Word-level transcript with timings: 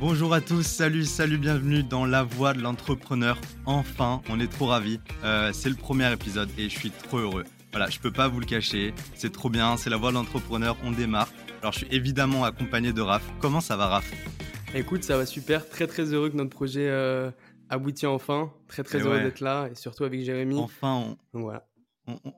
Bonjour 0.00 0.32
à 0.32 0.40
tous, 0.40 0.62
salut, 0.62 1.04
salut, 1.04 1.38
bienvenue 1.38 1.82
dans 1.82 2.06
La 2.06 2.22
Voix 2.22 2.54
de 2.54 2.60
l'entrepreneur. 2.60 3.36
Enfin, 3.66 4.22
on 4.28 4.38
est 4.38 4.46
trop 4.46 4.66
ravis. 4.66 5.00
Euh, 5.24 5.50
c'est 5.52 5.68
le 5.68 5.74
premier 5.74 6.12
épisode 6.12 6.48
et 6.56 6.68
je 6.68 6.78
suis 6.78 6.92
trop 6.92 7.18
heureux. 7.18 7.42
Voilà, 7.72 7.90
je 7.90 7.98
peux 7.98 8.12
pas 8.12 8.28
vous 8.28 8.38
le 8.38 8.46
cacher, 8.46 8.94
c'est 9.16 9.32
trop 9.32 9.50
bien, 9.50 9.76
c'est 9.76 9.90
La 9.90 9.96
Voix 9.96 10.10
de 10.10 10.14
l'entrepreneur, 10.14 10.76
on 10.84 10.92
démarre. 10.92 11.28
Alors 11.62 11.72
je 11.72 11.78
suis 11.78 11.88
évidemment 11.90 12.44
accompagné 12.44 12.92
de 12.92 13.00
Raph. 13.00 13.28
Comment 13.40 13.60
ça 13.60 13.76
va 13.76 13.88
Raph? 13.88 14.08
Écoute, 14.72 15.02
ça 15.02 15.16
va 15.16 15.26
super, 15.26 15.68
très 15.68 15.88
très 15.88 16.04
heureux 16.14 16.30
que 16.30 16.36
notre 16.36 16.50
projet 16.50 16.88
euh, 16.88 17.32
aboutisse 17.68 18.04
enfin. 18.04 18.52
Très 18.68 18.84
très 18.84 19.00
heureux 19.00 19.18
d'être 19.18 19.40
là 19.40 19.68
et 19.68 19.74
surtout 19.74 20.04
avec 20.04 20.22
Jérémy. 20.22 20.60
Enfin, 20.60 21.16
on... 21.34 21.40
voilà. 21.40 21.66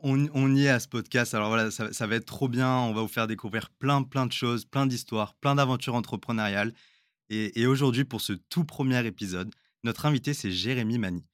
On, 0.03 0.57
y 0.57 0.65
est 0.65 0.71
à 0.71 0.81
ce 0.81 0.89
podcast. 0.89 1.35
Alors 1.35 1.49
voilà, 1.49 1.71
ça, 1.71 1.93
ça, 1.93 2.07
va 2.07 2.17
être 2.17 2.25
trop 2.25 2.49
bien. 2.49 2.75
On 2.75 2.95
va 2.95 3.03
vous 3.03 3.09
faire 3.09 3.27
découvrir 3.27 3.69
plein, 3.69 4.03
plein 4.03 4.25
de 4.25 4.33
choses, 4.33 4.65
plein 4.65 4.87
d'histoires, 4.87 5.35
plein 5.35 5.55
d'aventures 5.55 5.95
entrepreneuriales. 5.95 6.73
Et, 7.33 7.65
aujourd'hui, 7.67 8.05
pour 8.05 8.21
ce 8.21 8.33
tout 8.33 8.65
premier 8.65 9.07
épisode, 9.07 9.55
notre 9.85 10.05
invité, 10.07 10.35
c'est 10.35 10.51
Jérémy 10.51 10.99
Mani. 10.99 11.25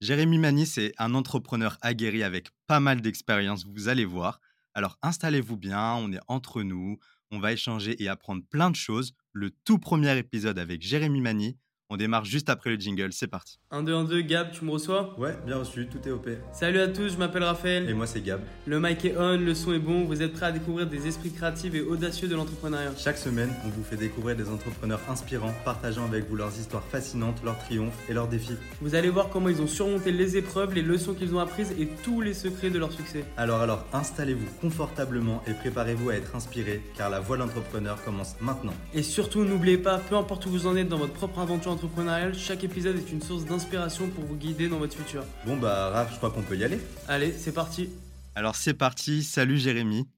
Jérémy 0.00 0.38
Mani, 0.38 0.66
c'est 0.66 0.92
un 0.98 1.14
entrepreneur 1.14 1.78
aguerri 1.80 2.24
avec 2.24 2.48
pas 2.66 2.80
mal 2.80 3.00
d'expérience, 3.00 3.64
vous 3.64 3.86
allez 3.86 4.04
voir. 4.04 4.40
Alors 4.74 4.98
installez-vous 5.02 5.56
bien, 5.56 5.94
on 5.94 6.12
est 6.12 6.18
entre 6.26 6.64
nous, 6.64 6.98
on 7.30 7.38
va 7.38 7.52
échanger 7.52 8.02
et 8.02 8.08
apprendre 8.08 8.42
plein 8.50 8.68
de 8.68 8.74
choses. 8.74 9.14
Le 9.32 9.50
tout 9.64 9.78
premier 9.78 10.18
épisode 10.18 10.58
avec 10.58 10.82
Jérémy 10.82 11.20
Mani, 11.20 11.56
on 11.94 11.96
démarre 11.96 12.24
juste 12.24 12.50
après 12.50 12.70
le 12.70 12.76
jingle, 12.76 13.12
c'est 13.12 13.28
parti. 13.28 13.60
1, 13.70 13.84
2, 13.84 13.94
1, 13.94 14.04
2, 14.04 14.20
Gab, 14.22 14.50
tu 14.50 14.64
me 14.64 14.72
reçois? 14.72 15.14
Ouais, 15.16 15.36
bien 15.46 15.58
reçu, 15.58 15.86
tout 15.86 16.08
est 16.08 16.10
OP. 16.10 16.28
Salut 16.52 16.80
à 16.80 16.88
tous, 16.88 17.10
je 17.10 17.16
m'appelle 17.16 17.44
Raphaël. 17.44 17.88
Et 17.88 17.94
moi 17.94 18.08
c'est 18.08 18.20
Gab. 18.20 18.40
Le 18.66 18.80
mic 18.80 19.04
est 19.04 19.16
on, 19.16 19.38
le 19.38 19.54
son 19.54 19.72
est 19.72 19.78
bon, 19.78 20.04
vous 20.04 20.20
êtes 20.20 20.32
prêts 20.32 20.46
à 20.46 20.52
découvrir 20.52 20.88
des 20.88 21.06
esprits 21.06 21.30
créatifs 21.30 21.72
et 21.72 21.82
audacieux 21.82 22.26
de 22.26 22.34
l'entrepreneuriat. 22.34 22.90
Chaque 22.98 23.16
semaine, 23.16 23.48
on 23.64 23.68
vous 23.68 23.84
fait 23.84 23.96
découvrir 23.96 24.34
des 24.34 24.48
entrepreneurs 24.48 24.98
inspirants, 25.08 25.54
partageant 25.64 26.04
avec 26.04 26.28
vous 26.28 26.34
leurs 26.34 26.58
histoires 26.58 26.82
fascinantes, 26.82 27.40
leurs 27.44 27.58
triomphes 27.60 27.96
et 28.08 28.12
leurs 28.12 28.26
défis. 28.26 28.56
Vous 28.80 28.96
allez 28.96 29.10
voir 29.10 29.28
comment 29.28 29.48
ils 29.48 29.62
ont 29.62 29.68
surmonté 29.68 30.10
les 30.10 30.36
épreuves, 30.36 30.74
les 30.74 30.82
leçons 30.82 31.14
qu'ils 31.14 31.32
ont 31.36 31.38
apprises 31.38 31.76
et 31.78 31.88
tous 32.02 32.20
les 32.20 32.34
secrets 32.34 32.70
de 32.70 32.78
leur 32.80 32.90
succès. 32.90 33.24
Alors 33.36 33.60
alors, 33.60 33.86
installez-vous 33.92 34.48
confortablement 34.60 35.44
et 35.46 35.52
préparez-vous 35.52 36.10
à 36.10 36.14
être 36.14 36.34
inspiré, 36.34 36.82
car 36.96 37.08
la 37.08 37.20
voie 37.20 37.36
de 37.36 37.42
l'entrepreneur 37.42 38.02
commence 38.02 38.34
maintenant. 38.40 38.74
Et 38.94 39.04
surtout, 39.04 39.44
n'oubliez 39.44 39.78
pas, 39.78 39.98
peu 39.98 40.16
importe 40.16 40.46
où 40.46 40.50
vous 40.50 40.66
en 40.66 40.74
êtes 40.74 40.88
dans 40.88 40.98
votre 40.98 41.12
propre 41.12 41.38
aventure 41.38 41.70
entrepreneuriale, 41.84 42.34
chaque 42.34 42.64
épisode 42.64 42.96
est 42.96 43.12
une 43.12 43.20
source 43.20 43.44
d'inspiration 43.44 44.08
pour 44.08 44.24
vous 44.24 44.36
guider 44.36 44.68
dans 44.68 44.78
votre 44.78 44.96
futur. 44.96 45.22
Bon 45.46 45.56
bah 45.56 45.90
Raph, 45.90 46.12
je 46.12 46.16
crois 46.16 46.30
qu'on 46.30 46.42
peut 46.42 46.56
y 46.56 46.64
aller. 46.64 46.78
Allez, 47.08 47.32
c'est 47.32 47.52
parti. 47.52 47.90
Alors 48.34 48.56
c'est 48.56 48.74
parti, 48.74 49.22
salut 49.22 49.58
Jérémy. 49.58 50.08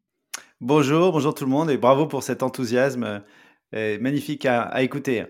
Bonjour, 0.60 1.12
bonjour 1.12 1.34
tout 1.34 1.44
le 1.44 1.50
monde 1.50 1.68
et 1.70 1.76
bravo 1.76 2.06
pour 2.06 2.22
cet 2.22 2.44
enthousiasme 2.44 3.22
euh, 3.74 3.98
magnifique 4.00 4.46
à, 4.46 4.80
écouter. 4.82 5.18
Et 5.18 5.26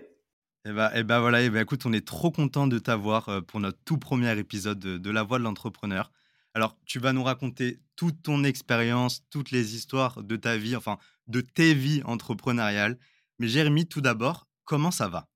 eh 0.69 0.71
bah, 0.73 0.91
et 0.93 0.99
eh 0.99 1.03
bah 1.03 1.19
voilà, 1.19 1.41
et 1.41 1.45
eh 1.45 1.49
bah 1.49 1.61
écoute, 1.61 1.85
on 1.85 1.93
est 1.93 2.05
trop 2.05 2.29
content 2.29 2.67
de 2.67 2.77
t'avoir 2.77 3.29
euh, 3.29 3.41
pour 3.41 3.59
notre 3.59 3.79
tout 3.83 3.97
premier 3.97 4.37
épisode 4.37 4.79
de, 4.79 5.11
La 5.11 5.23
Voix 5.23 5.39
de 5.39 5.43
l'entrepreneur. 5.43 6.11
Alors, 6.53 6.77
tu 6.85 6.99
vas 6.99 7.13
nous 7.13 7.23
raconter 7.23 7.79
toute 7.95 8.21
ton 8.21 8.43
expérience, 8.43 9.23
toutes 9.29 9.51
les 9.51 9.75
histoires 9.75 10.21
de 10.23 10.35
ta 10.35 10.57
vie, 10.57 10.75
enfin 10.75 10.97
de 11.27 11.41
tes 11.41 11.73
vies 11.73 12.01
entrepreneuriales. 12.05 12.97
Mais 13.39 13.47
Jérémy, 13.47 13.87
tout 13.87 14.01
d'abord, 14.01 14.47
comment 14.65 14.91
ça 14.91 15.07
va? 15.07 15.27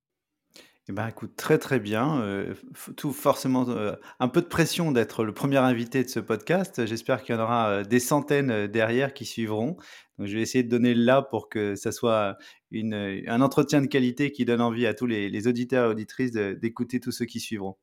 Eh 0.90 0.94
ben, 0.94 1.08
écoute, 1.08 1.36
très 1.36 1.60
très 1.60 1.80
bien. 1.80 2.22
Euh, 2.22 2.56
tout 2.98 3.14
forcément 3.14 3.70
euh, 3.70 3.96
un 4.20 4.28
peu 4.28 4.42
de 4.42 4.48
pression 4.48 4.92
d'être 4.92 5.24
le 5.24 5.32
premier 5.34 5.58
invité 5.58 6.04
de 6.04 6.10
ce 6.10 6.20
podcast. 6.20 6.88
J'espère 6.88 7.22
qu'il 7.22 7.36
y 7.36 7.38
en 7.38 7.42
aura 7.42 7.70
euh, 7.70 7.84
des 7.84 8.00
centaines 8.00 8.66
derrière 8.68 9.14
qui 9.14 9.26
suivront. 9.26 9.78
Donc, 10.18 10.28
je 10.28 10.36
vais 10.36 10.42
essayer 10.42 10.64
de 10.64 10.70
donner 10.70 10.96
là 10.96 11.22
pour 11.22 11.50
que 11.50 11.76
ça 11.76 11.92
soit 11.92 12.38
une, 12.72 12.96
un 13.28 13.42
entretien 13.42 13.82
de 13.82 13.86
qualité 13.86 14.32
qui 14.32 14.44
donne 14.44 14.62
envie 14.62 14.88
à 14.88 14.96
tous 14.96 15.06
les, 15.06 15.48
auditeurs 15.48 15.86
et 15.86 15.92
auditrices 15.92 16.32
d'écouter 16.32 17.00
tous 17.00 17.12
ceux 17.12 17.26
qui 17.26 17.40
suivront. 17.40 17.78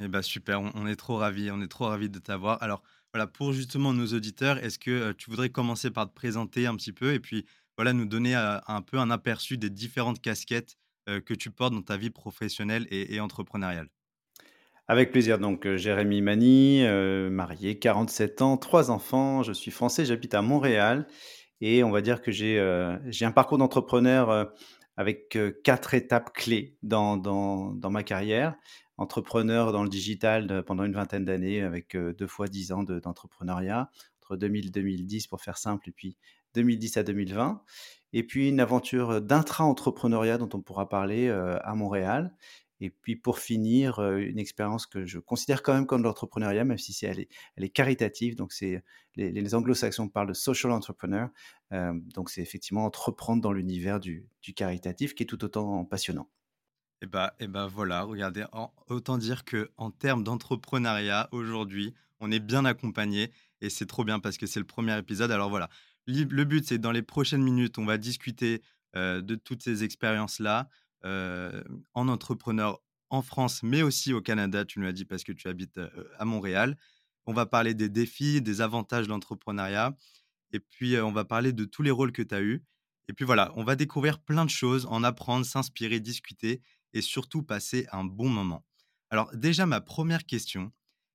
Eh 0.00 0.06
ben 0.06 0.22
super, 0.22 0.60
on, 0.60 0.86
est 0.86 0.94
trop 0.94 1.16
ravis, 1.16 1.50
on 1.50 1.60
est 1.60 1.68
trop 1.68 1.86
ravis 1.86 2.08
de 2.08 2.20
t'avoir. 2.20 2.62
Alors 2.62 2.82
voilà, 3.12 3.26
pour 3.26 3.52
justement 3.52 3.92
nos 3.92 4.06
auditeurs, 4.06 4.58
est-ce 4.58 4.78
que 4.78 5.10
tu 5.12 5.30
voudrais 5.30 5.50
commencer 5.50 5.90
par 5.90 6.08
te 6.08 6.14
présenter 6.14 6.66
un 6.66 6.76
petit 6.76 6.92
peu 6.92 7.12
et 7.12 7.20
puis 7.20 7.44
voilà 7.76 7.92
nous 7.92 8.06
donner 8.06 8.34
un 8.36 8.82
peu 8.82 8.98
un 8.98 9.10
aperçu 9.10 9.58
des 9.58 9.70
différentes 9.70 10.20
casquettes 10.20 10.76
que 11.24 11.34
tu 11.34 11.50
portes 11.50 11.72
dans 11.72 11.82
ta 11.82 11.96
vie 11.96 12.10
professionnelle 12.10 12.86
et, 12.90 13.20
entrepreneuriale? 13.20 13.88
Avec 14.90 15.12
plaisir. 15.12 15.38
Donc, 15.38 15.66
euh, 15.66 15.76
Jérémy 15.76 16.22
Mani, 16.22 16.82
euh, 16.84 17.28
marié, 17.28 17.78
47 17.78 18.40
ans, 18.40 18.56
trois 18.56 18.90
enfants. 18.90 19.42
Je 19.42 19.52
suis 19.52 19.70
français, 19.70 20.06
j'habite 20.06 20.32
à 20.32 20.40
Montréal. 20.40 21.06
Et 21.60 21.84
on 21.84 21.90
va 21.90 22.00
dire 22.00 22.22
que 22.22 22.30
j'ai 22.30 22.58
un 22.60 23.32
parcours 23.32 23.58
d'entrepreneur 23.58 24.52
avec 24.96 25.36
quatre 25.64 25.92
étapes 25.92 26.32
clés 26.32 26.76
dans, 26.84 27.16
dans, 27.16 27.72
dans, 27.72 27.90
ma 27.90 28.04
carrière. 28.04 28.54
Entrepreneur 28.96 29.72
dans 29.72 29.82
le 29.82 29.88
digital 29.88 30.62
pendant 30.64 30.84
une 30.84 30.92
vingtaine 30.92 31.24
d'années, 31.24 31.62
avec 31.62 31.96
deux 31.96 32.26
fois 32.28 32.46
dix 32.46 32.70
ans 32.70 32.84
d'entrepreneuriat, 32.84 33.90
entre 34.22 34.36
2000 34.36 34.68
et 34.68 34.70
2010 34.70 35.26
pour 35.26 35.40
faire 35.40 35.58
simple, 35.58 35.88
et 35.88 35.92
puis 35.92 36.16
2010 36.54 36.96
à 36.96 37.02
2020 37.02 37.60
et 38.12 38.22
puis 38.22 38.48
une 38.48 38.60
aventure 38.60 39.20
d'intra-entrepreneuriat 39.20 40.38
dont 40.38 40.48
on 40.54 40.60
pourra 40.60 40.88
parler 40.88 41.28
à 41.28 41.74
Montréal. 41.74 42.34
Et 42.80 42.90
puis 42.90 43.16
pour 43.16 43.38
finir, 43.40 43.98
une 44.00 44.38
expérience 44.38 44.86
que 44.86 45.04
je 45.04 45.18
considère 45.18 45.62
quand 45.62 45.74
même 45.74 45.86
comme 45.86 46.02
l'entrepreneuriat, 46.04 46.64
même 46.64 46.78
si 46.78 47.04
elle 47.04 47.20
est, 47.20 47.28
elle 47.56 47.64
est 47.64 47.70
caritative. 47.70 48.36
Donc 48.36 48.52
c'est 48.52 48.84
les, 49.16 49.54
anglo-saxons 49.54 50.08
parlent 50.08 50.28
de 50.28 50.34
social 50.34 50.72
entrepreneur. 50.72 51.28
donc 51.70 52.30
c'est 52.30 52.40
effectivement 52.40 52.84
entreprendre 52.84 53.42
dans 53.42 53.52
l'univers 53.52 53.98
du, 53.98 54.28
caritatif 54.54 55.14
qui 55.14 55.24
est 55.24 55.26
tout 55.26 55.44
autant 55.44 55.84
passionnant. 55.84 56.28
Et 57.00 57.06
bah, 57.06 57.34
et 57.38 57.46
bah 57.46 57.68
voilà, 57.72 58.02
regardez, 58.02 58.44
autant 58.88 59.18
dire 59.18 59.44
que 59.44 59.70
en 59.76 59.90
termes 59.90 60.24
d'entrepreneuriat 60.24 61.28
aujourd'hui, 61.30 61.94
on 62.20 62.30
est 62.32 62.40
bien 62.40 62.64
accompagné 62.64 63.30
et 63.60 63.70
c'est 63.70 63.86
trop 63.86 64.04
bien 64.04 64.18
parce 64.18 64.36
que 64.36 64.46
c'est 64.46 64.60
le 64.60 64.66
premier 64.66 64.98
épisode. 64.98 65.30
Alors 65.30 65.50
voilà, 65.50 65.68
le 66.08 66.44
but, 66.44 66.66
c'est 66.66 66.78
dans 66.78 66.92
les 66.92 67.02
prochaines 67.02 67.42
minutes, 67.42 67.78
on 67.78 67.84
va 67.84 67.98
discuter 67.98 68.62
de 68.94 69.34
toutes 69.36 69.62
ces 69.62 69.84
expériences-là 69.84 70.68
en 71.04 72.08
entrepreneur 72.08 72.80
en 73.10 73.22
France, 73.22 73.62
mais 73.62 73.82
aussi 73.82 74.12
au 74.12 74.20
Canada, 74.20 74.64
tu 74.64 74.80
nous 74.80 74.86
as 74.86 74.92
dit 74.92 75.04
parce 75.04 75.24
que 75.24 75.32
tu 75.32 75.48
habites 75.48 75.80
à 76.18 76.24
Montréal. 76.24 76.76
On 77.26 77.32
va 77.32 77.46
parler 77.46 77.74
des 77.74 77.88
défis, 77.88 78.42
des 78.42 78.60
avantages 78.60 79.06
de 79.06 79.10
l'entrepreneuriat, 79.10 79.96
et 80.52 80.60
puis 80.60 80.98
on 80.98 81.12
va 81.12 81.24
parler 81.24 81.52
de 81.52 81.64
tous 81.64 81.82
les 81.82 81.90
rôles 81.90 82.12
que 82.12 82.22
tu 82.22 82.34
as 82.34 82.42
eus. 82.42 82.64
Et 83.08 83.12
puis 83.12 83.24
voilà, 83.24 83.52
on 83.56 83.64
va 83.64 83.76
découvrir 83.76 84.18
plein 84.18 84.44
de 84.44 84.50
choses, 84.50 84.86
en 84.86 85.04
apprendre, 85.04 85.46
s'inspirer, 85.46 86.00
discuter, 86.00 86.62
et 86.94 87.02
surtout 87.02 87.42
passer 87.42 87.86
un 87.92 88.04
bon 88.04 88.28
moment. 88.28 88.64
Alors 89.10 89.34
déjà, 89.34 89.66
ma 89.66 89.80
première 89.80 90.24
question, 90.26 90.72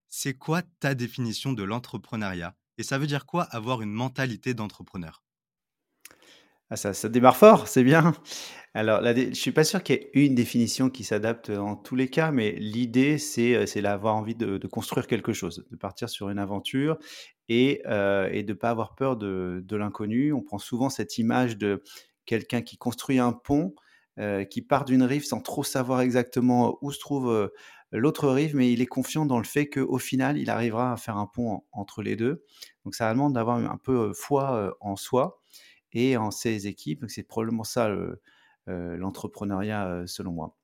c'est 0.07 0.35
quoi 0.35 0.61
ta 0.79 0.95
définition 0.95 1.53
de 1.53 1.63
l'entrepreneuriat? 1.63 2.55
Et 2.77 2.83
ça 2.83 2.97
veut 2.97 3.07
dire 3.07 3.25
quoi 3.25 3.43
avoir 3.43 3.81
une 3.81 3.91
mentalité 3.91 4.53
d'entrepreneur? 4.53 5.23
Ah, 6.69 6.75
ça, 6.75 6.93
ça, 6.93 7.07
démarre 7.09 7.37
fort, 7.37 7.67
c'est 7.67 7.83
bien. 7.83 8.13
Alors, 8.73 9.03
je 9.03 9.29
ne 9.29 9.33
suis 9.33 9.51
pas 9.51 9.63
sûr 9.63 9.83
qu'il 9.83 9.95
y 9.95 9.99
ait 9.99 10.25
une 10.25 10.33
définition 10.33 10.89
qui 10.89 11.03
s'adapte 11.03 11.51
en 11.51 11.75
tous 11.75 11.95
les 11.95 12.09
cas, 12.09 12.31
mais 12.31 12.53
l'idée, 12.53 13.19
c'est 13.19 13.55
euh, 13.55 13.81
d'avoir 13.81 14.15
envie 14.15 14.33
de, 14.33 14.57
construire 14.67 15.05
quelque 15.05 15.33
chose, 15.33 15.65
de 15.69 15.75
partir 15.75 16.09
sur 16.09 16.29
une 16.29 16.39
aventure 16.39 16.97
et, 17.47 17.81
euh, 17.85 18.27
et 18.31 18.41
de 18.43 18.53
ne 18.53 18.57
pas 18.57 18.71
avoir 18.71 18.95
peur 18.95 19.17
de, 19.17 19.61
de 19.63 19.75
l'inconnu. 19.75 20.33
On 20.33 20.41
prend 20.41 20.57
souvent 20.57 20.89
cette 20.89 21.19
image 21.19 21.57
de 21.57 21.83
quelqu'un 22.25 22.61
qui 22.63 22.77
construit 22.77 23.19
un 23.19 23.33
pont, 23.33 23.75
euh, 24.17 24.43
qui 24.43 24.63
part 24.63 24.85
d'une 24.85 25.03
rive 25.03 25.25
sans 25.25 25.41
trop 25.41 25.63
savoir 25.63 26.01
exactement 26.01 26.79
où 26.81 26.91
se 26.91 26.99
trouve 26.99 27.51
l'autre 27.93 28.27
rive, 28.29 28.55
mais 28.55 28.73
il 28.73 28.81
est 28.81 28.87
confiant 28.87 29.25
dans 29.25 29.37
le 29.37 29.43
fait 29.45 29.69
qu'au 29.69 29.97
final, 29.99 30.37
il 30.37 30.49
arrivera 30.49 30.93
à 30.93 30.97
faire 30.97 31.17
un 31.17 31.27
pont 31.27 31.63
entre 31.71 32.01
les 32.01 32.15
deux. 32.15 32.43
Donc 32.83 32.95
ça 32.95 33.11
demande 33.13 33.33
d'avoir 33.33 33.57
un 33.57 33.77
peu 33.77 34.13
foi 34.13 34.75
en 34.81 34.95
soi 34.95 35.41
et 35.91 36.17
en 36.17 36.31
ses 36.31 36.67
équipes. 36.67 37.05
C'est 37.07 37.23
probablement 37.23 37.63
ça 37.63 37.89
l'entrepreneuriat 38.67 40.03
selon 40.07 40.31
moi. 40.31 40.57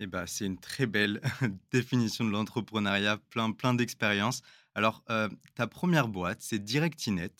Eh 0.00 0.06
ben, 0.06 0.26
c'est 0.26 0.46
une 0.46 0.58
très 0.58 0.86
belle 0.86 1.20
définition 1.70 2.24
de 2.24 2.30
l'entrepreneuriat, 2.30 3.18
plein, 3.30 3.52
plein 3.52 3.74
d'expériences. 3.74 4.42
Alors, 4.74 5.04
ta 5.54 5.66
première 5.66 6.08
boîte, 6.08 6.40
c'est 6.40 6.58
Directinet, 6.58 7.32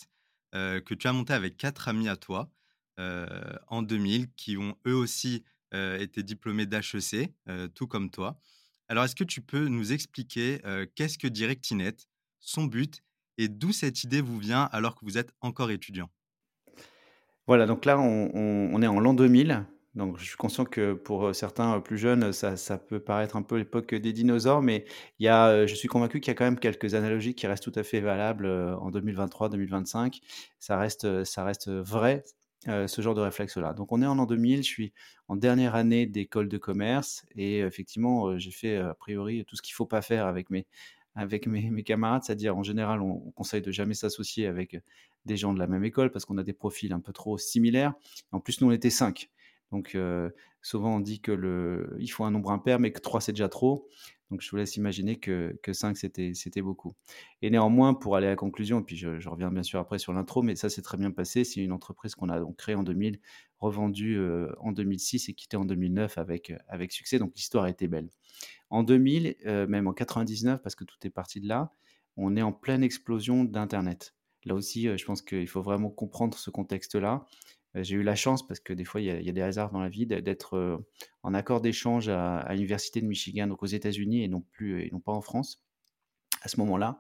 que 0.52 0.94
tu 0.94 1.08
as 1.08 1.12
monté 1.12 1.32
avec 1.32 1.56
quatre 1.56 1.88
amis 1.88 2.08
à 2.08 2.17
toi 2.17 2.50
en 2.99 3.82
2000, 3.82 4.31
qui 4.35 4.58
ont 4.58 4.76
eux 4.87 4.94
aussi 4.94 5.43
euh, 5.43 5.49
était 5.73 6.23
diplômé 6.23 6.67
d'HEC, 6.67 7.33
euh, 7.49 7.69
tout 7.69 7.87
comme 7.87 8.11
toi. 8.11 8.39
Alors, 8.89 9.05
est-ce 9.05 9.17
que 9.17 9.25
tu 9.25 9.41
peux 9.41 9.69
nous 9.69 9.93
expliquer 9.93 10.61
euh, 10.67 10.87
qu'est-ce 10.95 11.19
que 11.19 11.29
Directinet, 11.29 11.97
son 12.41 12.65
but 12.65 13.03
et 13.39 13.49
d'où 13.49 13.73
cette 13.73 14.05
idée 14.05 14.21
vous 14.21 14.39
vient 14.39 14.69
alors 14.73 14.95
que 14.95 15.05
vous 15.05 15.17
êtes 15.17 15.33
encore 15.41 15.71
étudiant? 15.71 16.11
Voilà, 17.47 17.67
donc 17.67 17.85
là, 17.85 17.99
on, 17.99 18.83
est 18.83 18.87
en 18.87 19.01
l'an 19.01 19.15
2000. 19.15 19.65
Donc, 19.95 20.19
je 20.19 20.25
suis 20.25 20.37
conscient 20.37 20.65
que 20.65 20.95
pour 20.95 21.35
certains 21.35 21.81
plus 21.81 21.99
jeunes, 21.99 22.33
ça, 22.33 22.79
peut 22.79 23.01
paraître 23.01 23.37
un 23.37 23.43
peu 23.43 23.57
l'époque 23.57 23.95
des 23.95 24.13
dinosaures, 24.13 24.63
mais 24.63 24.85
il 25.19 25.25
y 25.25 25.29
a, 25.29 25.67
je 25.67 25.75
suis 25.75 25.89
convaincu 25.89 26.21
qu'il 26.21 26.31
y 26.31 26.33
a 26.33 26.35
quand 26.35 26.45
même 26.45 26.59
quelques 26.59 26.95
analogies 26.95 27.35
qui 27.35 27.47
restent 27.47 27.65
tout 27.65 27.79
à 27.79 27.83
fait 27.83 28.01
valables 28.01 28.47
en 28.47 28.91
2023-2025. 28.91 30.21
Ça 30.59 30.79
reste, 30.79 31.25
ça 31.25 31.45
reste 31.45 31.69
vrai 31.69 32.25
ce 32.67 33.03
genre 33.03 33.14
de 33.14 33.20
réflexe-là. 33.20 33.73
Donc 33.75 33.93
on 33.93 34.03
est 34.03 34.06
en 34.06 34.19
an 34.19 34.26
2000, 34.26 34.59
je 34.59 34.62
suis 34.62 34.93
en 35.29 35.37
dernière 35.37 35.75
année 35.75 36.06
d'école 36.06 36.49
de 36.49 36.59
commerce 36.59 37.25
et 37.35 37.61
effectivement, 37.61 38.38
j'ai 38.38 38.50
fait 38.50 38.76
a 38.76 38.94
priori 38.94 39.44
tout 39.47 39.56
ce 39.56 39.62
qu'il 39.62 39.73
ne 39.73 39.76
faut 39.76 39.87
pas 39.87 40.03
faire 40.03 40.26
avec 40.26 40.50
mes, 40.50 40.67
avec 41.14 41.47
mes, 41.47 41.82
camarades, 41.82 42.23
c'est-à-dire 42.25 42.56
en 42.56 42.62
général, 42.62 43.03
on, 43.03 43.31
conseille 43.32 43.62
de 43.62 43.70
jamais 43.70 43.94
s'associer 43.94 44.47
avec 44.47 44.76
des 45.25 45.37
gens 45.37 45.53
de 45.53 45.59
la 45.59 45.67
même 45.67 45.85
école 45.85 46.11
parce 46.11 46.25
qu'on 46.25 46.38
a 46.38 46.43
des 46.43 46.53
profils 46.53 46.93
un 46.93 47.00
peu 47.00 47.12
trop 47.12 47.38
similaires. 47.38 47.94
En 48.32 48.41
plus, 48.41 48.61
nous, 48.61 48.69
on 48.69 48.73
était 48.73 48.91
cinq. 48.91 49.31
Donc, 49.70 49.97
souvent, 50.62 50.97
on 50.97 51.00
dit 51.00 51.20
que 51.20 51.32
le, 51.32 51.97
il 51.99 52.09
faut 52.09 52.25
un 52.25 52.31
nombre 52.31 52.50
impair, 52.50 52.79
mais 52.79 52.93
que 52.93 53.00
trois, 53.00 53.20
c'est 53.20 53.32
déjà 53.32 53.49
trop. 53.49 53.88
Donc, 54.32 54.40
je 54.40 54.50
vous 54.50 54.56
laisse 54.56 54.76
imaginer 54.76 55.20
que, 55.20 55.55
que 55.62 55.75
5, 55.75 55.94
c'était, 55.94 56.62
beaucoup. 56.62 56.94
Et 57.43 57.50
néanmoins, 57.50 57.93
pour 57.93 58.17
aller 58.17 58.29
à 58.29 58.31
la 58.31 58.37
conclusion, 58.37 58.81
et 58.81 58.82
puis 58.82 58.96
je, 58.96 59.29
reviens 59.29 59.52
bien 59.52 59.62
sûr 59.62 59.79
après 59.79 59.99
sur 59.99 60.14
l'intro, 60.14 60.40
mais 60.40 60.56
ça 60.56 60.70
s'est 60.70 60.81
très 60.81 60.96
bien 60.96 61.11
passé. 61.11 61.44
C'est 61.44 61.61
une 61.61 61.70
entreprise 61.70 62.14
qu'on 62.14 62.31
a 62.31 62.40
donc 62.40 62.56
créée 62.56 62.75
en 62.75 62.82
2000, 62.82 63.20
revendue 63.58 64.19
en 64.58 64.73
2006 64.73 65.29
et 65.29 65.34
quittée 65.34 65.58
en 65.58 65.67
2009 65.67 66.17
avec, 66.17 66.55
avec 66.67 66.93
succès. 66.93 67.19
Donc, 67.19 67.34
l'histoire 67.37 67.67
était 67.67 67.88
belle. 67.88 68.08
En 68.70 68.82
2000, 68.82 69.37
euh, 69.44 69.67
même 69.67 69.87
en 69.87 69.93
99, 69.93 70.62
parce 70.62 70.75
que 70.76 70.85
tout 70.85 70.96
est 71.05 71.11
parti 71.11 71.38
de 71.43 71.46
là, 71.46 71.70
on 72.17 72.35
est 72.37 72.43
en 72.43 72.52
pleine 72.52 72.82
explosion 72.82 73.44
d'Internet. 73.44 74.14
Là 74.46 74.55
aussi, 74.55 74.88
euh, 74.88 74.96
je 74.96 75.05
pense 75.05 75.20
qu'il 75.20 75.46
faut 75.46 75.61
vraiment 75.61 75.90
comprendre 75.90 76.38
ce 76.38 76.49
contexte-là. 76.49 77.26
Euh, 77.77 77.83
j'ai 77.83 77.97
eu 77.97 78.03
la 78.03 78.15
chance, 78.15 78.47
parce 78.47 78.61
que 78.61 78.73
des 78.73 78.85
fois, 78.85 79.01
il 79.01 79.07
y, 79.07 79.29
a, 79.29 79.33
des 79.33 79.41
hasards 79.41 79.71
dans 79.71 79.81
la 79.81 79.89
vie, 79.89 80.07
d'être 80.07 80.83
en 81.23 81.35
accord 81.35 81.61
d'échange 81.61 82.09
à, 82.09 82.47
l'Université 82.53 83.01
de 83.01 83.07
Michigan, 83.07 83.47
donc 83.47 83.63
aux 83.63 83.67
États-Unis, 83.67 84.25
et 84.25 84.29
non 84.29 84.41
plus, 84.41 84.83
et 84.83 84.91
non 84.91 85.01
pas 85.01 85.13
en 85.13 85.23
France, 85.23 85.63
à 86.43 86.49
ce 86.49 86.59
moment-là. 86.61 86.99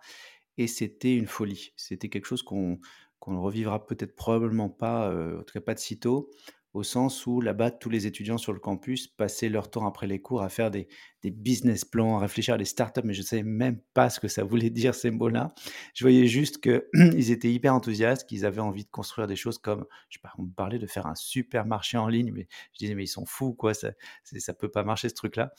Et 0.58 0.66
c'était 0.66 1.14
une 1.16 1.26
folie. 1.26 1.72
C'était 1.76 2.08
quelque 2.08 2.26
chose 2.26 2.42
qu'on 2.42 2.78
ne 3.26 3.38
revivra 3.38 3.86
peut-être 3.86 4.14
probablement 4.14 4.68
pas, 4.68 5.10
en 5.10 5.42
tout 5.42 5.52
cas 5.52 5.60
pas 5.60 5.74
de 5.74 5.78
sitôt 5.78 6.30
au 6.74 6.82
sens 6.82 7.26
où 7.26 7.40
là-bas, 7.40 7.70
tous 7.70 7.90
les 7.90 8.06
étudiants 8.06 8.38
sur 8.38 8.52
le 8.52 8.60
campus 8.60 9.06
passaient 9.06 9.48
leur 9.48 9.70
temps 9.70 9.86
après 9.86 10.06
les 10.06 10.20
cours 10.20 10.42
à 10.42 10.48
faire 10.48 10.70
des, 10.70 10.88
business 11.30 11.84
plans, 11.84 12.18
réfléchir 12.18 12.54
à 12.54 12.58
des 12.58 12.64
startups, 12.64 13.02
mais 13.04 13.14
je 13.14 13.20
ne 13.20 13.26
savais 13.26 13.42
même 13.42 13.78
pas 13.94 14.10
ce 14.10 14.20
que 14.20 14.28
ça 14.28 14.44
voulait 14.44 14.70
dire 14.70 14.94
ces 14.94 15.10
mots-là. 15.10 15.54
Je 15.94 16.04
voyais 16.04 16.26
juste 16.26 16.60
qu'ils 16.60 16.82
étaient 17.30 17.52
hyper 17.52 17.74
enthousiastes, 17.74 18.28
qu'ils 18.28 18.44
avaient 18.44 18.60
envie 18.60 18.84
de 18.84 18.90
construire 18.90 19.26
des 19.26 19.36
choses 19.36 19.58
comme, 19.58 19.86
je 20.08 20.18
sais 20.18 20.22
pas, 20.22 20.32
on 20.38 20.42
me 20.42 20.50
parlait 20.50 20.78
de 20.78 20.86
faire 20.86 21.06
un 21.06 21.14
supermarché 21.14 21.96
en 21.98 22.08
ligne, 22.08 22.32
mais 22.32 22.48
je 22.72 22.78
disais, 22.78 22.94
mais 22.94 23.04
ils 23.04 23.08
sont 23.08 23.26
fous, 23.26 23.54
quoi, 23.54 23.74
ça 23.74 23.92
ne 24.24 24.52
peut 24.52 24.70
pas 24.70 24.84
marcher 24.84 25.08
ce 25.08 25.14
truc-là. 25.14 25.52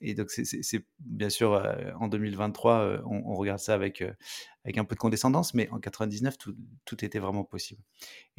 et 0.00 0.14
donc, 0.14 0.30
c'est 0.30 0.84
bien 1.00 1.30
sûr, 1.30 1.62
en 1.98 2.08
2023, 2.08 3.02
on, 3.06 3.22
on, 3.26 3.34
regarde 3.34 3.58
ça 3.58 3.74
avec 3.74 4.02
avec 4.64 4.78
un 4.78 4.84
peu 4.84 4.94
de 4.94 5.00
condescendance, 5.00 5.52
mais 5.54 5.68
en 5.70 5.78
99, 5.78 6.38
tout, 6.38 6.56
tout, 6.84 7.04
était 7.04 7.18
vraiment 7.18 7.44
possible. 7.44 7.82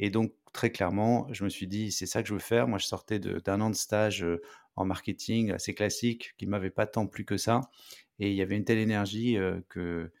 Et 0.00 0.10
donc, 0.10 0.32
très 0.52 0.70
clairement, 0.70 1.28
je 1.30 1.44
me 1.44 1.48
suis 1.48 1.68
dit, 1.68 1.92
c'est 1.92 2.06
ça 2.06 2.22
que 2.22 2.28
je 2.28 2.34
veux 2.34 2.40
faire. 2.40 2.66
Moi, 2.66 2.78
je 2.78 2.86
sortais 2.86 3.20
d'un 3.20 3.60
an 3.60 3.70
de 3.70 3.76
stage 3.76 4.24
euh, 4.24 4.42
en 4.76 4.84
marketing 4.84 5.50
assez 5.52 5.74
classique, 5.74 6.34
qui 6.36 6.46
ne 6.46 6.50
m'avait 6.50 6.70
pas 6.70 6.86
tant 6.86 7.06
plu 7.06 7.24
que 7.24 7.36
ça. 7.36 7.62
Et 8.18 8.30
il 8.30 8.36
y 8.36 8.42
avait 8.42 8.56
une 8.56 8.64
telle 8.64 8.78
énergie 8.78 9.36
euh, 9.36 9.60
que, 9.68 10.12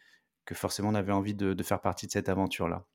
que 0.44 0.54
forcément, 0.54 0.88
on 0.88 0.94
avait 0.94 1.12
envie 1.12 1.34
de, 1.34 1.62
faire 1.62 1.80
partie 1.80 2.06
de 2.06 2.12
cette 2.12 2.28
aventure-là. 2.28 2.86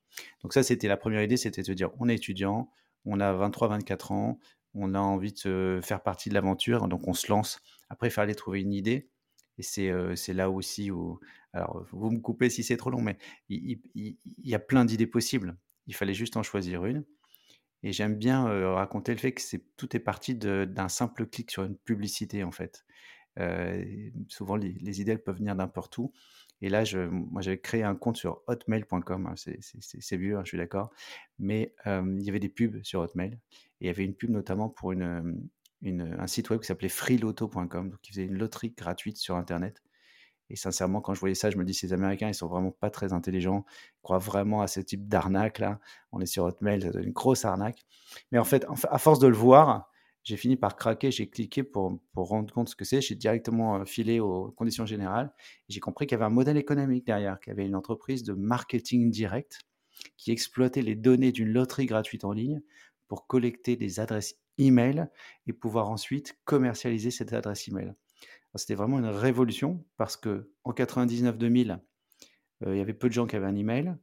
Donc 0.42 0.52
ça, 0.52 0.62
c'était 0.62 0.88
la 0.88 0.96
première 0.96 1.22
idée, 1.22 1.36
c'était 1.36 1.62
de 1.62 1.74
dire, 1.74 1.90
on 1.98 2.08
est 2.08 2.16
étudiant, 2.16 2.70
on 3.04 3.20
a 3.20 3.32
23-24 3.32 4.12
ans, 4.12 4.38
on 4.74 4.94
a 4.94 4.98
envie 4.98 5.32
de 5.44 5.80
faire 5.82 6.02
partie 6.02 6.28
de 6.28 6.34
l'aventure, 6.34 6.88
donc 6.88 7.06
on 7.08 7.14
se 7.14 7.30
lance. 7.30 7.60
Après, 7.88 8.08
il 8.08 8.10
fallait 8.10 8.34
trouver 8.34 8.60
une 8.60 8.72
idée. 8.72 9.08
Et 9.58 9.62
c'est 9.62 10.32
là 10.32 10.50
aussi 10.50 10.90
où, 10.90 11.20
alors 11.52 11.84
vous 11.92 12.10
me 12.10 12.20
coupez 12.20 12.48
si 12.48 12.64
c'est 12.64 12.78
trop 12.78 12.90
long, 12.90 13.02
mais 13.02 13.18
il, 13.48 13.80
y 13.94 14.54
a 14.54 14.58
plein 14.58 14.84
d'idées 14.84 15.06
possibles. 15.06 15.56
Il 15.86 15.94
fallait 15.94 16.14
juste 16.14 16.36
en 16.36 16.42
choisir 16.42 16.86
une. 16.86 17.04
Et 17.82 17.92
j'aime 17.92 18.16
bien 18.16 18.44
raconter 18.74 19.12
le 19.12 19.18
fait 19.18 19.32
que 19.32 19.42
tout 19.76 19.96
est 19.96 20.00
parti 20.00 20.34
d'un 20.34 20.88
simple 20.88 21.26
clic 21.26 21.50
sur 21.50 21.64
une 21.64 21.76
publicité, 21.76 22.44
en 22.44 22.52
fait. 22.52 22.84
souvent, 24.28 24.56
les, 24.56 25.00
idées 25.00 25.18
peuvent 25.18 25.38
venir 25.38 25.54
n'importe 25.54 25.98
où. 25.98 26.12
Et 26.60 26.68
là, 26.68 26.84
moi, 27.10 27.42
j'avais 27.42 27.58
créé 27.58 27.82
un 27.82 27.96
compte 27.96 28.16
sur 28.16 28.42
hotmail.com. 28.46 29.26
Hein, 29.26 29.34
c'est 29.36 30.16
vieux, 30.16 30.36
hein, 30.36 30.42
je 30.44 30.50
suis 30.50 30.58
d'accord. 30.58 30.90
Mais 31.38 31.74
il 31.86 32.22
y 32.22 32.28
avait 32.28 32.40
des 32.40 32.48
pubs 32.48 32.82
sur 32.84 33.00
Hotmail. 33.00 33.32
Et 33.80 33.84
il 33.84 33.86
y 33.88 33.90
avait 33.90 34.04
une 34.04 34.14
pub 34.14 34.30
notamment 34.30 34.68
pour 34.68 34.92
un 34.92 36.26
site 36.26 36.50
web 36.50 36.60
qui 36.60 36.66
s'appelait 36.66 36.88
freeloto.com, 36.88 37.96
qui 38.00 38.12
faisait 38.12 38.26
une 38.26 38.38
loterie 38.38 38.70
gratuite 38.70 39.16
sur 39.16 39.36
Internet. 39.36 39.82
Et 40.50 40.56
sincèrement, 40.56 41.00
quand 41.00 41.14
je 41.14 41.20
voyais 41.20 41.34
ça, 41.34 41.50
je 41.50 41.56
me 41.56 41.64
dis, 41.64 41.74
ces 41.74 41.92
Américains, 41.92 42.28
ils 42.28 42.34
sont 42.34 42.48
vraiment 42.48 42.72
pas 42.72 42.90
très 42.90 43.12
intelligents, 43.12 43.64
ils 43.98 44.02
croient 44.02 44.18
vraiment 44.18 44.60
à 44.60 44.66
ce 44.66 44.80
type 44.80 45.08
d'arnaque 45.08 45.58
là. 45.58 45.80
On 46.12 46.20
est 46.20 46.26
sur 46.26 46.44
Hotmail, 46.44 46.82
c'est 46.82 47.02
une 47.02 47.12
grosse 47.12 47.44
arnaque. 47.44 47.84
Mais 48.30 48.38
en 48.38 48.44
fait, 48.44 48.66
à 48.90 48.98
force 48.98 49.18
de 49.18 49.28
le 49.28 49.36
voir, 49.36 49.90
j'ai 50.24 50.36
fini 50.36 50.56
par 50.56 50.76
craquer, 50.76 51.10
j'ai 51.10 51.28
cliqué 51.28 51.62
pour, 51.62 51.98
pour 52.12 52.28
rendre 52.28 52.52
compte 52.52 52.68
ce 52.68 52.76
que 52.76 52.84
c'est. 52.84 53.00
J'ai 53.00 53.16
directement 53.16 53.84
filé 53.84 54.20
aux 54.20 54.52
conditions 54.52 54.86
générales. 54.86 55.32
J'ai 55.68 55.80
compris 55.80 56.06
qu'il 56.06 56.16
y 56.16 56.20
avait 56.20 56.26
un 56.26 56.34
modèle 56.34 56.56
économique 56.56 57.06
derrière, 57.06 57.40
qu'il 57.40 57.50
y 57.50 57.54
avait 57.54 57.66
une 57.66 57.74
entreprise 57.74 58.22
de 58.22 58.32
marketing 58.32 59.10
direct 59.10 59.60
qui 60.16 60.30
exploitait 60.30 60.82
les 60.82 60.94
données 60.94 61.32
d'une 61.32 61.48
loterie 61.48 61.86
gratuite 61.86 62.24
en 62.24 62.32
ligne 62.32 62.62
pour 63.08 63.26
collecter 63.26 63.76
des 63.76 64.00
adresses 64.00 64.36
email 64.58 65.08
et 65.46 65.52
pouvoir 65.52 65.90
ensuite 65.90 66.38
commercialiser 66.44 67.10
cette 67.10 67.32
adresse 67.32 67.68
email. 67.68 67.94
C'était 68.54 68.74
vraiment 68.74 68.98
une 68.98 69.06
révolution 69.06 69.84
parce 69.96 70.16
que 70.16 70.52
en 70.64 70.72
99-2000, 70.72 71.80
euh, 72.66 72.74
il 72.74 72.78
y 72.78 72.80
avait 72.80 72.92
peu 72.92 73.08
de 73.08 73.14
gens 73.14 73.26
qui 73.26 73.36
avaient 73.36 73.46
un 73.46 73.56
email, 73.56 73.94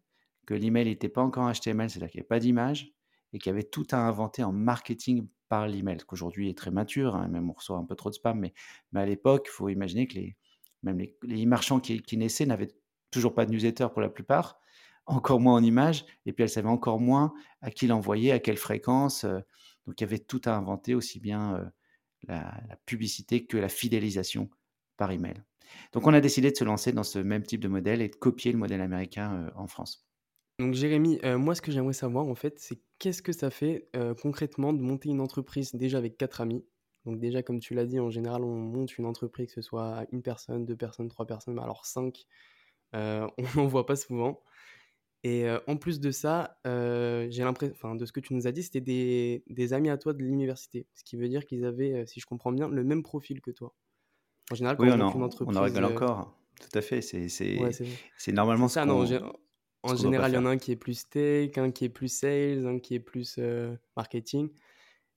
que 0.46 0.54
l'email 0.54 0.86
n'était 0.86 1.10
pas 1.10 1.22
encore 1.22 1.52
HTML, 1.52 1.90
c'est-à-dire 1.90 2.10
qu'il 2.10 2.20
n'y 2.20 2.22
avait 2.22 2.28
pas 2.28 2.40
d'image 2.40 2.94
et 3.34 3.40
qu'il 3.40 3.52
y 3.52 3.54
avait 3.54 3.64
tout 3.64 3.86
à 3.92 3.98
inventer 3.98 4.44
en 4.44 4.52
marketing 4.52 5.28
par 5.50 5.68
l'email, 5.68 6.00
ce 6.00 6.06
qu'aujourd'hui 6.06 6.50
est 6.50 6.58
très 6.58 6.72
mature, 6.72 7.16
hein, 7.16 7.28
même 7.28 7.50
on 7.50 7.54
reçoit 7.54 7.78
un 7.78 7.84
peu 7.84 7.96
trop 7.96 8.10
de 8.10 8.16
spam, 8.16 8.40
mais, 8.40 8.54
à 8.96 9.06
l'époque, 9.06 9.48
il 9.48 9.52
faut 9.52 9.70
imaginer 9.70 10.08
que 10.08 10.16
les, 10.16 10.36
même 10.84 11.00
les, 11.24 11.46
marchands 11.46 11.80
qui, 11.80 12.18
naissaient 12.18 12.46
n'avaient 12.46 12.72
toujours 13.12 13.34
pas 13.34 13.46
de 13.46 13.52
newsletter 13.52 13.88
pour 13.92 14.02
la 14.02 14.10
plupart, 14.10 14.60
encore 15.06 15.40
moins 15.40 15.56
en 15.56 15.64
images, 15.64 16.06
et 16.26 16.34
puis 16.34 16.44
elles 16.44 16.50
savaient 16.50 16.70
encore 16.70 17.00
moins 17.00 17.34
à 17.62 17.72
qui 17.72 17.88
l'envoyer, 17.88 18.32
à 18.32 18.40
quelle 18.40 18.58
fréquence. 18.58 19.24
Euh, 19.24 19.40
donc 19.88 20.00
il 20.00 20.04
y 20.04 20.08
avait 20.08 20.20
tout 20.20 20.42
à 20.46 20.56
inventer, 20.56 20.94
aussi 20.94 21.20
bien 21.20 21.72
euh, 22.30 22.34
la, 22.68 22.76
publicité 22.86 23.46
que 23.46 23.58
la 23.58 23.70
fidélisation 23.70 24.50
par 24.98 25.12
email. 25.12 25.36
Donc 25.94 26.06
on 26.06 26.14
a 26.14 26.20
décidé 26.20 26.52
de 26.52 26.58
se 26.58 26.64
lancer 26.64 26.92
dans 26.92 27.04
ce 27.04 27.20
même 27.20 27.44
type 27.44 27.62
de 27.62 27.68
modèle 27.68 28.02
et 28.02 28.10
de 28.10 28.16
copier 28.16 28.52
le 28.52 28.58
modèle 28.58 28.82
américain 28.82 29.34
euh, 29.34 29.52
en 29.56 29.68
France. 29.68 30.06
Donc 30.60 30.74
Jérémy, 30.74 31.20
euh, 31.24 31.38
moi 31.38 31.56
ce 31.56 31.62
que 31.62 31.72
j'aimerais 31.72 31.94
savoir 31.94 32.28
en 32.28 32.36
fait, 32.36 32.60
c'est 32.60 32.82
qu'est-ce 32.98 33.22
que 33.22 33.32
ça 33.32 33.50
fait 33.50 33.90
concrètement 34.22 34.74
de 34.74 34.82
monter 34.82 35.08
une 35.08 35.22
entreprise 35.22 35.74
déjà 35.74 35.98
avec 35.98 36.18
quatre 36.18 36.42
amis? 36.42 36.66
Donc 37.06 37.20
déjà 37.20 37.42
comme 37.42 37.60
tu 37.60 37.74
l'as 37.74 37.86
dit, 37.86 38.00
en 38.00 38.10
général 38.10 38.44
on 38.44 38.56
monte 38.56 38.98
une 38.98 39.06
entreprise 39.06 39.48
que 39.48 39.54
ce 39.54 39.62
soit 39.62 40.06
une 40.12 40.22
personne, 40.22 40.66
deux 40.66 40.76
personnes, 40.76 41.08
trois 41.08 41.26
personnes, 41.26 41.54
mais 41.54 41.62
alors 41.62 41.86
cinq, 41.86 42.26
on 42.94 43.30
n'en 43.56 43.68
voit 43.68 43.86
pas 43.86 43.96
souvent. 43.96 44.42
Et 45.24 45.46
en 45.68 45.76
plus 45.76 46.00
de 46.00 46.12
ça, 46.12 46.58
j'ai 46.64 47.44
l'impression, 47.44 47.76
enfin, 47.76 47.96
de 47.96 48.06
ce 48.06 48.12
que 48.12 48.20
tu 48.20 48.34
nous 48.34 48.48
as 48.48 48.52
dit, 48.52 48.64
c'était 48.64 48.82
des, 48.82 49.44
des 49.48 49.74
amis 49.74 49.90
à 49.90 49.98
toi 49.98 50.14
de 50.14 50.20
l'université. 50.20 50.88
Ce 50.96 51.04
qui 51.04 51.18
veut 51.18 51.28
dire 51.28 51.46
qu'ils 51.46 51.66
avaient, 51.66 52.06
si 52.06 52.20
je 52.20 52.26
comprends 52.26 52.52
bien, 52.52 52.70
le 52.70 52.84
même 52.84 53.04
profil 53.04 53.42
que 53.42 53.52
toi. 53.52 53.74
En 54.52 54.56
général, 54.56 54.78
quand 54.78 54.84
oui, 54.84 54.92
on, 54.92 55.02
on, 55.02 55.14
une 55.14 55.24
entreprise, 55.24 55.58
on 55.58 55.60
en 55.60 55.64
rigole 55.64 55.86
encore. 55.86 56.34
Tout 56.60 56.78
à 56.78 56.82
fait. 56.82 57.02
C'est 57.02 57.28
c'est 57.30 58.32
normalement 58.32 58.68
ça. 58.68 58.86
Non, 58.86 59.06
en, 59.84 59.96
général, 59.96 60.32
il 60.32 60.36
y 60.36 60.38
en 60.38 60.46
a 60.46 60.50
un 60.50 60.58
qui 60.58 60.74
est 60.74 60.76
plus 60.76 61.08
tech, 61.08 61.58
un 61.58 61.72
qui 61.72 61.86
est 61.86 61.90
plus 61.90 62.10
sales, 62.10 62.66
un 62.66 62.80
qui 62.80 62.96
est 62.96 63.00
plus 63.00 63.40
marketing. 63.96 64.50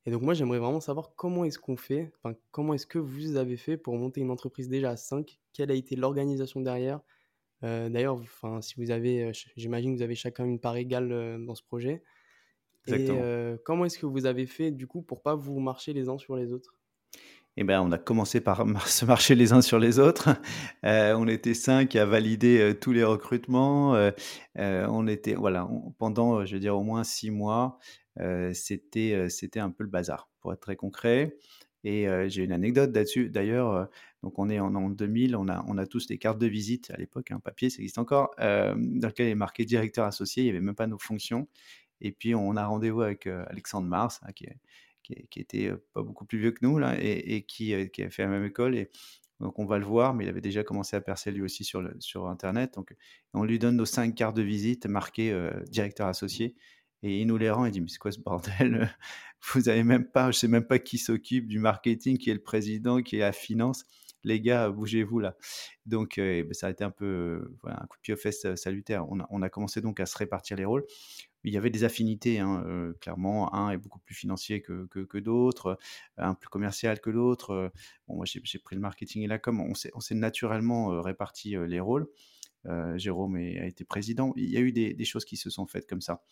Et 0.05 0.11
donc 0.11 0.23
moi, 0.23 0.35
j'aimerais 0.35 0.59
vraiment 0.59 0.81
savoir 0.81 1.15
comment 1.15 1.45
est-ce 1.45 1.59
qu'on 1.59 1.77
fait, 1.77 2.13
enfin, 2.17 2.37
comment 2.51 2.75
est-ce 2.75 2.87
que 2.87 2.99
vous 2.99 3.37
avez 3.37 3.57
fait 3.57 3.77
pour 3.77 3.97
monter 3.97 4.21
une 4.21 4.31
entreprise 4.31 4.69
déjà 4.69 4.91
à 4.91 4.97
5 4.97 5.39
Quelle 5.53 5.71
a 5.71 5.75
été 5.75 5.95
l'organisation 5.95 6.61
derrière? 6.61 7.01
Euh, 7.65 7.89
d'ailleurs, 7.89 8.15
enfin, 8.15 8.61
si 8.61 8.75
vous 8.77 8.91
avez, 8.91 9.25
euh, 9.25 9.33
j'imagine 9.57 9.93
que 9.93 9.99
vous 9.99 10.03
avez 10.03 10.15
chacun 10.15 10.45
une 10.45 10.59
part 10.59 10.77
égale 10.77 11.13
euh, 11.13 11.39
dans 11.39 11.55
ce 11.55 11.63
projet. 11.63 12.03
Exactement. 12.87 13.21
Et 13.21 13.57
comment 13.65 13.85
est-ce 13.85 13.99
que 13.99 14.07
vous 14.07 14.27
avez 14.27 14.47
fait 14.47 14.73
du 14.73 14.89
coup 14.89 15.03
pour 15.03 15.23
pas 15.23 15.37
vous 15.37 15.61
marcher 15.61 15.93
les 15.93 16.09
uns 16.09 16.19
sur 16.19 16.35
les 16.35 16.53
autres? 16.53 16.75
Eh 17.57 17.65
ben, 17.65 17.81
on 17.81 17.93
a 17.93 17.99
commencé 17.99 18.41
par 18.41 18.65
se 18.89 19.05
marcher 19.05 19.37
les 19.37 19.53
uns 19.53 19.63
sur 19.63 19.79
les 19.79 20.01
autres. 20.01 20.31
on 20.83 21.29
était 21.29 21.55
cinq 21.55 21.95
à 21.95 22.05
valider 22.05 22.77
tous 22.81 22.91
les 22.91 23.05
recrutements. 23.05 23.93
on 24.57 25.07
était, 25.07 25.35
voilà, 25.35 25.69
pendant, 25.99 26.45
je 26.45 26.55
veux 26.55 26.61
dire, 26.61 26.77
au 26.77 26.83
moins 26.83 27.05
six 27.05 27.31
mois, 27.31 27.79
c'était, 28.53 29.29
c'était 29.29 29.61
un 29.61 29.71
peu 29.71 29.85
le 29.85 29.91
bazar, 29.91 30.29
pour 30.41 30.53
être 30.53 30.61
très 30.61 30.75
concret. 30.75 31.37
Et 31.85 32.09
j'ai 32.27 32.43
une 32.43 32.53
anecdote 32.53 32.93
là-dessus. 32.93 33.31
D'ailleurs, 33.31 33.89
donc 34.23 34.39
on 34.39 34.49
est 34.49 34.61
en 34.61 34.75
an 34.75 34.89
2000, 34.89 35.37
on 35.37 35.49
a, 35.49 35.87
tous 35.87 36.07
des 36.07 36.19
cartes 36.19 36.39
de 36.39 36.47
visite 36.47 36.91
à 36.91 36.97
l'époque, 36.97 37.31
un 37.31 37.37
hein, 37.37 37.41
papier, 37.41 37.71
ça 37.71 37.79
existe 37.79 37.99
encore, 37.99 38.35
dans 38.39 38.75
lequel 38.77 39.27
il 39.27 39.31
est 39.31 39.35
marqué 39.35 39.65
directeur 39.65 40.07
associé, 40.07 40.45
il 40.45 40.47
n'y 40.47 40.51
avait 40.51 40.61
même 40.61 40.75
pas 40.75 40.87
nos 40.87 40.99
fonctions. 40.99 41.49
Et 42.01 42.13
puis 42.13 42.35
on 42.35 42.57
a 42.57 42.67
rendez-vous 42.67 43.03
avec 43.03 43.27
Alexandre 43.27 43.89
Mars, 43.89 44.21
hein, 44.23 44.33
qui, 44.33 44.47
qui, 45.03 45.41
était 45.41 45.73
pas 45.93 46.03
beaucoup 46.03 46.25
plus 46.25 46.39
vieux 46.39 46.53
que 46.53 46.61
nous, 46.63 46.79
là, 46.79 46.97
et, 47.01 47.43
qui, 47.43 47.75
qui 47.91 48.03
a 48.03 48.11
fait 48.11 48.23
la 48.23 48.29
même 48.29 48.45
école. 48.45 48.77
Et 48.77 48.91
donc 49.41 49.59
on 49.59 49.67
va 49.67 49.79
le 49.79 49.85
voir, 49.85 50.15
mais 50.15 50.25
il 50.25 50.29
avait 50.29 50.41
déjà 50.41 50.63
commencé 50.63 50.95
à 50.95 51.01
percer 51.01 51.33
lui 51.33 51.43
aussi 51.43 51.65
sur 51.65 52.29
Internet. 52.29 52.75
Donc 52.75 52.95
on 53.35 53.45
lui 53.45 53.59
donne 53.59 53.77
nos 53.77 53.85
cinq 53.85 54.15
cartes 54.15 54.37
de 54.37 54.43
visite 54.43 54.87
marquées 54.87 55.37
directeur 55.69 56.07
associé. 56.07 56.55
Et 57.03 57.21
il 57.21 57.27
nous 57.27 57.37
les 57.37 57.51
rend, 57.51 57.67
il 57.67 57.73
dit, 57.73 57.81
mais 57.81 57.89
c'est 57.89 57.99
quoi 57.99 58.13
ce 58.13 58.21
bordel? 58.21 58.97
Vous 59.55 59.69
avez 59.69 59.83
même 59.83 60.05
pas, 60.05 60.31
je 60.31 60.39
sais 60.39 60.49
même 60.49 60.67
pas 60.67 60.79
qui 60.79 60.99
s'occupe 60.99 61.49
du 61.49 61.59
marketing, 61.59 62.17
qui 62.17 62.31
est 62.31 62.35
le 62.35 62.43
président, 62.43 63.03
qui 63.03 63.17
est 63.17 63.21
la 63.21 63.33
finance. 63.33 63.85
Les 64.25 64.41
gars, 64.41 64.71
bougez-vous 64.71 65.19
là. 65.19 65.37
Donc, 65.87 66.19
euh, 66.19 66.45
ben, 66.45 66.55
ça 66.55 66.69
a 66.69 66.71
été 66.71 66.85
un 66.85 66.91
peu 66.91 67.57
un 67.65 67.87
coup 67.87 67.97
de 67.97 68.03
pied 68.03 68.15
aux 68.15 68.17
fesses 68.17 68.47
salutaire. 68.55 69.05
On 69.11 69.43
a, 69.43 69.49
commencé 69.49 69.81
donc 69.81 70.01
à 70.01 70.07
se 70.07 70.17
répartir 70.17 70.57
les 70.57 70.65
rôles. 70.65 70.85
Il 71.45 71.53
y 71.53 71.57
avait 71.57 71.71
des 71.71 71.83
affinités, 71.83 72.39
hein, 72.39 72.95
clairement. 73.01 73.53
Un 73.53 73.71
est 73.71 73.77
beaucoup 73.77 73.99
plus 73.99 74.15
financier 74.15 74.63
que, 74.63 74.87
que, 74.87 75.19
d'autres, 75.19 75.77
un 76.17 76.35
plus 76.35 76.49
commercial 76.49 77.01
que 77.01 77.11
l'autre. 77.11 77.73
Bon, 78.07 78.17
moi, 78.17 78.25
j'ai 78.27 78.59
pris 78.61 78.77
le 78.77 78.81
marketing 78.81 79.23
et 79.23 79.27
la 79.27 79.39
com. 79.39 79.61
On 79.61 79.75
s'est 80.01 80.15
naturellement 80.15 81.01
réparti 81.03 81.57
les 81.67 81.81
rôles. 81.81 82.07
Euh, 82.67 82.97
Jérôme 82.97 83.37
a 83.37 83.67
été 83.67 83.85
président. 83.85 84.33
Il 84.37 84.51
y 84.51 84.57
a 84.57 84.61
eu 84.61 84.73
des, 84.73 85.05
choses 85.05 85.25
qui 85.25 85.37
se 85.37 85.51
sont 85.51 85.67
faites 85.67 85.89
comme 85.89 86.01
ça. 86.01 86.23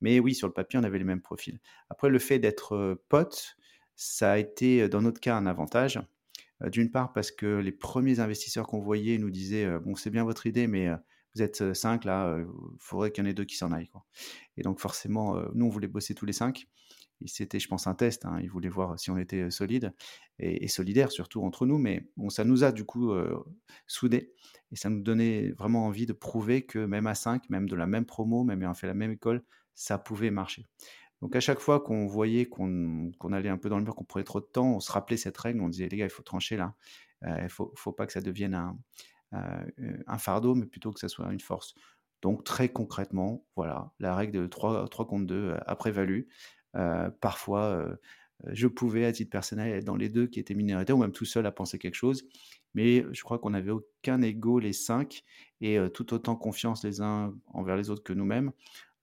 Mais 0.00 0.20
oui, 0.20 0.34
sur 0.34 0.46
le 0.46 0.52
papier, 0.52 0.78
on 0.78 0.84
avait 0.84 0.98
les 0.98 1.04
mêmes 1.04 1.20
profils. 1.20 1.58
Après, 1.90 2.08
le 2.08 2.18
fait 2.18 2.38
d'être 2.38 2.74
euh, 2.74 3.04
pote, 3.08 3.56
ça 3.94 4.32
a 4.32 4.38
été, 4.38 4.88
dans 4.88 5.02
notre 5.02 5.20
cas, 5.20 5.36
un 5.36 5.46
avantage. 5.46 6.00
D'une 6.70 6.90
part, 6.90 7.12
parce 7.12 7.30
que 7.30 7.58
les 7.58 7.72
premiers 7.72 8.20
investisseurs 8.20 8.66
qu'on 8.66 8.80
voyait 8.80 9.18
nous 9.18 9.30
disaient 9.30 9.78
Bon, 9.80 9.94
c'est 9.94 10.10
bien 10.10 10.24
votre 10.24 10.46
idée, 10.46 10.66
mais 10.66 10.88
vous 11.34 11.42
êtes 11.42 11.74
cinq 11.74 12.04
là, 12.04 12.38
il 12.38 12.46
faudrait 12.78 13.10
qu'il 13.10 13.24
y 13.24 13.26
en 13.26 13.30
ait 13.30 13.34
deux 13.34 13.44
qui 13.44 13.56
s'en 13.56 13.72
aillent. 13.72 13.90
Et 14.56 14.62
donc, 14.62 14.78
forcément, 14.78 15.36
nous, 15.54 15.66
on 15.66 15.68
voulait 15.68 15.88
bosser 15.88 16.14
tous 16.14 16.26
les 16.26 16.32
cinq. 16.32 16.66
C'était, 17.26 17.58
je 17.58 17.68
pense, 17.68 17.86
un 17.86 17.94
test. 17.94 18.24
Hein. 18.24 18.38
Ils 18.42 18.50
voulaient 18.50 18.68
voir 18.68 18.98
si 18.98 19.10
on 19.10 19.18
était 19.18 19.50
solide 19.50 19.92
et, 20.38 20.68
solidaire, 20.68 21.10
surtout 21.12 21.42
entre 21.42 21.66
nous. 21.66 21.78
Mais 21.78 22.08
ça 22.28 22.44
nous 22.44 22.64
a 22.64 22.72
du 22.72 22.84
coup 22.84 23.12
soudés. 23.86 24.32
Et 24.70 24.76
ça 24.76 24.88
nous 24.88 25.02
donnait 25.02 25.52
vraiment 25.52 25.86
envie 25.86 26.06
de 26.06 26.12
prouver 26.12 26.62
que 26.62 26.78
même 26.78 27.06
à 27.06 27.14
5, 27.14 27.50
même 27.50 27.68
de 27.68 27.76
la 27.76 27.86
même 27.86 28.06
promo, 28.06 28.42
même 28.44 28.62
ayant 28.62 28.74
fait 28.74 28.86
la 28.86 28.94
même 28.94 29.12
école, 29.12 29.42
ça 29.74 29.98
pouvait 29.98 30.30
marcher. 30.30 30.66
Donc 31.22 31.36
à 31.36 31.40
chaque 31.40 31.60
fois 31.60 31.78
qu'on 31.78 32.06
voyait 32.06 32.46
qu'on 32.46 33.12
allait 33.32 33.48
un 33.48 33.56
peu 33.56 33.68
dans 33.68 33.78
le 33.78 33.84
mur, 33.84 33.94
qu'on 33.94 34.04
prenait 34.04 34.24
trop 34.24 34.40
de 34.40 34.44
temps, 34.44 34.74
on 34.74 34.80
se 34.80 34.90
rappelait 34.90 35.16
cette 35.16 35.38
règle, 35.38 35.62
on 35.62 35.68
disait 35.68 35.88
les 35.88 35.96
gars, 35.96 36.04
il 36.04 36.10
faut 36.10 36.24
trancher 36.24 36.56
là. 36.56 36.74
Euh, 37.22 37.36
il 37.38 37.44
ne 37.44 37.48
faut, 37.48 37.92
pas 37.92 38.06
que 38.06 38.12
ça 38.12 38.20
devienne 38.20 38.54
un, 38.54 38.76
euh, 39.34 40.02
un, 40.08 40.18
fardeau, 40.18 40.56
mais 40.56 40.66
plutôt 40.66 40.90
que 40.90 40.98
ça 40.98 41.08
soit 41.08 41.32
une 41.32 41.40
force. 41.40 41.74
Donc 42.22 42.42
très 42.42 42.68
concrètement, 42.70 43.46
voilà, 43.54 43.92
la 44.00 44.16
règle 44.16 44.42
de 44.42 44.46
3, 44.48 44.88
3 44.88 45.06
contre 45.06 45.26
2 45.26 45.34
euh, 45.34 45.58
a 45.64 45.76
prévalu. 45.76 46.28
parfois, 47.20 47.86
je 48.48 48.66
pouvais, 48.66 49.04
à 49.04 49.12
titre 49.12 49.30
personnel, 49.30 49.72
être 49.74 49.84
dans 49.84 49.94
les 49.94 50.08
deux 50.08 50.26
qui 50.26 50.40
étaient 50.40 50.54
minoritaires, 50.54 50.96
ou 50.96 51.00
même 51.00 51.12
tout 51.12 51.24
seul 51.24 51.46
à 51.46 51.52
penser 51.52 51.78
quelque 51.78 51.94
chose 51.94 52.24
mais 52.74 53.04
je 53.12 53.22
crois 53.22 53.38
qu'on 53.38 53.50
n'avait 53.50 53.70
aucun 53.70 54.22
ego 54.22 54.58
les 54.58 54.72
cinq 54.72 55.24
et 55.60 55.78
tout 55.92 56.14
autant 56.14 56.36
confiance 56.36 56.82
les 56.82 57.02
uns 57.02 57.34
envers 57.52 57.76
les 57.76 57.90
autres 57.90 58.02
que 58.02 58.14
nous-mêmes. 58.14 58.50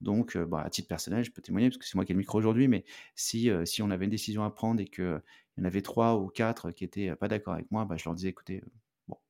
Donc, 0.00 0.36
bah, 0.36 0.62
à 0.62 0.70
titre 0.70 0.88
personnel, 0.88 1.24
je 1.24 1.30
peux 1.30 1.42
témoigner 1.42 1.68
parce 1.68 1.78
que 1.78 1.84
c'est 1.84 1.94
moi 1.94 2.04
qui 2.04 2.12
ai 2.12 2.14
le 2.14 2.18
micro 2.18 2.38
aujourd'hui, 2.38 2.68
mais 2.68 2.84
si, 3.14 3.50
on 3.80 3.90
avait 3.90 4.04
une 4.04 4.10
décision 4.10 4.44
à 4.44 4.50
prendre 4.50 4.80
et 4.80 4.86
qu'il 4.86 5.20
y 5.58 5.60
en 5.60 5.64
avait 5.64 5.82
trois 5.82 6.16
ou 6.16 6.28
quatre 6.28 6.70
qui 6.70 6.84
n'étaient 6.84 7.14
pas 7.16 7.28
d'accord 7.28 7.54
avec 7.54 7.70
moi, 7.70 7.84
bah, 7.84 7.96
je 7.96 8.04
leur 8.04 8.14
disais 8.14 8.28
écoutez, 8.28 8.62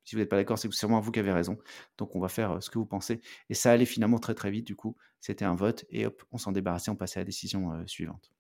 si 0.05 0.15
vous 0.15 0.21
n'êtes 0.21 0.29
pas 0.29 0.37
d'accord, 0.37 0.59
c'est 0.59 0.71
sûrement 0.73 1.00
vous 1.00 1.11
qui 1.11 1.21
avez 1.21 1.33
raison. 1.33 1.59
Donc, 1.99 2.15
on 2.15 2.21
va 2.21 2.29
faire 2.29 2.62
ce 2.62 2.71
que 2.71 2.79
vous 2.79 2.87
pensez. 2.87 3.21
Et 3.49 3.55
ça 3.55 3.73
allait 3.73 3.87
finalement 3.87 4.19
très 4.19 4.35
très 4.35 4.50
vite. 4.50 4.67
Du 4.67 4.77
coup, 4.77 4.97
c'était 5.21 5.45
un 5.45 5.55
vote 5.55 5.85
et 5.91 6.07
hop, 6.07 6.23
on 6.33 6.39
s'en 6.39 6.53
débarrassait, 6.53 6.91
on 6.91 6.97
passait 6.97 7.19
à 7.19 7.23
la 7.23 7.27
décision 7.27 7.87
suivante. 7.87 8.31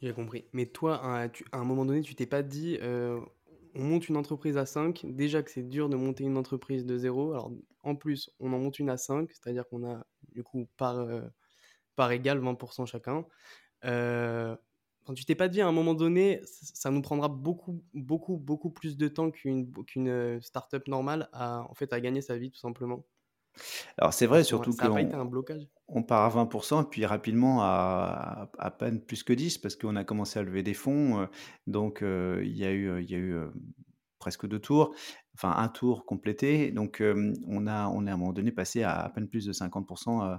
J'ai 0.00 0.12
compris. 0.12 0.44
Mais 0.52 0.66
toi, 0.66 1.00
à 1.02 1.28
un 1.52 1.64
moment 1.64 1.84
donné, 1.84 2.02
tu 2.02 2.14
t'es 2.14 2.26
pas 2.26 2.42
dit, 2.42 2.78
on 2.82 3.82
monte 3.82 4.08
une 4.08 4.16
entreprise 4.16 4.56
à 4.56 4.66
5, 4.66 5.06
déjà 5.08 5.42
que 5.42 5.50
c'est 5.50 5.62
dur 5.62 5.88
de 5.88 5.96
monter 5.96 6.24
une 6.24 6.36
entreprise 6.36 6.86
de 6.86 6.96
zéro. 6.96 7.32
Alors 7.32 7.52
en 7.82 7.94
plus, 7.94 8.30
on 8.40 8.52
en 8.52 8.58
monte 8.58 8.78
une 8.78 8.90
à 8.90 8.96
5, 8.96 9.30
c'est-à-dire 9.32 9.68
qu'on 9.68 9.86
a 9.86 10.06
du 10.36 10.44
coup 10.44 10.68
par, 10.76 10.98
euh, 10.98 11.22
par 11.96 12.12
égal 12.12 12.38
20% 12.38 12.86
chacun. 12.86 13.26
Euh, 13.84 14.56
tu 15.14 15.24
t'es 15.24 15.34
pas 15.34 15.48
dit 15.48 15.60
à 15.60 15.66
un 15.66 15.72
moment 15.72 15.94
donné, 15.94 16.40
ça 16.44 16.90
nous 16.90 17.02
prendra 17.02 17.28
beaucoup, 17.28 17.82
beaucoup, 17.94 18.36
beaucoup 18.36 18.70
plus 18.70 18.96
de 18.96 19.08
temps 19.08 19.30
qu'une 19.30 19.72
qu'une 19.84 20.08
euh, 20.08 20.40
startup 20.40 20.86
normale 20.88 21.28
à, 21.32 21.62
en 21.62 21.74
fait, 21.74 21.92
à 21.92 22.00
gagner 22.00 22.20
sa 22.20 22.36
vie 22.36 22.50
tout 22.50 22.58
simplement 22.58 23.04
alors 23.96 24.12
c'est 24.12 24.26
vrai, 24.26 24.44
surtout 24.44 24.72
blocage. 25.24 25.66
on 25.88 26.02
part 26.02 26.24
à 26.24 26.44
20% 26.44 26.82
et 26.82 26.86
puis 26.88 27.06
rapidement 27.06 27.62
à, 27.62 28.50
à 28.58 28.70
peine 28.70 29.00
plus 29.00 29.22
que 29.22 29.32
10 29.32 29.58
parce 29.58 29.76
qu'on 29.76 29.96
a 29.96 30.04
commencé 30.04 30.38
à 30.38 30.42
lever 30.42 30.62
des 30.62 30.74
fonds. 30.74 31.20
Euh, 31.20 31.26
donc 31.66 32.02
euh, 32.02 32.42
il 32.44 32.56
y 32.56 32.64
a 32.64 32.72
eu, 32.72 33.02
il 33.02 33.10
y 33.10 33.14
a 33.14 33.18
eu 33.18 33.34
euh, 33.34 33.48
presque 34.18 34.46
deux 34.46 34.58
tours, 34.58 34.94
enfin 35.36 35.54
un 35.56 35.68
tour 35.68 36.04
complété. 36.06 36.70
Donc 36.72 37.02
on 37.46 37.66
a, 37.66 37.88
on 37.88 38.06
est 38.06 38.10
à 38.10 38.14
un 38.14 38.16
moment 38.16 38.32
donné 38.32 38.52
passé 38.52 38.82
à 38.82 39.00
à 39.00 39.08
peine 39.10 39.28
plus 39.28 39.46
de 39.46 39.52
50% 39.52 40.38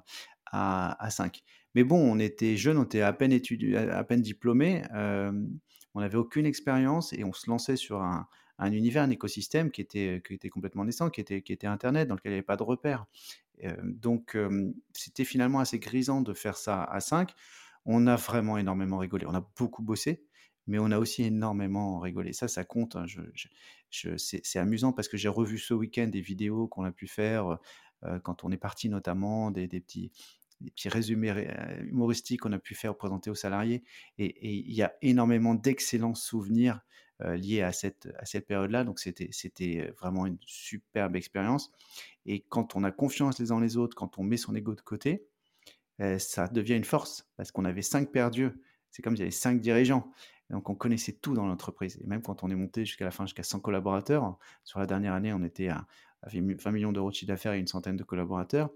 à, 0.52 1.06
à 1.06 1.10
5. 1.10 1.42
Mais 1.76 1.84
bon, 1.84 1.98
on 1.98 2.20
était 2.20 2.58
jeunes, 2.58 2.78
on 2.78 2.84
était 2.84 3.02
à 3.02 3.14
peine 3.14 3.32
étudiés, 3.32 3.78
à 3.78 4.04
peine 4.04 4.22
diplômés, 4.22 4.84
on 4.94 6.02
n'avait 6.02 6.18
aucune 6.18 6.46
expérience 6.46 7.14
et 7.14 7.24
on 7.24 7.34
se 7.34 7.50
lançait 7.50 7.76
sur 7.76 8.02
un, 8.02 8.28
un 8.60 8.72
univers, 8.72 9.04
un 9.04 9.10
écosystème 9.10 9.72
qui 9.72 9.82
était, 9.82 10.22
qui 10.26 10.34
était 10.34 10.50
complètement 10.50 10.86
naissant, 10.86 11.10
qui 11.10 11.22
était, 11.22 11.42
qui 11.42 11.54
était 11.54 11.68
Internet, 11.68 12.08
dans 12.08 12.16
lequel 12.16 12.32
il 12.32 12.36
n'y 12.36 12.40
avait 12.40 12.46
pas 12.46 12.58
de 12.58 12.64
repères. 12.64 13.06
Donc, 13.84 14.38
c'était 14.94 15.26
finalement 15.26 15.60
assez 15.60 15.80
grisant 15.80 16.22
de 16.22 16.34
faire 16.34 16.58
ça 16.58 16.84
à 16.84 17.00
5. 17.00 17.34
On 17.86 18.06
a 18.08 18.16
vraiment 18.16 18.58
énormément 18.58 18.98
rigolé. 18.98 19.26
On 19.26 19.34
a 19.34 19.48
beaucoup 19.58 19.82
bossé, 19.82 20.27
mais 20.68 20.80
on 20.80 20.92
a 20.92 21.00
aussi 21.00 21.24
énormément 21.24 22.00
rigolé. 22.00 22.34
Ça, 22.34 22.48
ça 22.48 22.64
compte. 22.64 22.96
Hein. 22.96 23.06
C'est 23.90 24.60
amusant 24.60 24.94
parce 24.94 25.08
que 25.08 25.18
j'ai 25.18 25.30
revu 25.30 25.58
ce 25.58 25.74
week-end 25.74 26.08
des 26.08 26.22
vidéos 26.22 26.68
qu'on 26.68 26.84
a 26.84 26.92
pu 26.92 27.08
faire 27.08 27.58
euh, 28.04 28.20
quand 28.20 28.44
on 28.44 28.52
est 28.52 28.58
parti, 28.58 28.90
notamment 28.90 29.52
des, 29.52 29.68
petits 29.68 30.12
résumés 30.86 31.32
euh, 31.32 31.84
humoristiques 31.84 32.42
qu'on 32.42 32.54
a 32.54 32.60
pu 32.60 32.76
faire 32.76 32.96
présenter 32.96 33.30
aux 33.30 33.36
salariés. 33.36 33.84
Et 34.18 34.60
il 34.60 34.74
y 34.74 34.84
a 34.84 34.94
énormément 35.02 35.56
d'excellents 35.56 36.16
souvenirs 36.16 36.82
euh, 37.24 37.36
liés 37.36 37.64
à 37.64 37.72
cette, 37.72 38.08
période-là. 38.48 38.84
Donc 38.84 39.00
c'était, 39.00 39.92
vraiment 40.00 40.28
une 40.28 40.38
superbe 40.46 41.16
expérience. 41.16 41.72
Et 42.28 42.42
quand 42.42 42.76
on 42.76 42.84
a 42.84 42.92
confiance 42.92 43.40
les 43.40 43.52
uns 43.52 43.60
les 43.60 43.76
autres, 43.76 43.96
quand 43.96 44.20
on 44.20 44.24
met 44.24 44.38
son 44.38 44.56
ego 44.56 44.76
de 44.76 44.82
côté, 44.82 45.26
euh, 46.00 46.20
ça 46.20 46.48
devient 46.48 46.76
une 46.76 46.84
force 46.84 47.28
parce 47.36 47.52
qu'on 47.52 47.66
avait 47.66 47.82
cinq 47.82 48.12
perdus. 48.12 48.52
C'est 48.92 49.02
comme 49.02 49.16
s'il 49.16 49.22
y 49.22 49.24
avait 49.24 49.32
cinq 49.32 49.60
dirigeants. 49.62 50.12
Donc 50.50 50.70
on 50.70 50.76
connaissait 50.76 51.14
tout 51.14 51.34
dans 51.34 51.46
l'entreprise. 51.46 51.98
Et 52.02 52.08
même 52.08 52.22
quand 52.22 52.44
on 52.44 52.50
est 52.50 52.56
monté 52.56 52.86
jusqu'à 52.86 53.06
la 53.06 53.12
fin, 53.12 53.26
jusqu'à 53.26 53.44
100 53.44 53.60
collaborateurs, 53.60 54.38
sur 54.64 54.80
la 54.80 54.86
dernière 54.86 55.14
année, 55.14 55.34
on 55.34 55.44
était 55.44 55.68
à, 55.68 55.88
à 56.22 56.30
20 56.30 56.72
millions 56.72 56.92
d'euros 56.92 57.10
de 57.10 57.16
chiffre 57.16 57.28
d'affaires 57.28 57.54
et 57.54 57.60
une 57.60 57.68
centaine 57.68 57.98
de 57.98 58.04
collaborateurs. 58.04 58.70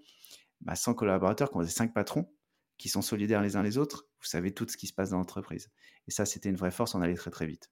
100 0.73 0.91
bah, 0.91 0.97
collaborateurs, 0.97 1.49
quand 1.49 1.59
vous 1.59 1.65
avez 1.65 1.71
5 1.71 1.93
patrons 1.93 2.31
qui 2.77 2.89
sont 2.89 3.01
solidaires 3.01 3.41
les 3.41 3.55
uns 3.55 3.63
les 3.63 3.77
autres, 3.77 4.07
vous 4.19 4.25
savez 4.25 4.53
tout 4.53 4.67
ce 4.67 4.75
qui 4.75 4.87
se 4.87 4.93
passe 4.93 5.11
dans 5.11 5.17
l'entreprise. 5.17 5.69
Et 6.07 6.11
ça, 6.11 6.25
c'était 6.25 6.49
une 6.49 6.55
vraie 6.55 6.71
force, 6.71 6.95
on 6.95 7.01
allait 7.01 7.15
très 7.15 7.31
très 7.31 7.45
vite. 7.45 7.71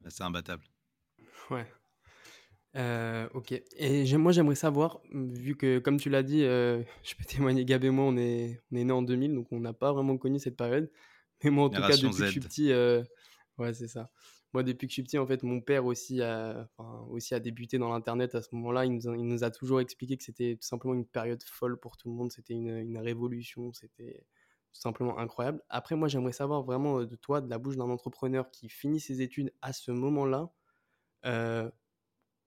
Bah, 0.00 0.10
c'est 0.10 0.24
imbattable. 0.24 0.64
Ouais. 1.50 1.66
Euh, 2.76 3.28
ok. 3.34 3.52
Et 3.76 4.16
moi, 4.16 4.32
j'aimerais 4.32 4.54
savoir, 4.56 5.00
vu 5.12 5.56
que, 5.56 5.78
comme 5.78 5.98
tu 5.98 6.10
l'as 6.10 6.22
dit, 6.22 6.42
euh, 6.44 6.82
je 7.04 7.14
peux 7.14 7.24
témoigner, 7.24 7.64
Gab 7.64 7.84
et 7.84 7.90
moi, 7.90 8.04
on 8.04 8.16
est, 8.16 8.60
on 8.70 8.76
est 8.76 8.84
nés 8.84 8.92
en 8.92 9.02
2000, 9.02 9.34
donc 9.34 9.46
on 9.52 9.60
n'a 9.60 9.72
pas 9.72 9.92
vraiment 9.92 10.18
connu 10.18 10.38
cette 10.38 10.56
période. 10.56 10.90
Mais 11.44 11.50
moi, 11.50 11.64
en 11.66 11.70
tout 11.70 11.80
cas, 11.80 11.96
depuis 11.96 12.10
que 12.10 12.24
je 12.24 12.30
suis 12.30 12.40
petit, 12.40 12.72
euh, 12.72 13.02
ouais, 13.58 13.72
c'est 13.74 13.88
ça. 13.88 14.10
Moi, 14.52 14.62
depuis 14.62 14.86
que 14.86 14.90
je 14.90 14.94
suis 14.94 15.02
petit, 15.02 15.18
en 15.18 15.26
fait, 15.26 15.42
mon 15.42 15.60
père 15.60 15.84
aussi 15.84 16.22
a, 16.22 16.68
aussi 17.10 17.34
a 17.34 17.40
débuté 17.40 17.76
dans 17.78 17.88
l'Internet 17.90 18.34
à 18.34 18.42
ce 18.42 18.48
moment-là. 18.52 18.84
Il 18.84 18.92
nous, 18.92 19.08
a, 19.08 19.16
il 19.16 19.26
nous 19.26 19.44
a 19.44 19.50
toujours 19.50 19.80
expliqué 19.80 20.16
que 20.16 20.22
c'était 20.24 20.54
tout 20.54 20.66
simplement 20.66 20.94
une 20.94 21.06
période 21.06 21.42
folle 21.42 21.78
pour 21.78 21.96
tout 21.96 22.08
le 22.08 22.14
monde. 22.14 22.30
C'était 22.30 22.54
une, 22.54 22.78
une 22.78 22.98
révolution. 22.98 23.72
C'était 23.72 24.24
tout 24.72 24.80
simplement 24.80 25.18
incroyable. 25.18 25.62
Après, 25.68 25.94
moi, 25.96 26.08
j'aimerais 26.08 26.32
savoir 26.32 26.62
vraiment 26.62 27.00
euh, 27.00 27.06
de 27.06 27.16
toi, 27.16 27.40
de 27.40 27.48
la 27.48 27.58
bouche 27.58 27.76
d'un 27.76 27.84
entrepreneur 27.84 28.50
qui 28.50 28.68
finit 28.68 29.00
ses 29.00 29.22
études 29.22 29.52
à 29.62 29.72
ce 29.72 29.92
moment-là, 29.92 30.50
euh, 31.26 31.70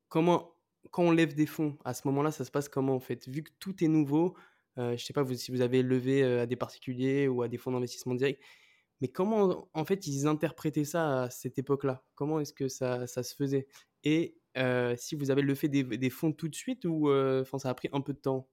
comment, 0.09 0.53
quand 0.91 1.03
on 1.03 1.11
lève 1.11 1.33
des 1.35 1.45
fonds, 1.45 1.77
à 1.85 1.93
ce 1.93 2.07
moment-là, 2.07 2.31
ça 2.31 2.45
se 2.45 2.51
passe 2.51 2.69
comment 2.69 2.95
en 2.95 2.99
fait? 2.99 3.27
Vu 3.27 3.43
que 3.43 3.51
tout 3.59 3.83
est 3.83 3.87
nouveau, 3.87 4.35
euh, 4.77 4.89
je 4.89 4.93
ne 4.93 4.97
sais 4.97 5.13
pas 5.13 5.23
vous, 5.23 5.33
si 5.35 5.51
vous 5.51 5.61
avez 5.61 5.81
levé 5.81 6.21
à 6.23 6.45
des 6.45 6.55
particuliers 6.57 7.27
ou 7.27 7.41
à 7.41 7.47
des 7.47 7.57
fonds 7.57 7.71
d'investissement 7.71 8.13
direct, 8.13 8.41
mais 9.01 9.07
comment, 9.07 9.69
en 9.73 9.85
fait, 9.85 10.07
ils 10.07 10.27
interprétaient 10.27 10.85
ça 10.85 11.23
à 11.23 11.29
cette 11.29 11.57
époque-là? 11.59 12.03
Comment 12.15 12.39
est-ce 12.39 12.53
que 12.53 12.67
ça, 12.67 13.05
ça, 13.07 13.23
se 13.23 13.35
faisait? 13.35 13.67
Et 14.03 14.37
euh, 14.57 14.95
si 14.97 15.15
vous 15.15 15.29
avez 15.29 15.41
le 15.41 15.53
fait 15.55 15.67
des, 15.67 15.83
des, 15.83 16.09
fonds 16.09 16.31
tout 16.31 16.47
de 16.47 16.55
suite 16.55 16.85
ou 16.85 17.09
euh, 17.09 17.43
ça 17.57 17.69
a 17.69 17.73
pris 17.73 17.89
un 17.93 18.01
peu 18.01 18.13
de 18.13 18.19
temps? 18.19 18.49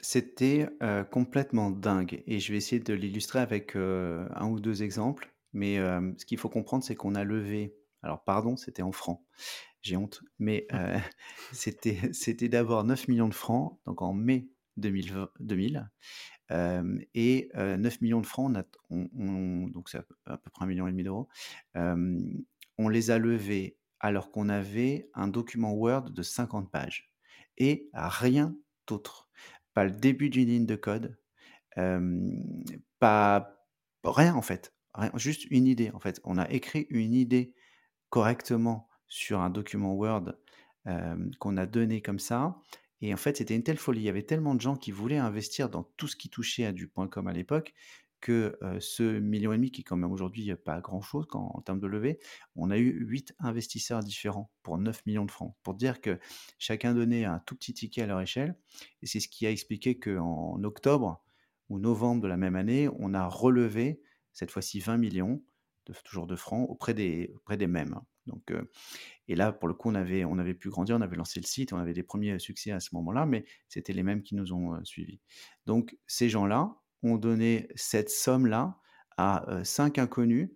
C'était 0.00 0.68
euh, 0.82 1.04
complètement 1.04 1.70
dingue. 1.70 2.22
Et 2.26 2.40
je 2.40 2.52
vais 2.52 2.58
essayer 2.58 2.80
de 2.80 2.94
l'illustrer 2.94 3.38
avec 3.38 3.76
un 3.76 4.48
ou 4.48 4.58
deux 4.58 4.82
exemples. 4.82 5.32
Mais 5.52 5.76
ce 5.76 6.24
qu'il 6.24 6.38
faut 6.38 6.48
comprendre, 6.48 6.84
c'est 6.84 6.94
qu'on 6.94 7.14
a 7.14 7.24
levé. 7.24 7.76
Alors, 8.02 8.24
pardon, 8.24 8.56
c'était 8.56 8.82
en 8.82 8.92
francs. 8.92 9.20
J'ai 9.82 9.96
honte. 9.96 10.22
Mais 10.38 10.66
c'était, 11.52 12.12
c'était 12.12 12.48
d'abord 12.48 12.84
9 12.84 13.08
millions 13.08 13.28
de 13.28 13.34
francs, 13.34 13.78
donc 13.86 14.02
en 14.02 14.14
mai 14.14 14.48
2000. 14.76 15.28
2000 15.40 15.90
et 17.14 17.48
9 17.54 18.00
millions 18.00 18.20
de 18.20 18.26
francs, 18.26 18.52
on 18.90 19.68
donc 19.68 19.88
c'est 19.88 19.98
à 20.26 20.36
peu 20.36 20.50
près 20.50 20.66
1,5 20.66 20.68
million 20.68 20.90
d'euros, 20.90 21.28
on 21.74 22.88
les 22.88 23.10
a 23.12 23.18
levés 23.18 23.78
alors 24.00 24.32
qu'on 24.32 24.48
avait 24.48 25.08
un 25.14 25.28
document 25.28 25.74
Word 25.74 26.10
de 26.10 26.22
50 26.22 26.70
pages 26.70 27.14
et 27.56 27.88
rien 27.94 28.56
d'autre. 28.88 29.28
Pas 29.74 29.84
le 29.84 29.92
début 29.92 30.28
d'une 30.28 30.48
ligne 30.48 30.66
de 30.66 30.74
code, 30.74 31.16
pas 32.98 33.64
rien 34.02 34.34
en 34.34 34.42
fait, 34.42 34.74
juste 35.14 35.44
une 35.50 35.68
idée 35.68 35.92
en 35.92 36.00
fait. 36.00 36.20
On 36.24 36.36
a 36.36 36.50
écrit 36.50 36.88
une 36.90 37.14
idée 37.14 37.54
correctement 38.08 38.88
sur 39.06 39.40
un 39.40 39.50
document 39.50 39.94
Word 39.94 40.32
qu'on 41.38 41.56
a 41.56 41.66
donné 41.66 42.02
comme 42.02 42.18
ça. 42.18 42.56
Et 43.02 43.12
en 43.14 43.16
fait, 43.16 43.38
c'était 43.38 43.54
une 43.56 43.62
telle 43.62 43.78
folie. 43.78 44.00
Il 44.00 44.04
y 44.04 44.08
avait 44.08 44.22
tellement 44.22 44.54
de 44.54 44.60
gens 44.60 44.76
qui 44.76 44.90
voulaient 44.90 45.18
investir 45.18 45.70
dans 45.70 45.84
tout 45.96 46.06
ce 46.06 46.16
qui 46.16 46.28
touchait 46.28 46.66
à 46.66 46.72
du 46.72 46.86
point 46.88 47.08
.com 47.08 47.26
à 47.26 47.32
l'époque 47.32 47.72
que 48.20 48.58
ce 48.80 49.18
million 49.18 49.52
et 49.52 49.56
demi 49.56 49.70
qui 49.70 49.82
quand 49.82 49.96
même 49.96 50.12
aujourd'hui 50.12 50.54
pas 50.54 50.80
grand 50.80 51.00
chose 51.00 51.26
en 51.32 51.60
termes 51.62 51.80
de 51.80 51.86
levée, 51.86 52.18
on 52.54 52.70
a 52.70 52.78
eu 52.78 53.04
huit 53.04 53.34
investisseurs 53.38 54.00
différents 54.00 54.50
pour 54.62 54.78
9 54.78 55.04
millions 55.06 55.24
de 55.24 55.30
francs. 55.30 55.56
Pour 55.62 55.74
dire 55.74 56.00
que 56.00 56.18
chacun 56.58 56.94
donnait 56.94 57.24
un 57.24 57.38
tout 57.40 57.56
petit 57.56 57.74
ticket 57.74 58.02
à 58.02 58.06
leur 58.06 58.20
échelle. 58.20 58.56
Et 59.02 59.06
c'est 59.06 59.20
ce 59.20 59.28
qui 59.28 59.46
a 59.46 59.50
expliqué 59.50 59.98
qu'en 59.98 60.62
octobre 60.62 61.24
ou 61.68 61.78
novembre 61.78 62.22
de 62.22 62.28
la 62.28 62.36
même 62.36 62.56
année, 62.56 62.88
on 62.98 63.14
a 63.14 63.26
relevé 63.26 64.02
cette 64.32 64.50
fois-ci 64.50 64.80
20 64.80 64.98
millions, 64.98 65.42
de, 65.86 65.94
toujours 66.04 66.26
de 66.26 66.36
francs, 66.36 66.68
auprès 66.68 66.94
des 66.94 67.66
mêmes. 67.66 68.00
Donc, 68.26 68.52
et 69.28 69.34
là, 69.34 69.52
pour 69.52 69.68
le 69.68 69.74
coup, 69.74 69.88
on 69.90 69.94
avait, 69.94 70.24
on 70.24 70.38
avait 70.38 70.54
pu 70.54 70.68
grandir, 70.68 70.96
on 70.96 71.00
avait 71.00 71.16
lancé 71.16 71.40
le 71.40 71.46
site, 71.46 71.72
on 71.72 71.78
avait 71.78 71.94
des 71.94 72.02
premiers 72.02 72.38
succès 72.38 72.70
à 72.70 72.80
ce 72.80 72.94
moment-là, 72.94 73.26
mais 73.26 73.44
c'était 73.68 73.92
les 73.92 74.02
mêmes 74.02 74.22
qui 74.22 74.34
nous 74.34 74.52
ont 74.52 74.82
suivis. 74.84 75.20
Donc, 75.66 75.96
ces 76.06 76.28
gens-là, 76.28 76.76
on 77.02 77.16
donnait 77.16 77.68
cette 77.74 78.10
somme-là 78.10 78.78
à 79.16 79.60
cinq 79.64 79.98
inconnus, 79.98 80.50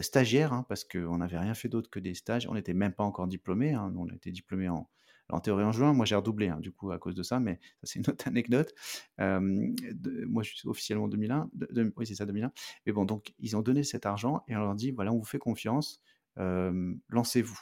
stagiaires, 0.00 0.52
hein, 0.52 0.64
parce 0.68 0.84
qu'on 0.84 1.18
n'avait 1.18 1.38
rien 1.38 1.54
fait 1.54 1.68
d'autre 1.68 1.90
que 1.90 1.98
des 1.98 2.14
stages. 2.14 2.46
On 2.48 2.54
n'était 2.54 2.74
même 2.74 2.92
pas 2.92 3.04
encore 3.04 3.26
diplômés. 3.26 3.72
Hein, 3.72 3.92
on 3.96 4.06
était 4.08 4.30
diplômés 4.30 4.68
en, 4.68 4.88
en 5.30 5.40
théorie 5.40 5.64
en 5.64 5.72
juin. 5.72 5.92
Moi, 5.92 6.06
j'ai 6.06 6.14
redoublé, 6.14 6.48
hein, 6.48 6.60
du 6.60 6.72
coup, 6.72 6.90
à 6.92 6.98
cause 6.98 7.14
de 7.14 7.22
ça, 7.22 7.40
mais 7.40 7.58
ça, 7.80 7.84
c'est 7.84 7.98
une 7.98 8.08
autre 8.08 8.26
anecdote. 8.28 8.72
moi, 9.18 10.42
je 10.42 10.54
suis 10.54 10.68
officiellement 10.68 11.08
2001. 11.08 11.50
oui, 11.96 12.06
c'est 12.06 12.14
ça, 12.14 12.26
2001. 12.26 12.52
Mais 12.86 12.92
bon, 12.92 13.04
donc, 13.04 13.34
ils 13.38 13.56
ont 13.56 13.62
donné 13.62 13.82
cet 13.82 14.06
argent 14.06 14.42
et 14.48 14.56
on 14.56 14.60
leur 14.60 14.74
dit 14.74 14.90
voilà, 14.90 15.12
on 15.12 15.18
vous 15.18 15.24
fait 15.24 15.38
confiance, 15.38 16.00
lancez-vous. 16.36 17.60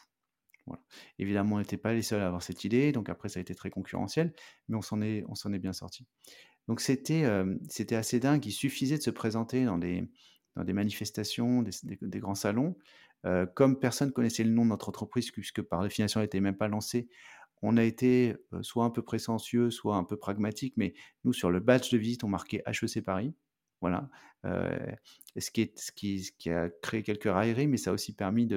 Évidemment, 1.19 1.57
on 1.57 1.59
n'était 1.59 1.79
pas 1.79 1.95
les 1.95 2.03
seuls 2.03 2.21
à 2.21 2.27
avoir 2.27 2.43
cette 2.43 2.65
idée, 2.65 2.93
donc 2.93 3.09
après, 3.09 3.29
ça 3.29 3.39
a 3.39 3.41
été 3.41 3.55
très 3.55 3.71
concurrentiel, 3.71 4.35
mais 4.69 4.77
on 4.77 4.83
s'en 4.83 5.01
est, 5.01 5.59
bien 5.59 5.73
sorti. 5.73 6.07
Donc 6.67 6.81
c'était 6.81 7.25
assez 7.95 8.21
dingue. 8.21 8.45
Il 8.45 8.53
suffisait 8.53 8.99
de 8.99 9.03
se 9.03 9.11
présenter 9.11 9.65
dans 9.65 9.79
des, 9.79 10.11
dans 10.57 10.65
des 10.65 10.75
manifestations, 10.75 11.63
des, 11.63 12.21
grands 12.21 12.35
salons. 12.35 12.77
comme 13.55 13.79
personne 13.79 14.13
connaissait 14.13 14.45
le 14.45 14.51
nom 14.51 14.65
de 14.65 14.71
notre 14.71 14.89
entreprise, 14.91 15.31
puisque 15.31 15.63
par 15.63 15.83
définition, 15.83 16.21
elle 16.21 16.25
n'était 16.25 16.41
même 16.41 16.57
pas 16.57 16.69
lancée, 16.69 17.09
on 17.63 17.77
a 17.77 17.85
été 17.85 18.37
soit 18.63 18.85
un 18.85 18.91
peu 18.91 19.03
prétentieux, 19.03 19.71
soit 19.71 19.97
un 19.97 20.05
peu 20.05 20.17
pragmatique, 20.17 20.75
mais 20.77 20.95
nous, 21.25 21.33
sur 21.33 21.51
le 21.51 21.61
badge 21.61 21.91
de 21.91 21.99
visite, 21.99 22.25
on 22.25 22.29
marquait 22.29 22.63
HEC 22.67 23.05
Paris. 23.05 23.35
Voilà. 23.81 24.09
ce, 24.45 25.51
qui 25.51 26.51
a 26.51 26.69
créé 26.83 27.03
quelques 27.03 27.25
railleries, 27.25 27.67
mais 27.69 27.77
ça 27.77 27.91
a 27.91 27.93
aussi 27.95 28.15
permis 28.15 28.49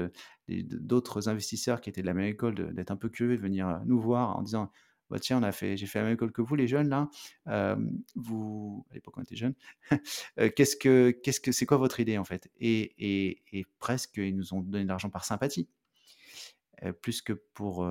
d'autres 0.47 1.29
investisseurs 1.29 1.81
qui 1.81 1.89
étaient 1.89 2.01
de 2.01 2.07
la 2.07 2.13
même 2.13 2.25
école 2.25 2.73
d'être 2.73 2.91
un 2.91 2.97
peu 2.97 3.09
curieux, 3.09 3.37
de 3.37 3.41
venir 3.41 3.81
nous 3.85 3.99
voir 3.99 4.37
en 4.37 4.41
disant 4.41 4.71
bah, 5.11 5.19
tiens, 5.19 5.39
on 5.39 5.43
a 5.43 5.51
fait, 5.51 5.75
j'ai 5.75 5.87
fait 5.87 5.99
la 5.99 6.05
même 6.05 6.13
école 6.13 6.31
que 6.31 6.41
vous, 6.41 6.55
les 6.55 6.67
jeunes, 6.67 6.87
là. 6.87 7.09
vous, 8.15 8.85
à 8.89 8.93
l'époque, 8.93 9.17
on 9.17 9.21
était 9.21 9.35
jeunes. 9.35 9.55
qu'est-ce 10.55 10.77
que, 10.77 11.11
que, 11.21 11.51
c'est 11.51 11.65
quoi 11.65 11.75
votre 11.75 11.99
idée, 11.99 12.17
en 12.17 12.23
fait? 12.23 12.49
Et, 12.61 13.45
presque, 13.79 14.17
ils 14.17 14.35
nous 14.35 14.53
ont 14.53 14.61
donné 14.61 14.85
de 14.85 14.89
l'argent 14.89 15.09
par 15.09 15.25
sympathie. 15.25 15.67
plus 17.01 17.21
que 17.21 17.33
pour, 17.33 17.85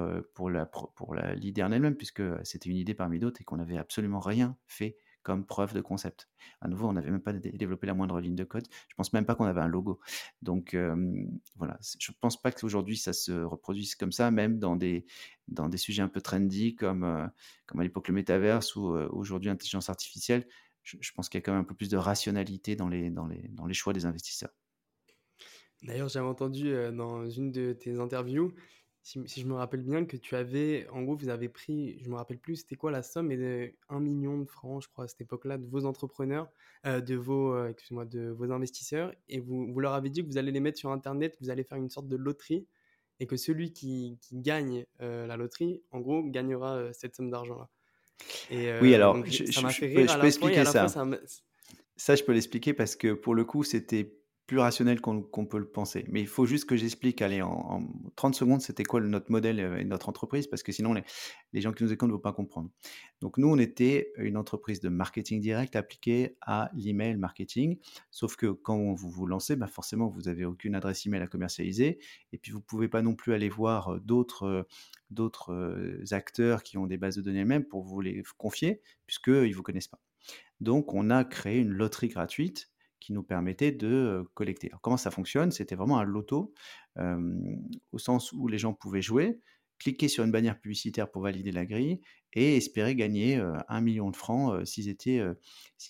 la, 0.51 0.65
pour 0.65 1.15
l'idée 1.35 1.63
en 1.63 1.73
elle-même, 1.73 1.97
puisque 1.97 2.23
c'était 2.43 2.71
une 2.71 2.79
idée 2.79 2.95
parmi 2.95 3.19
d'autres 3.19 3.43
et 3.43 3.45
qu'on 3.45 3.59
n'avait 3.59 3.77
absolument 3.77 4.21
rien 4.21 4.57
fait 4.67 4.97
comme 5.23 5.45
preuve 5.45 5.75
de 5.75 5.81
concept. 5.81 6.29
À 6.61 6.69
nouveau, 6.69 6.89
on 6.89 6.93
n'avait 6.93 7.11
même 7.11 7.23
pas 7.23 7.33
développé 7.33 7.87
la 7.87 7.95
moindre 7.95 8.21
ligne 8.21 8.35
de 8.35 8.45
code. 8.45 8.67
Je 8.89 8.95
pense 8.95 9.13
même 9.13 9.27
pas 9.27 9.35
qu'on 9.35 9.45
avait 9.45 9.61
un 9.61 9.69
logo. 9.69 10.01
Donc 10.43 10.77
voilà, 11.57 11.79
je 11.99 12.13
pense 12.21 12.41
pas 12.41 12.53
qu'aujourd'hui 12.53 12.97
ça 12.97 13.13
se 13.13 13.33
reproduise 13.33 13.95
comme 13.95 14.13
ça, 14.13 14.31
même 14.31 14.59
dans 14.59 14.77
des, 14.77 15.07
dans 15.49 15.69
des 15.69 15.79
sujets 15.79 16.03
un 16.03 16.09
peu 16.09 16.21
trendy 16.21 16.75
comme, 16.75 17.31
comme 17.67 17.81
à 17.81 17.83
l'époque 17.83 18.09
le 18.09 18.15
métaverse 18.15 18.77
ou 18.77 18.83
aujourd'hui 18.83 19.49
l'intelligence 19.49 19.91
artificielle. 19.91 20.47
Je, 20.83 20.97
je 21.01 21.13
pense 21.13 21.29
qu'il 21.29 21.39
y 21.39 21.43
a 21.43 21.43
quand 21.43 21.53
même 21.53 21.61
un 21.63 21.65
peu 21.65 21.75
plus 21.75 21.91
de 21.91 21.97
rationalité 21.97 22.77
dans 22.77 22.89
les, 22.89 23.11
dans 23.11 23.27
les, 23.27 23.49
dans 23.49 23.67
les 23.67 23.75
choix 23.75 23.93
des 23.93 24.07
investisseurs. 24.07 24.51
D'ailleurs, 25.83 26.09
j'avais 26.09 26.27
entendu 26.27 26.73
dans 26.93 27.29
une 27.29 27.53
de 27.53 27.73
tes 27.73 27.99
interviews 28.01 28.53
si, 29.03 29.25
je 29.27 29.47
me 29.47 29.55
rappelle 29.55 29.83
bien, 29.83 30.05
que 30.05 30.17
tu 30.17 30.37
avais, 30.37 30.87
en 30.91 31.03
gros, 31.03 31.17
vous 31.17 31.31
avez 31.31 31.49
pris, 31.49 31.99
je 32.01 32.11
me 32.11 32.17
rappelle 32.17 32.39
plus, 32.39 32.57
c'était 32.57 32.77
quoi 32.77 32.91
la 32.91 33.03
somme, 33.03 33.29
mais 33.29 33.75
1 33.89 34.01
million 34.01 34.39
de 34.39 34.45
francs, 34.45 34.83
je 34.83 34.89
crois, 34.89 35.05
à 35.05 35.09
cette 35.09 35.23
époque-là, 35.23 35.57
de 35.57 35.67
vos 35.67 35.87
entrepreneurs, 35.87 36.51
euh, 36.87 37.01
de 37.01 37.15
vos, 37.15 37.55
euh, 37.55 37.73
de 38.05 38.29
vos 38.31 38.53
investisseurs, 38.53 39.13
et 39.29 39.41
vous, 39.41 39.73
vous 39.73 39.81
leur 39.81 39.95
avez 39.95 40.11
dit 40.11 40.23
que 40.23 40.27
vous 40.27 40.39
allez 40.39 40.53
les 40.53 40.61
mettre 40.61 40.79
sur 40.79 40.91
Internet, 40.91 41.37
que 41.37 41.45
vous 41.45 41.51
allez 41.51 41.65
faire 41.65 41.79
une 41.79 41.89
sorte 41.89 42.09
de 42.09 42.17
loterie, 42.17 42.67
et 43.21 43.27
que 43.27 43.37
celui 43.37 43.73
qui, 43.73 44.19
gagne 44.33 44.87
euh, 45.01 45.27
la 45.27 45.37
loterie, 45.37 45.83
en 45.93 46.01
gros, 46.01 46.23
gagnera 46.23 46.93
cette 46.93 47.17
somme 47.17 47.31
d'argent-là. 47.31 47.69
oui, 48.51 48.95
alors, 48.95 49.17
ça 49.27 49.69
je 49.71 49.81
peux, 49.81 50.27
expliquer 50.27 50.65
ça. 50.67 50.89
ça, 51.97 52.17
je 52.17 52.23
peux 52.23 52.33
l'expliquer 52.33 52.75
parce 52.75 52.97
que 52.97 53.15
pour 53.15 53.35
le 53.35 53.45
coup, 53.45 53.65
c'était 53.65 54.20
plus 54.51 54.59
rationnel 54.59 55.01
qu'on 55.01 55.47
peut 55.47 55.61
le 55.61 55.71
penser. 55.71 56.05
Mais 56.09 56.21
il 56.21 56.27
faut 56.27 56.45
juste 56.45 56.65
que 56.65 56.75
j'explique, 56.75 57.23
allez, 57.23 57.41
en, 57.41 57.87
30 58.17 58.35
secondes, 58.35 58.61
c'était 58.61 58.83
quoi 58.83 59.01
notre 59.01 59.31
modèle 59.31 59.61
et 59.61 59.85
notre 59.85 60.09
entreprise, 60.09 60.49
parce 60.49 60.65
que 60.65 60.73
sinon, 60.73 60.93
les, 60.93 61.61
gens 61.61 61.73
qui 61.73 61.85
nous 61.85 61.93
écoutent 61.93 62.09
ne 62.09 62.15
vont 62.15 62.19
pas 62.19 62.33
comprendre. 62.33 62.69
Donc, 63.21 63.39
nous, 63.39 63.47
on 63.47 63.59
était 63.59 64.11
une 64.17 64.37
entreprise 64.37 64.81
de 64.81 64.89
marketing 64.89 65.41
direct 65.41 65.77
appliquée 65.77 66.37
à 66.41 66.69
l'email 66.75 67.17
marketing, 67.17 67.79
sauf 68.11 68.35
que 68.35 68.49
quand 68.49 68.93
vous 68.93 69.09
vous 69.09 69.25
lancez, 69.25 69.55
bah 69.55 69.69
forcément, 69.69 70.09
vous 70.09 70.23
n'avez 70.23 70.45
aucune 70.45 70.75
adresse 70.75 71.07
email 71.07 71.23
à 71.23 71.29
commercialiser, 71.29 72.01
et 72.33 72.39
puis 72.39 72.51
vous 72.51 72.59
ne 72.59 72.65
pouvez 72.65 72.89
pas 72.89 73.03
non 73.03 73.15
plus 73.15 73.35
aller 73.35 73.49
voir 73.49 74.01
d'autres 74.01 74.67
d'autres 75.11 76.03
acteurs 76.11 76.65
qui 76.65 76.77
ont 76.77 76.89
des 76.89 76.97
bases 76.97 77.15
de 77.15 77.23
données 77.23 77.43
elles-mêmes 77.43 77.69
pour 77.69 77.85
vous 77.85 78.01
les 78.01 78.25
confier, 78.37 78.83
puisqu'ils 79.07 79.49
ne 79.49 79.55
vous 79.55 79.63
connaissent 79.63 79.87
pas. 79.87 80.01
Donc, 80.59 80.93
on 80.93 81.09
a 81.09 81.23
créé 81.23 81.61
une 81.61 81.71
loterie 81.71 82.09
gratuite 82.09 82.69
qui 83.11 83.15
nous 83.15 83.25
permettait 83.25 83.73
de 83.73 84.25
collecter. 84.35 84.69
Alors, 84.69 84.81
comment 84.81 84.97
ça 84.97 85.11
fonctionne? 85.11 85.51
C'était 85.51 85.75
vraiment 85.75 85.99
un 85.99 86.05
loto, 86.05 86.55
au 86.97 87.99
sens 87.99 88.33
où 88.33 88.47
les 88.47 88.59
gens 88.59 88.73
pouvaient 88.73 89.03
jouer, 89.03 89.41
cliquer 89.81 90.07
sur 90.07 90.23
une 90.23 90.31
bannière 90.31 90.61
publicitaire 90.61 91.11
pour 91.11 91.23
valider 91.23 91.51
la 91.51 91.67
grille 91.67 92.01
et 92.35 92.57
espérer 92.57 92.95
gagner 92.95 93.43
un 93.69 93.81
million 93.81 94.11
de 94.11 94.17
francs 94.17 94.65
s'ils 94.65 94.89
étaient, 94.89 95.21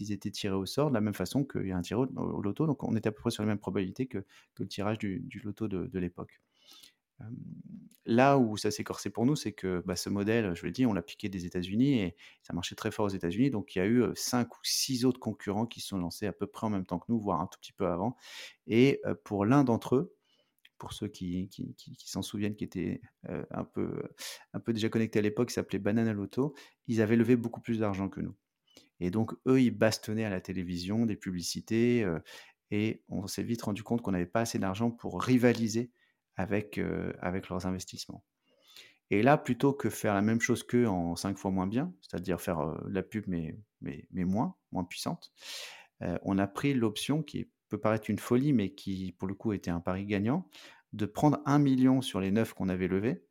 étaient 0.00 0.30
tirés 0.30 0.54
au 0.54 0.64
sort, 0.64 0.88
de 0.88 0.94
la 0.94 1.02
même 1.02 1.12
façon 1.12 1.44
qu'il 1.44 1.66
y 1.66 1.72
a 1.72 1.76
un 1.76 1.82
tirage 1.82 2.08
au, 2.16 2.40
loto. 2.40 2.66
Donc 2.66 2.82
on 2.84 2.96
était 2.96 3.10
à 3.10 3.12
peu 3.12 3.20
près 3.20 3.30
sur 3.30 3.42
les 3.42 3.48
mêmes 3.48 3.58
probabilités 3.58 4.06
que 4.06 4.24
le 4.58 4.66
tirage 4.66 4.96
du, 4.96 5.42
loto 5.44 5.68
de 5.68 5.98
l'époque. 5.98 6.40
Là 8.10 8.38
où 8.38 8.56
ça 8.56 8.72
s'est 8.72 8.82
corsé 8.82 9.08
pour 9.08 9.24
nous, 9.24 9.36
c'est 9.36 9.52
que 9.52 9.84
bah, 9.86 9.94
ce 9.94 10.08
modèle, 10.08 10.52
je 10.56 10.66
l'ai 10.66 10.72
dit, 10.72 10.84
on 10.84 10.92
l'a 10.92 11.00
piqué 11.00 11.28
des 11.28 11.46
États-Unis 11.46 12.00
et 12.00 12.16
ça 12.42 12.52
marchait 12.52 12.74
très 12.74 12.90
fort 12.90 13.06
aux 13.06 13.10
États-Unis. 13.10 13.50
Donc 13.50 13.76
il 13.76 13.78
y 13.78 13.82
a 13.82 13.86
eu 13.86 14.02
cinq 14.16 14.56
ou 14.56 14.58
six 14.64 15.04
autres 15.04 15.20
concurrents 15.20 15.64
qui 15.64 15.80
sont 15.80 15.96
lancés 15.96 16.26
à 16.26 16.32
peu 16.32 16.48
près 16.48 16.66
en 16.66 16.70
même 16.70 16.84
temps 16.84 16.98
que 16.98 17.04
nous, 17.08 17.20
voire 17.20 17.40
un 17.40 17.46
tout 17.46 17.60
petit 17.60 17.72
peu 17.72 17.86
avant. 17.86 18.16
Et 18.66 19.00
pour 19.22 19.44
l'un 19.44 19.62
d'entre 19.62 19.94
eux, 19.94 20.16
pour 20.76 20.92
ceux 20.92 21.06
qui, 21.06 21.48
s'en 21.98 22.22
souviennent, 22.22 22.56
qui 22.56 22.64
étaient 22.64 23.00
un, 23.28 23.62
peu, 23.62 24.02
un 24.54 24.58
peu 24.58 24.72
déjà 24.72 24.88
connectés 24.88 25.20
à 25.20 25.22
l'époque, 25.22 25.50
qui 25.50 25.54
s'appelait 25.54 25.78
Banana 25.78 26.12
Lotto, 26.12 26.56
ils 26.88 27.02
avaient 27.02 27.14
levé 27.14 27.36
beaucoup 27.36 27.60
plus 27.60 27.78
d'argent 27.78 28.08
que 28.08 28.20
nous. 28.20 28.34
Et 28.98 29.12
donc, 29.12 29.34
eux, 29.46 29.62
ils 29.62 29.70
bastonnaient 29.70 30.24
à 30.24 30.30
la 30.30 30.40
télévision, 30.40 31.06
des 31.06 31.16
publicités, 31.16 32.04
et 32.72 33.04
on 33.08 33.28
s'est 33.28 33.44
vite 33.44 33.62
rendu 33.62 33.84
compte 33.84 34.02
qu'on 34.02 34.10
n'avait 34.10 34.26
pas 34.26 34.40
assez 34.40 34.58
d'argent 34.58 34.90
pour 34.90 35.22
rivaliser 35.22 35.92
avec, 36.40 36.78
euh, 36.78 37.12
avec 37.20 37.48
leurs 37.48 37.66
investissements. 37.66 38.24
Et 39.10 39.22
là, 39.22 39.36
plutôt 39.36 39.72
que 39.72 39.90
faire 39.90 40.14
la 40.14 40.22
même 40.22 40.40
chose 40.40 40.62
qu'eux 40.62 40.86
en 40.86 41.16
cinq 41.16 41.36
fois 41.36 41.50
moins 41.50 41.66
bien, 41.66 41.92
c'est-à-dire 42.00 42.40
faire 42.40 42.60
euh, 42.60 42.78
la 42.88 43.02
pub 43.02 43.24
mais, 43.26 43.58
mais, 43.80 44.06
mais, 44.10 44.24
moins, 44.24 44.56
moins 44.72 44.84
puissante, 44.84 45.32
euh, 46.02 46.18
on 46.22 46.38
a 46.38 46.46
pris 46.46 46.72
l'option 46.72 47.22
qui 47.22 47.50
peut 47.68 47.78
paraître 47.78 48.08
une 48.08 48.18
folie, 48.18 48.52
mais 48.52 48.70
qui 48.70 49.12
pour 49.18 49.28
le 49.28 49.34
coup 49.34 49.52
était 49.52 49.70
un 49.70 49.80
pari 49.80 50.06
gagnant, 50.06 50.48
de 50.92 51.06
prendre 51.06 51.40
un 51.44 51.58
million 51.58 52.00
sur 52.00 52.20
les 52.20 52.30
neuf 52.30 52.54
qu'on 52.54 52.68
avait 52.68 52.88
levés 52.88 53.22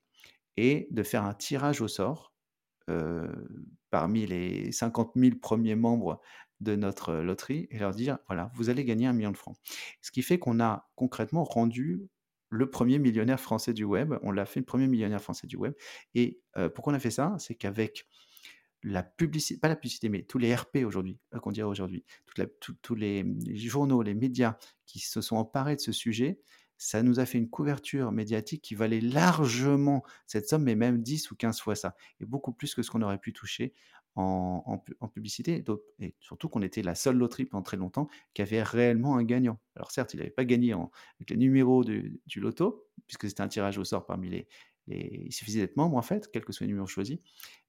et 0.55 0.87
de 0.91 1.03
faire 1.03 1.23
un 1.23 1.33
tirage 1.33 1.81
au 1.81 1.87
sort 1.87 2.33
parmi 3.91 4.25
les 4.25 4.71
50 4.71 5.11
000 5.15 5.35
premiers 5.39 5.75
membres 5.75 6.19
de 6.59 6.75
notre 6.75 7.13
loterie 7.13 7.67
et 7.69 7.77
leur 7.77 7.93
dire, 7.93 8.17
voilà, 8.25 8.51
vous 8.55 8.71
allez 8.71 8.83
gagner 8.83 9.05
un 9.05 9.13
million 9.13 9.29
de 9.29 9.37
francs. 9.37 9.55
Ce 10.01 10.09
qui 10.09 10.23
fait 10.23 10.39
qu'on 10.39 10.59
a 10.59 10.89
concrètement 10.95 11.43
rendu 11.43 12.09
le 12.49 12.69
premier 12.69 12.99
millionnaire 12.99 13.39
français 13.39 13.73
du 13.73 13.83
web. 13.83 14.15
On 14.21 14.31
l'a 14.31 14.45
fait 14.45 14.59
le 14.59 14.65
premier 14.65 14.87
millionnaire 14.87 15.21
français 15.21 15.47
du 15.47 15.57
web. 15.57 15.73
Et 16.15 16.39
pourquoi 16.75 16.93
on 16.93 16.95
a 16.95 16.99
fait 16.99 17.11
ça? 17.11 17.35
C'est 17.39 17.55
qu'avec 17.55 18.07
la 18.83 19.03
publicité, 19.03 19.59
pas 19.59 19.67
la 19.67 19.75
publicité, 19.75 20.07
mais 20.07 20.23
tous 20.23 20.37
les 20.37 20.55
RP 20.55 20.77
aujourd'hui, 20.85 21.19
qu'on 21.41 21.51
dirait 21.51 21.67
aujourd'hui, 21.67 22.05
tous 22.81 22.95
les 22.95 23.25
journaux, 23.55 24.01
les 24.01 24.13
médias 24.13 24.57
qui 24.85 24.99
se 24.99 25.21
sont 25.21 25.35
emparés 25.35 25.75
de 25.75 25.81
ce 25.81 25.91
sujet, 25.91 26.39
ça 26.77 27.03
nous 27.03 27.19
a 27.19 27.25
fait 27.25 27.37
une 27.37 27.49
couverture 27.49 28.13
médiatique 28.13 28.61
qui 28.61 28.73
valait 28.73 29.01
largement 29.01 30.01
cette 30.27 30.47
somme, 30.47 30.63
mais 30.63 30.75
même 30.75 31.01
10 31.01 31.29
ou 31.31 31.35
15 31.35 31.59
fois 31.59 31.75
ça, 31.75 31.93
et 32.21 32.25
beaucoup 32.25 32.53
plus 32.53 32.73
que 32.73 32.81
ce 32.81 32.89
qu'on 32.89 33.01
aurait 33.01 33.17
pu 33.17 33.33
toucher 33.33 33.73
en, 34.15 34.83
publicité, 35.13 35.63
et 35.99 36.15
surtout 36.19 36.49
qu'on 36.49 36.61
était 36.61 36.81
la 36.81 36.95
seule 36.95 37.17
loterie 37.17 37.45
pendant 37.45 37.63
très 37.63 37.77
longtemps 37.77 38.07
qui 38.33 38.41
avait 38.41 38.63
réellement 38.63 39.15
un 39.15 39.23
gagnant. 39.23 39.59
Alors 39.75 39.91
certes, 39.91 40.13
il 40.13 40.17
n'avait 40.17 40.29
pas 40.29 40.45
gagné 40.45 40.73
avec 40.73 41.29
les 41.29 41.37
numéros 41.37 41.83
du, 41.83 42.21
loto, 42.35 42.87
puisque 43.07 43.27
c'était 43.27 43.41
un 43.41 43.47
tirage 43.47 43.77
au 43.77 43.85
sort 43.85 44.05
parmi 44.05 44.29
les, 44.29 44.47
il 44.87 45.31
suffisait 45.31 45.61
d'être 45.61 45.77
membre 45.77 45.97
en 45.97 46.01
fait, 46.01 46.29
quel 46.31 46.43
que 46.43 46.51
soit 46.51 46.65
le 46.65 46.69
numéro 46.69 46.87
choisi, 46.87 47.21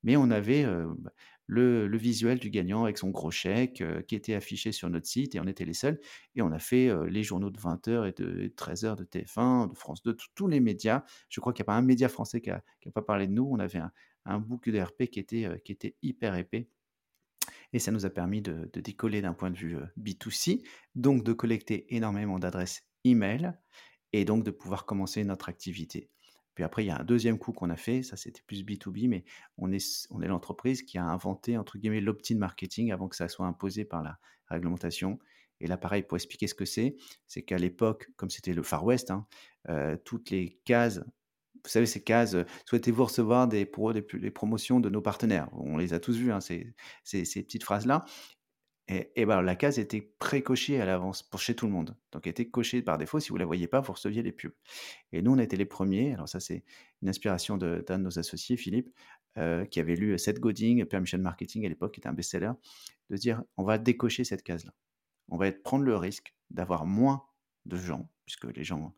mais 0.03 0.17
on 0.17 0.31
avait 0.31 0.65
bah, 0.65 1.13
le, 1.47 1.97
visuel 1.97 2.39
du 2.39 2.51
gagnant 2.51 2.85
avec 2.85 2.97
son 2.97 3.11
gros 3.11 3.31
chèque 3.31 3.85
qui 4.09 4.15
était 4.15 4.35
affiché 4.35 4.73
sur 4.73 4.89
notre 4.89 5.07
site 5.07 5.35
et 5.35 5.41
on 5.41 5.47
était 5.47 5.67
les 5.67 5.75
seuls. 5.75 6.01
Et 6.35 6.43
on 6.43 6.51
a 6.51 6.59
fait 6.59 6.91
les 7.09 7.23
journaux 7.23 7.51
de 7.51 7.59
20h 7.59 8.09
et 8.09 8.13
de, 8.13 8.49
13h 8.57 8.97
de 8.97 9.05
TF1, 9.05 9.71
de 9.71 9.77
France 9.77 10.03
2, 10.03 10.17
tous 10.35 10.49
les 10.49 10.61
médias. 10.61 11.05
Je 11.29 11.41
crois 11.41 11.53
qu'il 11.53 11.63
n'y 11.63 11.67
a 11.67 11.73
pas 11.73 11.77
un 11.77 11.83
média 11.83 12.09
français 12.09 12.41
qui 12.41 12.51
n'a 12.51 12.63
pas 12.95 13.03
parlé 13.03 13.27
de 13.27 13.33
nous. 13.33 13.47
On 13.51 13.59
avait 13.59 13.81
un, 13.81 13.93
un 14.25 14.41
d'RP 14.41 15.07
qui 15.07 15.21
était, 15.21 15.49
qui 15.65 15.73
était 15.73 15.97
hyper 16.03 16.35
épais. 16.35 16.69
Et 17.73 17.79
ça 17.79 17.93
nous 17.93 18.07
a 18.07 18.11
permis 18.11 18.43
de, 18.43 18.71
décoller 18.75 19.23
d'un 19.23 19.33
point 19.33 19.51
de 19.51 19.57
vue 19.57 19.77
B2C, 19.99 20.65
donc 20.95 21.25
de 21.25 21.33
collecter 21.33 21.95
énormément 21.95 22.39
d'adresses 22.39 22.83
email 23.05 23.53
et 24.13 24.25
donc 24.25 24.45
de 24.45 24.51
pouvoir 24.51 24.87
commencer 24.87 25.25
notre 25.25 25.49
activité. 25.49 26.11
Puis 26.55 26.65
après, 26.65 26.85
il 26.85 26.89
y 26.89 26.91
a 26.91 26.99
un 26.99 27.05
deuxième 27.05 27.39
coup 27.39 27.53
qu'on 27.53 27.71
a 27.71 27.77
fait, 27.77 28.03
ça 28.03 28.17
c'était 28.17 28.43
plus 28.47 28.65
B2B, 28.65 29.09
mais 29.09 29.25
on 29.57 29.73
est, 29.73 30.05
l'entreprise 30.27 30.83
qui 30.83 30.99
a 30.99 31.05
inventé, 31.05 31.57
entre 31.57 31.79
guillemets, 31.79 32.01
l'opt-in 32.01 32.37
marketing 32.37 32.93
avant 32.93 33.09
que 33.09 33.17
ça 33.17 33.29
soit 33.29 33.47
imposé 33.47 33.85
par 33.85 34.03
la 34.03 34.19
réglementation. 34.49 35.19
Et 35.61 35.67
là, 35.67 35.77
pareil, 35.77 36.03
pour 36.03 36.17
expliquer 36.17 36.49
ce 36.49 36.55
que 36.55 36.65
c'est, 36.65 36.97
c'est 37.27 37.43
qu'à 37.43 37.59
l'époque, 37.59 38.11
comme 38.17 38.31
c'était 38.31 38.53
le 38.53 38.63
Far 38.63 38.85
West, 38.85 39.11
hein, 39.11 39.27
toutes 40.05 40.31
les 40.31 40.59
cases 40.65 41.01
vous 41.65 41.71
savez, 41.71 41.87
ces 41.87 42.03
cases, 42.03 42.37
souhaitez-vous 42.67 43.05
recevoir 43.05 43.49
des, 43.49 43.67
promotions 43.67 44.81
de 44.81 44.89
nos 44.89 45.03
partenaires 45.03 45.49
On 45.53 45.77
les 45.77 45.93
a 45.95 46.01
tous 46.01 46.17
vus, 46.17 46.33
hein, 46.33 46.41
ces, 46.41 46.75
petites 47.05 47.65
phrases-là. 47.65 48.05
Et, 48.89 49.25
ben, 49.25 49.41
la 49.41 49.55
case 49.55 49.79
était 49.79 50.13
pré-cochée 50.19 50.81
à 50.81 50.85
l'avance 50.85 51.23
pour 51.23 51.39
chez 51.39 51.55
tout 51.55 51.67
le 51.67 51.73
monde. 51.73 51.97
Donc, 52.11 52.27
elle 52.27 52.33
était 52.33 52.49
cochée 52.49 52.83
par 52.83 52.99
défaut. 52.99 53.21
Si 53.21 53.29
vous 53.29 53.37
ne 53.37 53.41
la 53.41 53.47
voyez 53.47 53.69
pas, 53.69 53.81
vous 53.81 53.93
receviez 53.93 54.21
les 54.21 54.33
pubs. 54.33 54.53
Et 55.13 55.23
nous, 55.23 55.33
on 55.33 55.39
a 55.39 55.45
été 55.45 55.57
les 55.57 55.65
premiers. 55.65 56.13
Alors, 56.13 56.29
ça, 56.29 56.41
c'est 56.41 56.65
une 57.01 57.09
inspiration 57.09 57.57
d'un 57.57 57.83
de, 57.83 57.97
nos 57.99 58.19
associés, 58.19 58.57
Philippe, 58.57 58.91
qui 59.71 59.79
avait 59.79 59.95
lu 59.95 60.19
Seth 60.19 60.41
Godin, 60.41 60.85
Permission 60.91 61.19
Marketing 61.19 61.65
à 61.67 61.69
l'époque, 61.69 61.95
qui 61.95 62.01
était 62.01 62.09
un 62.09 62.15
best-seller, 62.15 62.51
de 63.11 63.17
dire 63.17 63.45
on 63.57 63.63
va 63.63 63.79
décocher 63.79 64.25
cette 64.25 64.43
case-là. 64.43 64.73
On 65.29 65.37
va 65.37 65.53
prendre 65.53 65.85
le 65.85 65.97
risque 65.97 66.35
d'avoir 66.51 66.85
moins 66.85 67.23
de 67.67 67.77
gens, 67.77 68.11
puisque 68.27 68.45
les 68.57 68.65
gens 68.65 68.95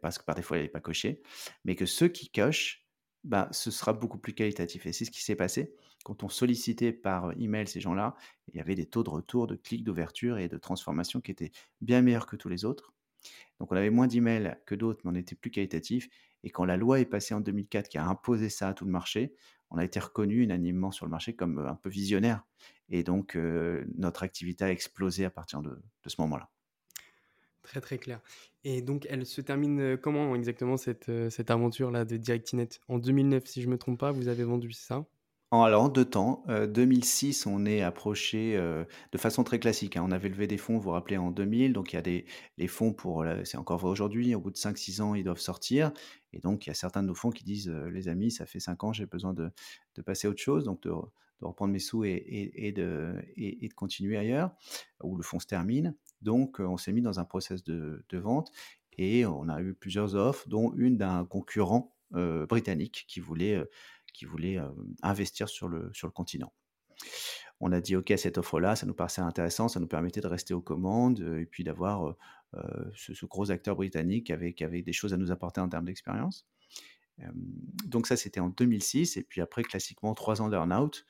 parce 0.00 0.18
que 0.18 0.24
par 0.24 0.34
défaut, 0.34 0.54
elle 0.54 0.62
n'est 0.62 0.68
pas 0.68 0.80
cochée, 0.80 1.22
mais 1.64 1.76
que 1.76 1.86
ceux 1.86 2.08
qui 2.08 2.30
cochent, 2.30 2.86
bah, 3.24 3.48
ce 3.50 3.70
sera 3.70 3.92
beaucoup 3.92 4.18
plus 4.18 4.34
qualitatif. 4.34 4.86
Et 4.86 4.92
c'est 4.92 5.04
ce 5.04 5.10
qui 5.10 5.22
s'est 5.22 5.36
passé. 5.36 5.74
Quand 6.04 6.22
on 6.22 6.28
sollicitait 6.28 6.92
par 6.92 7.32
email 7.38 7.66
ces 7.66 7.80
gens-là, 7.80 8.14
il 8.48 8.56
y 8.56 8.60
avait 8.60 8.76
des 8.76 8.86
taux 8.86 9.02
de 9.02 9.10
retour, 9.10 9.46
de 9.48 9.56
clics 9.56 9.82
d'ouverture 9.82 10.38
et 10.38 10.48
de 10.48 10.56
transformation 10.56 11.20
qui 11.20 11.32
étaient 11.32 11.50
bien 11.80 12.02
meilleurs 12.02 12.26
que 12.26 12.36
tous 12.36 12.48
les 12.48 12.64
autres. 12.64 12.92
Donc 13.58 13.72
on 13.72 13.76
avait 13.76 13.90
moins 13.90 14.06
d'emails 14.06 14.56
que 14.66 14.76
d'autres, 14.76 15.00
mais 15.04 15.10
on 15.10 15.14
était 15.14 15.34
plus 15.34 15.50
qualitatif. 15.50 16.08
Et 16.44 16.50
quand 16.50 16.64
la 16.64 16.76
loi 16.76 17.00
est 17.00 17.06
passée 17.06 17.34
en 17.34 17.40
2004, 17.40 17.88
qui 17.88 17.98
a 17.98 18.06
imposé 18.06 18.48
ça 18.48 18.68
à 18.68 18.74
tout 18.74 18.84
le 18.84 18.92
marché, 18.92 19.34
on 19.70 19.78
a 19.78 19.84
été 19.84 19.98
reconnu 19.98 20.42
unanimement 20.42 20.92
sur 20.92 21.06
le 21.06 21.10
marché 21.10 21.34
comme 21.34 21.58
un 21.58 21.74
peu 21.74 21.90
visionnaire. 21.90 22.44
Et 22.88 23.02
donc 23.02 23.36
notre 23.96 24.22
activité 24.22 24.64
a 24.64 24.70
explosé 24.70 25.24
à 25.24 25.30
partir 25.30 25.60
de 25.60 25.80
ce 26.06 26.20
moment-là. 26.20 26.48
Très 27.66 27.80
très 27.80 27.98
clair. 27.98 28.20
Et 28.62 28.80
donc 28.80 29.06
elle 29.10 29.26
se 29.26 29.40
termine 29.40 29.80
euh, 29.80 29.96
comment 29.96 30.36
exactement 30.36 30.76
cette, 30.76 31.08
euh, 31.08 31.30
cette 31.30 31.50
aventure-là 31.50 32.04
de 32.04 32.16
DirectNet 32.16 32.68
En 32.88 32.98
2009, 32.98 33.44
si 33.44 33.60
je 33.60 33.66
ne 33.66 33.72
me 33.72 33.78
trompe 33.78 33.98
pas, 33.98 34.12
vous 34.12 34.28
avez 34.28 34.44
vendu 34.44 34.70
ça? 34.70 35.04
Alors, 35.52 35.84
en 35.84 35.88
deux 35.88 36.04
temps. 36.04 36.44
2006, 36.48 37.46
euh, 37.46 37.50
on 37.50 37.66
est 37.66 37.80
approché 37.80 38.56
de 38.56 39.18
façon 39.18 39.44
très 39.44 39.60
classique. 39.60 39.96
Hein. 39.96 40.02
On 40.04 40.10
avait 40.10 40.28
levé 40.28 40.48
des 40.48 40.58
fonds, 40.58 40.74
vous 40.74 40.82
vous 40.82 40.90
rappelez, 40.90 41.16
en 41.16 41.30
2000. 41.30 41.72
Donc, 41.72 41.92
il 41.92 41.96
y 41.96 41.98
a 42.00 42.02
des 42.02 42.26
les 42.58 42.66
fonds 42.66 42.92
pour, 42.92 43.24
c'est 43.44 43.56
encore 43.56 43.78
vrai 43.78 43.90
aujourd'hui, 43.90 44.34
au 44.34 44.40
bout 44.40 44.50
de 44.50 44.56
5-6 44.56 45.00
ans, 45.00 45.14
ils 45.14 45.22
doivent 45.22 45.38
sortir. 45.38 45.92
Et 46.32 46.40
donc, 46.40 46.66
il 46.66 46.70
y 46.70 46.72
a 46.72 46.74
certains 46.74 47.00
de 47.02 47.06
nos 47.06 47.14
fonds 47.14 47.30
qui 47.30 47.44
disent, 47.44 47.68
les 47.68 48.08
amis, 48.08 48.32
ça 48.32 48.44
fait 48.44 48.58
5 48.58 48.82
ans, 48.82 48.92
j'ai 48.92 49.06
besoin 49.06 49.32
de, 49.34 49.48
de, 49.94 50.02
passer 50.02 50.26
à 50.26 50.30
autre 50.30 50.42
chose, 50.42 50.64
donc 50.64 50.82
de, 50.82 50.90
de 51.40 51.46
reprendre 51.46 51.72
mes 51.72 51.78
sous 51.78 52.04
et, 52.04 52.52
et, 52.54 52.72
de, 52.72 53.14
et, 53.36 53.68
de 53.68 53.74
continuer 53.74 54.16
ailleurs, 54.16 54.50
où 55.02 55.16
le 55.16 55.22
fonds 55.22 55.38
se 55.38 55.46
termine. 55.46 55.94
Donc, 56.22 56.60
on 56.60 56.76
s'est 56.76 56.92
mis 56.92 57.02
dans 57.02 57.20
un 57.20 57.24
process 57.24 57.62
de, 57.64 58.04
vente 58.12 58.50
et 58.98 59.26
on 59.26 59.48
a 59.48 59.60
eu 59.60 59.74
plusieurs 59.74 60.14
offres, 60.14 60.48
dont 60.48 60.72
une 60.76 60.96
d'un 60.96 61.24
concurrent 61.24 61.94
britannique 62.10 63.04
qui 63.08 63.20
voulait, 63.20 63.62
qui 64.14 64.24
voulait 64.24 64.58
investir 65.02 65.48
sur 65.48 65.68
le, 65.68 65.90
sur 65.92 66.06
le 66.06 66.12
continent. 66.12 66.52
On 67.60 67.72
a 67.72 67.80
dit 67.80 67.96
OK 67.96 68.12
cette 68.16 68.38
offre-là, 68.38 68.76
ça 68.76 68.86
nous 68.86 68.94
paraissait 68.94 69.22
intéressant, 69.22 69.68
ça 69.68 69.80
nous 69.80 69.86
permettait 69.86 70.20
de 70.20 70.26
rester 70.26 70.52
aux 70.54 70.60
commandes 70.60 71.20
et 71.20 71.46
puis 71.46 71.64
d'avoir 71.64 72.14
ce, 72.94 73.26
gros 73.26 73.50
acteur 73.50 73.76
britannique 73.76 74.30
avec, 74.30 74.62
avec 74.62 74.84
des 74.84 74.92
choses 74.92 75.12
à 75.12 75.16
nous 75.16 75.30
apporter 75.30 75.60
en 75.60 75.68
termes 75.68 75.86
d'expérience. 75.86 76.46
donc 77.84 78.06
ça, 78.06 78.16
c'était 78.16 78.40
en 78.40 78.50
2006 78.50 79.16
et 79.16 79.22
puis 79.22 79.40
après, 79.40 79.62
classiquement, 79.62 80.14
trois 80.14 80.42
ans 80.42 80.48
d'earn-out, 80.48 81.06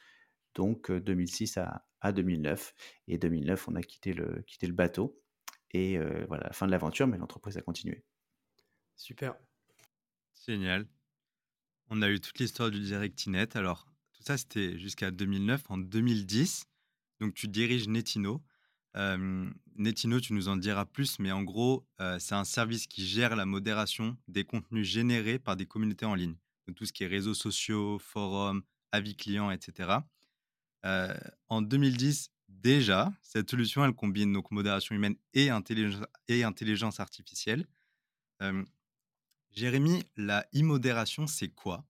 donc 0.54 0.90
2006 0.90 1.58
à, 1.58 1.84
à 2.00 2.12
2009. 2.12 2.74
Et 3.08 3.18
2009, 3.18 3.68
on 3.68 3.74
a 3.74 3.82
quitté 3.82 4.12
le, 4.12 4.42
quitté 4.42 4.66
le 4.66 4.72
bateau. 4.72 5.20
Et 5.72 5.98
voilà, 6.28 6.44
la 6.44 6.52
fin 6.52 6.66
de 6.66 6.70
l'aventure, 6.70 7.06
mais 7.06 7.18
l'entreprise 7.18 7.56
a 7.56 7.62
continué. 7.62 8.04
Super. 8.94 9.34
Génial. 10.46 10.86
On 11.88 12.00
a 12.02 12.10
eu 12.10 12.20
toute 12.20 12.38
l'histoire 12.38 12.70
du 12.70 12.80
Directinet. 12.80 13.56
Alors, 13.56 13.86
tout 14.12 14.22
ça, 14.22 14.38
c'était 14.38 14.78
jusqu'à 14.78 15.10
2009. 15.10 15.62
En 15.68 15.78
2010, 15.78 16.66
donc 17.20 17.34
tu 17.34 17.48
diriges 17.48 17.88
Netino. 17.88 18.42
Netino, 19.76 20.20
tu 20.20 20.32
nous 20.32 20.48
en 20.48 20.56
diras 20.56 20.86
plus, 20.86 21.18
mais 21.18 21.30
en 21.30 21.42
gros, 21.42 21.86
c'est 22.18 22.34
un 22.34 22.44
service 22.44 22.86
qui 22.86 23.06
gère 23.06 23.36
la 23.36 23.44
modération 23.44 24.16
des 24.28 24.44
contenus 24.44 24.86
générés 24.86 25.38
par 25.38 25.56
des 25.56 25.66
communautés 25.66 26.06
en 26.06 26.14
ligne. 26.14 26.36
Donc, 26.66 26.76
tout 26.76 26.86
ce 26.86 26.92
qui 26.92 27.04
est 27.04 27.08
réseaux 27.08 27.34
sociaux, 27.34 27.98
forums, 27.98 28.62
avis 28.92 29.14
clients, 29.14 29.50
etc. 29.50 29.98
Euh, 30.86 31.12
en 31.48 31.62
2010, 31.62 32.30
déjà, 32.48 33.12
cette 33.22 33.50
solution, 33.50 33.84
elle 33.84 33.92
combine 33.92 34.32
donc 34.32 34.50
modération 34.52 34.94
humaine 34.94 35.16
et 35.34 35.50
intelligence, 35.50 36.06
intelligence 36.30 37.00
artificielle. 37.00 37.66
Euh, 38.42 38.64
Jérémy, 39.50 40.04
la 40.16 40.46
immodération, 40.52 41.26
c'est 41.26 41.48
quoi? 41.48 41.84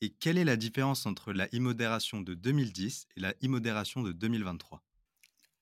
Et 0.00 0.10
quelle 0.10 0.38
est 0.38 0.44
la 0.44 0.56
différence 0.56 1.06
entre 1.06 1.32
la 1.32 1.48
immodération 1.54 2.20
de 2.20 2.34
2010 2.34 3.06
et 3.16 3.20
la 3.20 3.34
immodération 3.40 4.02
de 4.02 4.12
2023 4.12 4.82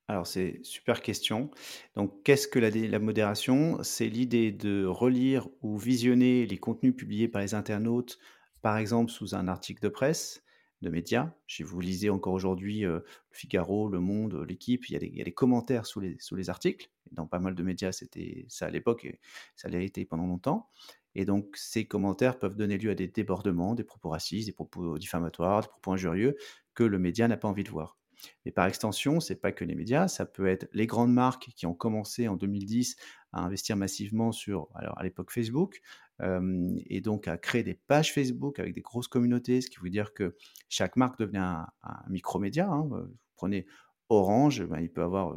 alors, 0.06 0.26
c'est 0.26 0.60
super 0.64 1.00
question. 1.00 1.50
Donc, 1.94 2.22
qu'est-ce 2.24 2.46
que 2.46 2.58
la 2.58 2.98
modération? 2.98 3.82
C'est 3.82 4.08
l'idée 4.08 4.52
de 4.52 4.84
relire 4.84 5.48
ou 5.62 5.78
visionner 5.78 6.44
les 6.44 6.58
contenus 6.58 6.94
publiés 6.94 7.26
par 7.26 7.40
les 7.40 7.54
internautes, 7.54 8.18
par 8.60 8.76
exemple 8.76 9.10
sous 9.10 9.34
un 9.34 9.48
article 9.48 9.80
de 9.80 9.88
presse, 9.88 10.43
de 10.84 10.90
médias. 10.90 11.34
Si 11.48 11.62
vous 11.62 11.80
lisez 11.80 12.10
encore 12.10 12.32
aujourd'hui 12.32 12.80
Le 12.82 13.04
Figaro, 13.32 13.88
Le 13.88 13.98
Monde, 13.98 14.44
L'Équipe, 14.48 14.88
il, 14.88 15.16
y 15.16 15.20
a 15.20 15.24
des 15.24 15.34
commentaires 15.34 15.86
sous 15.86 16.00
les, 16.00 16.16
sous 16.20 16.36
les 16.36 16.50
articles. 16.50 16.90
Dans 17.10 17.26
pas 17.26 17.40
mal 17.40 17.54
de 17.54 17.62
médias, 17.62 17.90
c'était 17.90 18.44
ça 18.48 18.66
à 18.66 18.70
l'époque 18.70 19.04
et 19.04 19.18
ça 19.56 19.68
l'a 19.68 19.80
été 19.80 20.04
pendant 20.04 20.26
longtemps. 20.26 20.68
Et 21.14 21.24
donc, 21.24 21.56
ces 21.56 21.86
commentaires 21.86 22.38
peuvent 22.38 22.56
donner 22.56 22.78
lieu 22.78 22.90
à 22.90 22.94
des 22.94 23.08
débordements, 23.08 23.74
des 23.74 23.84
propos 23.84 24.10
racistes, 24.10 24.46
des 24.46 24.52
propos 24.52 24.98
diffamatoires, 24.98 25.62
des 25.62 25.68
propos 25.68 25.92
injurieux 25.92 26.36
que 26.74 26.84
le 26.84 26.98
média 26.98 27.28
n'a 27.28 27.36
pas 27.36 27.48
envie 27.48 27.64
de 27.64 27.70
voir. 27.70 27.98
Mais 28.44 28.52
par 28.52 28.66
extension, 28.66 29.20
c'est 29.20 29.36
pas 29.36 29.52
que 29.52 29.64
les 29.64 29.74
médias, 29.74 30.08
ça 30.08 30.26
peut 30.26 30.46
être 30.46 30.68
les 30.72 30.86
grandes 30.86 31.12
marques 31.12 31.50
qui 31.56 31.66
ont 31.66 31.74
commencé 31.74 32.28
en 32.28 32.36
2010 32.36 32.96
à 33.32 33.40
investir 33.42 33.76
massivement 33.76 34.32
sur, 34.32 34.68
alors 34.74 34.98
à 34.98 35.02
l'époque 35.02 35.30
Facebook, 35.30 35.80
et 36.22 37.00
donc 37.00 37.26
à 37.26 37.36
créer 37.36 37.62
des 37.62 37.74
pages 37.74 38.12
Facebook 38.12 38.58
avec 38.60 38.74
des 38.74 38.82
grosses 38.82 39.08
communautés, 39.08 39.60
ce 39.60 39.68
qui 39.68 39.80
veut 39.80 39.90
dire 39.90 40.14
que 40.14 40.36
chaque 40.68 40.96
marque 40.96 41.18
devenait 41.18 41.40
un, 41.40 41.66
micro-média. 42.08 42.68
Hein, 42.68 42.86
vous 42.88 43.16
prenez 43.36 43.66
Orange, 44.08 44.64
ben, 44.64 44.80
il 44.80 44.90
peut 44.90 45.02
avoir 45.02 45.36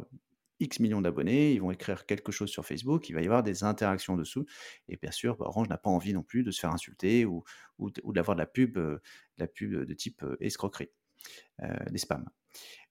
X 0.60 0.80
millions 0.80 1.00
d'abonnés, 1.00 1.52
ils 1.52 1.60
vont 1.60 1.70
écrire 1.70 2.06
quelque 2.06 2.32
chose 2.32 2.50
sur 2.50 2.64
Facebook, 2.64 3.08
il 3.08 3.14
va 3.14 3.22
y 3.22 3.24
avoir 3.24 3.42
des 3.42 3.64
interactions 3.64 4.16
dessous. 4.16 4.46
Et 4.88 4.96
bien 4.96 5.10
sûr, 5.10 5.36
bah, 5.36 5.46
Orange 5.48 5.68
n'a 5.68 5.78
pas 5.78 5.90
envie 5.90 6.12
non 6.12 6.22
plus 6.22 6.44
de 6.44 6.50
se 6.50 6.60
faire 6.60 6.72
insulter 6.72 7.24
ou, 7.24 7.44
d'avoir 8.12 8.36
de 8.36 8.40
la 8.40 8.46
pub, 8.46 8.78
la 9.38 9.46
pub 9.48 9.84
de 9.84 9.94
type 9.94 10.24
escroquerie, 10.40 10.90
des 11.90 11.98
spams. 11.98 12.28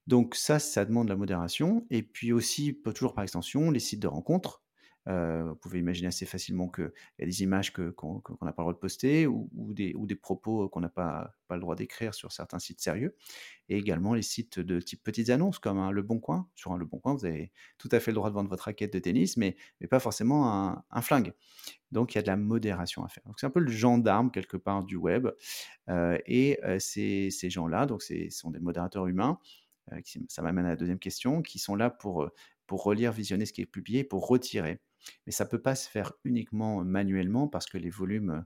Donc 0.08 0.36
ça, 0.36 0.60
ça 0.60 0.86
demande 0.86 1.10
la 1.10 1.16
modération. 1.16 1.86
Et 1.90 2.04
puis 2.04 2.32
aussi, 2.32 2.80
toujours 2.96 3.14
par 3.14 3.24
extension, 3.24 3.72
les 3.72 3.80
sites 3.80 4.00
de 4.00 4.08
rencontres 4.08 4.64
vous 5.08 5.56
pouvez 5.56 5.80
imaginer 5.80 6.08
assez 6.08 6.26
facilement 6.26 6.68
qu'il 6.68 6.92
y 7.20 7.24
a 7.24 7.26
des 7.26 7.44
images 7.44 7.72
qu'on 7.72 8.22
n'a 8.42 8.52
pas 8.52 8.62
le 8.62 8.64
droit 8.64 8.74
de 8.74 8.80
poster 8.80 9.26
ou, 9.28 9.50
des, 9.74 9.94
ou 9.96 10.06
des, 10.06 10.16
propos 10.16 10.68
qu'on 10.70 10.82
n'a 10.82 10.90
pas, 10.90 11.34
pas 11.48 11.56
le 11.56 11.62
droit 11.62 11.76
d'écrire 11.76 12.14
sur 12.14 12.32
certains 12.32 12.60
sites 12.60 12.82
sérieux. 12.82 13.16
Et 13.70 13.78
également 13.78 14.14
les 14.14 14.22
sites 14.22 14.60
de 14.60 14.80
type 14.80 15.04
petites 15.04 15.30
annonces 15.30 15.60
comme 15.60 15.78
un 15.78 15.92
Le 15.92 16.02
Bon 16.02 16.20
Coin. 16.20 16.48
Sur 16.56 16.72
un 16.74 16.78
Le 16.78 16.86
Bon 16.86 17.00
Coin, 17.00 17.14
vous 17.14 17.26
avez 17.26 17.52
tout 17.78 17.90
à 17.92 18.00
fait 18.00 18.12
le 18.12 18.16
droit 18.16 18.30
de 18.30 18.36
vendre 18.36 18.50
votre 18.50 18.66
raquette 18.66 18.94
de 18.94 19.00
tennis, 19.00 19.38
mais, 19.38 19.56
mais 19.80 19.88
pas 19.88 20.00
forcément 20.00 20.84
un, 20.90 21.02
flingue. 21.02 21.34
Donc 21.92 22.14
il 22.14 22.18
y 22.18 22.20
a 22.20 22.22
de 22.22 22.28
la 22.28 22.38
modération 22.38 23.04
à 23.06 23.08
faire. 23.08 23.24
C'est 23.38 23.46
un 23.46 23.52
peu 23.52 23.60
le 23.60 23.72
gendarme 23.72 24.32
quelque 24.32 24.58
part 24.58 24.84
du 24.84 24.98
web. 24.98 25.28
et 25.90 26.60
ces, 26.80 27.32
ces 27.32 27.50
gens-là, 27.50 27.86
donc 27.86 28.02
ce 28.02 28.30
sont 28.30 28.52
des 28.52 28.60
modérateurs 28.60 29.08
humains, 29.08 29.40
ça 30.28 30.42
m'amène 30.42 30.66
à 30.66 30.70
la 30.70 30.76
deuxième 30.76 31.00
question, 31.00 31.42
qui 31.42 31.60
sont 31.60 31.76
là 31.76 31.90
pour, 31.90 32.30
pour 32.68 32.84
relire, 32.84 33.12
visionner 33.12 33.46
ce 33.46 33.54
qui 33.54 33.62
est 33.62 33.66
publié, 33.66 34.04
pour 34.04 34.28
retirer. 34.28 34.80
Mais 35.26 35.32
ça 35.32 35.46
ne 35.46 35.50
peut 35.50 35.62
pas 35.62 35.76
se 35.76 35.90
faire 35.90 36.14
uniquement 36.24 36.84
manuellement 36.84 37.48
parce 37.48 37.66
que 37.66 37.78
les 37.78 37.90
volumes 37.90 38.46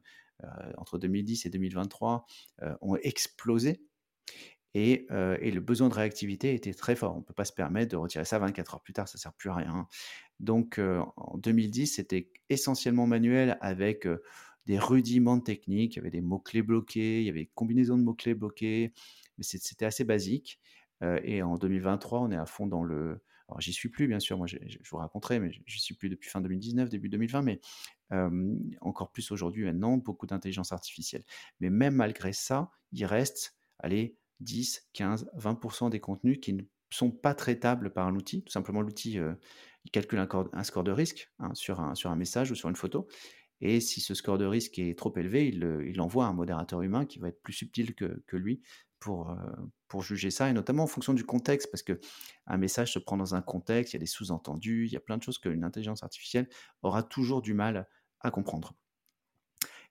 entre 0.77 0.97
2010 0.97 1.45
et 1.45 1.49
2023 1.49 2.25
ont 2.81 2.95
explosé. 2.97 3.81
Et, 4.73 5.07
et, 5.41 5.51
le 5.51 5.59
besoin 5.59 5.89
de 5.89 5.93
réactivité 5.93 6.53
était 6.53 6.73
très 6.73 6.95
fort. 6.95 7.15
On 7.15 7.19
ne 7.19 7.23
peut 7.23 7.33
pas 7.33 7.45
se 7.45 7.51
permettre 7.51 7.91
de 7.91 7.97
retirer 7.97 8.23
ça 8.23 8.39
24 8.39 8.75
heures 8.75 8.81
plus 8.81 8.93
tard, 8.93 9.07
ça 9.07 9.17
ne 9.17 9.19
sert 9.19 9.33
plus 9.33 9.49
à 9.49 9.55
rien. 9.55 9.87
Donc 10.39 10.79
en 10.79 11.37
2010, 11.37 11.87
c'était 11.87 12.31
essentiellement 12.49 13.05
manuel 13.05 13.57
avec 13.61 14.07
des 14.65 14.79
rudiments 14.79 15.39
techniques, 15.39 15.95
il 15.95 15.97
y 15.97 15.99
avait 15.99 16.11
des 16.11 16.21
mots-clés 16.21 16.61
bloqués, 16.61 17.19
il 17.19 17.25
y 17.25 17.29
avait 17.29 17.41
des 17.41 17.51
combinaisons 17.53 17.97
de 17.97 18.03
mots-clés 18.03 18.35
bloqués, 18.35 18.93
mais 19.37 19.43
c'était 19.43 19.85
assez 19.85 20.03
basique. 20.03 20.59
et 21.23 21.41
en 21.43 21.57
2023, 21.57 22.21
on 22.21 22.31
est 22.31 22.37
à 22.37 22.45
fond 22.45 22.67
dans 22.67 22.83
le, 22.83 23.21
alors, 23.51 23.59
j'y 23.59 23.73
suis 23.73 23.89
plus, 23.89 24.07
bien 24.07 24.19
sûr, 24.19 24.37
moi, 24.37 24.47
je, 24.47 24.57
vous 24.89 24.97
raconterai, 24.97 25.39
mais 25.39 25.51
j'y 25.65 25.79
suis 25.79 25.93
plus 25.93 26.09
depuis 26.09 26.29
fin 26.29 26.39
2019, 26.39 26.89
début 26.89 27.09
2020, 27.09 27.41
mais 27.41 27.59
encore 28.79 29.11
plus 29.11 29.29
aujourd'hui, 29.31 29.65
maintenant, 29.65 29.97
beaucoup 29.97 30.25
d'intelligence 30.25 30.71
artificielle. 30.71 31.23
Mais 31.59 31.69
même 31.69 31.95
malgré 31.95 32.31
ça, 32.33 32.71
il 32.93 33.05
reste, 33.05 33.57
allez, 33.79 34.17
10, 34.39 34.87
15, 34.93 35.29
20% 35.37 35.89
des 35.89 35.99
contenus 35.99 36.39
qui 36.41 36.53
ne 36.53 36.61
sont 36.89 37.11
pas 37.11 37.33
traitables 37.33 37.91
par 37.91 38.07
un 38.07 38.15
outil. 38.15 38.43
Tout 38.43 38.51
simplement, 38.51 38.81
l'outil, 38.81 39.19
il 39.85 39.91
calcule 39.91 40.19
un, 40.19 40.63
score 40.63 40.83
de 40.83 40.91
risque 40.91 41.29
hein, 41.39 41.53
sur, 41.53 41.79
un, 41.79 42.15
message 42.15 42.51
ou 42.51 42.55
sur 42.55 42.69
une 42.69 42.75
photo. 42.75 43.07
Et 43.59 43.79
si 43.79 44.01
ce 44.01 44.13
score 44.13 44.37
de 44.37 44.45
risque 44.45 44.79
est 44.79 44.97
trop 44.97 45.13
élevé, 45.17 45.47
il, 45.47 45.85
il 45.85 46.01
envoie 46.01 46.25
un 46.25 46.33
modérateur 46.33 46.81
humain 46.81 47.05
qui 47.05 47.19
va 47.19 47.27
être 47.27 47.41
plus 47.41 47.53
subtil 47.53 47.93
que 47.95 48.37
lui 48.37 48.61
pour, 49.01 49.35
pour 49.89 50.03
juger 50.03 50.31
ça, 50.31 50.49
et 50.49 50.53
notamment 50.53 50.83
en 50.83 50.87
fonction 50.87 51.13
du 51.13 51.25
contexte, 51.25 51.69
parce 51.71 51.83
que 51.83 51.99
un 52.47 52.57
message 52.57 52.93
se 52.93 52.99
prend 52.99 53.17
dans 53.17 53.35
un 53.35 53.41
contexte, 53.41 53.93
il 53.93 53.97
y 53.97 53.99
a 53.99 53.99
des 53.99 54.05
sous-entendus, 54.05 54.85
il 54.87 54.93
y 54.93 54.97
a 54.97 55.01
plein 55.01 55.17
de 55.17 55.23
choses 55.23 55.39
qu'une 55.39 55.65
intelligence 55.65 56.03
artificielle 56.03 56.47
aura 56.83 57.03
toujours 57.03 57.41
du 57.41 57.53
mal 57.53 57.89
à 58.21 58.31
comprendre. 58.31 58.75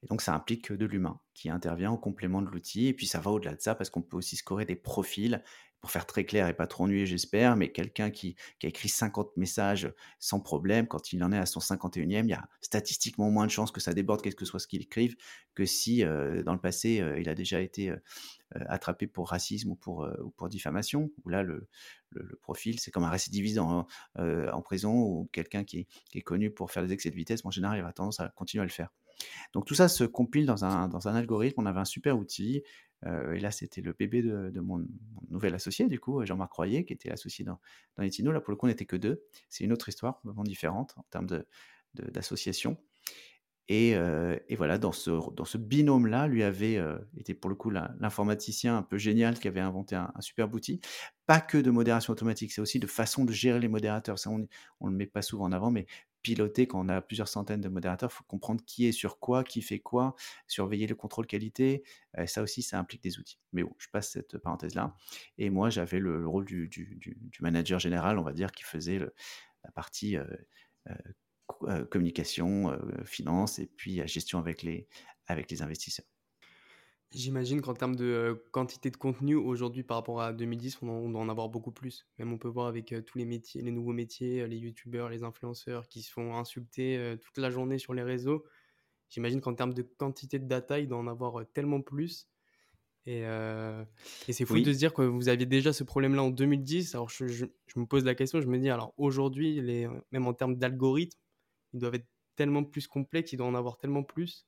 Et 0.02 0.06
donc, 0.06 0.22
ça 0.22 0.34
implique 0.34 0.72
de 0.72 0.86
l'humain 0.86 1.20
qui 1.34 1.50
intervient 1.50 1.90
en 1.90 1.96
complément 1.96 2.42
de 2.42 2.48
l'outil. 2.48 2.86
Et 2.86 2.94
puis, 2.94 3.06
ça 3.06 3.20
va 3.20 3.30
au-delà 3.30 3.54
de 3.54 3.60
ça 3.60 3.74
parce 3.74 3.90
qu'on 3.90 4.02
peut 4.02 4.16
aussi 4.16 4.36
scorer 4.36 4.64
des 4.64 4.76
profils 4.76 5.42
pour 5.80 5.90
faire 5.90 6.06
très 6.06 6.24
clair 6.24 6.46
et 6.48 6.54
pas 6.54 6.66
trop 6.66 6.84
ennuyé, 6.84 7.06
j'espère, 7.06 7.56
mais 7.56 7.72
quelqu'un 7.72 8.10
qui, 8.10 8.36
a 8.62 8.66
écrit 8.66 8.88
50 8.88 9.36
messages 9.36 9.92
sans 10.18 10.40
problème, 10.40 10.86
quand 10.86 11.12
il 11.12 11.24
en 11.24 11.32
est 11.32 11.38
à 11.38 11.46
son 11.46 11.60
51e, 11.60 12.24
il 12.24 12.26
y 12.28 12.32
a 12.34 12.48
statistiquement 12.60 13.30
moins 13.30 13.46
de 13.46 13.50
chances 13.50 13.70
que 13.70 13.80
ça 13.80 13.94
déborde, 13.94 14.20
quel 14.20 14.34
que 14.34 14.44
soit 14.44 14.60
ce 14.60 14.66
qu'il 14.66 14.82
écrive, 14.82 15.16
que 15.54 15.64
si 15.64 16.04
euh, 16.04 16.42
dans 16.42 16.52
le 16.52 16.60
passé, 16.60 17.00
euh, 17.00 17.18
il 17.18 17.28
a 17.28 17.34
déjà 17.34 17.60
été 17.60 17.90
euh, 17.90 17.96
attrapé 18.52 19.06
pour 19.06 19.30
racisme 19.30 19.70
ou 19.70 19.74
pour, 19.74 20.06
ou 20.22 20.30
pour 20.30 20.48
diffamation, 20.48 21.10
où 21.24 21.28
là, 21.30 21.42
le, 21.42 21.66
profil, 22.42 22.80
c'est 22.80 22.90
comme 22.90 23.04
un 23.04 23.10
récidiviste 23.10 23.58
en, 23.58 23.86
en 24.16 24.62
prison 24.62 24.94
ou 24.94 25.28
quelqu'un 25.32 25.62
qui, 25.62 25.86
qui, 26.10 26.18
est 26.18 26.22
connu 26.22 26.50
pour 26.50 26.72
faire 26.72 26.84
des 26.84 26.92
excès 26.92 27.10
de 27.10 27.14
vitesse, 27.14 27.44
en 27.44 27.52
général, 27.52 27.78
il 27.78 27.82
va 27.82 27.92
tendance 27.92 28.18
à 28.18 28.28
continuer 28.30 28.62
à 28.62 28.64
le 28.64 28.70
faire. 28.70 28.90
Donc 29.52 29.66
tout 29.66 29.74
ça 29.74 29.88
se 29.88 30.04
compile 30.04 30.46
dans 30.46 30.64
un, 30.64 30.88
dans 30.88 31.08
un 31.08 31.14
algorithme, 31.14 31.60
on 31.60 31.66
avait 31.66 31.80
un 31.80 31.84
super 31.84 32.18
outil, 32.18 32.62
euh, 33.06 33.32
et 33.32 33.40
là, 33.40 33.50
c'était 33.50 33.80
le 33.80 33.92
bébé 33.92 34.22
de, 34.22 34.60
mon, 34.60 34.84
nouvel 35.30 35.54
associé, 35.54 35.86
du 35.86 35.98
coup, 35.98 36.24
Jean-Marc 36.24 36.52
Royer, 36.52 36.84
qui 36.84 36.92
était 36.92 37.10
associé 37.10 37.44
dans, 37.44 37.58
dans 37.96 38.02
Etino. 38.02 38.32
Là, 38.32 38.40
pour 38.40 38.50
le 38.50 38.56
coup, 38.56 38.66
on 38.66 38.68
n'était 38.68 38.86
que 38.86 38.96
deux. 38.96 39.22
C'est 39.48 39.64
une 39.64 39.72
autre 39.72 39.88
histoire, 39.88 40.20
vraiment 40.24 40.44
différente 40.44 40.94
en 40.96 41.04
termes 41.10 41.26
d'association. 41.94 42.76
et, 43.68 43.94
euh, 43.94 44.36
voilà, 44.56 44.78
dans 44.78 44.92
ce, 44.92 45.10
dans 45.34 45.44
ce 45.44 45.56
binôme-là, 45.56 46.26
lui 46.26 46.42
avait 46.42 46.76
euh, 46.76 46.98
été 47.16 47.34
pour 47.34 47.48
le 47.50 47.56
coup 47.56 47.70
l'informaticien 47.70 48.76
un 48.76 48.82
peu 48.82 48.98
génial 48.98 49.38
qui 49.38 49.48
avait 49.48 49.60
inventé 49.60 49.94
un, 49.96 50.12
un 50.14 50.20
super 50.20 50.52
outil. 50.52 50.80
Pas 51.26 51.40
que 51.40 51.58
de 51.58 51.70
modération 51.70 52.12
automatique, 52.12 52.52
c'est 52.52 52.60
aussi 52.60 52.80
de 52.80 52.86
façon 52.86 53.24
de 53.24 53.32
gérer 53.32 53.60
les 53.60 53.68
modérateurs. 53.68 54.18
Ça, 54.18 54.30
on 54.30 54.38
ne 54.38 54.90
le 54.90 54.96
met 54.96 55.06
pas 55.06 55.22
souvent 55.22 55.44
en 55.44 55.52
avant, 55.52 55.70
mais 55.70 55.86
piloter 56.22 56.66
quand 56.66 56.84
on 56.84 56.88
a 56.88 57.00
plusieurs 57.00 57.28
centaines 57.28 57.60
de 57.60 57.68
modérateurs, 57.68 58.10
il 58.12 58.16
faut 58.16 58.24
comprendre 58.24 58.62
qui 58.64 58.86
est 58.86 58.92
sur 58.92 59.18
quoi, 59.18 59.44
qui 59.44 59.62
fait 59.62 59.78
quoi, 59.78 60.14
surveiller 60.46 60.86
le 60.86 60.94
contrôle 60.94 61.26
qualité. 61.26 61.82
Euh, 62.18 62.26
ça 62.26 62.42
aussi, 62.42 62.62
ça 62.62 62.78
implique 62.78 63.02
des 63.02 63.18
outils. 63.18 63.38
Mais 63.52 63.62
bon, 63.62 63.74
je 63.78 63.88
passe 63.88 64.10
cette 64.10 64.38
parenthèse-là. 64.38 64.94
Et 65.38 65.50
moi, 65.50 65.70
j'avais 65.70 65.98
le, 65.98 66.26
rôle 66.26 66.44
du, 66.44 66.70
manager 67.40 67.78
général, 67.78 68.18
on 68.18 68.22
va 68.22 68.32
dire, 68.32 68.52
qui 68.52 68.64
faisait 68.64 68.98
la 68.98 69.70
partie 69.72 70.16
euh, 70.16 70.26
euh, 71.62 71.84
communication, 71.86 72.78
finance 73.04 73.58
et 73.58 73.66
puis 73.66 74.06
gestion 74.06 74.38
avec 74.38 74.62
les, 74.62 74.88
avec 75.26 75.50
les 75.50 75.62
investisseurs. 75.62 76.06
J'imagine 77.12 77.60
qu'en 77.60 77.74
termes 77.74 77.96
de 77.96 78.04
euh, 78.04 78.34
quantité 78.52 78.88
de 78.88 78.96
contenu, 78.96 79.34
aujourd'hui 79.34 79.82
par 79.82 79.96
rapport 79.96 80.20
à 80.20 80.32
2010, 80.32 80.78
on, 80.82 81.10
doit 81.10 81.20
en 81.20 81.28
avoir 81.28 81.48
beaucoup 81.48 81.72
plus. 81.72 82.06
Même 82.18 82.32
on 82.32 82.38
peut 82.38 82.48
voir 82.48 82.68
avec 82.68 82.92
euh, 82.92 83.02
tous 83.02 83.18
les 83.18 83.24
métiers, 83.24 83.62
les 83.62 83.72
nouveaux 83.72 83.92
métiers, 83.92 84.42
euh, 84.42 84.46
les 84.46 84.58
youtubeurs, 84.58 85.08
les 85.08 85.24
influenceurs 85.24 85.88
qui 85.88 86.02
se 86.02 86.12
font 86.12 86.36
insulter 86.36 87.16
toute 87.20 87.38
la 87.38 87.50
journée 87.50 87.78
sur 87.78 87.94
les 87.94 88.04
réseaux. 88.04 88.44
J'imagine 89.08 89.40
qu'en 89.40 89.54
termes 89.54 89.74
de 89.74 89.82
quantité 89.82 90.38
de 90.38 90.46
data, 90.46 90.78
il 90.78 90.86
doit 90.86 90.98
en 90.98 91.08
avoir 91.08 91.44
tellement 91.52 91.80
plus. 91.80 92.28
Et, 93.06 93.24
c'est 94.28 94.44
fou 94.44 94.60
de 94.60 94.72
se 94.72 94.78
dire 94.78 94.94
que 94.94 95.02
vous 95.02 95.28
aviez 95.28 95.46
déjà 95.46 95.72
ce 95.72 95.82
problème-là 95.82 96.22
en 96.22 96.30
2010. 96.30 96.94
Alors 96.94 97.08
je, 97.08 97.26
je, 97.26 97.46
me 97.74 97.86
pose 97.86 98.04
la 98.04 98.14
question, 98.14 98.40
je 98.40 98.46
me 98.46 98.58
dis, 98.58 98.70
alors 98.70 98.94
aujourd'hui, 98.98 99.60
même 100.12 100.28
en 100.28 100.34
termes 100.34 100.54
d'algorithmes, 100.54 101.18
ils 101.72 101.80
doivent 101.80 101.96
être 101.96 102.06
tellement 102.36 102.62
plus 102.62 102.86
complexes, 102.86 103.32
ils 103.32 103.36
doivent 103.36 103.50
en 103.50 103.58
avoir 103.58 103.78
tellement 103.78 104.04
plus. 104.04 104.46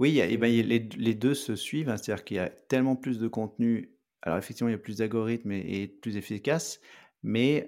Oui, 0.00 0.18
et 0.18 0.36
ben, 0.38 0.50
les, 0.50 1.14
deux 1.14 1.34
se 1.34 1.54
suivent, 1.54 1.90
hein, 1.90 1.98
c'est-à-dire 1.98 2.24
qu'il 2.24 2.38
y 2.38 2.40
a 2.40 2.48
tellement 2.48 2.96
plus 2.96 3.18
de 3.18 3.28
contenu. 3.28 3.94
Alors 4.22 4.38
effectivement, 4.38 4.70
il 4.70 4.72
y 4.72 4.74
a 4.74 4.78
plus 4.78 4.96
d'algorithmes 4.96 5.52
et, 5.52 5.88
plus 5.88 6.16
efficaces, 6.16 6.80
mais 7.22 7.66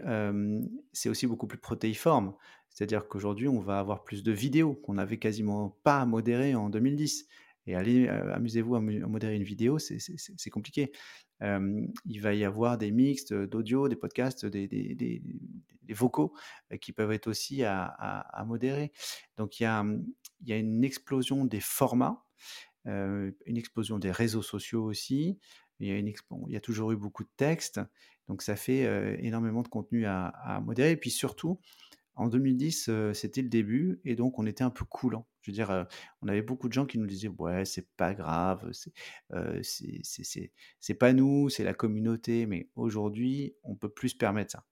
c'est 0.92 1.11
aussi 1.11 1.27
beaucoup 1.27 1.47
plus 1.47 1.59
protéiforme. 1.59 2.35
C'est-à-dire 2.71 3.07
qu'aujourd'hui, 3.07 3.49
on 3.49 3.61
va 3.61 3.79
avoir 3.79 4.03
plus 4.03 4.23
de 4.23 4.33
vidéos 4.33 4.75
qu'on 4.75 4.95
n'avait 4.95 5.18
quasiment 5.18 5.79
pas 5.85 6.01
à 6.01 6.07
modérer 6.07 6.55
en 6.55 6.71
2010. 6.71 7.27
Et 7.66 7.77
allez, 7.77 8.09
amusez-vous 8.09 8.77
à, 8.77 8.81
modérer 8.81 9.37
une 9.37 9.45
vidéo, 9.45 9.79
c'est 9.79 10.51
compliqué. 10.51 10.90
Il 11.43 12.21
va 12.21 12.35
y 12.35 12.45
avoir 12.45 12.79
des 12.79 12.91
mixtes 12.91 13.35
d'audio, 13.35 13.89
des 13.89 13.97
podcasts, 13.97 14.47
des, 14.47 15.23
vocaux 15.91 16.33
qui 16.81 16.93
peuvent 16.93 17.13
être 17.13 17.27
aussi 17.27 17.65
à, 17.65 18.45
modérer. 18.47 18.93
Donc 19.37 19.61
il 19.61 19.65
y 19.65 19.67
a, 19.67 20.59
une 20.59 20.85
explosion 20.85 21.45
des 21.45 21.61
formats, 21.61 22.25
une 22.85 23.57
explosion 23.57 23.99
des 23.99 24.11
réseaux 24.11 24.43
sociaux 24.43 24.85
aussi. 24.85 25.39
Il 25.81 25.89
y, 25.89 25.91
a 25.91 25.99
une 25.99 26.13
il 26.47 26.53
y 26.53 26.57
a 26.57 26.61
toujours 26.61 26.93
eu 26.93 26.97
beaucoup 26.97 27.25
de 27.25 27.31
textes, 27.37 27.81
donc 28.29 28.43
ça 28.43 28.55
fait 28.55 29.19
énormément 29.25 29.63
de 29.63 29.69
contenu 29.69 30.07
à, 30.07 30.61
modérer. 30.65 30.93
Et 30.93 30.97
puis 30.97 31.11
surtout, 31.11 31.61
en 32.14 32.29
2010, 32.29 32.90
c'était 33.14 33.42
le 33.42 33.48
début, 33.48 34.01
et 34.05 34.16
donc 34.16 34.38
on 34.38 34.46
était 34.46 34.64
un 34.64 34.70
peu 34.70 34.85
coulant. 34.85 35.27
Je 35.40 35.51
veux 35.51 35.55
dire, 35.55 35.87
on 36.20 36.29
avait 36.29 36.42
beaucoup 36.42 36.68
de 36.68 36.72
gens 36.72 36.87
qui 36.87 36.98
nous 36.98 37.07
disaient 37.07 37.29
ouais, 37.29 37.64
c'est 37.64 37.88
pas 37.96 38.14
grave, 38.14 38.70
c'est 40.81 40.94
pas 40.94 41.12
nous, 41.12 41.48
c'est 41.48 41.64
la 41.64 41.75
communauté. 41.75 42.46
Mais 42.46 42.68
aujourd'hui, 42.77 43.55
on 43.64 43.75
peut 43.75 43.88
plus 43.88 44.11
se 44.11 44.16
permettre 44.16 44.53
ça. 44.53 44.64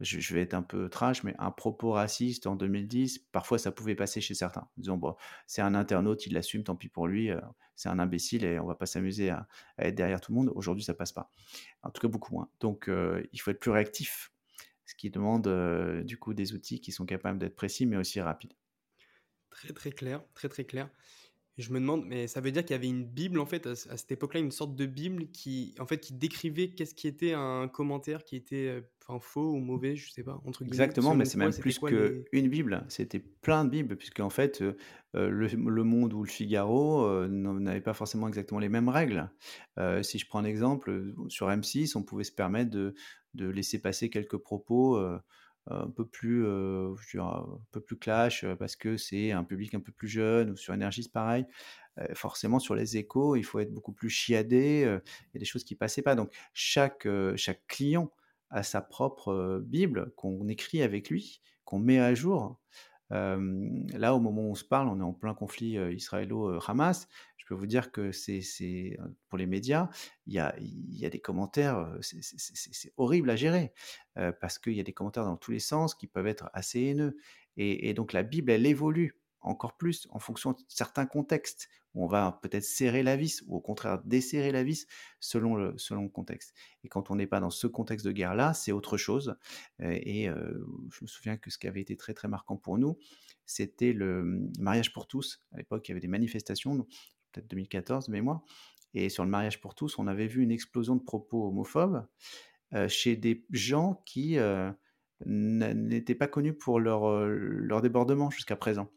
Je, 0.00 0.34
vais 0.34 0.42
être 0.42 0.54
un 0.54 0.62
peu 0.62 0.88
trash, 0.88 1.22
mais 1.22 1.34
un 1.38 1.50
propos 1.50 1.92
raciste 1.92 2.46
en 2.46 2.56
2010, 2.56 3.18
parfois 3.30 3.58
ça 3.58 3.70
pouvait 3.70 3.94
passer 3.94 4.20
chez 4.20 4.34
certains. 4.34 4.68
Disons, 4.76 4.96
bon, 4.96 5.16
c'est 5.46 5.60
un 5.60 5.74
internaute, 5.74 6.26
il 6.26 6.32
l'assume, 6.32 6.64
tant 6.64 6.76
pis 6.76 6.88
pour 6.88 7.06
lui, 7.06 7.30
c'est 7.76 7.88
un 7.88 7.98
imbécile 7.98 8.44
et 8.44 8.58
on 8.58 8.66
va 8.66 8.74
pas 8.74 8.86
s'amuser 8.86 9.30
à, 9.30 9.46
être 9.78 9.94
derrière 9.94 10.20
tout 10.20 10.32
le 10.32 10.36
monde. 10.38 10.52
Aujourd'hui, 10.54 10.84
ça 10.84 10.94
passe 10.94 11.12
pas. 11.12 11.30
En 11.82 11.90
tout 11.90 12.00
cas, 12.00 12.08
beaucoup 12.08 12.32
moins. 12.32 12.48
Donc, 12.60 12.90
il 13.32 13.40
faut 13.40 13.50
être 13.50 13.60
plus 13.60 13.70
réactif, 13.70 14.32
ce 14.88 14.94
qui 14.94 15.10
demande 15.10 15.46
du 16.04 16.18
coup 16.18 16.32
des 16.32 16.54
outils 16.54 16.80
qui 16.80 16.92
sont 16.92 17.06
capables 17.06 17.38
d'être 17.38 17.56
précis, 17.56 17.84
mais 17.86 17.96
aussi 17.98 18.20
rapides. 18.20 18.54
Très, 19.50 19.72
très 19.72 19.92
clair, 19.92 20.24
très, 20.34 20.48
très 20.48 20.64
clair 20.64 20.88
je 21.58 21.72
me 21.72 21.80
demande, 21.80 22.04
mais 22.06 22.28
ça 22.28 22.40
veut 22.40 22.52
dire 22.52 22.64
qu'il 22.64 22.74
y 22.74 22.78
avait 22.78 22.88
une 22.88 23.04
Bible, 23.04 23.40
en 23.40 23.46
fait, 23.46 23.66
à, 23.66 23.74
cette 23.74 24.12
époque-là, 24.12 24.38
une 24.40 24.52
sorte 24.52 24.76
de 24.76 24.86
Bible 24.86 25.26
qui, 25.32 25.74
en 25.80 25.86
fait, 25.86 25.98
qui 25.98 26.12
décrivait 26.12 26.68
qu'est-ce 26.68 26.94
qui 26.94 27.08
était 27.08 27.32
un 27.32 27.66
commentaire 27.66 28.24
qui 28.24 28.36
était 28.36 28.68
euh, 28.68 28.80
enfin, 29.06 29.18
faux 29.18 29.52
ou 29.52 29.58
mauvais, 29.58 29.96
je 29.96 30.08
sais 30.10 30.22
pas, 30.22 30.40
entre 30.44 30.62
Exactement, 30.62 31.16
mais 31.16 31.24
c'est 31.24 31.36
même 31.36 31.52
plus 31.52 31.80
qu'une 31.80 32.48
Bible. 32.48 32.84
C'était 32.88 33.18
plein 33.18 33.64
de 33.64 33.70
Bibles, 33.70 33.96
puisque, 33.96 34.20
en 34.20 34.30
fait, 34.30 34.62
euh, 34.62 34.76
euh, 35.16 35.28
le, 35.28 35.84
Monde 35.84 36.12
ou 36.12 36.22
le 36.22 36.28
Figaro 36.28 37.26
n'avaient 37.26 37.80
pas 37.80 37.94
forcément 37.94 38.28
exactement 38.28 38.60
les 38.60 38.68
mêmes 38.68 38.88
règles. 38.88 39.28
si 40.02 40.18
je 40.18 40.26
prends 40.28 40.38
un 40.38 40.44
exemple, 40.44 41.12
sur 41.28 41.48
M6, 41.48 41.96
on 41.96 42.02
pouvait 42.04 42.24
se 42.24 42.32
permettre 42.32 42.70
de, 42.70 42.94
de 43.34 43.48
laisser 43.48 43.80
passer 43.80 44.10
quelques 44.10 44.36
propos 44.36 44.96
un 45.70 45.90
peu 45.90 46.06
plus, 46.06 46.46
un 46.46 46.94
peu 47.72 47.80
plus 47.80 47.98
clash 47.98 48.44
parce 48.58 48.76
que 48.76 48.96
c'est 48.96 49.32
un 49.32 49.44
public 49.44 49.74
un 49.74 49.80
peu 49.80 49.92
plus 49.92 50.08
jeune 50.08 50.50
ou 50.50 50.56
sur 50.56 50.74
Énergie, 50.74 51.02
c'est 51.02 51.12
pareil. 51.12 51.46
forcément, 52.14 52.58
sur 52.58 52.74
les 52.74 52.96
échos, 52.96 53.36
il 53.36 53.42
faut 53.42 53.58
être 53.58 53.72
beaucoup 53.72 53.92
plus 53.92 54.10
chiadé. 54.10 54.82
Il 54.84 55.34
y 55.34 55.36
a 55.36 55.40
des 55.40 55.44
choses 55.44 55.64
qui 55.64 55.74
passaient 55.74 56.02
pas. 56.02 56.14
Donc, 56.14 56.32
chaque, 56.54 57.06
chaque 57.36 57.66
client 57.66 58.12
a 58.50 58.62
sa 58.62 58.80
propre 58.80 59.60
Bible 59.64 60.12
qu'on 60.16 60.48
écrit 60.48 60.82
avec 60.82 61.10
lui, 61.10 61.42
qu'on 61.64 61.78
met 61.78 61.98
à 61.98 62.14
jour. 62.14 62.58
Là, 63.10 64.14
au 64.14 64.20
moment 64.20 64.42
où 64.42 64.50
on 64.50 64.54
se 64.54 64.64
parle, 64.64 64.88
on 64.88 65.00
est 65.00 65.04
en 65.04 65.12
plein 65.12 65.34
conflit 65.34 65.76
israélo-Hamas 65.76 67.08
peux 67.48 67.54
vous 67.54 67.66
dire 67.66 67.90
que 67.90 68.12
c'est 68.12 68.98
pour 69.28 69.38
les 69.38 69.46
médias, 69.46 69.88
il 70.26 70.34
y 70.34 70.38
a, 70.38 70.54
y 70.58 71.06
a 71.06 71.10
des 71.10 71.18
commentaires, 71.20 71.96
c'est 72.02 72.92
horrible 72.96 73.30
à 73.30 73.36
gérer, 73.36 73.72
parce 74.40 74.58
qu'il 74.58 74.74
y 74.74 74.80
a 74.80 74.82
des 74.82 74.92
commentaires 74.92 75.24
dans 75.24 75.38
tous 75.38 75.50
les 75.50 75.58
sens 75.58 75.94
qui 75.94 76.06
peuvent 76.06 76.26
être 76.26 76.50
assez 76.52 76.80
haineux. 76.80 77.16
Et, 77.56 77.94
donc 77.94 78.12
la 78.12 78.22
Bible, 78.22 78.52
elle 78.52 78.66
évolue 78.66 79.17
encore 79.40 79.76
plus 79.76 80.08
en 80.10 80.18
fonction 80.18 80.52
de 80.52 80.58
certains 80.68 81.06
contextes, 81.06 81.68
où 81.94 82.04
on 82.04 82.06
va 82.06 82.38
peut-être 82.42 82.64
serrer 82.64 83.02
la 83.02 83.16
vis, 83.16 83.42
ou 83.46 83.56
au 83.56 83.60
contraire 83.60 84.02
desserrer 84.04 84.52
la 84.52 84.62
vis 84.62 84.86
selon 85.20 85.56
le, 85.56 85.76
selon 85.78 86.08
contexte. 86.08 86.54
Et 86.84 86.88
quand 86.88 87.10
on 87.10 87.16
n'est 87.16 87.26
pas 87.26 87.40
dans 87.40 87.50
ce 87.50 87.66
contexte 87.66 88.06
de 88.06 88.12
guerre-là, 88.12 88.54
c'est 88.54 88.72
autre 88.72 88.96
chose. 88.96 89.36
Et 89.80 90.26
je 90.26 91.02
me 91.02 91.06
souviens 91.06 91.36
que 91.36 91.50
ce 91.50 91.58
qui 91.58 91.66
avait 91.66 91.80
été 91.80 91.96
très 91.96 92.14
très 92.14 92.28
marquant 92.28 92.56
pour 92.56 92.78
nous, 92.78 92.98
c'était 93.46 93.92
le 93.92 94.22
mmh, 94.22 94.52
mariage 94.58 94.92
pour 94.92 95.06
tous. 95.06 95.40
À 95.52 95.56
l'époque, 95.56 95.88
il 95.88 95.90
y 95.90 95.92
avait 95.92 96.00
des 96.00 96.08
manifestations 96.08 96.86
peut-être 97.32 97.48
2014 97.48 98.08
mais 98.08 98.20
moi 98.20 98.42
Et 98.94 99.08
sur 99.08 99.24
le 99.24 99.30
mariage 99.30 99.60
pour 99.60 99.74
tous, 99.74 99.98
on 99.98 100.06
avait 100.06 100.26
vu 100.26 100.42
une 100.42 100.50
explosion 100.50 100.96
de 100.96 101.02
propos 101.02 101.48
homophobes 101.48 102.06
chez 102.88 103.16
des 103.16 103.46
gens 103.50 104.02
qui 104.04 104.36
n'étaient 105.24 106.14
pas 106.14 106.28
connus 106.28 106.54
pour 106.54 106.80
leur, 106.80 107.26
leur 107.26 107.80
débordement 107.80 108.30
jusqu'à 108.30 108.56
présent. 108.56 108.90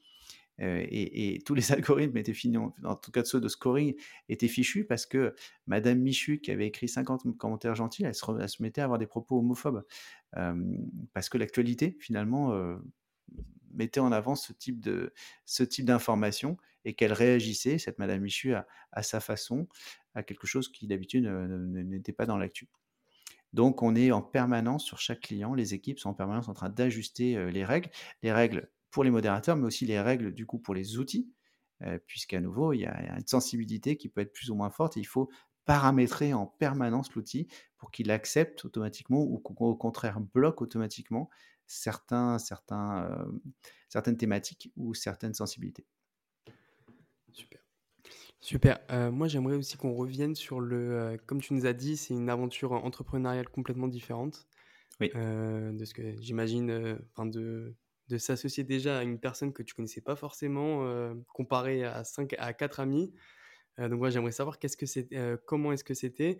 Et, 0.59 1.41
tous 1.45 1.55
les 1.55 1.71
algorithmes 1.71 2.17
étaient 2.17 2.33
finis, 2.33 2.57
en 2.57 2.95
tout 2.95 3.11
cas 3.11 3.23
ceux 3.23 3.41
de 3.41 3.47
scoring, 3.47 3.95
étaient 4.29 4.47
fichus 4.47 4.85
parce 4.85 5.05
que 5.05 5.33
Madame 5.67 5.99
Michu, 5.99 6.39
qui 6.39 6.51
avait 6.51 6.67
écrit 6.67 6.87
50 6.87 7.37
commentaires 7.37 7.75
gentils, 7.75 8.03
elle 8.03 8.13
se, 8.13 8.61
mettait 8.61 8.81
à 8.81 8.85
avoir 8.85 8.99
des 8.99 9.07
propos 9.07 9.39
homophobes. 9.39 9.83
parce 11.13 11.29
que 11.29 11.37
l'actualité, 11.37 11.97
finalement, 11.99 12.53
mettait 13.73 13.99
en 13.99 14.11
avant 14.11 14.35
ce 14.35 14.53
type 14.53 14.79
de 14.79 15.13
ce 15.45 15.63
type 15.63 15.85
d'information 15.85 16.57
et 16.85 16.93
qu'elle 16.93 17.13
réagissait, 17.13 17.77
cette 17.77 17.99
Madame 17.99 18.21
Michu, 18.21 18.53
à, 18.53 19.03
sa 19.03 19.19
façon, 19.19 19.67
à 20.15 20.23
quelque 20.23 20.47
chose 20.47 20.71
qui 20.71 20.87
d'habitude 20.87 21.25
n'était 21.25 22.13
pas 22.13 22.25
dans 22.25 22.37
l'actu. 22.37 22.67
Donc 23.53 23.83
on 23.83 23.95
est 23.95 24.11
en 24.11 24.21
permanence 24.21 24.85
sur 24.85 24.99
chaque 24.99 25.21
client, 25.21 25.53
les 25.53 25.73
équipes 25.73 25.99
sont 25.99 26.09
en 26.09 26.13
permanence 26.13 26.47
en 26.47 26.53
train 26.53 26.69
d'ajuster 26.69 27.51
les 27.51 27.65
règles, 27.65 27.89
les 28.23 28.31
règles 28.31 28.69
pour 28.91 29.03
les 29.03 29.11
modérateurs, 29.11 29.55
mais 29.55 29.65
aussi 29.65 29.85
les 29.85 29.99
règles 29.99 30.33
du 30.33 30.45
coup 30.45 30.59
pour 30.59 30.75
les 30.75 30.97
outils, 30.97 31.31
puisqu'à 32.05 32.39
nouveau, 32.39 32.73
il 32.73 32.81
y, 32.81 32.85
a, 32.85 33.17
une 33.17 33.25
sensibilité 33.25 33.97
qui 33.97 34.07
peut 34.07 34.21
être 34.21 34.33
plus 34.33 34.51
ou 34.51 34.55
moins 34.55 34.69
forte 34.69 34.97
et 34.97 34.99
il 34.99 35.05
faut 35.05 35.31
paramétrer 35.65 36.33
en 36.33 36.45
permanence 36.45 37.11
l'outil 37.15 37.47
pour 37.77 37.89
qu'il 37.89 38.11
accepte 38.11 38.63
automatiquement 38.65 39.23
ou 39.23 39.41
au 39.43 39.75
contraire 39.75 40.19
bloque 40.19 40.61
automatiquement 40.61 41.29
certains, 41.65 42.37
certains, 42.37 43.25
certaines 43.89 44.17
thématiques 44.17 44.71
ou 44.75 44.93
certaines 44.93 45.33
sensibilités. 45.33 45.87
Super. 47.33 47.61
Super. 48.39 48.79
Euh, 48.89 49.11
moi, 49.11 49.27
j'aimerais 49.27 49.55
aussi 49.55 49.77
qu'on 49.77 49.93
revienne 49.93 50.35
sur 50.35 50.59
le. 50.59 50.93
Euh, 50.93 51.17
comme 51.27 51.41
tu 51.41 51.53
nous 51.53 51.65
as 51.65 51.73
dit, 51.73 51.95
c'est 51.95 52.13
une 52.13 52.29
aventure 52.29 52.71
entrepreneuriale 52.73 53.47
complètement 53.47 53.87
différente. 53.87 54.47
Oui. 54.99 55.11
Euh, 55.15 55.71
de 55.71 55.85
ce 55.85 55.93
que 55.93 56.15
j'imagine, 56.19 56.99
enfin 57.11 57.25
de, 57.25 57.75
de 58.11 58.17
s'associer 58.17 58.63
déjà 58.63 58.99
à 58.99 59.03
une 59.03 59.19
personne 59.19 59.53
que 59.53 59.63
tu 59.63 59.73
connaissais 59.73 60.01
pas 60.01 60.15
forcément, 60.15 60.85
comparé 61.33 61.83
à 61.83 62.03
cinq 62.03 62.35
à 62.37 62.53
quatre 62.53 62.79
amis. 62.79 63.13
donc, 63.77 63.93
moi, 63.93 64.09
j'aimerais 64.09 64.31
savoir 64.31 64.59
qu'est-ce 64.59 64.77
que 64.77 64.85
c'est, 64.85 65.09
comment 65.45 65.71
est-ce 65.71 65.83
que 65.83 65.93
c'était, 65.93 66.39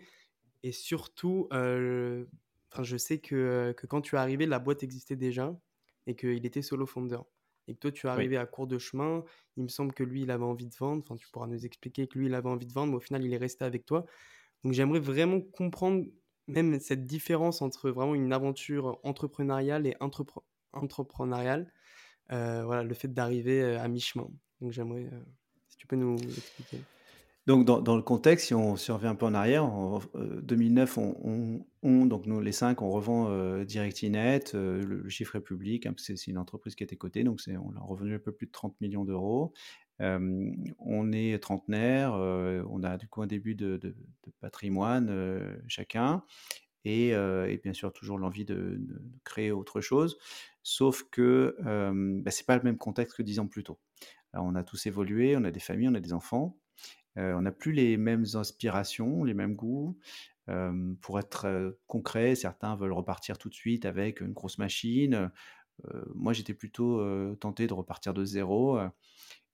et 0.63 0.71
surtout, 0.71 1.47
enfin, 1.51 2.83
je 2.83 2.97
sais 2.97 3.19
que, 3.19 3.73
que 3.77 3.87
quand 3.87 4.01
tu 4.01 4.15
es 4.15 4.19
arrivé, 4.19 4.45
la 4.45 4.59
boîte 4.59 4.83
existait 4.83 5.15
déjà 5.15 5.57
et 6.07 6.15
qu'il 6.15 6.45
était 6.45 6.61
solo 6.61 6.85
founder. 6.85 7.19
Et 7.67 7.75
que 7.75 7.79
toi 7.79 7.91
tu 7.91 8.07
es 8.07 8.09
arrivé 8.09 8.37
à 8.37 8.45
court 8.45 8.67
de 8.67 8.77
chemin, 8.79 9.23
il 9.55 9.63
me 9.63 9.69
semble 9.69 9.93
que 9.93 10.03
lui 10.03 10.23
il 10.23 10.31
avait 10.31 10.43
envie 10.43 10.67
de 10.67 10.75
vendre, 10.75 11.03
enfin 11.05 11.15
tu 11.15 11.27
pourras 11.29 11.47
nous 11.47 11.65
expliquer 11.65 12.07
que 12.07 12.17
lui 12.17 12.25
il 12.25 12.33
avait 12.33 12.49
envie 12.49 12.65
de 12.65 12.73
vendre, 12.73 12.91
mais 12.91 12.97
au 12.97 13.01
final 13.01 13.23
il 13.23 13.33
est 13.33 13.37
resté 13.37 13.63
avec 13.63 13.85
toi. 13.85 14.05
Donc 14.63 14.73
j'aimerais 14.73 14.99
vraiment 14.99 15.39
comprendre 15.39 16.05
même 16.47 16.79
cette 16.79 17.05
différence 17.05 17.61
entre 17.61 17.91
vraiment 17.91 18.15
une 18.15 18.33
aventure 18.33 18.99
entrepreneuriale 19.03 19.87
et 19.87 19.95
entrepreneuriale, 20.73 21.71
euh, 22.31 22.63
voilà, 22.65 22.83
le 22.83 22.93
fait 22.93 23.13
d'arriver 23.13 23.61
euh, 23.61 23.81
à 23.81 23.87
mi-chemin. 23.87 24.27
Donc 24.61 24.71
j'aimerais, 24.71 25.09
euh, 25.11 25.19
si 25.67 25.77
tu 25.77 25.87
peux 25.87 25.95
nous 25.95 26.17
expliquer. 26.17 26.81
Donc, 27.47 27.65
dans, 27.65 27.95
le 27.95 28.03
contexte, 28.03 28.47
si 28.47 28.53
on, 28.53 28.75
si 28.75 28.91
revient 28.91 29.07
un 29.07 29.15
peu 29.15 29.25
en 29.25 29.33
arrière, 29.33 29.65
en 29.65 29.99
2009, 30.13 30.97
euh, 30.99 31.57
on, 31.81 32.05
donc 32.05 32.27
nous, 32.27 32.39
les 32.39 32.51
cinq, 32.51 32.83
on 32.83 32.91
revend 32.91 33.63
DirectInet, 33.63 34.43
le, 34.53 35.09
chiffre 35.09 35.37
est 35.37 35.41
public, 35.41 35.87
hein, 35.87 35.95
c'est 35.97 36.27
une 36.27 36.37
entreprise 36.37 36.75
qui 36.75 36.83
était 36.83 36.97
cotée, 36.97 37.23
donc 37.23 37.39
on 37.47 37.75
a 37.75 37.79
revenu 37.79 38.13
un 38.13 38.19
peu 38.19 38.31
plus 38.31 38.45
de 38.45 38.51
30 38.51 38.79
millions 38.79 39.05
d'euros. 39.05 39.53
on 39.99 41.11
est 41.11 41.41
trentenaire, 41.41 42.13
on 42.13 42.83
a 42.83 42.97
du 42.97 43.07
coup 43.07 43.23
un 43.23 43.27
début 43.27 43.55
de, 43.55 43.95
patrimoine 44.39 45.59
chacun, 45.67 46.23
et, 46.85 47.15
bien 47.63 47.73
sûr 47.73 47.91
toujours 47.91 48.19
l'envie 48.19 48.45
de, 48.45 48.79
créer 49.23 49.51
autre 49.51 49.81
chose, 49.81 50.19
sauf 50.63 51.03
que 51.11 51.55
bah, 51.59 52.31
ce 52.31 52.41
n'est 52.41 52.45
pas 52.45 52.57
le 52.57 52.63
même 52.63 52.77
contexte 52.77 53.17
que 53.17 53.23
dix 53.23 53.39
ans 53.39 53.47
plus 53.47 53.63
tôt. 53.63 53.79
on 54.33 54.55
a 54.55 54.63
tous 54.63 54.85
évolué, 54.85 55.35
on 55.37 55.43
a 55.43 55.51
des 55.51 55.59
familles, 55.59 55.89
on 55.89 55.95
a 55.95 55.99
des 55.99 56.13
enfants, 56.13 56.57
on 57.15 57.41
n'a 57.41 57.51
plus 57.51 57.71
les 57.71 57.97
mêmes 57.97 58.25
inspirations, 58.33 59.23
les 59.23 59.33
mêmes 59.33 59.55
goûts. 59.55 59.97
pour 61.01 61.19
être 61.19 61.77
concret, 61.87 62.35
certains 62.35 62.75
veulent 62.75 62.93
repartir 62.93 63.37
tout 63.37 63.49
de 63.49 63.55
suite 63.55 63.85
avec 63.85 64.21
une 64.21 64.33
grosse 64.33 64.57
machine. 64.57 65.31
moi, 66.13 66.33
j'étais 66.33 66.53
plutôt 66.53 67.35
tenté 67.35 67.67
de 67.67 67.73
repartir 67.73 68.13
de 68.13 68.23
zéro. 68.23 68.79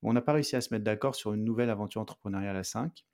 On 0.03 0.13
n'a 0.13 0.21
pas 0.21 0.33
réussi 0.33 0.55
à 0.55 0.61
se 0.61 0.73
mettre 0.73 0.83
d'accord 0.83 1.15
sur 1.15 1.33
une 1.33 1.43
nouvelle 1.43 1.69
aventure 1.69 2.01
entrepreneuriale 2.01 2.57
à 2.57 2.63
5. 2.63 3.05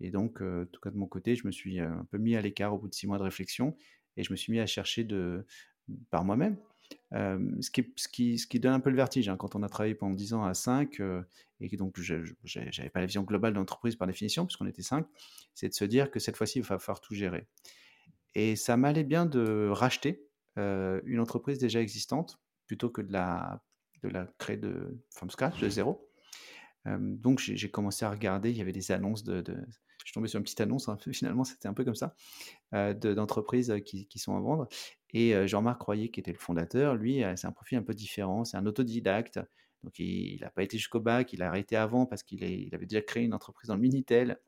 Et 0.00 0.10
donc, 0.10 0.40
en 0.40 0.64
tout 0.70 0.80
cas 0.80 0.90
de 0.90 0.96
mon 0.96 1.06
côté, 1.06 1.36
je 1.36 1.46
me 1.46 1.52
suis 1.52 1.80
un 1.80 2.06
peu 2.10 2.18
mis 2.18 2.36
à 2.36 2.40
l'écart 2.40 2.74
au 2.74 2.78
bout 2.78 2.88
de 2.88 2.94
six 2.94 3.06
mois 3.06 3.18
de 3.18 3.22
réflexion 3.22 3.76
et 4.16 4.24
je 4.24 4.32
me 4.32 4.36
suis 4.36 4.52
mis 4.52 4.60
à 4.60 4.66
chercher 4.66 5.04
de, 5.04 5.46
par 6.10 6.24
moi-même 6.24 6.56
ce, 7.12 7.70
qui, 7.70 7.92
ce, 7.96 8.08
qui, 8.08 8.38
ce, 8.38 8.46
qui, 8.46 8.60
donne 8.60 8.72
un 8.72 8.80
peu 8.80 8.90
le 8.90 8.96
vertige 8.96 9.28
hein, 9.28 9.36
quand 9.36 9.54
on 9.56 9.62
a 9.62 9.68
travaillé 9.68 9.94
pendant 9.94 10.14
10 10.14 10.34
ans 10.34 10.44
à 10.44 10.54
5 10.54 11.00
et 11.60 11.68
que 11.68 11.76
donc 11.76 11.98
je 12.00 12.14
n'avais 12.56 12.90
pas 12.90 13.00
la 13.00 13.06
vision 13.06 13.22
globale 13.22 13.52
de 13.52 13.58
l'entreprise 13.58 13.96
par 13.96 14.06
définition 14.06 14.46
puisqu'on 14.46 14.66
était 14.66 14.82
5, 14.82 15.06
c'est 15.54 15.68
de 15.68 15.74
se 15.74 15.84
dire 15.84 16.10
que 16.10 16.20
cette 16.20 16.36
fois-ci 16.36 16.58
il 16.58 16.62
va 16.62 16.78
falloir 16.78 17.00
tout 17.00 17.14
gérer. 17.14 17.46
Et 18.34 18.54
ça 18.56 18.76
m'allait 18.76 19.04
bien 19.04 19.26
de 19.26 19.68
racheter 19.70 20.24
une 20.56 21.20
entreprise 21.20 21.58
déjà 21.58 21.80
existante 21.80 22.38
plutôt 22.66 22.90
que 22.90 23.02
de 23.02 23.12
la, 23.12 23.62
de 24.02 24.08
la 24.08 24.26
créer 24.38 24.56
de 24.56 25.00
from 25.10 25.30
scratch, 25.30 25.60
de 25.60 25.68
zéro. 25.68 26.08
donc 26.86 27.40
j'ai 27.40 27.70
commencé 27.70 28.04
à 28.04 28.10
regarder, 28.10 28.50
il 28.50 28.56
y 28.56 28.60
avait 28.60 28.72
des 28.72 28.92
annonces 28.92 29.24
de, 29.24 29.40
de 29.40 29.56
je 30.04 30.10
suis 30.10 30.14
tombé 30.14 30.28
sur 30.28 30.38
une 30.38 30.44
petite 30.44 30.60
annonce, 30.60 30.88
hein, 30.88 30.96
finalement 31.12 31.44
c'était 31.44 31.68
un 31.68 31.74
peu 31.74 31.84
comme 31.84 31.94
ça, 31.94 32.14
d'entreprises 32.72 33.74
qui, 33.84 34.06
qui, 34.06 34.18
sont 34.18 34.36
à 34.36 34.40
vendre. 34.40 34.68
Et 35.12 35.46
Jean-Marc 35.46 35.82
Royer, 35.82 36.10
qui 36.10 36.20
était 36.20 36.32
le 36.32 36.38
fondateur, 36.38 36.94
lui, 36.94 37.22
c'est 37.36 37.46
un 37.46 37.52
profil 37.52 37.78
un 37.78 37.82
peu 37.82 37.94
différent, 37.94 38.44
c'est 38.44 38.56
un 38.56 38.66
autodidacte. 38.66 39.40
Donc 39.82 39.98
il 39.98 40.38
n'a 40.40 40.50
pas 40.50 40.62
été 40.62 40.76
jusqu'au 40.76 41.00
bac, 41.00 41.32
il 41.32 41.42
a 41.42 41.48
arrêté 41.48 41.76
avant 41.76 42.06
parce 42.06 42.22
qu'il 42.22 42.42
avait 42.74 42.86
déjà 42.86 43.02
créé 43.02 43.24
une 43.24 43.34
entreprise 43.34 43.68
dans 43.68 43.76
le 43.76 43.80
Minitel. 43.80 44.38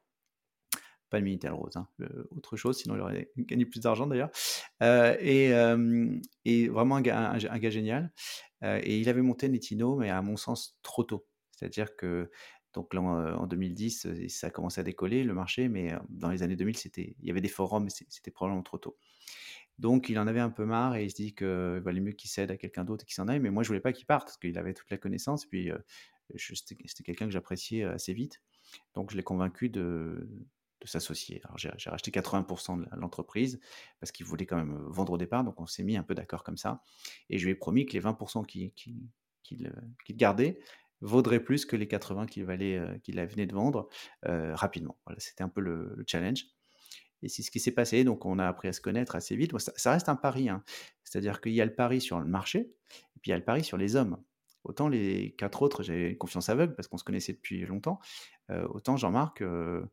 Pas 1.10 1.18
le 1.18 1.24
Minitel 1.24 1.52
Rose, 1.52 1.76
hein, 1.76 1.88
autre 2.30 2.56
chose, 2.56 2.78
sinon 2.78 2.94
il 2.94 3.00
aurait 3.00 3.30
gagné 3.36 3.66
plus 3.66 3.80
d'argent 3.80 4.06
d'ailleurs. 4.06 4.30
et, 4.80 6.68
vraiment 6.68 6.96
un, 6.96 7.02
gars 7.02 7.70
génial. 7.70 8.12
et 8.62 8.98
il 8.98 9.08
avait 9.08 9.22
monté 9.22 9.48
Netino, 9.48 9.96
mais 9.96 10.10
à 10.10 10.22
mon 10.22 10.36
sens 10.36 10.78
trop 10.82 11.04
tôt. 11.04 11.26
C'est-à-dire 11.50 11.94
que 11.96 12.30
donc 12.74 12.94
là, 12.94 13.00
en 13.00 13.46
2010, 13.46 14.28
ça 14.28 14.46
a 14.46 14.50
commencé 14.50 14.80
à 14.80 14.84
décoller 14.84 15.24
le 15.24 15.34
marché, 15.34 15.68
mais 15.68 15.92
dans 16.08 16.30
les 16.30 16.42
années 16.42 16.56
2000, 16.56 16.76
il 16.96 17.14
y 17.22 17.30
avait 17.30 17.40
des 17.40 17.48
forums, 17.48 17.84
mais 17.84 17.90
c'était 17.90 18.30
probablement 18.30 18.62
trop 18.62 18.78
tôt. 18.78 18.96
Donc, 19.78 20.08
il 20.08 20.18
en 20.18 20.26
avait 20.26 20.40
un 20.40 20.50
peu 20.50 20.64
marre 20.64 20.96
et 20.96 21.04
il 21.04 21.10
se 21.10 21.16
dit 21.16 21.34
qu'il 21.34 21.80
valait 21.82 22.00
mieux 22.00 22.12
qu'il 22.12 22.30
cède 22.30 22.50
à 22.50 22.56
quelqu'un 22.56 22.84
d'autre 22.84 23.04
et 23.04 23.06
qu'il 23.06 23.14
s'en 23.14 23.28
aille. 23.28 23.40
Mais 23.40 23.50
moi, 23.50 23.62
je 23.62 23.68
voulais 23.68 23.80
pas 23.80 23.92
qu'il 23.92 24.06
parte 24.06 24.26
parce 24.26 24.36
qu'il 24.36 24.56
avait 24.58 24.74
toute 24.74 24.90
la 24.90 24.98
connaissance. 24.98 25.46
Puis, 25.46 25.70
c'était 26.36 27.02
quelqu'un 27.02 27.26
que 27.26 27.32
j'appréciais 27.32 27.84
assez 27.84 28.12
vite. 28.12 28.42
Donc, 28.94 29.10
je 29.10 29.16
l'ai 29.16 29.22
convaincu 29.22 29.68
de, 29.68 30.28
s'associer. 30.84 31.40
Alors, 31.44 31.58
j'ai 31.58 31.90
racheté 31.90 32.10
80% 32.10 32.80
de 32.80 32.86
l'entreprise 32.96 33.60
parce 34.00 34.12
qu'il 34.12 34.26
voulait 34.26 34.46
quand 34.46 34.56
même 34.56 34.76
vendre 34.88 35.12
au 35.12 35.18
départ. 35.18 35.44
Donc, 35.44 35.60
on 35.60 35.66
s'est 35.66 35.84
mis 35.84 35.96
un 35.96 36.02
peu 36.02 36.14
d'accord 36.14 36.42
comme 36.42 36.56
ça. 36.56 36.82
Et 37.30 37.38
je 37.38 37.44
lui 37.44 37.52
ai 37.52 37.54
promis 37.54 37.86
que 37.86 37.92
les 37.92 38.00
20% 38.00 38.46
qu'il 38.46 40.16
gardait 40.16 40.60
vaudraient 41.02 41.40
plus 41.40 41.66
que 41.66 41.76
les 41.76 41.86
80 41.86 42.26
qu'il 42.26 42.46
qu'il 43.02 43.20
venait 43.20 43.46
de 43.46 43.54
vendre 43.54 43.88
rapidement. 44.24 44.98
Voilà, 45.06 45.20
c'était 45.20 45.44
un 45.44 45.48
peu 45.48 45.60
le 45.60 46.02
challenge. 46.06 46.46
Et 47.22 47.28
c'est 47.28 47.42
ce 47.42 47.50
qui 47.50 47.60
s'est 47.60 47.72
passé. 47.72 48.04
Donc, 48.04 48.26
on 48.26 48.38
a 48.38 48.46
appris 48.46 48.68
à 48.68 48.72
se 48.72 48.80
connaître 48.80 49.16
assez 49.16 49.36
vite. 49.36 49.56
ça, 49.58 49.92
reste 49.92 50.08
un 50.08 50.16
pari. 50.16 50.48
Hein. 50.48 50.62
C'est-à-dire 51.04 51.40
qu'il 51.40 51.52
y 51.52 51.60
a 51.60 51.64
le 51.64 51.74
pari 51.74 52.00
sur 52.00 52.20
le 52.20 52.26
marché, 52.26 52.58
et 52.60 53.20
puis 53.20 53.30
il 53.30 53.30
y 53.30 53.34
a 53.34 53.38
le 53.38 53.44
pari 53.44 53.64
sur 53.64 53.76
les 53.76 53.96
hommes. 53.96 54.22
Autant 54.64 54.88
les 54.88 55.34
quatre 55.36 55.62
autres, 55.62 55.82
j'avais 55.82 56.16
confiance 56.16 56.48
aveugle 56.48 56.74
parce 56.76 56.86
qu'on 56.86 56.98
se 56.98 57.04
connaissait 57.04 57.32
depuis 57.32 57.64
longtemps. 57.66 57.98
Euh, 58.50 58.66
autant 58.68 58.96
Jean-Marc, 58.96 59.42
euh, 59.42 59.84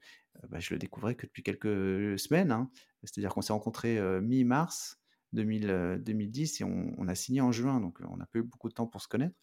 bah, 0.49 0.59
je 0.59 0.73
le 0.73 0.79
découvrais 0.79 1.15
que 1.15 1.25
depuis 1.25 1.41
quelques 1.41 2.19
semaines. 2.19 2.51
Hein. 2.51 2.69
C'est-à-dire 3.03 3.33
qu'on 3.33 3.41
s'est 3.41 3.53
rencontrés 3.53 3.99
mi-mars 4.21 5.01
2010 5.33 6.61
et 6.61 6.63
on, 6.63 7.07
a 7.07 7.15
signé 7.15 7.41
en 7.41 7.51
juin. 7.51 7.79
Donc, 7.79 7.99
on 8.07 8.17
n'a 8.17 8.27
pas 8.27 8.39
eu 8.39 8.43
beaucoup 8.43 8.69
de 8.69 8.73
temps 8.73 8.87
pour 8.87 9.01
se 9.01 9.07
connaître. 9.07 9.35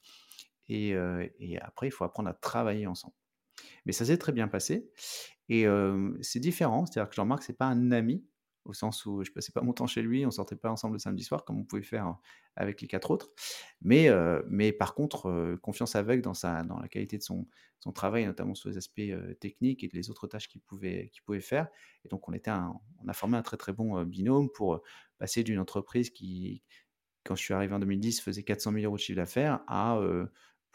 Et, 0.69 0.95
et 1.39 1.59
après, 1.61 1.89
il 1.89 1.91
faut 1.91 2.05
apprendre 2.05 2.29
à 2.29 2.35
travailler 2.35 2.87
ensemble. 2.87 3.15
Mais 3.85 3.93
ça 3.93 4.05
s'est 4.05 4.19
très 4.19 4.33
bien 4.33 4.49
passé. 4.49 4.91
Et 5.49 5.67
c'est 6.23 6.41
différent, 6.41 6.87
c'est-à-dire 6.87 7.09
que 7.09 7.17
Jean-Marc, 7.17 7.43
c'est 7.43 7.57
pas 7.57 7.67
un 7.67 7.93
ami, 7.93 8.25
au 8.65 8.73
sens 8.73 9.07
où 9.07 9.23
je 9.23 9.31
passais 9.31 9.53
pas 9.53 9.63
mon 9.63 9.73
temps 9.73 9.87
chez 9.87 10.03
lui, 10.03 10.27
on 10.27 10.31
sortait 10.31 10.57
pas 10.57 10.71
ensemble 10.71 10.95
le 10.95 10.99
samedi 10.99 11.23
soir 11.23 11.45
comme 11.45 11.61
on 11.61 11.65
pouvait 11.65 11.83
faire 11.83 12.17
avec 12.57 12.81
les 12.81 12.89
quatre 12.89 13.13
autres. 13.13 13.31
Mais, 13.81 14.09
mais 14.49 14.73
par 14.73 14.95
contre, 14.95 15.57
confiance 15.63 15.95
aveugle 15.95 16.23
dans, 16.23 16.35
sa, 16.35 16.65
dans 16.65 16.79
la 16.79 16.89
qualité 16.89 17.17
de 17.19 17.23
son, 17.23 17.47
travail, 17.95 18.27
notamment 18.27 18.57
sur 18.57 18.69
les 18.69 18.77
aspects 18.77 19.01
techniques 19.39 19.85
et 19.85 19.91
les 19.93 20.11
autres 20.11 20.27
tâches 20.27 20.49
qu'il 20.49 20.61
pouvait, 20.61 21.09
qu'il 21.13 21.23
pouvait 21.23 21.41
faire. 21.41 21.69
Et 22.05 22.09
donc, 22.09 22.29
on, 22.29 22.33
était 22.33 22.51
on 22.51 23.07
a 23.07 23.13
formé 23.13 23.37
un 23.37 23.43
très 23.43 23.57
très 23.57 23.73
bon 23.73 24.03
binôme 24.03 24.51
pour 24.51 24.83
passer 25.19 25.45
d'une 25.45 25.61
entreprise 25.61 26.11
qui, 26.11 26.65
quand 27.23 27.37
je 27.37 27.45
suis 27.45 27.55
arrivé 27.55 27.73
en 27.73 27.79
2010, 27.79 28.21
faisait 28.21 28.43
400 28.43 28.73
000 28.73 28.85
euros 28.87 28.97
de 28.97 29.01
chiffre 29.01 29.19
d'affaires 29.19 29.61
à 29.69 30.01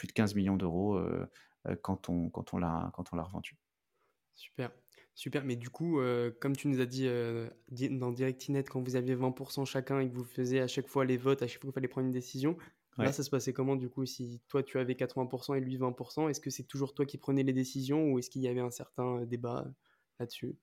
plus 0.02 0.08
de 0.08 0.14
15 0.14 0.34
millions 0.34 0.58
d'euros 0.58 1.00
quand 1.84 2.10
on, 2.10 2.32
quand 2.32 2.56
on 2.56 2.58
l'a 2.58 3.24
revendu. 3.24 3.56
Super. 4.34 4.72
Super, 5.14 5.44
mais 5.44 5.56
du 5.56 5.70
coup, 5.70 6.00
euh, 6.00 6.32
comme 6.40 6.56
tu 6.56 6.68
nous 6.68 6.80
as 6.80 6.86
dit 6.86 7.06
euh, 7.06 7.48
dans 7.92 8.12
DirectInet, 8.12 8.64
quand 8.64 8.82
vous 8.82 8.96
aviez 8.96 9.16
20% 9.16 9.66
chacun 9.66 10.00
et 10.00 10.10
que 10.10 10.16
vous 10.16 10.24
faisiez 10.24 10.62
à 10.62 10.68
chaque 10.68 10.88
fois 10.88 11.06
les 11.06 11.18
votes, 11.18 11.42
à 11.44 11.48
chaque 11.48 11.62
fois 11.62 11.68
qu'il 11.68 11.74
fallait 11.74 11.88
prendre 11.88 12.08
une 12.08 12.14
décision, 12.14 12.58
là, 12.98 13.12
ça 13.12 13.24
se 13.24 13.30
passait 13.30 13.54
comment 13.54 13.76
du 13.76 13.90
coup 13.90 14.06
Si 14.06 14.42
toi, 14.48 14.64
tu 14.64 14.80
avais 14.80 14.94
80% 14.94 15.58
et 15.58 15.60
lui 15.60 15.78
20%, 15.78 16.30
est-ce 16.30 16.40
que 16.40 16.50
c'est 16.50 16.64
toujours 16.64 16.94
toi 16.94 17.06
qui 17.06 17.18
prenais 17.18 17.44
les 17.44 17.54
décisions 17.54 18.12
ou 18.12 18.20
est-ce 18.20 18.30
qu'il 18.30 18.42
y 18.42 18.48
avait 18.48 18.62
un 18.62 18.72
certain 18.72 19.18
euh, 19.18 19.26
débat 19.26 19.66
là-dessus? 20.20 20.56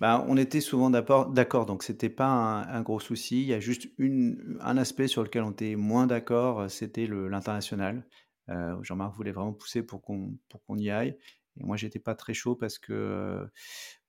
Bah, 0.00 0.24
On 0.28 0.36
était 0.36 0.60
souvent 0.60 0.90
d'accord, 0.90 1.66
donc 1.66 1.82
c'était 1.82 2.10
pas 2.10 2.28
un, 2.28 2.82
gros 2.82 3.00
souci. 3.00 3.40
Il 3.42 3.48
y 3.48 3.54
a 3.54 3.60
juste 3.60 3.88
une, 3.98 4.58
un 4.60 4.76
aspect 4.76 5.08
sur 5.08 5.24
lequel 5.24 5.42
on 5.42 5.50
était 5.50 5.74
moins 5.74 6.06
d'accord, 6.06 6.70
c'était 6.70 7.06
l'international. 7.06 8.06
Jean-Marc 8.82 9.14
voulait 9.14 9.32
vraiment 9.32 9.52
pousser 9.52 9.82
pour 9.82 10.02
qu'on 10.02 10.78
y 10.78 10.90
aille. 10.90 11.16
Et 11.58 11.64
moi, 11.64 11.76
j'étais 11.76 11.98
pas 11.98 12.14
très 12.14 12.34
chaud 12.34 12.54
parce 12.54 12.78
que, 12.78 13.46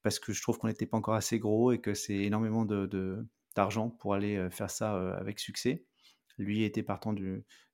parce 0.02 0.20
que 0.20 0.34
je 0.34 0.42
trouve 0.42 0.58
qu'on 0.58 0.68
n'était 0.68 0.86
pas 0.86 0.98
encore 0.98 1.16
assez 1.16 1.40
gros 1.40 1.72
et 1.72 1.80
que 1.80 1.94
c'est 1.94 2.16
énormément 2.16 2.66
de, 2.66 3.26
d'argent 3.56 3.90
pour 3.90 4.14
aller 4.14 4.50
faire 4.52 4.70
ça 4.70 5.16
avec 5.16 5.40
succès. 5.40 5.86
Lui 6.38 6.64
était 6.64 6.84
partant 6.84 7.14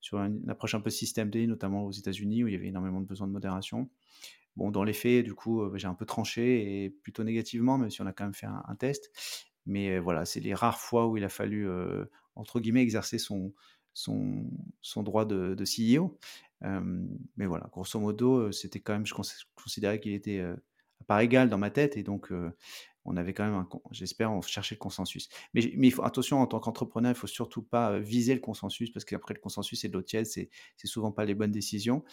sur 0.01 0.17
une 0.17 0.49
approche 0.49 0.73
un 0.73 0.81
peu 0.81 0.89
système 0.89 1.29
D, 1.29 1.45
notamment 1.45 1.85
aux 1.85 1.91
États-Unis, 1.91 2.43
où 2.43 2.47
il 2.47 2.53
y 2.53 2.55
avait 2.55 2.67
énormément 2.67 2.99
de 2.99 3.05
besoins 3.05 3.27
de 3.27 3.31
modération. 3.31 3.89
Bon, 4.55 4.71
dans 4.71 4.83
les 4.83 4.93
faits, 4.93 5.23
du 5.23 5.35
coup, 5.35 5.61
j'ai 5.77 5.87
un 5.87 5.93
peu 5.93 6.05
tranché 6.05 6.85
et 6.85 6.89
plutôt 6.89 7.23
négativement, 7.23 7.77
même 7.77 7.91
si 7.91 8.01
on 8.01 8.07
a 8.07 8.13
quand 8.13 8.23
même 8.23 8.33
fait 8.33 8.47
un, 8.47 8.75
test. 8.75 9.11
Mais 9.65 9.99
voilà, 9.99 10.25
c'est 10.25 10.39
les 10.39 10.53
rares 10.53 10.79
fois 10.79 11.07
où 11.07 11.17
il 11.17 11.23
a 11.23 11.29
fallu, 11.29 11.67
entre 12.35 12.59
guillemets, 12.59 12.81
exercer 12.81 13.19
son, 13.19 13.53
son, 13.93 14.49
son 14.81 15.03
droit 15.03 15.25
de, 15.25 15.55
de 15.55 15.63
CEO 15.63 16.17
mais 17.35 17.45
voilà, 17.45 17.67
grosso 17.71 17.99
modo, 17.99 18.51
c'était 18.51 18.79
quand 18.79 18.93
même, 18.93 19.05
je 19.05 19.13
considérais 19.55 19.99
qu'il 19.99 20.13
était 20.13 20.39
à 20.41 21.03
part 21.07 21.19
égale 21.19 21.49
dans 21.49 21.57
ma 21.57 21.69
tête, 21.69 21.97
et 21.97 22.03
donc 22.03 22.31
on 23.05 23.17
avait 23.17 23.33
quand 23.33 23.49
même, 23.49 23.65
j'espère, 23.91 24.31
on 24.31 24.41
cherchait 24.41 24.75
le 24.75 24.79
consensus. 24.79 25.29
Mais, 25.53 25.71
mais 25.77 25.91
attention, 26.03 26.41
en 26.41 26.47
tant 26.47 26.59
qu'entrepreneur, 26.59 27.11
il 27.11 27.15
faut 27.15 27.27
surtout 27.27 27.61
pas 27.61 27.99
viser 27.99 28.33
le 28.33 28.39
consensus, 28.39 28.91
parce 28.91 29.05
qu'après 29.05 29.33
le 29.33 29.39
consensus, 29.39 29.81
c'est 29.81 29.89
de 29.89 29.93
l'eau 29.93 30.01
tiède, 30.01 30.25
c'est 30.25 30.49
souvent 30.83 31.11
pas 31.11 31.25
les 31.25 31.35
bonnes 31.35 31.51
décisions. 31.51 32.03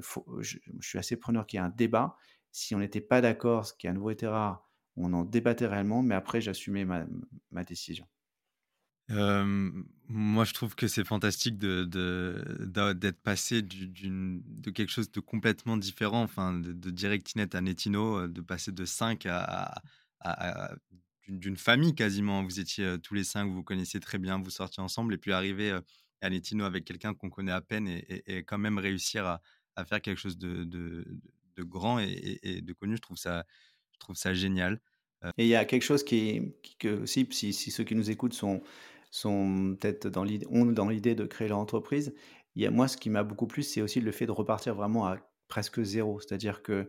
Faut, 0.00 0.26
je, 0.40 0.58
suis 0.80 0.98
assez 0.98 1.16
preneur 1.16 1.46
qu'il 1.46 1.58
y 1.58 1.62
ait 1.62 1.66
un 1.66 1.70
débat. 1.70 2.16
Si 2.52 2.74
on 2.74 2.78
n'était 2.78 3.02
pas 3.02 3.20
d'accord, 3.20 3.66
ce 3.66 3.74
qui 3.74 3.88
à 3.88 3.92
nouveau 3.92 4.10
été 4.10 4.26
rare, 4.26 4.66
on 4.96 5.12
en 5.12 5.24
débattait 5.24 5.66
réellement, 5.66 6.02
mais 6.02 6.14
après, 6.14 6.40
j'assumais 6.40 6.86
ma, 6.86 7.06
ma 7.50 7.64
décision 7.64 8.06
moi, 9.08 10.44
je 10.44 10.52
trouve 10.52 10.74
que 10.74 10.88
c'est 10.88 11.04
fantastique 11.04 11.58
d'être 11.58 13.20
passé 13.22 13.62
d'une, 13.62 14.42
de 14.44 14.70
quelque 14.70 14.90
chose 14.90 15.10
de 15.10 15.20
complètement 15.20 15.76
différent, 15.76 16.22
enfin, 16.22 16.54
de, 16.54 16.72
de 16.72 16.90
DirectNet 16.90 17.54
à 17.54 17.60
Netino, 17.60 18.26
de 18.28 18.40
passer 18.40 18.72
de 18.72 18.84
5 18.84 19.26
à, 19.26 19.82
d'une, 21.28 21.56
famille 21.56 21.94
quasiment. 21.94 22.42
Vous 22.42 22.60
étiez 22.60 22.96
tous 23.02 23.14
les 23.14 23.24
cinq, 23.24 23.46
vous 23.46 23.54
vous 23.54 23.62
connaissiez 23.64 24.00
très 24.00 24.18
bien, 24.18 24.40
vous 24.40 24.50
sortiez 24.50 24.82
ensemble, 24.82 25.14
et 25.14 25.18
puis 25.18 25.32
arriver 25.32 25.76
à 26.20 26.30
Netino 26.30 26.64
avec 26.64 26.84
quelqu'un 26.84 27.14
qu'on 27.14 27.30
connaît 27.30 27.52
à 27.52 27.60
peine 27.60 27.88
et, 27.88 28.38
quand 28.44 28.58
même 28.58 28.78
réussir 28.78 29.26
à, 29.26 29.40
à, 29.76 29.84
faire 29.84 30.00
quelque 30.00 30.18
chose 30.18 30.38
de, 30.38 31.04
grand 31.58 31.98
et, 32.00 32.60
de 32.62 32.72
connu, 32.72 32.96
je 32.96 33.02
trouve 33.02 34.16
ça, 34.16 34.34
génial. 34.34 34.80
Et 35.38 35.44
il 35.44 35.48
y 35.48 35.56
a 35.56 35.64
quelque 35.64 35.82
chose 35.82 36.04
qui, 36.04 36.52
qui 36.62 36.76
que 36.76 37.02
aussi, 37.02 37.26
si, 37.32 37.52
si 37.52 37.70
ceux 37.70 37.84
qui 37.84 37.94
nous 37.94 38.10
écoutent 38.10 38.34
sont 38.34 38.62
sont 39.10 39.76
peut-être 39.80 40.08
dans 40.08 40.24
l'idée, 40.24 40.46
ont 40.50 40.66
dans 40.66 40.88
l'idée 40.88 41.14
de 41.14 41.24
créer 41.24 41.48
leur 41.48 41.58
entreprise. 41.58 42.14
Il 42.54 42.62
y 42.62 42.66
a, 42.66 42.70
moi, 42.70 42.88
ce 42.88 42.96
qui 42.96 43.10
m'a 43.10 43.22
beaucoup 43.22 43.46
plu, 43.46 43.62
c'est 43.62 43.82
aussi 43.82 44.00
le 44.00 44.12
fait 44.12 44.26
de 44.26 44.32
repartir 44.32 44.74
vraiment 44.74 45.06
à 45.06 45.18
presque 45.48 45.82
zéro. 45.82 46.20
C'est-à-dire 46.20 46.62
que 46.62 46.88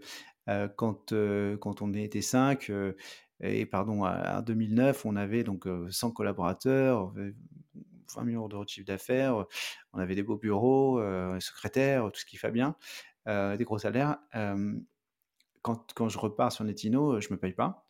euh, 0.50 0.68
quand, 0.68 1.12
euh, 1.12 1.58
quand 1.58 1.82
on 1.82 1.94
était 1.94 2.22
5, 2.22 2.70
euh, 2.70 2.94
et 3.42 3.66
pardon, 3.66 4.06
en 4.06 4.42
2009, 4.42 5.06
on 5.06 5.16
avait 5.16 5.44
donc 5.44 5.68
100 5.90 6.12
collaborateurs, 6.12 7.14
20 8.16 8.24
millions 8.24 8.48
d'euros 8.48 8.64
de 8.64 8.70
chiffre 8.70 8.88
d'affaires, 8.88 9.46
on 9.94 10.00
avait 10.00 10.16
des 10.16 10.24
beaux 10.24 10.38
bureaux, 10.38 11.00
secrétaires, 11.40 12.10
tout 12.12 12.20
ce 12.20 12.26
qui 12.26 12.38
va 12.38 12.50
bien, 12.50 12.76
des 13.28 13.64
gros 13.64 13.78
salaires. 13.78 14.18
quand, 15.62 15.94
quand 15.94 16.10
je 16.10 16.18
repars 16.18 16.52
sur 16.52 16.64
Netino, 16.64 17.20
je 17.20 17.28
ne 17.28 17.34
me 17.34 17.40
paye 17.40 17.54
pas. 17.54 17.86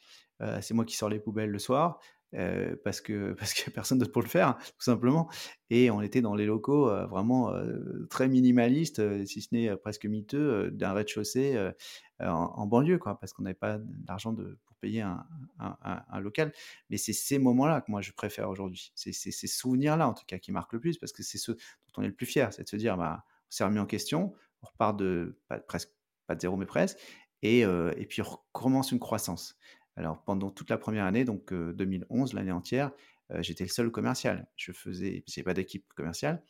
c'est 0.60 0.74
moi 0.74 0.84
qui 0.84 0.98
sors 0.98 1.08
les 1.08 1.22
poubelles 1.22 1.52
le 1.52 1.60
soir. 1.60 2.02
Euh, 2.34 2.76
parce 2.84 3.00
que 3.00 3.36
qu'il 3.56 3.66
n'y 3.66 3.72
a 3.72 3.74
personne 3.74 4.00
d'autre 4.00 4.12
pour 4.12 4.22
le 4.22 4.28
faire, 4.28 4.58
tout 4.58 4.84
simplement. 4.84 5.30
Et 5.70 5.90
on 5.90 6.02
était 6.02 6.22
dans 6.22 6.36
les 6.36 6.46
locaux 6.46 6.90
euh, 6.90 7.06
vraiment 7.06 7.54
euh, 7.54 8.06
très 8.10 8.28
minimalistes, 8.28 9.26
si 9.26 9.42
ce 9.42 9.50
n'est 9.54 9.76
presque 9.78 10.06
miteux, 10.06 10.70
d'un 10.72 10.94
rez-de-chaussée 10.94 11.72
en, 12.20 12.68
banlieue, 12.68 13.00
parce 13.00 13.34
qu'on 13.34 13.44
n'avait 13.44 13.54
pas 13.54 13.78
d'argent 13.80 14.36
pour 14.36 14.76
payer 14.82 15.02
un, 15.02 15.26
un, 15.60 16.20
local. 16.20 16.52
Mais 16.90 16.98
c'est 16.98 17.14
ces 17.14 17.40
moments-là 17.40 17.82
que 17.82 17.92
moi 17.92 18.02
je 18.02 18.12
préfère 18.12 18.50
aujourd'hui. 18.50 18.92
C'est 18.96 19.14
ces 19.14 19.48
souvenirs-là, 19.48 20.08
en 20.08 20.14
tout 20.14 20.26
cas, 20.26 20.38
qui 20.38 20.52
marquent 20.52 20.74
le 20.74 20.80
plus, 20.80 20.98
parce 20.98 21.12
que 21.12 21.24
c'est 21.24 21.38
ceux 21.38 21.54
dont 21.54 22.02
on 22.02 22.04
est 22.04 22.08
le 22.08 22.16
plus 22.16 22.26
fier, 22.26 22.52
c'est 22.54 22.64
de 22.64 22.70
se 22.70 22.76
dire, 22.76 22.98
bah, 22.98 23.24
on 23.26 23.52
s'est 23.52 23.64
remis 23.64 23.80
en 23.80 23.86
question, 23.86 24.34
on 24.62 24.68
repart 24.68 24.98
de 24.98 25.40
pas, 25.48 25.60
presque 25.60 25.92
pas 26.28 26.36
de 26.36 26.42
zéro, 26.42 26.58
mais 26.58 26.66
presque, 26.66 26.98
et, 27.42 27.62
et 27.62 28.06
puis 28.10 28.22
on 28.22 28.40
recommence 28.54 28.92
une 28.92 29.00
croissance. 29.00 29.58
Alors 29.98 30.22
pendant 30.24 30.50
toute 30.52 30.70
la 30.70 30.78
première 30.78 31.06
année, 31.06 31.26
donc 31.26 31.54
2011, 31.54 32.34
l'année 32.34 32.52
entière, 32.52 32.92
j'étais 33.40 33.64
le 33.64 33.70
seul 33.70 33.92
commercial. 33.92 34.48
Je 34.56 34.72
faisais, 34.72 35.24
j'ai 35.28 35.44
pas 35.44 35.54
d'équipe 35.54 35.84
commerciale, 35.96 36.42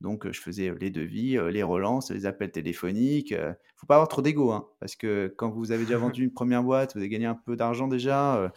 donc 0.00 0.30
je 0.30 0.40
faisais 0.40 0.72
les 0.80 0.90
devis, 0.90 1.38
les 1.52 1.62
relances, 1.62 2.10
les 2.10 2.26
appels 2.26 2.50
téléphoniques. 2.50 3.32
ne 3.32 3.52
faut 3.76 3.86
pas 3.86 3.96
avoir 3.96 4.08
trop 4.08 4.22
d'ego, 4.22 4.50
hein, 4.50 4.66
parce 4.80 4.96
que 4.96 5.32
quand 5.36 5.50
vous 5.50 5.72
avez 5.72 5.84
déjà 5.84 5.98
vendu 5.98 6.24
une 6.24 6.32
première 6.32 6.62
boîte, 6.62 6.94
vous 6.94 7.00
avez 7.00 7.10
gagné 7.10 7.26
un 7.26 7.34
peu 7.34 7.54
d'argent 7.54 7.86
déjà, 7.86 8.50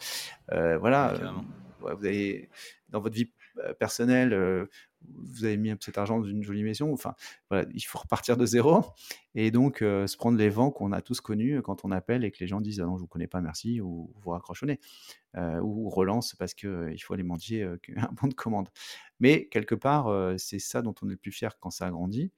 voilà, 0.48 1.14
vous 1.80 1.88
avez 2.06 2.48
dans 2.88 3.00
votre 3.00 3.14
vie 3.14 3.30
personnelle, 3.78 4.68
vous 5.02 5.44
avez 5.44 5.56
mis 5.56 5.72
cet 5.80 5.98
argent 5.98 6.18
dans 6.18 6.26
une 6.26 6.42
jolie 6.42 6.62
maison. 6.62 6.92
Enfin, 6.92 7.14
voilà, 7.48 7.66
il 7.74 7.80
faut 7.80 7.98
repartir 7.98 8.36
de 8.36 8.46
zéro 8.46 8.84
et 9.34 9.50
donc 9.50 9.82
euh, 9.82 10.06
se 10.06 10.16
prendre 10.16 10.38
les 10.38 10.48
vents 10.48 10.70
qu'on 10.70 10.92
a 10.92 11.00
tous 11.00 11.20
connus 11.20 11.62
quand 11.62 11.84
on 11.84 11.90
appelle 11.90 12.24
et 12.24 12.30
que 12.30 12.38
les 12.40 12.46
gens 12.46 12.60
disent 12.60 12.80
ah 12.80 12.84
non, 12.84 12.96
je 12.96 13.02
vous 13.02 13.08
connais 13.08 13.26
pas, 13.26 13.40
merci, 13.40 13.80
ou 13.80 14.12
vous 14.20 14.30
raccrochonnez, 14.30 14.78
euh, 15.36 15.60
ou 15.60 15.88
relance 15.88 16.34
parce 16.34 16.54
qu'il 16.54 16.68
euh, 16.68 16.92
il 16.92 16.98
faut 16.98 17.14
aller 17.14 17.22
mendier 17.22 17.62
un 17.96 18.10
bon 18.20 18.28
de 18.28 18.34
commande. 18.34 18.68
Mais 19.20 19.46
quelque 19.48 19.74
part, 19.74 20.08
c'est 20.38 20.58
ça 20.58 20.82
dont 20.82 20.94
on 21.02 21.08
est 21.08 21.12
le 21.12 21.16
plus 21.16 21.32
fier 21.32 21.58
quand 21.58 21.70
ça 21.70 21.86
a 21.86 21.90
grandi. 21.90 22.32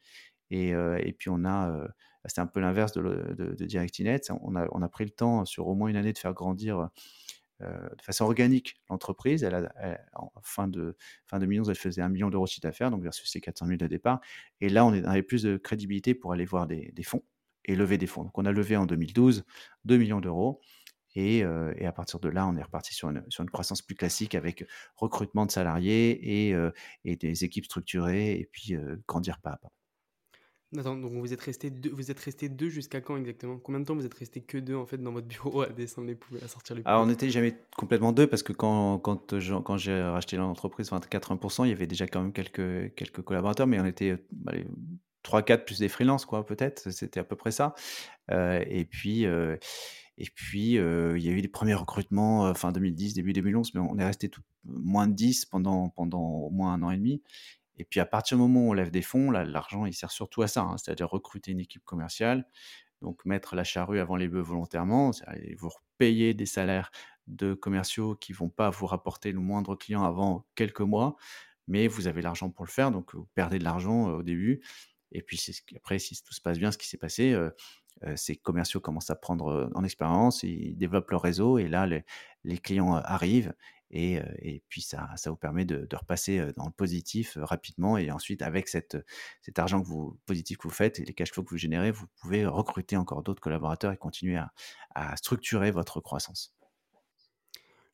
Et, 0.50 0.74
puis 1.18 1.30
on 1.30 1.44
a, 1.46 1.88
c'était 2.26 2.40
un 2.40 2.46
peu 2.46 2.60
l'inverse 2.60 2.92
de, 2.92 3.02
de, 3.02 3.54
de 3.54 4.32
on 4.40 4.82
a, 4.82 4.88
pris 4.88 5.04
le 5.04 5.10
temps 5.10 5.44
sur 5.44 5.66
au 5.66 5.74
moins 5.74 5.88
une 5.88 5.96
année 5.96 6.12
de 6.12 6.18
faire 6.18 6.34
grandir 6.34 6.78
euh, 6.78 6.86
de 7.62 8.02
façon 8.02 8.24
organique 8.24 8.76
l'entreprise. 8.90 9.48
En 10.14 10.30
fin 10.42 10.68
de 10.68 10.96
fin 11.26 11.38
2011, 11.38 11.70
elle 11.70 11.76
faisait 11.76 12.02
un 12.02 12.08
million 12.08 12.30
d'euros 12.30 12.44
de 12.44 12.50
chiffre 12.50 12.62
d'affaires, 12.62 12.90
donc 12.90 13.02
versus 13.02 13.30
ses 13.30 13.40
400 13.40 13.66
000 13.66 13.76
de 13.78 13.86
départ. 13.86 14.20
Et 14.60 14.68
là, 14.68 14.84
on 14.84 14.92
avait 14.92 15.22
plus 15.22 15.42
de 15.42 15.56
crédibilité 15.56 16.14
pour 16.14 16.32
aller 16.32 16.44
voir 16.44 16.66
des, 16.66 16.92
fonds 17.04 17.22
et 17.64 17.76
lever 17.76 17.98
des 17.98 18.06
fonds. 18.06 18.24
Donc, 18.24 18.36
on 18.38 18.44
a 18.44 18.52
levé 18.52 18.76
en 18.76 18.86
2012 18.86 19.44
2 19.84 19.96
millions 19.96 20.20
d'euros. 20.20 20.60
Et, 21.14 21.44
euh, 21.44 21.74
et, 21.76 21.84
à 21.86 21.92
partir 21.92 22.20
de 22.20 22.28
là, 22.30 22.46
on 22.46 22.56
est 22.56 22.62
reparti 22.62 22.94
sur 22.94 23.10
une, 23.10 23.50
croissance 23.50 23.82
plus 23.82 23.94
classique 23.94 24.34
avec 24.34 24.66
recrutement 24.96 25.44
de 25.44 25.50
salariés 25.50 26.48
et, 26.48 26.54
euh, 26.54 26.70
et 27.04 27.16
des 27.16 27.44
équipes 27.44 27.66
structurées 27.66 28.32
et 28.32 28.48
puis 28.50 28.74
grandir 29.06 29.38
pas 29.40 29.50
à 29.50 29.56
pas. 29.58 29.72
Attends, 30.78 30.96
donc 30.96 31.12
vous 31.12 31.32
êtes 31.34 31.40
resté 31.42 31.68
deux, 31.70 31.90
vous 31.90 32.10
êtes 32.10 32.18
resté 32.20 32.48
deux 32.48 32.70
jusqu'à 32.70 33.00
quand 33.02 33.16
exactement? 33.18 33.58
Combien 33.58 33.80
de 33.80 33.84
temps 33.84 33.94
vous 33.94 34.06
êtes 34.06 34.14
resté 34.14 34.40
que 34.40 34.56
deux 34.58 34.74
en 34.74 34.86
fait 34.86 34.96
dans 34.98 35.12
votre 35.12 35.26
bureau 35.28 35.60
à 35.62 35.68
descendre 35.68 36.06
les 36.08 36.14
poubelles, 36.14 36.44
à 36.44 36.48
sortir 36.48 36.74
les 36.76 36.82
Alors, 36.84 37.02
on 37.02 37.02
poubelles? 37.04 37.12
n'était 37.12 37.30
jamais 37.30 37.54
complètement 37.76 38.12
deux 38.12 38.26
parce 38.26 38.42
que 38.42 38.52
quand, 38.54 38.98
quand, 38.98 39.38
je- 39.38 39.54
quand 39.60 39.76
j'ai 39.76 40.00
racheté 40.00 40.36
l'entreprise, 40.38 40.88
enfin 40.90 41.00
80%, 41.06 41.64
il 41.64 41.68
y 41.70 41.72
avait 41.72 41.86
déjà 41.86 42.06
quand 42.06 42.22
même 42.22 42.32
quelques, 42.32 42.94
quelques 42.94 43.20
collaborateurs, 43.22 43.66
mais 43.66 43.80
on 43.80 43.84
était 43.86 44.12
euh, 44.12 44.16
allez, 44.46 44.66
3-4 45.22 45.64
plus 45.66 45.78
des 45.78 45.88
freelances, 45.90 46.24
quoi, 46.24 46.46
peut-être. 46.46 46.90
C'était 46.90 47.20
à 47.20 47.24
peu 47.24 47.36
près 47.36 47.52
ça. 47.52 47.74
Euh, 48.30 48.64
et 48.66 48.84
puis, 48.86 49.26
euh, 49.26 49.56
et 50.18 50.26
puis 50.34 50.78
euh, 50.78 51.18
il 51.18 51.24
y 51.24 51.28
a 51.28 51.32
eu 51.32 51.42
des 51.42 51.48
premiers 51.48 51.74
recrutements 51.74 52.54
fin 52.54 52.72
2010, 52.72 53.14
début 53.14 53.32
2011, 53.32 53.74
mais 53.74 53.80
on 53.80 53.98
est 53.98 54.04
resté 54.04 54.28
tout, 54.28 54.42
moins 54.64 55.06
de 55.06 55.14
10 55.14 55.44
pendant, 55.44 55.90
pendant 55.90 56.22
au 56.22 56.50
moins 56.50 56.72
un 56.74 56.82
an 56.82 56.90
et 56.90 56.96
demi. 56.96 57.22
Et 57.76 57.84
puis 57.84 58.00
à 58.00 58.06
partir 58.06 58.36
du 58.36 58.42
moment 58.42 58.66
où 58.66 58.70
on 58.70 58.72
lève 58.72 58.90
des 58.90 59.02
fonds, 59.02 59.30
l'argent, 59.30 59.86
il 59.86 59.94
sert 59.94 60.10
surtout 60.10 60.42
à 60.42 60.48
ça, 60.48 60.62
hein, 60.62 60.76
c'est-à-dire 60.76 61.08
recruter 61.08 61.52
une 61.52 61.60
équipe 61.60 61.84
commerciale, 61.84 62.46
donc 63.00 63.24
mettre 63.24 63.56
la 63.56 63.64
charrue 63.64 63.98
avant 63.98 64.16
les 64.16 64.28
bœufs 64.28 64.42
volontairement, 64.42 65.10
vous 65.58 65.70
payer 65.98 66.34
des 66.34 66.46
salaires 66.46 66.90
de 67.26 67.54
commerciaux 67.54 68.14
qui 68.14 68.32
vont 68.32 68.48
pas 68.48 68.70
vous 68.70 68.86
rapporter 68.86 69.32
le 69.32 69.40
moindre 69.40 69.74
client 69.76 70.04
avant 70.04 70.46
quelques 70.54 70.80
mois, 70.80 71.16
mais 71.66 71.88
vous 71.88 72.06
avez 72.06 72.22
l'argent 72.22 72.50
pour 72.50 72.64
le 72.64 72.70
faire, 72.70 72.90
donc 72.90 73.14
vous 73.14 73.26
perdez 73.34 73.58
de 73.58 73.64
l'argent 73.64 74.08
au 74.08 74.22
début. 74.22 74.62
Et 75.12 75.22
puis 75.22 75.40
après, 75.76 75.98
si 75.98 76.20
tout 76.22 76.34
se 76.34 76.40
passe 76.40 76.58
bien, 76.58 76.72
ce 76.72 76.78
qui 76.78 76.88
s'est 76.88 76.98
passé, 76.98 77.36
ces 78.16 78.36
commerciaux 78.36 78.80
commencent 78.80 79.10
à 79.10 79.14
prendre 79.14 79.70
en 79.74 79.84
expérience, 79.84 80.42
ils 80.42 80.76
développent 80.76 81.10
leur 81.10 81.22
réseau, 81.22 81.58
et 81.58 81.68
là, 81.68 81.86
les, 81.86 82.58
clients 82.58 82.94
arrivent, 82.94 83.54
et, 83.92 84.62
puis 84.68 84.80
ça, 84.80 85.14
vous 85.26 85.36
permet 85.36 85.64
de, 85.64 85.86
repasser 85.94 86.52
dans 86.56 86.66
le 86.66 86.72
positif 86.72 87.36
rapidement, 87.40 87.98
et 87.98 88.10
ensuite, 88.10 88.42
avec 88.42 88.68
cet 88.68 88.96
argent 89.56 89.82
positif 90.26 90.56
que 90.56 90.68
vous 90.68 90.74
faites 90.74 90.98
et 90.98 91.04
les 91.04 91.12
cash 91.12 91.30
flows 91.30 91.44
que 91.44 91.50
vous 91.50 91.58
générez, 91.58 91.90
vous 91.90 92.06
pouvez 92.20 92.46
recruter 92.46 92.96
encore 92.96 93.22
d'autres 93.22 93.42
collaborateurs 93.42 93.92
et 93.92 93.96
continuer 93.96 94.38
à, 94.94 95.16
structurer 95.16 95.70
votre 95.70 96.00
croissance. 96.00 96.54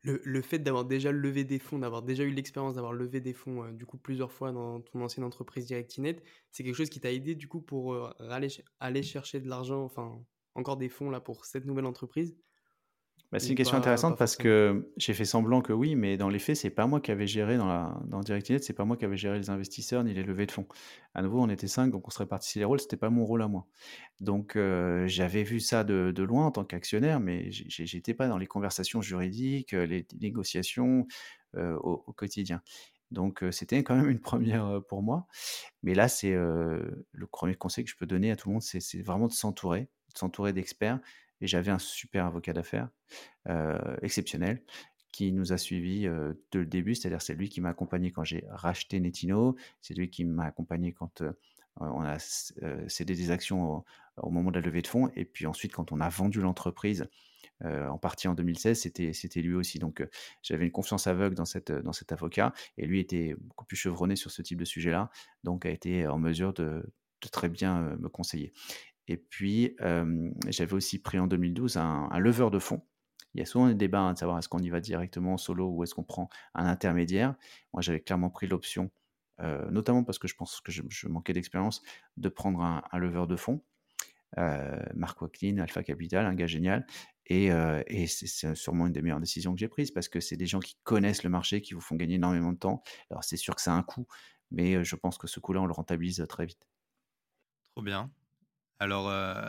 Le, 0.03 0.41
fait 0.41 0.61
d'avoir 0.61 0.85
déjà 0.85 1.13
levé 1.13 1.45
des 1.45 1.59
fonds, 1.59 1.81
d'avoir 1.81 2.03
déjà 2.03 2.23
eu 2.23 2.31
l'expérience 2.31 2.77
d'avoir 2.77 2.95
levé 2.95 3.21
des 3.21 3.35
fonds 3.35 3.71
du 3.73 3.85
coup 3.85 3.99
plusieurs 3.99 4.33
fois 4.33 4.53
dans 4.53 4.81
ton 4.81 5.03
ancienne 5.03 5.25
entreprise 5.25 5.67
Directinet, 5.67 6.17
c'est 6.51 6.65
quelque 6.65 6.77
chose 6.77 6.89
qui 6.89 7.01
t'a 7.01 7.13
aidé 7.13 7.35
du 7.35 7.47
coup 7.47 7.61
pour 7.61 8.15
aller, 8.21 8.49
aller 8.81 9.03
chercher 9.03 9.41
de 9.41 9.49
l'argent, 9.49 9.83
enfin 9.85 10.25
encore 10.55 10.79
des 10.79 10.89
fonds 10.89 11.11
là 11.11 11.21
pour 11.21 11.45
cette 11.45 11.67
nouvelle 11.67 11.85
entreprise? 11.85 12.35
Bah, 13.31 13.39
c'est 13.39 13.51
une 13.51 13.57
question 13.57 13.75
pas, 13.75 13.81
intéressante 13.81 14.15
pas 14.15 14.19
parce 14.19 14.37
que 14.37 14.91
j'ai 14.97 15.13
fait 15.13 15.27
semblant 15.27 15.61
que 15.61 15.75
oui, 15.75 15.97
mais 15.97 16.17
dans 16.17 16.31
les 16.31 16.39
faits, 16.39 16.57
c'est 16.57 16.71
pas 16.71 16.87
moi 16.87 16.99
qui 17.01 17.11
avais 17.11 17.27
géré 17.27 17.59
dans 17.59 17.67
la, 17.67 18.01
dans 18.07 18.21
Directinet, 18.21 18.61
c'est 18.61 18.73
pas 18.73 18.87
moi 18.87 18.97
qui 18.97 19.05
avais 19.05 19.19
géré 19.19 19.39
les 19.39 19.51
investisseurs 19.51 20.03
ni 20.03 20.15
les 20.15 20.23
levées 20.23 20.47
de 20.47 20.51
fonds. 20.51 20.67
À 21.13 21.21
nouveau, 21.21 21.43
on 21.43 21.49
était 21.51 21.69
cinq, 21.69 21.91
donc 21.91 22.09
on 22.09 22.11
se 22.11 22.19
répartissait 22.21 22.61
les 22.61 22.65
rôles, 22.65 22.81
c'était 22.81 22.97
pas 22.97 23.11
mon 23.11 23.27
rôle 23.27 23.43
à 23.43 23.49
moi. 23.49 23.67
Donc 24.21 24.57
euh, 24.57 25.07
j'avais 25.09 25.43
vu 25.43 25.61
ça 25.61 25.85
de, 25.85 26.11
de 26.11 26.23
loin 26.23 26.47
en 26.47 26.51
tant 26.53 26.65
qu'actionnaire, 26.65 27.21
mais 27.21 27.51
j'étais 27.51 28.15
pas 28.15 28.29
dans 28.29 28.39
les 28.39 28.47
conversations 28.47 29.03
juridiques, 29.03 29.75
euh, 29.75 29.85
les 29.85 30.07
négociations 30.21 31.07
euh, 31.55 31.77
au, 31.83 32.03
au 32.07 32.13
quotidien. 32.15 32.63
Donc 33.11 33.43
c'était 33.53 33.83
quand 33.83 33.97
même 33.97 34.09
une 34.11 34.21
première 34.21 34.83
pour 34.89 35.03
moi. 35.03 35.27
Mais 35.83 35.95
là, 35.95 36.09
c'est 36.09 36.35
euh, 36.35 37.07
le 37.13 37.27
premier 37.27 37.55
conseil 37.55 37.85
que 37.85 37.91
je 37.91 37.97
peux 37.97 38.07
donner 38.07 38.31
à 38.31 38.37
tout 38.37 38.49
le 38.49 38.55
monde, 38.55 38.63
c'est 38.63 39.03
vraiment 39.03 39.29
de 39.29 39.33
s'entourer, 39.33 39.83
de 40.13 40.19
s'entourer 40.19 40.53
d'experts. 40.53 41.01
Et 41.41 41.47
j'avais 41.47 41.71
un 41.71 41.79
super 41.79 42.27
avocat 42.27 42.53
d'affaires 42.53 42.89
exceptionnel 44.03 44.63
qui 45.13 45.33
nous 45.33 45.53
a 45.53 45.59
suivis 45.59 46.03
dès 46.53 46.59
le 46.59 46.67
début, 46.67 46.95
c'est-à-dire 46.95 47.23
c'est 47.23 47.35
lui 47.35 47.49
qui 47.49 47.61
m'a 47.61 47.71
accompagné 47.71 48.11
quand 48.13 48.25
j'ai 48.25 48.45
racheté 48.51 49.01
Netino, 49.01 49.57
c'est 49.81 49.95
lui 49.95 50.11
qui 50.11 50.25
m'a 50.25 50.45
accompagné 50.45 50.93
quand 50.93 51.23
on 51.81 52.03
a 52.03 52.19
cédé 52.19 53.15
des 53.15 53.31
actions 53.31 53.85
au, 54.17 54.31
moment 54.31 54.51
de 54.51 54.59
la 54.59 54.65
levée 54.65 54.83
de 54.83 54.87
fonds, 54.87 55.11
et 55.17 55.25
puis 55.25 55.47
ensuite 55.47 55.73
quand 55.73 55.93
on 55.93 56.01
a 56.01 56.09
vendu 56.09 56.41
l'entreprise 56.41 57.09
en 57.65 57.99
partie 57.99 58.29
en 58.29 58.35
2016, 58.35 58.81
c'était 59.13 59.41
lui 59.41 59.55
aussi. 59.55 59.79
Donc 59.79 60.07
j'avais 60.43 60.65
une 60.65 60.73
confiance 60.73 61.07
aveugle 61.07 61.35
dans, 61.35 61.45
cette, 61.45 61.73
dans 61.73 61.93
cet 61.93 62.13
avocat, 62.13 62.53
et 62.77 62.87
lui 62.87 63.01
était 63.01 63.35
beaucoup 63.39 63.65
plus 63.65 63.77
chevronné 63.77 64.17
sur 64.17 64.31
ce 64.31 64.43
type 64.43 64.59
de 64.59 64.65
sujet-là, 64.65 65.11
donc 65.45 65.67
a 65.67 65.71
été 65.71 66.07
en 66.07 66.19
mesure 66.19 66.53
de, 66.53 66.85
de 67.23 67.29
très 67.29 67.49
bien 67.49 67.97
me 67.99 68.09
conseiller. 68.09 68.53
Et 69.09 69.17
puis, 69.17 69.75
euh, 69.81 70.31
j'avais 70.49 70.75
aussi 70.75 71.01
pris 71.01 71.19
en 71.19 71.27
2012 71.27 71.77
un, 71.77 72.09
un 72.11 72.19
leveur 72.19 72.51
de 72.51 72.59
fonds. 72.59 72.83
Il 73.35 73.41
y 73.41 73.43
a 73.43 73.47
souvent 73.47 73.69
des 73.69 73.75
débats 73.75 74.01
hein, 74.01 74.13
de 74.15 74.19
savoir 74.19 74.39
est-ce 74.39 74.49
qu'on 74.49 74.59
y 74.59 74.71
va 74.71 74.81
directement 74.81 75.35
en 75.35 75.39
solo 75.39 75.69
ou 75.69 75.83
est-ce 75.83 75.95
qu'on 75.95 76.05
prend 76.05 76.29
un 76.55 76.67
intermédiaire. 76.67 77.35
Moi, 77.73 77.83
j'avais 77.83 78.01
clairement 78.01 78.31
pris 78.31 78.47
l'option, 78.47 78.91
euh, 79.41 79.71
notamment 79.71 80.05
parce 80.05 80.19
que 80.19 80.29
je 80.29 80.35
pense 80.35 80.61
que 80.61 80.73
je, 80.73 81.09
manquais 81.09 81.33
d'expérience, 81.33 81.83
de 82.17 82.29
prendre 82.29 82.61
un, 82.61 82.83
un 82.91 82.99
leveur 82.99 83.27
de 83.27 83.37
fonds. 83.37 83.63
Euh, 84.37 84.79
Marc 84.95 85.23
Wacklin, 85.23 85.59
Alpha 85.59 85.83
Capital, 85.83 86.27
un 86.27 86.35
gars 86.35 86.47
génial. 86.47 86.87
Et, 87.27 87.53
euh, 87.53 87.83
et 87.87 88.07
c'est 88.07 88.55
sûrement 88.55 88.87
une 88.87 88.93
des 88.93 89.03
meilleures 89.03 89.21
décisions 89.21 89.53
que 89.53 89.61
j'ai 89.61 89.69
prises 89.69 89.91
parce 89.91 90.09
que 90.09 90.21
c'est 90.21 90.37
des 90.37 90.47
gens 90.47 90.61
qui 90.61 90.77
connaissent 90.83 91.23
le 91.23 91.31
marché, 91.31 91.61
qui 91.61 91.75
vous 91.75 91.81
font 91.81 91.97
gagner 91.97 92.15
énormément 92.15 92.53
de 92.53 92.59
temps. 92.59 92.83
Alors, 93.11 93.25
c'est 93.25 93.37
sûr 93.37 93.55
que 93.55 93.63
ça 93.63 93.73
a 93.73 93.77
un 93.77 93.83
coût, 93.83 94.07
mais 94.51 94.83
je 94.83 94.97
pense 94.97 95.19
que 95.19 95.27
ce 95.27 95.39
coût-là, 95.39 95.61
on 95.61 95.67
le 95.67 95.73
rentabilise 95.73 96.25
très 96.29 96.47
vite. 96.47 96.67
Trop 97.75 97.83
bien. 97.83 98.11
Alors, 98.79 99.09
euh, 99.09 99.49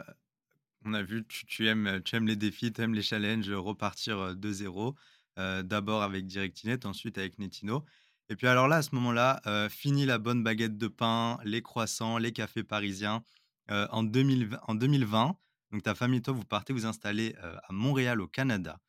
on 0.86 0.94
a 0.94 1.04
vu, 1.04 1.26
tu, 1.26 1.68
aimes, 1.68 2.02
les 2.26 2.36
défis, 2.36 2.72
tu 2.72 2.82
aimes 2.82 2.94
les 2.94 3.02
challenges, 3.02 3.50
repartir 3.52 4.18
euh, 4.18 4.34
de 4.34 4.52
zéro. 4.52 4.96
euh, 5.38 5.64
D'abord 5.64 6.04
avec 6.04 6.26
Directinet, 6.26 6.86
ensuite 6.86 7.18
avec 7.18 7.38
Netino. 7.38 7.86
Et 8.30 8.36
puis 8.36 8.48
alors 8.48 8.68
là, 8.68 8.78
à 8.78 8.82
ce 8.82 8.94
moment-là, 8.96 9.42
euh, 9.48 9.70
fini 9.70 10.06
la 10.06 10.20
bonne 10.20 10.44
baguette 10.44 10.78
de 10.78 10.88
pain, 10.88 11.40
les 11.44 11.62
croissants, 11.62 12.18
les 12.18 12.32
cafés 12.32 12.64
parisiens. 12.64 13.24
En, 13.72 14.02
2020, 14.02 14.60
en 14.68 14.74
2020, 14.74 15.38
donc 15.72 15.84
ta 15.84 15.94
famille 15.94 16.18
et 16.18 16.22
toi, 16.24 16.34
vous 16.34 16.44
partez 16.44 16.74
vous 16.74 16.88
installer 16.88 17.36
à 17.40 17.72
Montréal, 17.72 18.20
au 18.20 18.28
Canada. 18.28 18.80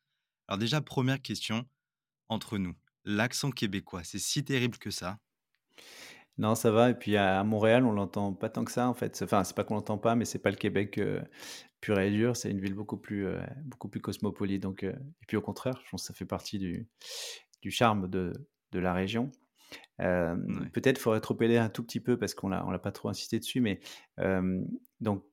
Alors 0.47 0.57
déjà, 0.57 0.81
première 0.81 1.21
question 1.21 1.67
entre 2.27 2.57
nous. 2.57 2.73
L'accent 3.05 3.51
québécois, 3.51 4.03
c'est 4.03 4.17
si 4.17 4.43
terrible 4.43 4.79
que 4.79 4.89
ça. 4.89 5.19
Non, 6.37 6.55
ça 6.55 6.71
va. 6.71 6.89
Et 6.89 6.93
puis 6.93 7.17
à 7.17 7.43
Montréal, 7.43 7.85
on 7.85 7.91
l'entend 7.91 8.33
pas 8.33 8.49
tant 8.49 8.63
que 8.65 8.71
ça, 8.71 8.87
en 8.87 8.93
fait. 8.93 9.19
Enfin, 9.23 9.43
c'est 9.43 9.55
pas 9.55 9.63
qu'on 9.63 9.75
l'entend 9.75 9.97
pas, 9.97 10.15
mais 10.15 10.25
c'est 10.25 10.39
pas 10.39 10.49
le 10.49 10.55
Québec 10.55 10.97
euh, 10.97 11.21
pur 11.81 11.99
et 11.99 12.09
dur. 12.11 12.35
C'est 12.35 12.49
une 12.51 12.59
ville 12.61 12.73
beaucoup 12.73 12.97
plus, 12.97 13.25
euh, 13.27 13.39
beaucoup 13.65 13.89
plus 13.89 14.01
cosmopolite. 14.01 14.63
Donc, 14.63 14.83
euh, 14.83 14.91
et 14.91 15.25
puis 15.27 15.37
au 15.37 15.41
contraire, 15.41 15.79
je 15.85 15.89
pense 15.91 16.01
que 16.03 16.07
ça 16.07 16.13
fait 16.13 16.25
partie 16.25 16.57
du, 16.59 16.87
du 17.61 17.71
charme 17.71 18.09
de, 18.09 18.33
de 18.71 18.79
la 18.79 18.93
région. 18.93 19.31
Ouais. 20.47 20.69
peut-être 20.73 20.97
faudrait 20.97 21.21
trop 21.21 21.39
aider 21.41 21.57
un 21.57 21.69
tout 21.69 21.83
petit 21.83 21.99
peu 21.99 22.17
parce 22.17 22.33
qu'on 22.33 22.49
l'a, 22.49 22.65
on 22.65 22.71
l'a 22.71 22.79
pas 22.79 22.91
trop 22.91 23.09
insisté 23.09 23.39
dessus, 23.39 23.61
mais 23.61 23.79
donc 24.99 25.23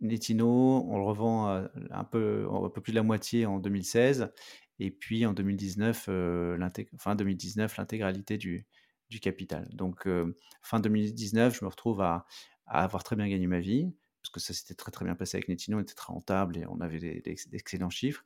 Netino, 0.00 0.86
on 0.88 0.96
le 0.98 1.04
revend 1.04 1.48
un 1.90 2.04
peu, 2.04 2.46
un 2.50 2.70
peu 2.70 2.80
plus 2.80 2.92
de 2.92 2.96
la 2.96 3.02
moitié 3.02 3.46
en 3.46 3.58
2016, 3.58 4.32
et 4.78 4.90
puis 4.90 5.26
en 5.26 5.34
2019, 5.34 6.06
euh, 6.08 6.56
l'intég- 6.56 6.88
fin 6.98 7.14
2019, 7.14 7.76
l'intégralité 7.76 8.38
du, 8.38 8.66
du 9.10 9.20
capital. 9.20 9.68
Donc 9.72 10.06
euh, 10.06 10.34
fin 10.62 10.80
2019, 10.80 11.58
je 11.58 11.64
me 11.64 11.70
retrouve 11.70 12.00
à, 12.00 12.26
avoir 12.66 13.02
très 13.02 13.16
bien 13.16 13.28
gagné 13.28 13.48
ma 13.48 13.58
vie, 13.58 13.92
parce 14.22 14.30
que 14.30 14.40
ça 14.40 14.54
s'était 14.54 14.74
très 14.74 14.92
très 14.92 15.04
bien 15.04 15.16
passé 15.16 15.36
avec 15.36 15.48
Netino, 15.48 15.78
on 15.78 15.80
était 15.80 15.94
très 15.94 16.12
rentable 16.12 16.56
et 16.56 16.64
on 16.66 16.80
avait 16.80 17.00
des- 17.00 17.90
chiffres. 17.90 18.24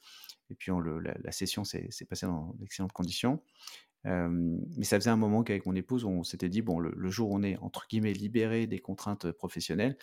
Et 0.51 0.55
puis 0.55 0.71
on 0.71 0.81
le- 0.81 1.01
la, 1.01 1.33
session 1.33 1.65
s'est 1.65 1.89
passée 2.09 2.27
dans 2.27 2.55
d'excellentes 2.59 2.93
conditions. 2.93 3.43
Euh, 4.07 4.29
mais 4.77 4.85
ça 4.85 4.99
faisait 4.99 5.11
un 5.11 5.17
moment 5.17 5.43
qu'avec 5.43 5.65
mon 5.65 5.75
épouse, 5.75 6.05
on 6.05 6.25
s'était 6.25 6.51
dit, 6.51 6.61
bon, 6.61 6.79
le, 6.79 6.93
le 6.95 7.11
jour 7.11 7.31
où 7.31 7.37
on 7.37 7.43
est, 7.43 7.57
entre 7.59 7.87
guillemets, 7.89 8.13
libéré 8.13 8.67
des 8.67 8.79
contraintes 8.79 9.33
professionnelles, 9.33 9.97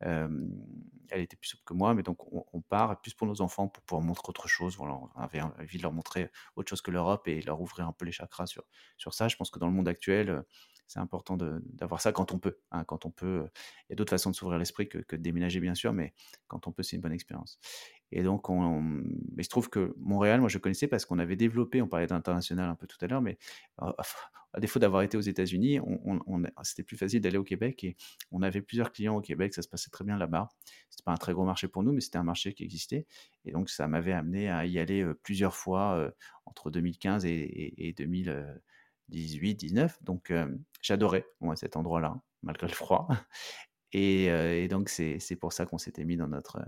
elle 0.00 1.20
était 1.20 1.36
plus 1.36 1.48
souple 1.50 1.64
que 1.64 1.74
moi, 1.74 1.94
mais 1.94 2.02
donc 2.02 2.32
on, 2.32 2.44
on 2.52 2.60
part 2.60 3.00
plus 3.00 3.14
pour 3.14 3.26
nos 3.26 3.40
enfants, 3.40 3.68
pour 3.68 3.82
pouvoir 3.84 4.04
montrer 4.06 4.24
autre 4.28 4.48
chose. 4.48 4.76
Voilà, 4.76 4.94
on 4.94 5.08
avait 5.20 5.40
envie 5.40 5.78
de 5.78 5.82
leur 5.82 5.92
montrer 5.92 6.30
autre 6.56 6.68
chose 6.70 6.82
que 6.82 6.90
l'Europe 6.90 7.26
et 7.28 7.40
leur 7.42 7.60
ouvrir 7.60 7.86
un 7.88 7.92
peu 7.92 8.04
les 8.04 8.12
chakras 8.12 8.46
sur, 8.46 8.64
sur 8.96 9.14
ça. 9.14 9.28
Je 9.28 9.36
pense 9.36 9.50
que 9.50 9.58
dans 9.58 9.66
le 9.66 9.72
monde 9.72 9.88
actuel, 9.88 10.30
euh, 10.30 10.42
c'est 10.88 10.98
important 11.00 11.36
d'avoir 11.36 12.00
ça 12.00 12.12
quand 12.12 12.32
on 12.32 12.38
peut. 12.38 12.58
hein, 12.70 12.84
quand 12.84 13.06
on 13.06 13.10
peut, 13.10 13.26
euh, 13.44 13.48
il 13.88 13.90
y 13.90 13.94
a 13.94 13.96
d'autres 13.96 14.10
façons 14.10 14.30
de 14.30 14.36
s'ouvrir 14.36 14.58
l'esprit 14.58 14.88
que 14.88 14.98
de 14.98 15.16
déménager, 15.22 15.60
bien 15.60 15.74
sûr, 15.74 15.92
mais 15.92 16.14
quand 16.48 16.66
on 16.66 16.72
peut, 16.72 16.82
c'est 16.82 16.96
une 16.96 17.02
bonne 17.02 17.12
expérience. 17.12 17.58
Et 18.12 18.22
donc, 18.22 18.48
on, 18.50 19.02
il 19.36 19.44
se 19.44 19.48
trouve 19.48 19.68
que 19.68 19.94
Montréal, 19.98 20.40
moi, 20.40 20.48
je 20.48 20.58
connaissais 20.58 20.86
parce 20.86 21.04
qu'on 21.04 21.18
avait 21.18 21.36
développé, 21.36 21.82
on 21.82 21.88
parlait 21.88 22.06
d'international 22.06 22.68
un 22.68 22.74
peu 22.74 22.86
tout 22.86 22.98
à 23.00 23.06
l'heure, 23.06 23.22
mais 23.22 23.38
euh, 23.82 23.92
à 24.56 24.60
défaut 24.60 24.78
d'avoir 24.78 25.02
été 25.02 25.18
aux 25.18 25.22
États-Unis, 25.22 25.80
c'était 26.62 26.82
plus 26.82 26.96
facile 26.96 27.20
d'aller 27.20 27.36
au 27.36 27.44
Québec 27.44 27.84
et 27.84 27.94
on 28.30 28.40
avait 28.40 28.62
plusieurs 28.62 28.90
clients 28.90 29.14
au 29.14 29.20
Québec, 29.20 29.52
ça 29.52 29.60
se 29.60 29.68
passait 29.68 29.90
très 29.90 30.02
bien 30.02 30.16
là-bas. 30.16 30.48
C'était 30.88 31.02
pas 31.02 31.12
un 31.12 31.16
très 31.16 31.34
gros 31.34 31.44
marché 31.44 31.68
pour 31.68 31.82
nous, 31.82 31.92
mais 31.92 32.00
c'était 32.00 32.16
un 32.16 32.24
marché 32.24 32.54
qui 32.54 32.64
existait. 32.64 33.06
Et 33.44 33.52
donc, 33.52 33.68
ça 33.68 33.86
m'avait 33.86 34.12
amené 34.14 34.48
à 34.48 34.64
y 34.64 34.78
aller 34.78 35.02
euh, 35.02 35.14
plusieurs 35.22 35.54
fois 35.54 35.96
euh, 35.96 36.10
entre 36.46 36.70
2015 36.70 37.26
et, 37.26 37.28
et, 37.28 37.88
et 37.88 37.92
2018, 37.92 39.56
19. 39.56 40.02
Donc, 40.02 40.30
euh, 40.30 40.48
j'adorais 40.80 41.26
cet 41.54 41.76
endroit-là, 41.76 42.18
malgré 42.42 42.66
le 42.66 42.74
froid. 42.74 43.08
Et, 43.92 44.24
et 44.24 44.68
donc, 44.68 44.90
c'est 44.90 45.36
pour 45.40 45.54
ça 45.54 45.64
qu'on 45.64 45.78
s'était 45.78 46.04
mis 46.04 46.16
dans 46.16 46.26
notre, 46.26 46.58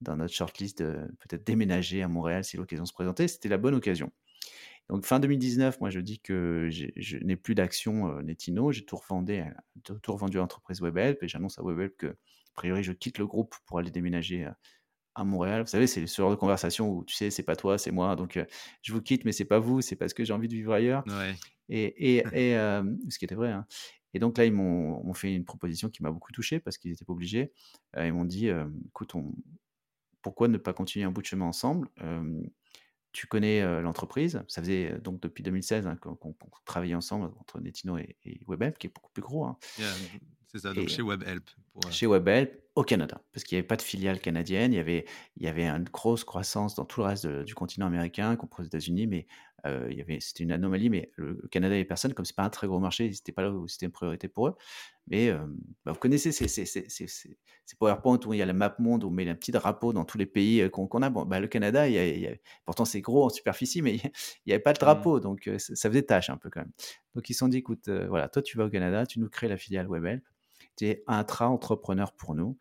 dans 0.00 0.16
notre 0.16 0.32
shortlist 0.34 0.82
de 0.82 0.94
peut-être 1.20 1.46
déménager 1.46 2.02
à 2.02 2.08
Montréal 2.08 2.44
si 2.44 2.56
l'occasion 2.56 2.86
se 2.86 2.92
présentait. 2.92 3.28
C'était 3.28 3.48
la 3.48 3.58
bonne 3.58 3.74
occasion. 3.74 4.10
Donc, 4.88 5.04
fin 5.04 5.20
2019, 5.20 5.80
moi, 5.80 5.90
je 5.90 6.00
dis 6.00 6.18
que 6.18 6.68
je 6.70 7.16
n'ai 7.18 7.36
plus 7.36 7.54
d'action 7.54 8.08
euh, 8.10 8.22
Netino. 8.22 8.72
J'ai 8.72 8.84
tout 8.84 8.96
revendu, 8.96 9.36
à- 9.36 9.54
tout 9.82 10.12
revendu 10.12 10.38
à 10.38 10.40
l'entreprise 10.40 10.80
WebHelp 10.80 11.22
et 11.22 11.28
j'annonce 11.28 11.58
à 11.58 11.62
WebHelp 11.62 11.96
que 11.96 12.16
priori, 12.54 12.82
je 12.82 12.92
quitte 12.92 13.18
le 13.18 13.26
groupe 13.26 13.54
pour 13.66 13.78
aller 13.78 13.90
déménager 13.92 14.48
à 15.14 15.24
Montréal. 15.24 15.62
Vous 15.62 15.68
savez, 15.68 15.86
c'est 15.86 16.06
ce 16.06 16.20
genre 16.20 16.30
de 16.30 16.36
conversation 16.36 16.88
où 16.90 17.04
tu 17.04 17.14
sais, 17.14 17.30
c'est 17.30 17.44
pas 17.44 17.54
toi, 17.54 17.78
c'est 17.78 17.92
moi. 17.92 18.16
Donc, 18.16 18.40
je 18.82 18.92
vous 18.92 19.00
quitte, 19.00 19.24
mais 19.24 19.32
c'est 19.32 19.44
pas 19.44 19.60
vous, 19.60 19.80
c'est 19.80 19.96
parce 19.96 20.12
que 20.12 20.24
j'ai 20.24 20.32
envie 20.32 20.48
de 20.48 20.54
vivre 20.54 20.72
ailleurs. 20.72 21.04
Et, 21.68 22.16
et, 22.16 22.24
et 22.34 22.54
ce 23.10 23.18
qui 23.18 23.24
était 23.24 23.36
vrai. 23.36 23.52
Hein. 23.52 23.66
Et 24.12 24.18
donc 24.18 24.38
là, 24.38 24.44
ils 24.44 24.52
m'ont 24.52 25.14
fait 25.14 25.32
une 25.32 25.44
proposition 25.44 25.88
qui 25.88 26.02
m'a 26.02 26.10
beaucoup 26.10 26.32
touché 26.32 26.58
parce 26.58 26.78
qu'ils 26.78 26.90
n'étaient 26.90 27.04
pas 27.04 27.12
obligés. 27.12 27.52
ils 27.96 28.12
m'ont 28.12 28.24
dit, 28.24 28.48
écoute, 28.88 29.14
on, 29.14 29.32
pourquoi 30.22 30.48
ne 30.48 30.58
pas 30.58 30.72
continuer 30.72 31.04
un 31.04 31.10
bout 31.10 31.22
de 31.22 31.26
chemin 31.26 31.46
ensemble? 31.46 31.88
Tu 33.12 33.26
connais 33.26 33.80
l'entreprise. 33.82 34.42
Ça 34.48 34.62
faisait 34.62 34.98
donc 35.00 35.20
depuis 35.20 35.42
2016 35.42 35.86
hein, 35.86 35.96
qu'on 35.96 36.36
travaillait 36.64 36.94
ensemble 36.94 37.32
entre 37.38 37.60
Netino 37.60 37.98
et, 37.98 38.16
et 38.24 38.40
WebHelp, 38.46 38.78
qui 38.78 38.86
est 38.86 38.94
beaucoup 38.94 39.10
plus 39.12 39.22
gros. 39.22 39.44
Hein. 39.44 39.56
C'est 40.52 40.58
ça, 40.58 40.72
donc 40.72 40.88
chez 40.88 41.02
WebHelp. 41.02 41.48
Chez 41.90 42.06
WebHelp 42.06 42.69
au 42.80 42.82
Canada, 42.82 43.20
parce 43.34 43.44
qu'il 43.44 43.56
n'y 43.56 43.60
avait 43.60 43.66
pas 43.66 43.76
de 43.76 43.82
filiale 43.82 44.20
canadienne, 44.20 44.72
il 44.72 44.76
y 44.76 44.78
avait, 44.78 45.04
il 45.36 45.44
y 45.44 45.48
avait 45.48 45.68
une 45.68 45.84
grosse 45.84 46.24
croissance 46.24 46.74
dans 46.74 46.86
tout 46.86 47.00
le 47.00 47.08
reste 47.08 47.26
du 47.26 47.54
continent 47.54 47.86
américain, 47.86 48.36
compris 48.36 48.62
aux 48.62 48.66
États-Unis, 48.66 49.06
mais 49.06 49.26
il 49.66 49.92
y 49.92 50.00
avait, 50.00 50.18
c'était 50.20 50.44
une 50.44 50.52
anomalie, 50.52 50.88
mais 50.88 51.12
le, 51.16 51.46
Canada 51.50 51.76
et 51.76 51.84
personne, 51.84 52.14
comme 52.14 52.24
c'est 52.24 52.34
pas 52.34 52.44
un 52.44 52.48
très 52.48 52.66
gros 52.66 52.78
marché, 52.78 53.12
c'était 53.12 53.32
pas 53.32 53.42
là 53.42 53.50
où 53.50 53.68
c'était 53.68 53.84
une 53.84 53.92
priorité 53.92 54.28
pour 54.28 54.48
eux. 54.48 54.56
Mais 55.08 55.30
bah, 55.84 55.92
vous 55.92 55.98
connaissez 55.98 56.32
ces, 56.32 56.48
ces, 56.48 56.64
ces, 56.64 56.88
ces, 56.88 57.36
PowerPoint 57.78 58.18
où 58.24 58.32
il 58.32 58.38
y 58.38 58.42
a 58.42 58.46
le 58.46 58.54
map 58.54 58.74
monde, 58.78 59.04
où 59.04 59.08
on 59.08 59.10
met 59.10 59.28
un 59.28 59.34
petit 59.34 59.52
drapeau 59.52 59.92
dans 59.92 60.06
tous 60.06 60.16
les 60.16 60.24
pays 60.24 60.70
qu'on, 60.70 60.86
a. 61.02 61.10
Bon, 61.10 61.26
bah, 61.26 61.38
le 61.38 61.48
Canada, 61.48 61.86
il 61.86 61.92
y 61.92 62.26
a, 62.26 62.32
pourtant 62.64 62.86
c'est 62.86 63.02
gros 63.02 63.26
en 63.26 63.28
superficie, 63.28 63.82
mais 63.82 63.96
il 63.96 64.10
n'y 64.46 64.54
avait 64.54 64.62
pas 64.62 64.72
de 64.72 64.78
mmh. 64.78 64.86
drapeau, 64.86 65.20
donc 65.20 65.50
ça 65.58 65.90
faisait 65.90 66.04
tâche 66.04 66.30
un 66.30 66.38
peu 66.38 66.48
quand 66.48 66.60
même. 66.60 66.72
Donc 67.14 67.28
ils 67.28 67.34
se 67.34 67.40
sont 67.40 67.48
dit, 67.48 67.58
écoute, 67.58 67.90
voilà, 67.90 68.30
toi 68.30 68.40
tu 68.40 68.56
vas 68.56 68.64
au 68.64 68.70
Canada, 68.70 69.04
tu 69.04 69.20
nous 69.20 69.28
crées 69.28 69.48
la 69.48 69.58
filiale 69.58 69.86
WebHelp 69.86 70.24
c'était 70.80 71.02
intra-entrepreneur 71.06 72.12
pour 72.12 72.34
nous. 72.34 72.56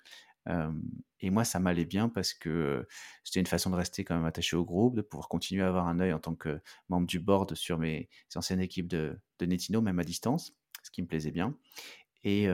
et 1.20 1.30
moi, 1.30 1.44
ça 1.44 1.60
m'allait 1.60 1.86
bien 1.86 2.10
parce 2.10 2.34
que 2.34 2.88
c'était 3.24 3.40
une 3.40 3.46
façon 3.46 3.70
de 3.70 3.76
rester 3.76 4.04
quand 4.04 4.16
même 4.16 4.26
attaché 4.26 4.56
au 4.56 4.66
groupe, 4.66 4.96
de 4.96 5.02
pouvoir 5.02 5.30
continuer 5.30 5.64
à 5.64 5.68
avoir 5.68 5.88
un 5.88 6.00
œil 6.00 6.12
en 6.12 6.20
tant 6.20 6.36
que 6.36 6.60
membre 6.90 7.08
du 7.08 7.20
board 7.20 7.56
sur 7.56 7.78
mes 7.78 8.10
anciennes 8.36 8.62
équipes 8.62 8.88
de, 8.88 9.20
de 9.40 9.46
Netino, 9.46 9.82
même 9.82 10.00
à 10.00 10.04
distance, 10.04 10.56
ce 10.84 10.92
qui 10.92 11.02
me 11.02 11.08
plaisait 11.08 11.32
bien. 11.32 11.56
Et, 12.24 12.48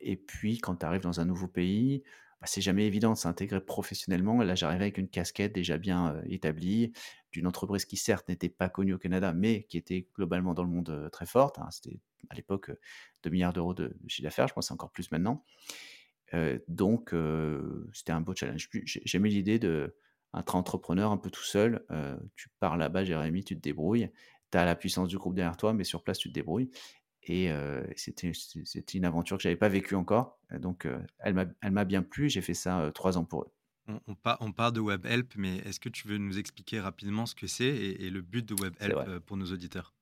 et 0.00 0.16
puis, 0.16 0.58
quand 0.58 0.76
tu 0.76 0.86
arrives 0.86 1.02
dans 1.02 1.20
un 1.20 1.24
nouveau 1.26 1.48
pays, 1.48 2.02
bah, 2.40 2.46
c'est 2.46 2.60
jamais 2.60 2.86
évident 2.86 3.12
de 3.12 3.18
s'intégrer 3.18 3.60
professionnellement. 3.60 4.42
Là, 4.42 4.54
j'arrivais 4.54 4.84
avec 4.84 4.98
une 4.98 5.08
casquette 5.08 5.52
déjà 5.54 5.78
bien 5.78 6.20
établie, 6.26 6.92
d'une 7.32 7.46
entreprise 7.46 7.84
qui 7.84 7.96
certes 7.96 8.28
n'était 8.28 8.48
pas 8.48 8.68
connue 8.68 8.94
au 8.94 8.98
Canada, 8.98 9.32
mais 9.32 9.64
qui 9.64 9.76
était 9.76 10.06
globalement 10.14 10.54
dans 10.54 10.64
le 10.64 10.70
monde 10.70 11.08
très 11.12 11.26
forte. 11.26 11.58
Hein. 11.58 11.68
C'était 11.70 11.98
à 12.30 12.34
l'époque 12.34 12.70
2 13.22 13.30
milliards 13.30 13.52
d'euros 13.52 13.74
de, 13.74 13.94
chiffre 14.08 14.24
d'affaires, 14.24 14.48
je 14.48 14.54
pense 14.54 14.70
encore 14.70 14.90
plus 14.90 15.10
maintenant. 15.10 15.44
donc, 16.68 17.14
c'était 17.92 18.12
un 18.12 18.20
beau 18.20 18.34
challenge. 18.34 18.70
J'aimais 18.84 19.28
l'idée 19.28 19.58
de 19.58 19.94
un 20.32 20.44
entrepreneur 20.52 21.10
un 21.10 21.16
peu 21.16 21.30
tout 21.30 21.42
seul. 21.42 21.84
tu 22.36 22.48
pars 22.60 22.76
là-bas, 22.76 23.04
Jérémy, 23.04 23.44
tu 23.44 23.56
te 23.56 23.60
débrouilles. 23.60 24.10
Tu 24.50 24.58
as 24.58 24.64
la 24.64 24.74
puissance 24.74 25.08
du 25.08 25.18
groupe 25.18 25.34
derrière 25.34 25.56
toi, 25.56 25.72
mais 25.72 25.84
sur 25.84 26.02
place, 26.02 26.18
tu 26.18 26.28
te 26.28 26.34
débrouilles. 26.34 26.70
Et 27.24 27.50
c'était 27.96 28.32
une 28.94 29.04
aventure 29.04 29.36
que 29.36 29.42
j'avais 29.42 29.56
pas 29.56 29.68
vécue 29.68 29.94
encore. 29.94 30.38
Donc, 30.58 30.88
elle 31.20 31.34
m'a 31.34 31.84
bien 31.84 32.02
plu. 32.02 32.28
J'ai 32.28 32.40
fait 32.40 32.54
ça 32.54 32.90
trois 32.94 33.18
ans 33.18 33.24
pour 33.24 33.42
eux. 33.42 33.52
On, 33.88 34.00
on, 34.06 34.16
on, 34.40 34.52
parle 34.52 34.72
de 34.72 34.80
WebHelp, 34.80 35.34
mais 35.36 35.56
est-ce 35.58 35.80
que 35.80 35.88
tu 35.88 36.06
veux 36.06 36.18
nous 36.18 36.38
expliquer 36.38 36.80
rapidement 36.80 37.26
ce 37.26 37.34
que 37.34 37.46
c'est 37.46 37.64
et, 37.64 38.06
et, 38.06 38.10
le 38.10 38.20
but 38.20 38.46
de 38.46 38.54
WebHelp 38.54 39.18
pour 39.20 39.36
nos 39.36 39.46
auditeurs? 39.46 39.94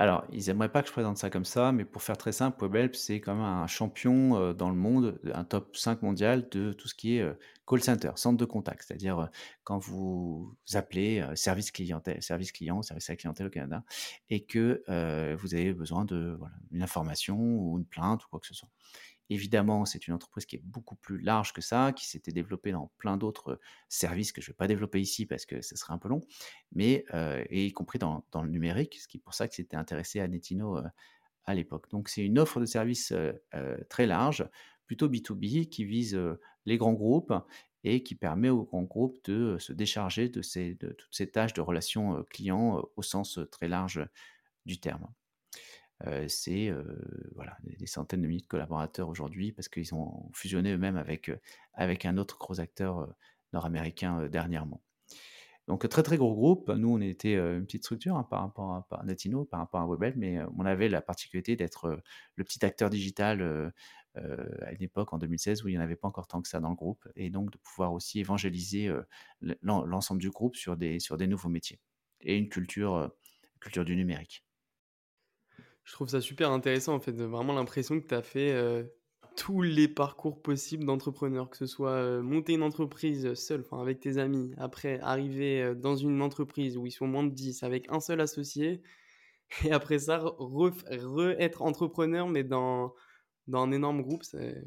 Alors, 0.00 0.24
ils 0.32 0.46
n'aimeraient 0.46 0.72
pas 0.72 0.80
que 0.80 0.88
je 0.88 0.92
présente 0.94 1.18
ça 1.18 1.28
comme 1.28 1.44
ça, 1.44 1.72
mais 1.72 1.84
pour 1.84 2.02
faire 2.02 2.16
très 2.16 2.32
simple, 2.32 2.58
WebHelp, 2.64 2.96
c'est 2.96 3.20
quand 3.20 3.34
même 3.34 3.44
un 3.44 3.66
champion 3.66 4.54
dans 4.54 4.70
le 4.70 4.74
monde, 4.74 5.20
un 5.34 5.44
top 5.44 5.76
5 5.76 6.00
mondial 6.00 6.48
de 6.48 6.72
tout 6.72 6.88
ce 6.88 6.94
qui 6.94 7.18
est 7.18 7.38
call 7.66 7.82
center, 7.82 8.12
centre 8.16 8.38
de 8.38 8.46
contact. 8.46 8.82
C'est-à-dire 8.82 9.28
quand 9.62 9.76
vous 9.76 10.56
appelez 10.72 11.22
service 11.34 11.70
clientèle, 11.70 12.22
service 12.22 12.50
client, 12.50 12.80
service 12.80 13.10
à 13.10 13.12
la 13.12 13.18
clientèle 13.18 13.48
au 13.48 13.50
Canada, 13.50 13.84
et 14.30 14.46
que 14.46 14.82
vous 15.34 15.54
avez 15.54 15.74
besoin 15.74 16.06
de 16.06 16.34
voilà, 16.38 16.54
une 16.70 16.82
information 16.82 17.36
ou 17.38 17.78
une 17.78 17.84
plainte 17.84 18.24
ou 18.24 18.28
quoi 18.30 18.40
que 18.40 18.46
ce 18.46 18.54
soit. 18.54 18.70
Évidemment, 19.32 19.84
c'est 19.84 20.08
une 20.08 20.14
entreprise 20.14 20.44
qui 20.44 20.56
est 20.56 20.62
beaucoup 20.64 20.96
plus 20.96 21.20
large 21.20 21.52
que 21.52 21.60
ça, 21.60 21.92
qui 21.92 22.06
s'était 22.06 22.32
développée 22.32 22.72
dans 22.72 22.90
plein 22.98 23.16
d'autres 23.16 23.60
services 23.88 24.32
que 24.32 24.40
je 24.40 24.50
ne 24.50 24.52
vais 24.52 24.56
pas 24.56 24.66
développer 24.66 25.00
ici 25.00 25.24
parce 25.24 25.46
que 25.46 25.62
ce 25.62 25.76
serait 25.76 25.94
un 25.94 25.98
peu 25.98 26.08
long, 26.08 26.20
mais 26.72 27.04
et 27.48 27.66
y 27.66 27.72
compris 27.72 28.00
dans, 28.00 28.24
le 28.34 28.48
numérique, 28.48 28.98
ce 29.00 29.06
qui 29.06 29.18
est 29.18 29.20
pour 29.20 29.34
ça 29.34 29.46
que 29.46 29.54
c'était 29.54 29.76
intéressé 29.76 30.18
à 30.18 30.26
Netino 30.26 30.78
à 31.44 31.54
l'époque. 31.54 31.88
Donc 31.90 32.08
c'est 32.08 32.24
une 32.24 32.40
offre 32.40 32.58
de 32.58 32.66
services 32.66 33.14
très 33.88 34.06
large, 34.06 34.48
plutôt 34.86 35.08
B2B, 35.08 35.68
qui 35.68 35.84
vise 35.84 36.20
les 36.66 36.76
grands 36.76 36.94
groupes 36.94 37.32
et 37.84 38.02
qui 38.02 38.16
permet 38.16 38.50
aux 38.50 38.64
grands 38.64 38.82
groupes 38.82 39.24
de 39.24 39.58
se 39.58 39.72
décharger 39.72 40.28
de, 40.28 40.42
ces, 40.42 40.74
de 40.74 40.90
toutes 40.90 41.14
ces 41.14 41.30
tâches 41.30 41.54
de 41.54 41.60
relations 41.60 42.24
clients 42.30 42.82
au 42.96 43.02
sens 43.02 43.38
très 43.52 43.68
large 43.68 44.04
du 44.66 44.80
terme 44.80 45.06
c'est 46.28 46.72
voilà, 47.34 47.56
des 47.62 47.86
centaines 47.86 48.22
de 48.22 48.26
milliers 48.26 48.40
de 48.40 48.46
collaborateurs 48.46 49.08
aujourd'hui 49.08 49.52
parce 49.52 49.68
qu'ils 49.68 49.94
ont 49.94 50.30
fusionné 50.32 50.72
eux-mêmes 50.72 50.96
avec, 50.96 51.30
avec 51.74 52.04
un 52.06 52.16
autre 52.16 52.38
gros 52.38 52.60
acteur 52.60 53.14
nord-américain 53.52 54.28
dernièrement. 54.28 54.82
Donc 55.68 55.88
très 55.88 56.02
très 56.02 56.16
gros 56.16 56.34
groupe. 56.34 56.68
Nous, 56.70 56.88
on 56.90 57.00
était 57.00 57.34
une 57.34 57.64
petite 57.64 57.84
structure 57.84 58.16
hein, 58.16 58.26
par 58.28 58.40
rapport 58.40 58.86
à, 58.90 59.04
Netino, 59.04 59.44
par 59.44 59.60
rapport 59.60 59.80
à 59.80 59.86
Webel, 59.86 60.14
mais 60.16 60.38
on 60.56 60.64
avait 60.64 60.88
la 60.88 61.00
particularité 61.00 61.54
d'être 61.54 62.02
le 62.34 62.44
petit 62.44 62.64
acteur 62.64 62.90
digital 62.90 63.72
à 64.16 64.72
une 64.72 64.82
époque 64.82 65.12
en 65.12 65.18
2016 65.18 65.62
où 65.62 65.68
il 65.68 65.72
n'y 65.72 65.78
en 65.78 65.82
avait 65.82 65.96
pas 65.96 66.08
encore 66.08 66.26
tant 66.26 66.42
que 66.42 66.48
ça 66.48 66.60
dans 66.60 66.70
le 66.70 66.74
groupe, 66.74 67.06
et 67.14 67.30
donc 67.30 67.52
de 67.52 67.58
pouvoir 67.58 67.92
aussi 67.92 68.20
évangéliser 68.20 68.92
l'ensemble 69.62 70.20
du 70.20 70.30
groupe 70.30 70.56
sur 70.56 70.76
des, 70.76 70.98
sur 70.98 71.16
des 71.16 71.26
nouveaux 71.26 71.48
métiers 71.48 71.78
et 72.20 72.36
une 72.36 72.48
culture, 72.48 73.10
culture 73.60 73.84
du 73.84 73.96
numérique. 73.96 74.44
Je 75.90 75.96
trouve 75.96 76.08
ça 76.08 76.20
super 76.20 76.52
intéressant, 76.52 76.94
en 76.94 77.00
fait, 77.00 77.10
vraiment 77.10 77.52
l'impression 77.52 78.00
que 78.00 78.06
tu 78.06 78.14
as 78.14 78.22
fait 78.22 78.52
euh, 78.52 78.84
tous 79.36 79.60
les 79.60 79.88
parcours 79.88 80.40
possibles 80.40 80.84
d'entrepreneur, 80.84 81.50
que 81.50 81.56
ce 81.56 81.66
soit 81.66 81.90
euh, 81.90 82.22
monter 82.22 82.52
une 82.52 82.62
entreprise 82.62 83.34
seul, 83.34 83.62
enfin 83.62 83.82
avec 83.82 83.98
tes 83.98 84.16
amis, 84.16 84.54
après 84.56 85.00
arriver 85.00 85.60
euh, 85.60 85.74
dans 85.74 85.96
une 85.96 86.22
entreprise 86.22 86.76
où 86.76 86.86
ils 86.86 86.92
sont 86.92 87.08
moins 87.08 87.24
de 87.24 87.34
10 87.34 87.64
avec 87.64 87.86
un 87.90 87.98
seul 87.98 88.20
associé, 88.20 88.82
et 89.64 89.72
après 89.72 89.98
ça, 89.98 90.22
re-être 90.38 91.62
entrepreneur, 91.62 92.28
mais 92.28 92.44
dans, 92.44 92.94
dans 93.48 93.62
un 93.62 93.72
énorme 93.72 94.02
groupe, 94.02 94.22
c'est... 94.22 94.62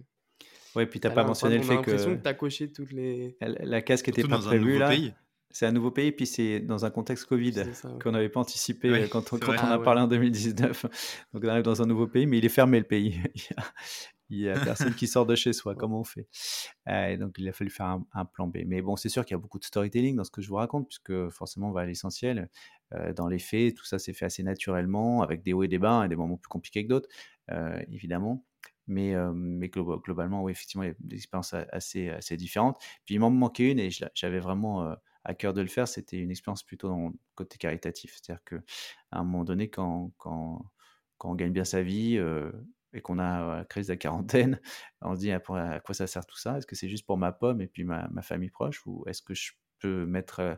Ouais, 0.75 0.87
puis 0.87 0.99
tu 0.99 1.07
n'as 1.07 1.13
pas 1.13 1.23
mentionné 1.23 1.55
le 1.55 1.63
fait 1.63 1.75
que... 1.75 1.91
l'impression 1.91 2.17
que 2.17 2.21
tu 2.21 2.27
as 2.27 2.33
coché 2.33 2.69
toutes 2.69 2.91
les... 2.91 3.37
La, 3.39 3.81
casque 3.81 4.09
était 4.09 4.23
pas 4.23 4.39
prévue 4.39 4.77
là. 4.77 4.89
Pays. 4.89 5.13
C'est 5.53 5.67
un 5.67 5.71
nouveau 5.71 5.91
pays, 5.91 6.11
puis 6.11 6.25
c'est 6.25 6.59
dans 6.61 6.83
un 6.83 6.89
contexte 6.89 7.25
Covid 7.25 7.53
qu'on 8.01 8.11
n'avait 8.11 8.27
pas 8.27 8.39
anticipé 8.39 8.89
euh, 8.89 9.07
quand, 9.07 9.33
on, 9.33 9.37
quand 9.37 9.53
on 9.53 9.71
a 9.71 9.77
parlé 9.77 10.01
en 10.01 10.07
2019. 10.07 10.85
Donc 11.31 11.43
on 11.43 11.47
arrive 11.47 11.63
dans 11.63 11.79
un 11.79 11.85
nouveau 11.85 12.07
pays, 12.07 12.25
mais 12.25 12.39
il 12.39 12.45
est 12.45 12.49
fermé 12.49 12.79
le 12.79 12.85
pays. 12.85 13.21
il 14.31 14.39
y 14.39 14.49
a 14.49 14.59
personne 14.59 14.95
qui 14.95 15.05
sort 15.05 15.27
de 15.27 15.35
chez 15.35 15.53
soi. 15.53 15.75
Comment 15.79 15.99
on 15.99 16.03
fait? 16.03 16.27
Euh, 16.89 17.09
et 17.09 17.17
Donc 17.17 17.35
il 17.37 17.47
a 17.47 17.53
fallu 17.53 17.69
faire 17.69 17.99
un, 18.13 18.25
plan 18.25 18.47
B. 18.47 18.63
Mais 18.65 18.81
bon, 18.81 18.95
c'est 18.95 19.09
sûr 19.09 19.23
qu'il 19.25 19.35
y 19.35 19.37
a 19.37 19.39
beaucoup 19.39 19.59
de 19.59 19.63
storytelling 19.63 20.15
dans 20.15 20.23
ce 20.23 20.31
que 20.31 20.41
je 20.41 20.49
vous 20.49 20.55
raconte, 20.55 20.87
puisque 20.87 21.29
forcément 21.29 21.69
on 21.69 21.71
va 21.71 21.81
à 21.81 21.85
l'essentiel. 21.85 22.49
Euh, 22.95 23.13
dans 23.13 23.27
les 23.27 23.39
faits, 23.39 23.75
tout 23.75 23.85
ça 23.85 23.99
s'est 23.99 24.13
fait 24.13 24.25
assez 24.25 24.41
naturellement, 24.41 25.21
avec 25.21 25.43
des 25.43 25.53
hauts 25.53 25.61
et 25.61 25.67
des 25.67 25.79
bas, 25.79 26.03
et 26.03 26.09
des 26.09 26.15
moments 26.15 26.37
plus 26.37 26.49
compliqués 26.49 26.83
que 26.83 26.89
d'autres, 26.89 27.09
évidemment. 27.91 28.43
Mais, 28.87 29.13
mais 29.35 29.69
globalement, 29.69 30.41
oui, 30.41 30.51
effectivement, 30.51 30.83
il 30.83 30.87
y 30.87 30.91
a 30.91 30.95
des 30.99 31.17
expériences 31.17 31.53
assez, 31.71 32.09
assez 32.09 32.37
différentes. 32.37 32.77
Puis 33.05 33.15
il 33.15 33.19
m'en 33.19 33.29
manquait 33.29 33.71
une, 33.71 33.79
et 33.79 33.91
j'avais 34.15 34.39
vraiment 34.39 34.95
à 35.25 35.33
cœur 35.33 35.53
de 35.53 35.61
le 35.61 35.67
faire, 35.67 35.87
c'était 35.87 36.17
une 36.17 36.31
expérience 36.31 36.63
plutôt 36.63 37.13
côté 37.35 37.57
caritatif. 37.57 38.15
C'est-à-dire 38.15 38.43
qu'à 38.43 38.57
un 39.11 39.23
moment 39.23 39.43
donné, 39.43 39.69
quand, 39.69 40.11
quand, 40.17 40.65
quand, 41.17 41.31
on 41.31 41.35
gagne 41.35 41.53
bien 41.53 41.63
sa 41.63 41.81
vie 41.81 42.17
euh, 42.17 42.51
et 42.93 43.01
qu'on 43.01 43.19
a 43.19 43.57
la 43.57 43.65
crise 43.65 43.87
de 43.87 43.93
la 43.93 43.97
quarantaine, 43.97 44.59
on 45.01 45.15
se 45.15 45.19
dit 45.21 45.31
à, 45.31 45.39
quoi 45.39 45.93
ça 45.93 46.07
sert 46.07 46.25
tout 46.25 46.37
ça? 46.37 46.57
Est-ce 46.57 46.67
que 46.67 46.75
c'est 46.75 46.89
juste 46.89 47.05
pour 47.05 47.17
ma 47.17 47.31
pomme 47.31 47.61
et 47.61 47.67
puis 47.67 47.83
ma, 47.83 48.07
ma 48.09 48.21
famille 48.21 48.49
proche? 48.49 48.85
Ou 48.85 49.03
est-ce 49.07 49.21
que 49.21 49.33
je 49.33 49.53
peux 49.79 50.05
mettre 50.05 50.39
euh, 50.41 50.55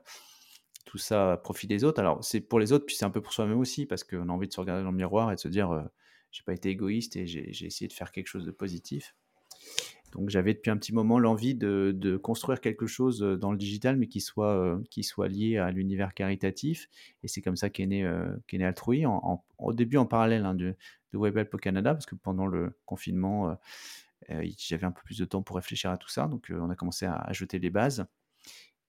tout 0.86 0.97
ça 0.97 1.34
à 1.34 1.38
profit 1.38 1.68
des 1.68 1.84
autres? 1.84 1.99
Alors, 1.99 2.24
c'est 2.24 2.41
pour 2.41 2.59
les 2.59 2.72
autres, 2.72 2.86
puis 2.86 2.95
c'est 2.95 3.05
un 3.05 3.11
peu 3.11 3.22
pour 3.22 3.34
soi-même 3.34 3.59
aussi, 3.59 3.86
parce 3.86 4.03
qu'on 4.03 4.30
a 4.30 4.32
envie 4.32 4.47
de 4.47 4.53
se 4.53 4.59
regarder 4.59 4.84
dans 4.84 4.91
le 4.91 4.97
miroir 4.97 5.32
et 5.32 5.36
de 5.36 5.39
se 5.39 5.47
dire 5.47 5.72
euh, 5.72 5.84
j'ai 6.32 6.43
pas 6.43 6.53
été 6.53 6.70
égoïste 6.70 7.16
et 7.16 7.28
j'ai 7.28 7.66
essayé 7.66 7.88
de 7.88 7.93
faire 7.93 8.11
quelque 8.11 8.28
chose 8.28 8.45
de 8.45 8.51
positif. 8.51 9.16
Donc 10.16 10.30
j'avais 10.30 10.53
depuis 10.53 10.72
un 10.72 10.78
petit 10.78 10.93
moment 10.93 11.20
l'envie 11.20 11.55
de, 11.55 12.18
construire 12.24 12.61
quelque 12.61 12.88
chose 12.88 13.22
euh, 13.22 13.36
dans 13.36 13.51
le 13.51 13.57
digital, 13.57 13.97
mais 13.97 14.07
qui 14.07 14.22
soit, 14.22 14.55
euh, 14.55 14.82
qui 14.89 15.03
soit 15.03 15.28
lié 15.28 15.57
à 15.57 15.72
l'univers 15.72 16.13
caritatif. 16.13 16.88
Et 17.22 17.28
c'est 17.28 17.41
comme 17.41 17.57
ça 17.57 17.70
qu'est 17.70 17.86
né, 17.86 18.05
euh, 18.05 18.38
Altrui, 18.61 19.03
au 19.05 19.74
début 19.74 19.97
en 19.97 20.05
parallèle 20.05 20.45
hein, 20.45 20.55
de, 20.55 20.76
de 21.11 21.18
WebHelp 21.18 21.53
au 21.53 21.57
Canada, 21.57 21.93
parce 21.93 22.05
que 22.05 22.16
pendant 22.16 22.47
le 22.47 22.78
confinement, 22.86 23.57
j'avais 24.30 24.86
un 24.86 24.91
peu 24.91 25.01
plus 25.03 25.18
de 25.18 25.26
temps 25.26 25.43
pour 25.43 25.57
réfléchir 25.57 25.91
à 25.91 25.97
tout 25.97 26.09
ça. 26.09 26.28
Donc 26.28 26.49
on 26.49 26.70
a 26.70 26.76
commencé 26.76 27.05
à, 27.05 27.32
jeter 27.34 27.59
les 27.59 27.70
bases. 27.70 28.05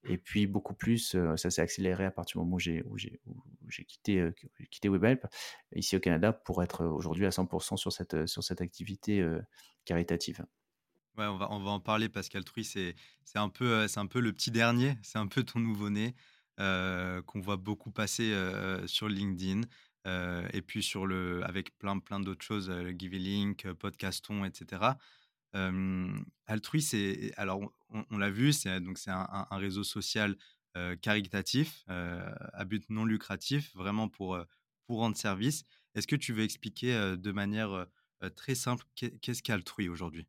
Et 0.09 0.19
puis 0.19 0.47
beaucoup 0.47 0.75
plus, 0.75 1.17
ça 1.37 1.51
s'est 1.51 1.63
accéléré 1.63 2.05
à 2.05 2.13
partir 2.13 2.41
du 2.41 2.45
moment 2.45 2.57
où 2.57 2.61
j'ai, 2.61 3.85
quitté, 3.89 4.31
WebHelp 4.85 5.27
ici 5.75 5.97
au 5.97 6.01
Canada 6.01 6.33
pour 6.33 6.63
être 6.63 6.87
aujourd'hui 6.87 7.27
à 7.27 7.31
100% 7.31 7.77
sur 7.77 7.93
cette, 7.93 8.27
sur 8.27 8.45
cette 8.45 8.61
activité 8.61 9.27
caritative. 9.85 10.47
Ouais, 11.17 11.25
on 11.27 11.37
va 11.39 11.71
en 11.71 11.81
parler 11.81 12.09
parce 12.11 12.29
qu'Altrui, 12.29 12.65
c'est 12.65 12.95
un 13.35 13.49
peu, 13.49 13.89
c'est 13.89 14.01
un 14.01 14.07
peu 14.07 14.21
le 14.21 14.33
petit 14.33 14.51
dernier, 14.51 14.99
c'est 15.03 15.19
un 15.19 15.27
peu 15.27 15.43
ton 15.45 15.61
nouveau-né, 15.61 16.15
heu, 16.61 17.23
qu'on 17.27 17.41
voit 17.41 17.57
beaucoup 17.57 17.91
passer, 17.91 18.33
heu 18.35 18.87
sur 18.87 19.09
LinkedIn, 19.09 19.63
et 20.53 20.63
puis 20.63 20.83
sur 20.83 21.07
le 21.07 21.43
avec 21.45 21.77
plein 21.79 21.99
plein 21.99 22.21
d'autres 22.21 22.45
choses, 22.45 22.69
heu, 22.71 22.93
Podcaston 23.79 24.45
et 24.45 24.51
cetera. 24.55 24.99
Hem, 25.55 26.25
Altrui, 26.47 26.83
c'est 26.83 27.33
alors 27.39 27.61
on 28.11 28.19
l'a 28.19 28.31
vu, 28.31 28.53
c'est 28.53 28.81
donc 28.81 28.99
c'est 28.99 29.11
un 29.13 29.47
réseau 29.53 29.85
social, 29.85 30.37
caritatif, 31.03 31.85
à 31.89 32.65
but 32.67 32.85
non 32.91 33.05
lucratif, 33.07 33.75
vraiment 33.77 34.09
pour, 34.09 34.39
pour 34.87 34.99
rendre 35.01 35.17
service. 35.17 35.65
Est-ce 35.95 36.07
que 36.09 36.17
tu 36.17 36.33
veux 36.35 36.45
expliquer, 36.45 37.17
de 37.17 37.33
manière, 37.33 37.87
très 38.37 38.55
simple, 38.57 38.85
qu'est 38.97 39.19
qu'est-ce 39.21 39.43
qu'Altrui 39.43 39.89
aujourd'hui? 39.89 40.29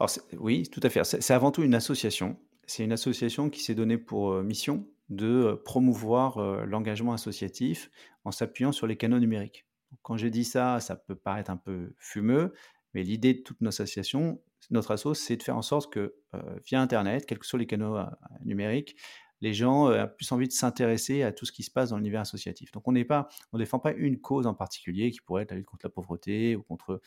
Alors 0.00 0.10
oui, 0.38 0.68
tout 0.70 0.80
à 0.82 0.88
fait. 0.90 1.04
C'est 1.04 1.34
avant 1.34 1.50
tout 1.52 1.62
une 1.62 1.74
association. 1.74 2.38
C'est 2.66 2.84
une 2.84 2.92
association 2.92 3.50
qui 3.50 3.62
s'est 3.62 3.74
donnée 3.74 3.98
pour, 3.98 4.32
heu, 4.32 4.42
mission 4.42 4.88
de, 5.10 5.26
heu, 5.26 5.62
promouvoir, 5.62 6.38
heu, 6.40 6.64
l'engagement 6.66 7.12
associatif 7.12 7.90
en 8.24 8.30
s'appuyant 8.32 8.72
sur 8.72 8.86
les 8.86 8.96
canaux 8.96 9.18
numériques. 9.18 9.66
Quand 10.02 10.16
j'ai 10.16 10.30
dit 10.30 10.44
ça, 10.44 10.80
ça 10.80 10.96
peut 10.96 11.16
paraître 11.16 11.50
un 11.50 11.56
peu 11.58 11.92
fumeux, 11.98 12.54
mais 12.94 13.02
l'idée 13.02 13.34
de 13.34 13.40
toute 13.42 13.60
notre 13.60 13.82
association 13.82 14.40
notre 14.70 14.92
asso, 14.92 15.14
c'est 15.14 15.36
de 15.36 15.42
faire 15.42 15.56
en 15.56 15.62
sorte 15.62 15.92
que, 15.92 16.14
via 16.66 16.80
internet, 16.82 17.26
quels 17.26 17.38
que 17.38 17.46
soient 17.46 17.58
les 17.58 17.66
canaux, 17.66 17.96
numériques, 18.44 18.94
les 19.40 19.54
gens, 19.54 19.90
aient 19.90 20.06
plus 20.14 20.30
envie 20.32 20.48
de 20.48 20.52
s'intéresser 20.52 21.22
à 21.22 21.32
tout 21.32 21.46
ce 21.46 21.52
qui 21.52 21.62
se 21.62 21.70
passe 21.70 21.90
dans 21.90 21.96
l'univers 21.96 22.20
associatif. 22.20 22.70
Donc 22.72 22.86
on 22.86 22.92
n'est 22.92 23.06
pas 23.06 23.28
on 23.52 23.58
défend 23.58 23.78
pas 23.78 23.92
une 23.94 24.20
cause 24.20 24.46
en 24.46 24.54
particulier 24.54 25.10
qui 25.10 25.20
pourrait 25.22 25.44
être 25.44 25.50
la 25.52 25.56
lutte 25.56 25.66
contre 25.66 25.86
la 25.86 25.90
pauvreté 25.90 26.56
ou 26.56 26.62
contre 26.62 27.00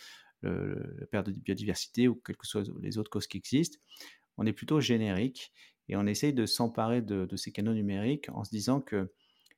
la 0.43 1.05
perte 1.07 1.29
de 1.29 1.39
biodiversité 1.39 2.07
ou 2.07 2.15
quelles 2.15 2.37
que 2.37 2.47
soient 2.47 2.63
les 2.81 2.97
autres 2.97 3.09
causes 3.11 3.27
qui 3.27 3.37
existent. 3.37 3.79
On 4.37 4.45
est 4.45 4.53
plutôt 4.53 4.79
générique 4.81 5.53
et 5.89 5.95
on 5.95 6.05
essaye 6.07 6.33
de 6.33 6.45
s'emparer 6.45 7.01
de 7.01 7.35
ces 7.35 7.51
canaux 7.51 7.73
numériques 7.73 8.29
en 8.33 8.43
se 8.43 8.49
disant 8.51 8.81
que, 8.81 9.11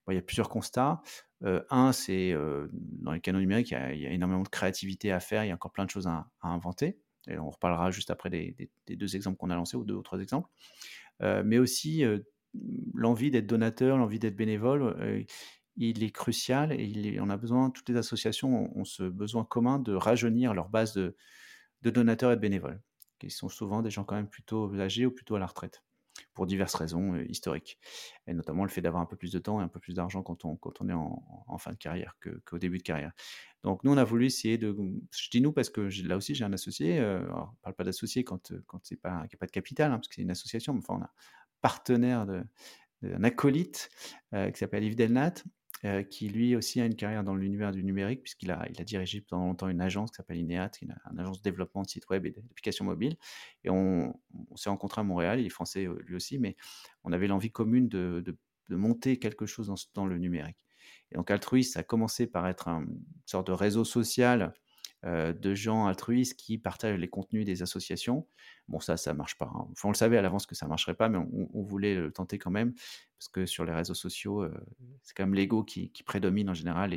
il 0.10 0.16
y 0.16 0.18
a 0.18 0.22
plusieurs 0.22 0.50
constats. 0.50 1.02
Heu, 1.44 1.66
un, 1.70 1.92
c'est, 1.92 2.32
heu, 2.34 2.70
dans 2.74 3.12
les 3.12 3.22
canaux 3.22 3.40
numériques, 3.40 3.72
il 3.72 4.00
y 4.00 4.06
a 4.08 4.12
énormément 4.12 4.44
de 4.44 4.50
créativité 4.50 5.12
à 5.12 5.20
faire, 5.20 5.44
il 5.46 5.48
y 5.48 5.52
a 5.52 5.56
encore 5.56 5.72
plein 5.72 5.86
de 5.86 5.90
choses 5.90 6.08
à 6.08 6.28
inventer 6.42 7.00
on 7.28 7.50
reparlera 7.50 7.90
juste 7.90 8.12
après 8.12 8.30
des 8.30 8.56
2 8.88 9.16
exemples 9.16 9.38
qu'on 9.38 9.50
a 9.50 9.56
lancés 9.56 9.76
ou 9.78 9.84
2 9.84 9.96
ou 9.96 10.04
3 10.04 10.20
exemples. 10.20 10.48
Heu, 11.22 11.44
mais 11.44 11.58
aussi, 11.58 12.04
l'envie 12.94 13.32
d'être 13.32 13.48
donateur, 13.48 13.98
l'envie 13.98 14.20
d'être 14.20 14.36
bénévole, 14.36 15.26
il 15.78 16.04
est 16.04 16.12
crucial 16.12 16.72
et 16.74 16.84
il 16.86 17.20
on 17.22 17.30
a 17.30 17.38
besoin 17.38 17.70
toutes 17.72 17.90
les 17.90 17.98
associations 17.98 18.78
ont 18.78 18.86
ce 18.86 19.04
besoin 19.04 19.46
commun 19.46 19.80
de 19.80 19.94
rajeunir 19.94 20.54
leur 20.54 20.70
base 20.70 20.94
de 20.94 21.16
donateurs 21.92 22.32
et 22.32 22.36
de 22.36 22.42
bénévoles, 22.42 22.82
qui 23.20 23.30
sont 23.30 23.50
souvent 23.50 23.82
des 23.82 23.92
gens 23.92 24.04
quand 24.06 24.16
même 24.16 24.30
plutôt 24.30 24.74
âgés 24.80 25.06
ou 25.06 25.12
plutôt 25.12 25.36
à 25.36 25.40
la 25.40 25.46
retraite, 25.48 25.84
pour 26.34 26.46
diverses 26.48 26.76
raisons, 26.76 27.16
heu, 27.16 27.30
historiques 27.30 27.80
et 28.28 28.34
notamment 28.34 28.64
le 28.64 28.70
fait 28.70 28.82
d'avoir 28.82 29.02
un 29.04 29.06
peu 29.06 29.18
plus 29.18 29.32
de 29.32 29.40
temps 29.40 29.62
et 29.62 29.64
un 29.64 29.68
peu 29.70 29.80
plus 29.80 29.96
d'argent 29.96 30.24
quand 30.24 30.46
on 30.46 30.56
quand 30.58 30.82
on 30.82 30.90
est 30.90 30.94
en 30.94 31.58
fin 31.58 31.72
de 31.72 31.78
carrière 31.78 32.16
qu'au 32.46 32.60
début 32.60 32.78
de 32.80 32.84
carrière. 32.84 33.14
Donc 33.64 33.84
nous, 33.84 33.92
on 33.92 33.98
a 33.98 34.04
voulu 34.04 34.26
essayer 34.28 34.58
de 34.58 34.76
je 35.12 35.30
dis 35.32 35.42
«nous» 35.42 35.54
parce 35.54 35.70
que 35.70 35.82
là 36.08 36.18
aussi 36.18 36.36
j'ai 36.36 36.46
un 36.46 36.54
associé, 36.54 37.00
alors 37.00 37.52
on 37.54 37.58
parle 37.64 37.76
pas 37.76 37.84
d'associé 37.86 38.24
quand, 38.24 38.52
heu, 38.52 38.64
quand 38.68 38.80
c'est 38.86 38.98
pas 39.02 39.24
qu'il 39.24 39.34
y 39.34 39.36
a 39.38 39.40
pas 39.40 39.48
de 39.48 39.52
capital, 39.52 39.92
hein, 39.92 39.98
parce 39.98 40.08
que 40.10 40.16
c'est 40.16 40.22
une 40.24 40.32
association, 40.32 40.74
mais 40.74 40.80
enfin 40.80 40.96
on 41.00 41.02
a 41.04 41.06
un 41.08 41.10
partenaire 41.62 42.26
de 42.28 42.44
un 43.04 43.24
acolyte, 43.24 43.90
qui 44.34 44.60
s'appelle 44.60 44.84
Yves 44.84 44.96
Delnat 44.96 45.36
heu, 45.84 46.04
qui 46.04 46.30
lui 46.30 46.56
aussi 46.56 46.82
a 46.82 46.86
une 46.86 46.96
carrière 46.96 47.24
dans 47.24 47.36
l'univers 47.36 47.72
du 47.72 47.84
numérique 47.84 48.24
puisqu'il 48.24 48.52
a 48.52 48.66
il 48.70 48.80
a 48.82 48.84
dirigé 48.84 49.22
pendant 49.22 49.46
longtemps 49.48 49.68
une 49.70 49.82
agence 49.82 50.12
qui 50.12 50.16
s'appelle 50.18 50.38
Ineat, 50.38 50.72
une 50.82 50.96
une 51.12 51.20
agence 51.20 51.40
de 51.40 51.44
développement 51.44 51.84
de 51.84 51.88
sites 51.90 52.10
web 52.10 52.26
et 52.26 52.32
d'applications 52.32 52.86
mobiles. 52.86 53.18
Et 53.64 53.70
on 53.70 54.14
s'est 54.56 54.70
rencontrés 54.70 55.02
à 55.02 55.04
Montréal, 55.04 55.40
il 55.40 55.46
est 55.46 55.50
français, 55.50 55.86
heu, 55.88 56.00
lui 56.06 56.16
aussi, 56.16 56.40
mais 56.40 56.56
on 57.04 57.12
avait 57.12 57.28
l'envie 57.28 57.52
commune 57.52 57.88
de 57.90 58.24
de 58.26 58.76
monter 58.76 59.20
quelque 59.20 59.46
chose 59.46 59.68
dans 59.68 59.76
dans 59.94 60.06
le 60.08 60.18
numérique. 60.18 60.58
Et 61.12 61.16
donc 61.16 61.30
Altruiste, 61.32 61.74
ça 61.74 61.82
a 61.82 61.84
commencé 61.84 62.28
par 62.28 62.48
être 62.48 62.68
un 62.68 62.82
une 62.84 63.04
sorte 63.26 63.48
de 63.48 63.52
réseau 63.54 63.84
social, 63.86 64.54
heu, 65.06 65.34
de 65.34 65.54
gens 65.56 65.88
altruistes 65.88 66.40
qui 66.40 66.58
partagent 66.58 66.98
les 67.00 67.08
contenus 67.08 67.46
des 67.46 67.62
associations. 67.62 68.28
Bon 68.68 68.80
ça, 68.80 68.98
ça 68.98 69.14
marche 69.14 69.38
pas, 69.38 69.52
hein. 69.54 69.68
Enfin, 69.72 69.90
on 69.90 69.92
le 69.92 69.98
savait 69.98 70.18
à 70.18 70.22
l'avance 70.22 70.46
que 70.46 70.56
ça 70.56 70.68
marcherait 70.68 70.96
pas, 70.96 71.10
mais 71.10 71.20
on 71.54 71.64
voulait 71.64 71.96
le 71.96 72.12
tenter 72.12 72.38
quand 72.40 72.52
même 72.52 72.74
parce 73.18 73.30
que 73.30 73.46
sur 73.46 73.66
les 73.66 73.74
réseaux 73.74 73.94
sociaux, 73.94 74.44
heu, 74.44 74.54
c'est 75.04 75.16
quand 75.16 75.24
même 75.24 75.36
l'ego 75.36 75.64
qui 75.64 75.92
prédomine 76.06 76.50
en 76.50 76.54
général 76.54 76.94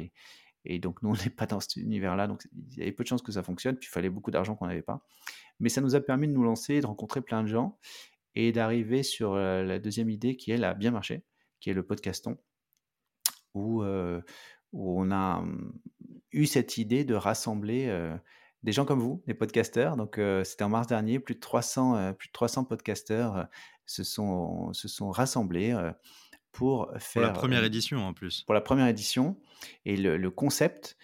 et 0.64 0.78
donc 0.78 1.02
nous, 1.02 1.10
on 1.10 1.14
n'est 1.14 1.30
pas 1.30 1.46
dans 1.46 1.60
cet 1.60 1.76
univers-là, 1.76 2.26
donc 2.26 2.46
il 2.52 2.78
y 2.78 2.82
avait 2.82 2.92
peu 2.92 3.02
de 3.02 3.08
chances 3.08 3.22
que 3.22 3.32
ça 3.32 3.42
fonctionne, 3.42 3.76
puis 3.76 3.88
il 3.88 3.92
fallait 3.92 4.10
beaucoup 4.10 4.30
d'argent 4.30 4.54
qu'on 4.54 4.66
n'avait 4.66 4.82
pas. 4.82 5.04
Mais 5.60 5.68
ça 5.68 5.80
nous 5.80 5.94
a 5.96 6.00
permis 6.00 6.28
de 6.28 6.32
nous 6.32 6.44
lancer, 6.44 6.80
de 6.80 6.86
rencontrer 6.86 7.22
plein 7.22 7.42
de 7.42 7.48
gens 7.48 7.78
et 8.34 8.52
d'arriver 8.52 9.02
sur, 9.02 9.34
heu, 9.34 9.64
la 9.64 9.78
deuxième 9.80 10.10
idée 10.10 10.36
qui, 10.36 10.52
elle, 10.52 10.64
a 10.64 10.74
bien 10.74 10.92
marché, 10.92 11.24
qui 11.60 11.70
est 11.70 11.74
le 11.74 11.84
podcaston 11.84 12.38
où, 13.54 13.82
où 14.72 15.00
on 15.00 15.10
a, 15.10 15.40
mmh, 15.42 15.72
eu 16.32 16.46
cette 16.46 16.78
idée 16.78 17.04
de 17.04 17.14
rassembler, 17.14 17.86
heu, 17.88 18.18
des 18.62 18.72
gens 18.72 18.84
comme 18.84 19.00
vous, 19.00 19.22
des 19.26 19.34
podcasteurs. 19.34 19.96
Donc, 19.96 20.18
heu, 20.18 20.44
c'était 20.44 20.64
en 20.64 20.68
mars 20.70 20.86
dernier, 20.86 21.20
plus 21.20 21.34
de 21.36 21.40
300, 21.40 21.96
heu, 21.98 22.14
plus 22.14 22.28
de 22.28 22.32
300 22.32 22.64
podcasteurs, 22.64 23.36
heu, 23.36 23.44
se 23.86 24.04
sont 24.04 24.72
se 24.74 24.88
sont 24.88 25.10
rassemblés, 25.10 25.74
pour 26.52 26.92
Pour 27.12 27.20
la 27.20 27.30
faire, 27.30 27.32
première 27.32 27.64
édition 27.64 27.98
en 28.06 28.14
plus. 28.14 28.46
pour 28.46 28.54
la 28.54 28.60
première 28.60 28.86
édition 28.86 29.40
et 29.84 29.96
le 29.96 30.16
le 30.16 30.30
concept, 30.30 30.96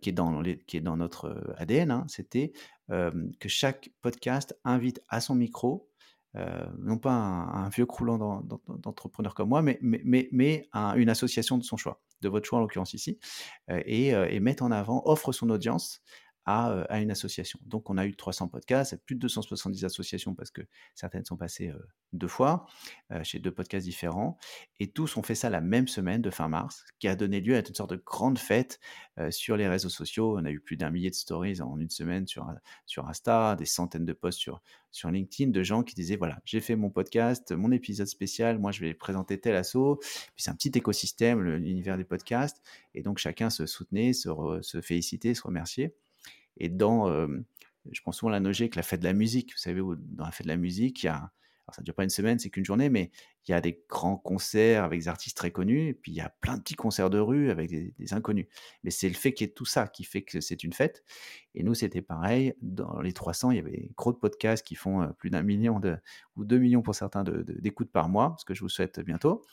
qui 0.00 0.08
est 0.10 0.12
dans 0.12 0.40
les 0.40 0.58
qui 0.60 0.76
est 0.78 0.80
dans 0.80 0.96
notre, 0.96 1.54
ADN, 1.58 1.90
hein, 1.90 2.04
c'était, 2.08 2.52
que 2.88 3.48
chaque 3.48 3.90
podcast 4.02 4.58
invite 4.64 5.00
à 5.08 5.20
son 5.20 5.34
micro, 5.34 5.90
non 6.34 6.98
pas 6.98 7.12
un 7.12 7.48
un 7.66 7.68
vieux 7.68 7.86
croulant 7.86 8.18
d'en 8.18 8.40
d'en 8.42 8.60
d'entrepreneur 8.78 9.34
comme 9.34 9.48
moi, 9.50 9.62
mais 9.62 9.78
mais 9.82 10.00
mais 10.04 10.28
mais 10.32 10.68
un 10.72 10.94
une 10.94 11.08
association 11.10 11.58
de 11.58 11.64
son 11.64 11.76
choix, 11.76 12.02
de 12.22 12.28
votre 12.28 12.46
choix 12.46 12.58
en 12.58 12.62
l'occurrence 12.62 12.94
ici, 12.94 13.18
heu 13.70 13.82
et 13.86 14.14
heu 14.14 14.26
et 14.32 14.40
en 14.62 14.70
avant 14.70 15.02
offre 15.06 15.32
son 15.32 15.50
audience 15.50 16.02
à, 16.48 17.00
une 17.00 17.10
association. 17.10 17.58
Donc 17.66 17.90
on 17.90 17.98
a 17.98 18.06
eu 18.06 18.16
300 18.16 18.48
podcasts, 18.48 18.96
plus 19.04 19.16
de 19.16 19.20
270 19.20 19.84
associations 19.84 20.34
parce 20.34 20.50
que 20.50 20.62
certaines 20.94 21.24
sont 21.24 21.36
passées, 21.36 21.68
heu, 21.68 21.88
2 22.14 22.26
fois, 22.26 22.66
chez 23.22 23.38
2 23.38 23.50
podcasts 23.50 23.84
différents 23.84 24.38
et 24.80 24.90
tous 24.90 25.16
ont 25.18 25.22
fait 25.22 25.34
ça 25.34 25.50
la 25.50 25.60
même 25.60 25.88
semaine 25.88 26.22
de 26.22 26.30
fin 26.30 26.48
mars, 26.48 26.84
qui 26.98 27.08
a 27.08 27.16
donné 27.16 27.40
lieu 27.40 27.54
à 27.54 27.58
une 27.58 27.74
sorte 27.74 27.90
de 27.90 28.02
grande 28.04 28.38
fête, 28.38 28.80
sur 29.30 29.56
les 29.56 29.68
réseaux 29.68 29.88
sociaux. 29.88 30.38
On 30.38 30.44
a 30.44 30.50
eu 30.50 30.60
plus 30.60 30.76
d'un 30.76 30.90
millier 30.90 31.10
de 31.10 31.14
stories 31.14 31.60
en 31.60 31.78
une 31.78 31.90
semaine 31.90 32.26
sur, 32.26 32.46
sur 32.86 33.08
Insta, 33.08 33.56
des 33.56 33.64
centaines 33.64 34.04
de 34.04 34.12
posts 34.12 34.38
sur 34.38 34.62
sur 34.90 35.10
LinkedIn 35.10 35.50
de 35.50 35.62
gens 35.62 35.82
qui 35.82 35.94
disaient: 35.94 36.16
«Voilà, 36.16 36.40
j'ai 36.44 36.60
fait 36.60 36.76
mon 36.76 36.90
podcast, 36.90 37.52
mon 37.52 37.72
épisode 37.72 38.06
spécial, 38.06 38.58
moi 38.58 38.72
je 38.72 38.80
vais 38.80 38.94
présenter 38.94 39.38
tel 39.40 39.54
asso». 39.56 39.96
Puis 40.00 40.44
c'est 40.44 40.50
un 40.50 40.54
petit 40.54 40.72
écosystème, 40.74 41.42
l'univers 41.42 41.96
des 41.96 42.04
podcasts 42.04 42.62
et 42.94 43.02
donc 43.02 43.18
chacun 43.18 43.50
se 43.50 43.66
soutenait, 43.66 44.12
se 44.12 44.28
re 44.28 44.58
se 44.62 44.80
félicitait, 44.80 45.34
se 45.34 45.42
remerciait 45.42 45.94
et 46.58 46.68
dans, 46.68 47.12
hem, 47.12 47.44
je 47.90 48.00
prends 48.02 48.12
souvent 48.12 48.30
l'analogie 48.30 48.64
avec 48.64 48.76
la 48.76 48.82
fête 48.82 49.00
de 49.00 49.06
la 49.06 49.12
musique. 49.14 49.52
Vous 49.52 49.58
savez, 49.58 49.80
dans 49.80 50.24
la 50.24 50.32
fête 50.32 50.46
de 50.46 50.52
la 50.52 50.56
musique, 50.56 51.02
il 51.02 51.06
y 51.06 51.08
a 51.10 51.32
alors 51.66 51.74
ça 51.74 51.82
ne 51.82 51.84
dure 51.84 51.94
pas 51.94 52.04
une 52.04 52.08
semaine, 52.08 52.38
c'est 52.38 52.48
qu'une 52.48 52.64
journée, 52.64 52.88
mais 52.88 53.10
il 53.46 53.50
y 53.50 53.54
a 53.54 53.60
des 53.60 53.84
grands 53.90 54.16
concerts 54.16 54.84
avec 54.84 55.00
des 55.00 55.08
artistes 55.08 55.36
très 55.36 55.50
connus 55.50 55.88
et 55.88 55.92
puis 55.92 56.12
il 56.12 56.14
y 56.14 56.20
a 56.22 56.30
plein 56.40 56.56
de 56.56 56.62
petits 56.62 56.76
concerts 56.76 57.10
de 57.10 57.18
rue 57.18 57.50
avec 57.50 57.68
des 57.68 57.94
inconnus. 58.14 58.46
Mais 58.84 58.90
c'est 58.90 59.08
le 59.08 59.14
fait 59.14 59.34
qu'il 59.34 59.46
y 59.46 59.50
ait 59.50 59.52
tout 59.52 59.66
ça 59.66 59.86
qui 59.86 60.04
fait 60.04 60.22
que 60.22 60.40
c'est 60.40 60.64
une 60.64 60.72
fête 60.72 61.04
et 61.54 61.62
nous, 61.62 61.74
c'était 61.74 62.00
pareil. 62.02 62.54
Dans 62.62 63.00
les 63.00 63.12
300, 63.12 63.50
il 63.50 63.56
y 63.56 63.60
avait 63.60 63.90
gros 63.96 64.12
de 64.12 64.18
podcasts 64.18 64.66
qui 64.66 64.76
font, 64.76 65.02
heu, 65.02 65.12
plus 65.12 65.30
d'un 65.30 65.42
million 65.42 65.78
de 65.80 65.96
ou 66.36 66.44
2 66.44 66.58
millions 66.58 66.82
pour 66.82 66.94
certains 66.94 67.24
d'écoutes 67.24 67.92
par 67.92 68.08
mois, 68.08 68.36
ce 68.38 68.44
que 68.46 68.54
je 68.54 68.60
vous 68.60 68.68
souhaite 68.70 69.00
bientôt 69.00 69.44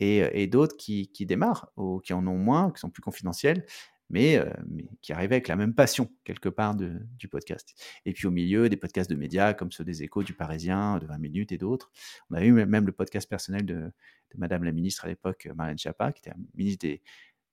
et 0.00 0.18
et 0.42 0.46
d'autres 0.46 0.76
qui 0.76 1.08
qui 1.12 1.26
démarrent 1.26 1.70
ou 1.76 2.00
qui 2.00 2.12
en 2.12 2.26
ont 2.26 2.38
moins, 2.38 2.70
qui 2.72 2.80
sont 2.80 2.90
plus 2.90 3.02
confidentiels 3.02 3.66
mais, 4.10 4.36
heu, 4.38 4.50
mais 4.68 4.88
qui 5.02 5.12
arrivaient 5.12 5.36
avec 5.36 5.48
la 5.48 5.56
même 5.56 5.74
passion 5.74 6.10
quelque 6.24 6.48
part 6.48 6.74
de 6.74 7.00
du 7.18 7.28
podcast. 7.28 7.74
Et 8.04 8.12
puis 8.12 8.26
au 8.26 8.30
milieu, 8.30 8.68
des 8.68 8.76
podcasts 8.76 9.10
de 9.10 9.16
médias 9.16 9.54
comme 9.54 9.72
ceux 9.72 9.84
des 9.84 10.02
Échos, 10.02 10.22
du 10.22 10.34
Parisien, 10.34 10.98
de 10.98 11.06
20 11.06 11.18
minutes 11.18 11.52
et 11.52 11.58
d'autres. 11.58 11.90
On 12.30 12.34
a 12.34 12.44
eu 12.44 12.52
même 12.52 12.86
le 12.86 12.92
podcast 12.92 13.28
personnel 13.28 13.64
de 13.66 13.92
de 14.30 14.38
madame 14.38 14.64
la 14.64 14.72
ministre 14.72 15.06
à 15.06 15.08
l'époque, 15.08 15.48
Marlène 15.54 15.78
Schiappa, 15.78 16.12
qui 16.12 16.20
était 16.20 16.36
ministre 16.54 16.86
des 16.86 17.02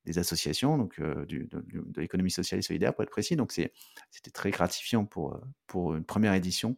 des 0.06 0.20
associations, 0.20 0.78
donc 0.78 1.02
du 1.28 1.50
de 1.52 2.02
l'économie 2.02 2.32
sociale 2.32 2.60
et 2.60 2.62
solidaire 2.62 2.94
pour 2.94 3.04
être 3.04 3.10
précis. 3.10 3.36
Donc 3.36 3.52
c'était 3.52 4.32
très 4.32 4.52
gratifiant 4.52 5.06
pour, 5.06 5.42
une 5.96 6.06
première 6.06 6.34
édition. 6.34 6.78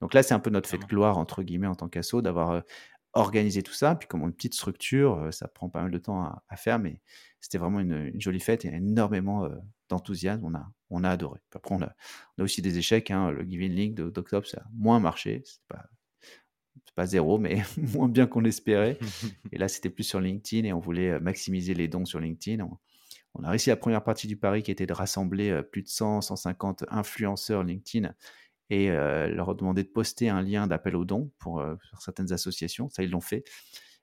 Donc 0.00 0.14
là, 0.14 0.22
c'est 0.22 0.34
un 0.34 0.40
peu 0.40 0.50
notre 0.50 0.68
«fait 0.68 0.76
de 0.76 0.84
Clairement. 0.84 1.12
gloire» 1.12 1.18
entre 1.18 1.42
guillemets 1.42 1.66
en 1.66 1.74
tant 1.74 1.88
qu'asso 1.88 2.20
d'avoir, 2.22 2.62
heu, 3.16 3.20
organisé 3.20 3.62
tout 3.62 3.72
ça. 3.72 3.94
Puis 3.96 4.08
comme 4.08 4.22
une 4.22 4.32
petite 4.34 4.54
structure, 4.54 5.18
heu, 5.24 5.32
ça 5.32 5.48
prend 5.48 5.68
pas 5.70 5.82
mal 5.82 5.90
de 5.90 5.98
temps 5.98 6.22
à 6.24 6.44
à 6.48 6.56
faire, 6.56 6.78
mais 6.78 7.00
c'était 7.40 7.58
vraiment 7.58 7.80
une, 7.80 7.92
une 8.14 8.20
jolie 8.20 8.40
fête 8.40 8.64
et 8.64 8.68
énormément, 8.74 9.44
heu, 9.46 9.58
d'enthousiasme. 9.88 10.44
On 10.44 10.54
a 10.54 10.66
on 10.90 11.04
a 11.04 11.10
adoré. 11.10 11.40
Puis 11.50 11.58
après 11.58 11.74
on 11.74 11.82
a 11.82 11.94
on 12.38 12.42
a 12.42 12.44
aussi 12.44 12.62
des 12.62 12.78
échecs, 12.78 13.10
hein. 13.10 13.30
Le 13.30 13.44
Giving 13.44 13.72
Link 13.74 13.94
de 13.94 14.10
d'octobre, 14.10 14.46
ça 14.46 14.62
a 14.62 14.66
moins 14.72 15.00
marché. 15.00 15.42
C'est 15.44 15.60
pas 15.68 15.86
c'est 16.84 16.94
pas 16.94 17.06
0, 17.06 17.38
mais 17.38 17.62
moins 17.78 18.08
bien 18.08 18.26
qu'on 18.26 18.40
l'espérait 18.40 18.98
et 19.52 19.58
là, 19.58 19.68
c'était 19.68 19.90
plus 19.90 20.04
sur 20.04 20.20
LinkedIn 20.20 20.68
et 20.68 20.72
on 20.72 20.80
voulait, 20.80 21.10
heu, 21.12 21.20
maximiser 21.20 21.74
les 21.74 21.88
dons 21.88 22.04
sur 22.04 22.20
LinkedIn. 22.20 22.64
On 22.64 22.78
on 23.34 23.44
a 23.44 23.50
réussi 23.50 23.70
la 23.70 23.76
première 23.76 24.04
partie 24.04 24.26
du 24.26 24.36
pari 24.36 24.62
qui 24.64 24.72
était 24.72 24.86
de 24.86 24.92
rassembler, 24.94 25.62
plus 25.72 25.82
de 25.82 25.88
100-150 25.88 26.84
influenceurs 26.90 27.64
LinkedIn 27.64 28.14
et 28.70 28.88
leur 28.88 29.54
demander 29.54 29.84
de 29.84 29.88
poster 29.88 30.28
un 30.28 30.42
lien 30.42 30.66
d'appel 30.66 30.96
aux 30.96 31.04
dons 31.04 31.30
pour, 31.38 31.64
certaines 32.00 32.32
associations. 32.32 32.88
Ça, 32.90 33.02
ils 33.02 33.10
l'ont 33.10 33.20
fait. 33.20 33.44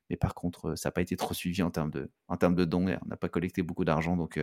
Mais 0.09 0.17
par 0.17 0.35
contre, 0.35 0.75
ça 0.75 0.89
n'a 0.89 0.91
pas 0.91 1.01
été 1.01 1.15
trop 1.15 1.33
suivi 1.33 1.61
en 1.61 1.71
termes 1.71 1.91
de, 1.91 2.11
en 2.27 2.37
termes 2.37 2.55
de 2.55 2.65
dons. 2.65 2.87
on 2.87 3.07
n'a 3.07 3.17
pas 3.17 3.29
collecté 3.29 3.61
beaucoup 3.61 3.85
d'argent. 3.85 4.15
Donc 4.15 4.39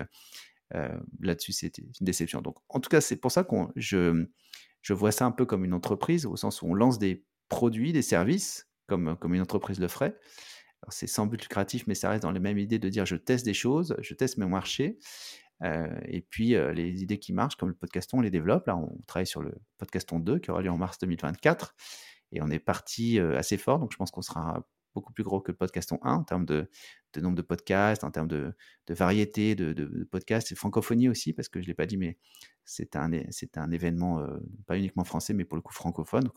là-dessus, 1.21 1.53
c'était 1.53 1.83
une 1.83 2.05
déception. 2.05 2.43
Donc 2.43 2.59
en 2.69 2.81
tout 2.81 2.91
cas, 2.91 3.01
c'est 3.01 3.17
pour 3.17 3.33
ça 3.33 3.45
que 3.45 3.57
je, 3.77 4.27
je 4.83 4.93
vois 4.93 5.13
ça 5.13 5.27
un 5.27 5.33
peu 5.33 5.47
comme 5.47 5.65
une 5.65 5.75
entreprise, 5.75 6.27
au 6.27 6.37
sens 6.37 6.63
où 6.63 6.67
on 6.67 6.75
lance 6.75 6.99
des 6.99 7.25
produits, 7.49 7.93
des 7.93 8.03
services, 8.03 8.69
comme, 8.87 9.17
comme 9.17 9.35
une 9.35 9.43
entreprise 9.43 9.81
le 9.81 9.89
ferait. 9.89 10.17
C'est 10.89 11.07
sans 11.07 11.27
but 11.27 11.43
lucratif, 11.43 11.87
mais 11.87 11.95
ça 11.95 12.09
reste 12.09 12.23
dans 12.23 12.31
les 12.31 12.41
mêmes 12.41 12.59
idées 12.59 12.79
de 12.79 12.89
dire 12.89 13.05
je 13.05 13.17
teste 13.17 13.45
des 13.45 13.55
choses, 13.55 13.95
je 14.01 14.15
teste 14.15 14.39
mes 14.39 14.47
marchés, 14.47 14.99
et 15.63 16.23
puis 16.23 16.51
les 16.51 17.03
idées 17.03 17.19
qui 17.19 17.33
marchent, 17.33 17.57
comme 17.57 17.69
le 17.69 17.75
podcaston, 17.75 18.19
on 18.19 18.21
les 18.23 18.31
développe. 18.31 18.67
Là, 18.67 18.77
on 18.77 18.99
travaille 19.07 19.27
sur 19.27 19.43
le 19.43 19.53
podcaston 19.79 20.19
2 20.19 20.39
qui 20.39 20.51
aura 20.51 20.63
lieu 20.63 20.71
en 20.71 20.79
mars 20.79 20.99
2024. 20.99 21.75
Et 22.33 22.43
on 22.43 22.49
est 22.49 22.61
parti 22.61 23.19
assez 23.19 23.59
fort, 23.59 23.79
donc 23.79 23.93
je 23.93 23.97
pense 23.97 24.11
qu'on 24.11 24.23
sera 24.23 24.65
beaucoup 24.95 25.13
plus 25.13 25.25
gros 25.25 25.41
que 25.41 25.53
le 25.53 25.57
podcaston 25.57 25.99
1 26.03 26.13
en 26.15 26.25
termes 26.25 26.45
de, 26.45 26.69
nombre 27.17 27.37
de 27.37 27.43
podcasts, 27.43 28.05
en 28.05 28.11
termes 28.11 28.29
de, 28.29 28.55
variété 28.89 29.55
de, 29.55 30.05
podcasts 30.11 30.53
et 30.53 30.55
francophonie 30.55 31.09
aussi, 31.09 31.33
parce 31.33 31.49
que 31.49 31.61
je 31.61 31.65
ne 31.65 31.69
l'ai 31.69 31.75
pas 31.75 31.87
dit, 31.87 31.97
mais 31.97 32.19
c'est 32.65 32.97
un, 32.97 33.11
un 33.13 33.71
événement 33.71 34.25
pas 34.67 34.79
uniquement 34.79 35.05
français, 35.05 35.35
mais 35.35 35.45
pour 35.45 35.57
le 35.57 35.63
coup 35.63 35.73
francophone. 35.73 36.29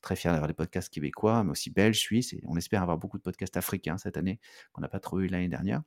Très 0.00 0.16
fier 0.16 0.32
d'avoir 0.32 0.48
des 0.48 0.54
podcasts 0.54 0.92
québécois, 0.92 1.44
mais 1.44 1.50
aussi 1.50 1.70
belges, 1.70 1.98
suisses, 1.98 2.32
et 2.32 2.40
on 2.46 2.56
espère 2.56 2.82
avoir 2.82 2.98
beaucoup 2.98 3.18
de 3.18 3.22
podcasts 3.22 3.56
africains 3.56 3.98
cette 3.98 4.16
année, 4.16 4.40
qu'on 4.72 4.80
n'a 4.80 4.88
pas 4.88 5.00
trop 5.00 5.20
eu 5.20 5.26
l'année 5.26 5.48
dernière. 5.48 5.82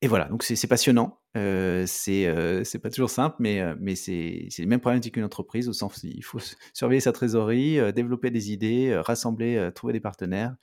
Et 0.00 0.06
voilà, 0.06 0.26
donc 0.26 0.44
c'est 0.44 0.66
passionnant. 0.68 1.20
Euh, 1.36 1.84
c'est 1.86 2.78
pas 2.80 2.90
toujours 2.90 3.10
simple, 3.10 3.36
mais, 3.40 3.60
mais 3.80 3.96
c'est 3.96 4.48
le 4.58 4.66
même 4.66 4.80
problème 4.80 5.00
qu'une 5.00 5.24
entreprise, 5.24 5.68
au 5.68 5.72
sens 5.72 6.02
où 6.02 6.06
il 6.06 6.22
faut 6.22 6.38
surveiller 6.72 7.00
sa 7.00 7.12
trésorerie, 7.12 7.92
développer 7.92 8.30
des 8.30 8.52
idées, 8.52 8.96
rassembler, 8.96 9.70
trouver 9.74 9.92
des 9.92 10.00
partenaires 10.00 10.54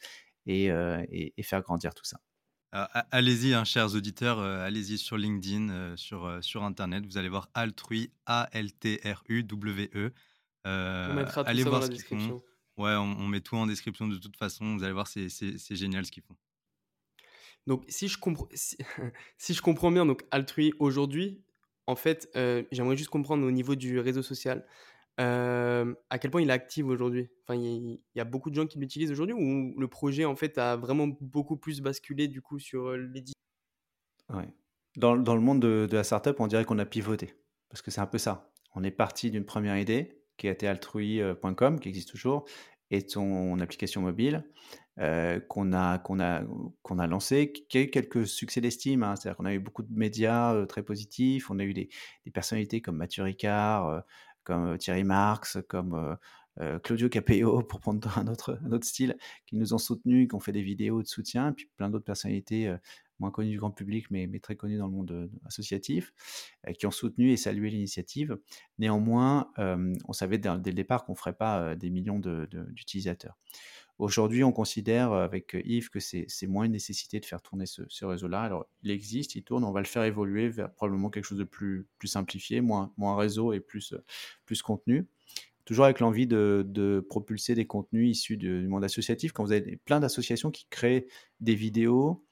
et, 0.46 0.68
et, 0.68 1.44
faire 1.44 1.62
grandir 1.62 1.94
tout 1.94 2.06
ça. 2.06 2.20
allez-y, 3.12 3.54
hein, 3.54 3.66
chers 3.66 3.94
auditeurs, 3.94 4.40
allez-y 4.40 4.98
sur 4.98 5.18
LinkedIn, 5.18 5.98
sur, 5.98 6.38
sur 6.42 6.64
Internet, 6.64 7.06
vous 7.06 7.18
allez 7.18 7.30
voir 7.30 7.50
Altrui, 7.54 8.14
A-L-T-R-U-W-E. 8.26 10.14
on 10.64 11.14
mettra 11.14 11.44
tout 11.44 11.50
allez 11.50 11.64
ça 11.64 11.70
voir 11.70 11.82
dans 11.82 11.88
la 11.88 11.94
description. 11.94 12.42
Ouais, 12.78 12.94
on, 12.96 13.18
on, 13.20 13.28
met 13.28 13.40
tout 13.42 13.56
en 13.56 13.68
description 13.68 14.08
de 14.08 14.18
toute 14.18 14.36
façon, 14.38 14.78
vous 14.78 14.84
allez 14.84 14.94
voir, 14.94 15.08
c'est 15.08 15.30
génial 15.72 16.06
ce 16.06 16.12
qu'ils 16.12 16.24
font. 16.24 16.36
Donc, 17.68 17.84
si 17.88 18.08
je, 18.08 18.18
comprends, 18.18 18.48
si, 19.38 19.54
je 19.54 19.62
comprends 19.62 19.92
bien, 19.92 20.06
donc 20.06 20.24
Altrui 20.32 20.74
aujourd'hui, 20.80 21.44
en 21.88 21.96
fait, 21.96 22.30
euh, 22.36 22.64
j'aimerais 22.72 22.98
juste 22.98 23.10
comprendre 23.10 23.46
au 23.46 23.52
niveau 23.52 23.76
du 23.76 24.00
réseau 24.00 24.22
social, 24.22 24.66
euh, 25.20 25.94
à 26.10 26.20
quel 26.20 26.32
point 26.32 26.42
il 26.42 26.50
est 26.50 26.54
actif 26.54 26.86
aujourd'hui? 26.86 27.30
Enfin, 27.44 27.56
il 27.60 28.00
y, 28.16 28.20
a 28.20 28.26
beaucoup 28.26 28.50
de 28.50 28.56
gens 28.56 28.66
qui 28.66 28.80
l'utilisent 28.80 29.12
aujourd'hui 29.12 29.36
ou 29.36 29.80
le 29.80 29.88
projet 29.88 30.26
en 30.26 30.36
fait 30.36 30.58
a 30.58 30.76
vraiment 30.76 31.08
beaucoup 31.22 31.56
plus 31.56 31.80
basculé 31.80 32.28
du 32.28 32.42
coup 32.42 32.60
sur 32.60 32.90
euh, 32.90 32.98
l'édition. 32.98 33.40
Ouais. 34.34 34.50
Dans, 34.98 35.16
dans, 35.16 35.36
le 35.36 35.42
monde 35.42 35.62
de, 35.62 35.88
de, 35.90 35.96
la 35.96 36.04
startup, 36.04 36.40
on 36.40 36.48
dirait 36.48 36.66
qu'on 36.66 36.80
a 36.80 36.86
pivoté 36.86 37.34
parce 37.70 37.82
que 37.82 37.92
c'est 37.92 38.02
un 38.02 38.08
peu 38.08 38.18
ça. 38.18 38.52
On 38.74 38.84
est 38.84 38.92
parti 38.92 39.32
d'une 39.32 39.46
première 39.46 39.78
idée 39.78 40.22
qui 40.38 40.50
a 40.50 40.52
été 40.52 40.68
altrui.com, 40.68 41.80
qui 41.80 41.88
existe 41.88 42.10
toujours, 42.10 42.46
et 42.98 43.08
son 43.08 43.60
application 43.60 44.02
mobile. 44.02 44.44
Euh, 44.98 45.42
qu'on 45.42 45.74
a, 45.74 46.00
qu'on 46.00 46.22
a, 46.22 46.42
a 46.42 47.08
lancé, 47.08 47.52
qui 47.52 47.78
a 47.78 47.82
eu 47.82 47.90
quelques 47.90 48.26
succès 48.26 48.62
d'estime. 48.62 49.04
Hein. 49.04 49.18
C'est-à-dire 49.18 49.36
qu'on 49.36 49.46
a 49.46 49.54
eu 49.54 49.60
beaucoup 49.60 49.84
de 49.84 49.94
médias 49.94 50.54
euh, 50.54 50.66
très 50.66 50.84
positifs. 50.84 51.52
On 51.52 51.60
a 51.60 51.66
eu 51.66 51.74
des, 51.74 51.90
des 52.24 52.32
personnalités 52.32 52.80
comme 52.80 52.96
Mathieu 52.96 53.24
Ricard, 53.24 53.90
euh, 53.90 54.00
comme 54.46 54.78
Thierry 54.78 55.04
Marx, 55.04 55.58
comme 55.68 56.18
Claudio 56.84 57.10
Capello, 57.10 57.62
pour 57.70 57.82
prendre 57.82 58.18
un 58.18 58.28
autre, 58.28 58.58
un 58.64 58.72
autre 58.72 58.86
style, 58.88 59.18
qui 59.48 59.58
nous 59.58 59.74
ont 59.74 59.78
soutenus, 59.78 60.30
qui 60.30 60.36
ont 60.36 60.40
fait 60.40 60.54
des 60.54 60.62
vidéos 60.62 61.02
de 61.02 61.08
soutien, 61.08 61.50
et 61.50 61.52
puis 61.52 61.70
plein 61.76 61.90
d'autres 61.90 62.06
personnalités 62.06 62.74
moins 63.20 63.32
connues 63.32 63.52
du 63.52 63.58
grand 63.58 63.72
public, 63.72 64.10
mais, 64.12 64.28
très 64.40 64.56
connues 64.56 64.78
dans 64.78 64.88
le 64.88 64.94
monde 64.94 65.30
associatif, 65.46 66.14
qui 66.78 66.86
ont 66.86 66.92
soutenu 66.92 67.32
et 67.32 67.38
salué 67.38 67.70
l'initiative. 67.70 68.38
Néanmoins, 68.78 69.52
on 69.58 70.14
savait 70.14 70.38
dès, 70.38 70.54
le 70.54 70.60
départ 70.60 71.06
qu'on 71.06 71.14
ne 71.14 71.18
ferait 71.18 71.36
pas 71.36 71.76
des 71.76 71.90
millions 71.90 72.20
d'utilisateurs. 72.20 73.38
Aujourd'hui, 73.98 74.44
on 74.44 74.52
considère 74.52 75.14
avec 75.14 75.56
Yves 75.64 75.90
que 75.90 76.00
c'est 76.02 76.48
moins 76.48 76.66
une 76.66 76.74
nécessité 76.74 77.22
de 77.22 77.26
faire 77.26 77.42
tourner 77.42 77.66
ce, 77.66 78.06
réseau-là. 78.06 78.42
Alors, 78.42 78.66
il 78.84 78.92
existe, 78.92 79.36
il 79.36 79.44
tourne, 79.44 79.64
on 79.64 79.72
va 79.72 79.80
le 79.80 79.88
faire 79.88 80.04
évoluer 80.04 80.50
vers 80.50 80.72
probablement 80.74 81.10
quelque 81.10 81.24
chose 81.24 81.38
de 81.38 81.46
plus, 81.46 81.88
simplifié, 82.04 82.60
moins, 82.60 82.92
réseau 83.16 83.54
et 83.54 83.62
plus, 83.62 83.94
plus 84.46 84.62
contenu. 84.62 85.08
Toujours 85.64 85.86
avec 85.86 86.00
l'envie 86.00 86.28
de, 86.28 87.06
propulser 87.10 87.56
des 87.56 87.66
contenus 87.66 88.18
issus 88.18 88.38
du 88.38 88.68
monde 88.68 88.84
associatif. 88.84 89.32
Quand 89.32 89.46
vous 89.46 89.54
avez 89.54 89.78
plein 89.78 90.02
d'associations 90.02 90.52
qui 90.52 90.68
créent 90.70 91.08
des 91.40 91.56
vidéos, 91.56 92.24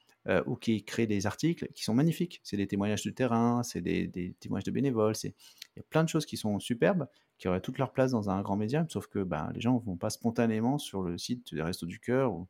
ou 0.46 0.56
qui 0.56 0.82
créent 0.84 1.06
des 1.06 1.26
articles 1.26 1.68
qui 1.74 1.84
sont 1.84 1.92
magnifiques. 1.92 2.40
C'est 2.44 2.56
des 2.56 2.66
témoignages 2.66 3.02
de 3.02 3.10
terrain, 3.10 3.62
c'est 3.62 3.82
des, 3.82 4.34
témoignages 4.40 4.64
de 4.64 4.70
bénévoles, 4.70 5.14
il 5.22 5.32
y 5.76 5.80
a 5.80 5.82
plein 5.90 6.04
de 6.04 6.08
choses 6.08 6.24
qui 6.24 6.36
sont 6.36 6.58
superbes, 6.60 7.06
qui 7.38 7.48
auraient 7.48 7.60
toute 7.60 7.78
leur 7.78 7.92
place 7.92 8.12
dans 8.12 8.30
un 8.30 8.40
grand 8.42 8.56
média, 8.56 8.86
sauf 8.88 9.06
que 9.06 9.18
ben, 9.22 9.50
les 9.54 9.60
gens 9.60 9.74
ne 9.74 9.84
vont 9.84 9.96
pas 9.96 10.10
spontanément 10.10 10.78
sur 10.78 11.02
le 11.02 11.18
site 11.18 11.54
des 11.54 11.62
Restos 11.62 11.86
du 11.86 11.98
Cœur 11.98 12.32
ou, 12.32 12.48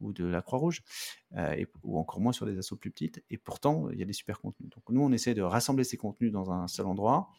ou 0.00 0.12
de 0.12 0.24
la 0.24 0.42
Croix-Rouge, 0.42 0.82
euh, 1.36 1.64
ou 1.82 1.98
encore 1.98 2.20
moins 2.20 2.32
sur 2.32 2.46
des 2.46 2.58
assos 2.58 2.76
plus 2.76 2.90
petites, 2.90 3.22
et 3.30 3.38
pourtant, 3.38 3.88
il 3.90 3.98
y 3.98 4.02
a 4.02 4.04
des 4.04 4.12
super 4.12 4.40
contenus. 4.40 4.70
Donc 4.70 4.84
nous, 4.90 5.00
on 5.00 5.12
essaie 5.12 5.34
de 5.34 5.42
rassembler 5.42 5.84
ces 5.84 5.96
contenus 5.96 6.32
dans 6.32 6.50
un 6.50 6.68
seul 6.68 6.86
endroit, 6.86 7.30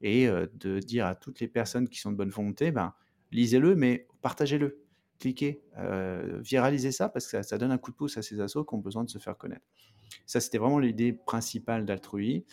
et 0.00 0.28
euh, 0.28 0.46
de 0.54 0.78
dire 0.78 1.06
à 1.06 1.14
toutes 1.14 1.40
les 1.40 1.48
personnes 1.48 1.88
qui 1.88 2.00
sont 2.00 2.10
de 2.10 2.16
bonne 2.16 2.30
volonté, 2.30 2.70
ben, 2.72 2.94
lisez-le, 3.32 3.76
mais 3.76 4.08
partagez-le, 4.22 4.79
cliquez, 5.20 5.62
euh, 5.78 6.40
viralisez 6.40 6.90
ça, 6.90 7.08
parce 7.08 7.28
que 7.28 7.42
ça, 7.42 7.58
donne 7.58 7.70
un 7.70 7.78
coup 7.78 7.92
de 7.92 7.96
pouce 7.96 8.16
à 8.16 8.22
ces 8.22 8.40
assos 8.40 8.64
qui 8.64 8.74
ont 8.74 8.78
besoin 8.78 9.04
de 9.04 9.10
se 9.10 9.18
faire 9.18 9.36
connaître. 9.36 9.64
Ça, 10.26 10.40
c'était 10.40 10.58
vraiment 10.58 10.80
l'idée 10.80 11.12
principale 11.12 11.84
d'Altrui 11.84 12.44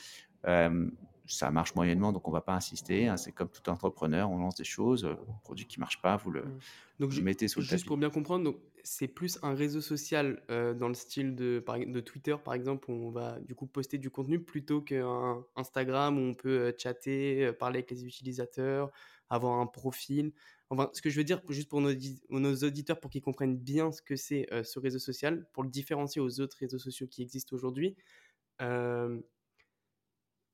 ça 1.27 1.51
marche 1.51 1.75
moyennement, 1.75 2.11
donc 2.11 2.27
on 2.27 2.31
va 2.31 2.41
pas 2.41 2.53
insister. 2.53 3.07
Hein, 3.07 3.17
c'est 3.17 3.31
comme 3.31 3.49
tout 3.49 3.69
entrepreneur, 3.69 4.29
on 4.29 4.37
lance 4.37 4.55
des 4.55 4.63
choses, 4.63 5.05
euh, 5.05 5.15
produit 5.43 5.65
qui 5.65 5.79
marche 5.79 6.01
pas, 6.01 6.17
vous 6.17 6.31
le, 6.31 6.43
mmh. 6.43 6.59
donc, 6.99 7.17
mettez 7.19 7.47
sous 7.47 7.59
le 7.59 7.65
Juste 7.65 7.85
pour 7.85 7.97
bien 7.97 8.09
comprendre, 8.09 8.55
c'est 8.83 9.07
plus 9.07 9.37
un 9.43 9.53
réseau 9.53 9.81
social 9.81 10.41
euh, 10.49 10.73
dans 10.73 10.87
le 10.87 10.93
style 10.93 11.35
de, 11.35 11.63
de 11.87 11.99
Twitter, 11.99 12.35
par 12.43 12.53
exemple, 12.53 12.89
où 12.89 12.93
on 12.93 13.11
va 13.11 13.39
du 13.41 13.55
coup 13.55 13.67
poster 13.67 13.97
du 13.97 14.09
contenu 14.09 14.39
plutôt 14.39 14.81
qu'un 14.81 15.43
Instagram 15.55 16.17
où 16.17 16.21
on 16.21 16.33
peut 16.33 16.59
euh, 16.59 16.71
chatter, 16.77 17.51
parler 17.59 17.79
avec 17.79 17.91
les 17.91 18.05
utilisateurs, 18.05 18.91
avoir 19.29 19.59
un 19.59 19.67
profil. 19.67 20.31
Enfin, 20.69 20.89
ce 20.93 21.01
que 21.01 21.09
je 21.09 21.17
veux 21.17 21.23
dire, 21.23 21.41
juste 21.49 21.69
pour 21.69 21.81
nos, 21.81 22.55
auditeurs, 22.55 22.99
pour 22.99 23.09
qu'ils 23.09 23.21
comprennent 23.21 23.57
bien 23.57 23.91
ce 23.91 24.01
que 24.01 24.15
c'est 24.15 24.47
ce 24.63 24.79
réseau 24.79 24.99
social, 24.99 25.47
pour 25.53 25.63
le 25.63 25.69
différencier 25.69 26.21
aux 26.21 26.39
autres 26.41 26.57
réseaux 26.59 26.79
sociaux 26.79 27.07
qui 27.07 27.21
existent 27.21 27.55
aujourd'hui. 27.55 27.95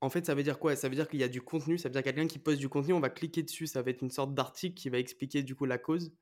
En 0.03 0.09
fait, 0.09 0.26
ça 0.26 0.36
veut 0.36 0.43
dire 0.43 0.59
quoi? 0.59 0.76
Ça 0.76 0.89
veut 0.89 0.95
dire 0.95 1.07
qu'il 1.07 1.22
y 1.22 1.24
a 1.24 1.30
du 1.30 1.41
contenu, 1.41 1.78
ça 1.78 1.88
veut 1.88 1.93
dire 1.93 2.03
quelqu'un 2.03 2.28
qui 2.28 2.38
poste 2.38 2.59
du 2.59 2.68
contenu, 2.68 2.93
on 2.93 2.99
va 2.99 3.09
cliquer 3.09 3.41
dessus, 3.41 3.68
ça 3.68 3.82
va 3.82 3.89
être 3.89 4.01
une 4.01 4.11
sorte 4.11 4.34
d'article 4.34 4.76
qui 4.76 4.89
va 4.89 4.99
expliquer 4.99 5.43
du 5.43 5.55
coup 5.55 5.64
la 5.64 5.78
cause, 5.78 6.14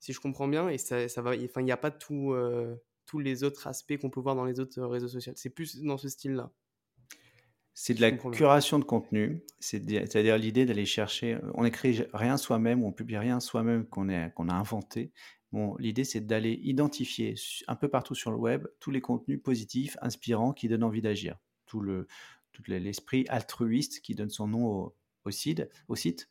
si 0.00 0.12
je 0.12 0.18
comprends 0.18 0.48
bien, 0.48 0.68
et 0.68 0.76
ça, 0.76 1.08
ça 1.08 1.22
va, 1.22 1.36
enfin, 1.44 1.60
il 1.60 1.64
n'y 1.64 1.70
a 1.70 1.76
pas 1.76 1.92
tout, 1.92 2.32
euh, 2.32 2.74
tous 3.06 3.20
les 3.20 3.44
autres 3.44 3.68
aspects 3.68 3.96
qu'on 3.96 4.10
peut 4.10 4.18
voir 4.18 4.34
dans 4.34 4.44
les 4.44 4.58
autres 4.58 4.82
réseaux 4.82 5.06
sociaux. 5.06 5.34
C'est 5.36 5.50
plus 5.50 5.80
dans 5.82 5.98
ce 5.98 6.08
style-là. 6.08 6.52
C'est 7.80 7.94
de 7.94 8.00
la 8.00 8.10
curation 8.10 8.80
de 8.80 8.84
contenu, 8.84 9.40
c'est-à-dire 9.60 10.36
l'idée 10.36 10.66
d'aller 10.66 10.84
chercher, 10.84 11.38
on 11.54 11.62
n'écrit 11.62 12.02
rien 12.12 12.36
soi-même, 12.36 12.82
on 12.82 12.90
publie 12.90 13.16
rien 13.18 13.38
soi-même 13.38 13.86
qu'on 13.86 14.08
a 14.08 14.52
inventé. 14.52 15.12
Bon, 15.52 15.76
l'idée 15.78 16.02
c'est 16.02 16.20
d'aller 16.20 16.58
identifier 16.64 17.36
un 17.68 17.76
peu 17.76 17.86
partout 17.86 18.16
sur 18.16 18.32
le 18.32 18.36
web 18.36 18.66
tous 18.80 18.90
les 18.90 19.00
contenus 19.00 19.40
positifs, 19.40 19.96
inspirants, 20.02 20.52
qui 20.52 20.66
donnent 20.66 20.82
envie 20.82 21.02
d'agir. 21.02 21.38
Tout 21.66 21.80
le, 21.80 22.08
l'esprit 22.66 23.26
altruiste 23.28 24.00
qui 24.00 24.16
donne 24.16 24.28
son 24.28 24.48
nom 24.48 24.66
au, 24.66 24.96
au, 25.24 25.30
site. 25.30 25.62
Au 25.86 25.94
site. 25.94 26.28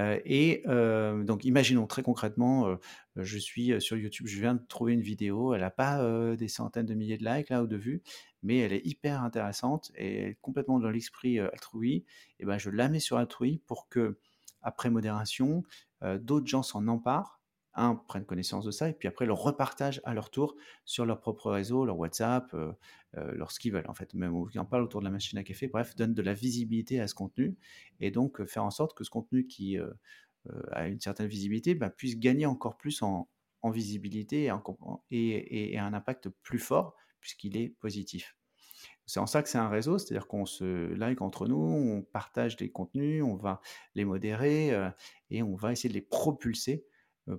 Euh, 0.00 0.18
et 0.24 0.62
euh, 0.66 1.22
donc, 1.22 1.44
imaginons 1.44 1.86
très 1.86 2.02
concrètement, 2.02 2.68
euh, 2.68 2.76
je 3.16 3.38
suis 3.38 3.80
sur 3.80 3.96
YouTube, 3.96 4.26
je 4.26 4.40
viens 4.40 4.54
de 4.54 4.62
trouver 4.66 4.92
une 4.94 5.02
vidéo, 5.02 5.54
elle 5.54 5.60
n'a 5.60 5.70
pas 5.70 6.00
des 6.36 6.48
centaines 6.48 6.86
de 6.86 6.94
milliers 6.94 7.18
de 7.18 7.24
likes 7.24 7.50
là 7.50 7.62
ou 7.62 7.66
de 7.66 7.76
vues, 7.76 8.02
mais 8.42 8.58
elle 8.58 8.72
est 8.72 8.86
hyper 8.86 9.22
intéressante 9.22 9.92
et 9.96 10.36
complètement 10.40 10.78
dans 10.78 10.90
l'esprit 10.90 11.38
altrui. 11.38 12.04
Et 12.38 12.46
ben, 12.46 12.58
je 12.58 12.70
la 12.70 12.88
mets 12.88 13.00
sur 13.00 13.18
altrui 13.18 13.60
pour 13.66 13.88
que, 13.88 14.18
après 14.62 14.90
modération, 14.90 15.64
d'autres 16.20 16.46
gens 16.46 16.62
s'en 16.62 16.86
emparent 16.88 17.39
un, 17.74 17.94
prennent 17.94 18.24
connaissance 18.24 18.64
de 18.64 18.70
ça, 18.70 18.88
et 18.88 18.92
puis 18.92 19.08
après 19.08 19.26
le 19.26 19.32
repartagent 19.32 20.00
à 20.04 20.14
leur 20.14 20.30
tour 20.30 20.56
sur 20.84 21.06
leur 21.06 21.20
propre 21.20 21.50
réseau, 21.50 21.84
leur 21.84 21.98
WhatsApp, 21.98 22.52
euh, 22.54 22.72
euh, 23.16 23.32
leur 23.32 23.52
ce 23.52 23.60
qu'ils 23.60 23.72
veulent 23.72 23.88
en 23.88 23.94
fait, 23.94 24.12
même 24.14 24.48
qui 24.50 24.58
en 24.58 24.64
parlent 24.64 24.82
autour 24.82 25.00
de 25.00 25.04
la 25.04 25.10
machine 25.10 25.38
à 25.38 25.44
café, 25.44 25.68
bref, 25.68 25.94
donnent 25.96 26.14
de 26.14 26.22
la 26.22 26.34
visibilité 26.34 27.00
à 27.00 27.06
ce 27.06 27.14
contenu, 27.14 27.56
et 28.00 28.10
donc 28.10 28.40
euh, 28.40 28.46
faire 28.46 28.64
en 28.64 28.70
sorte 28.70 28.94
que 28.96 29.04
ce 29.04 29.10
contenu 29.10 29.46
qui 29.46 29.78
a 30.72 30.88
une 30.88 31.00
certaine 31.00 31.26
visibilité 31.26 31.74
bah, 31.74 31.90
puisse 31.90 32.18
gagner 32.18 32.46
encore 32.46 32.78
plus 32.78 33.02
en, 33.02 33.28
visibilité 33.62 34.50
et, 35.10 35.78
un 35.78 35.92
impact 35.92 36.30
plus 36.42 36.58
fort, 36.58 36.96
puisqu'il 37.20 37.58
est 37.58 37.68
positif. 37.68 38.36
C'est 39.04 39.20
en 39.20 39.26
ça 39.26 39.42
que 39.42 39.50
c'est 39.50 39.58
un 39.58 39.68
réseau, 39.68 39.98
c'est-à-dire 39.98 40.26
qu'on 40.26 40.46
se 40.46 40.94
like 40.94 41.20
entre 41.20 41.46
nous, 41.46 41.56
on 41.56 42.00
partage 42.00 42.56
des 42.56 42.70
contenus, 42.70 43.22
on 43.22 43.36
va 43.36 43.60
les 43.94 44.06
modérer 44.06 44.70
et 45.28 45.42
on 45.42 45.56
va 45.56 45.72
essayer 45.72 45.90
de 45.90 45.94
les 45.94 46.00
propulser 46.00 46.86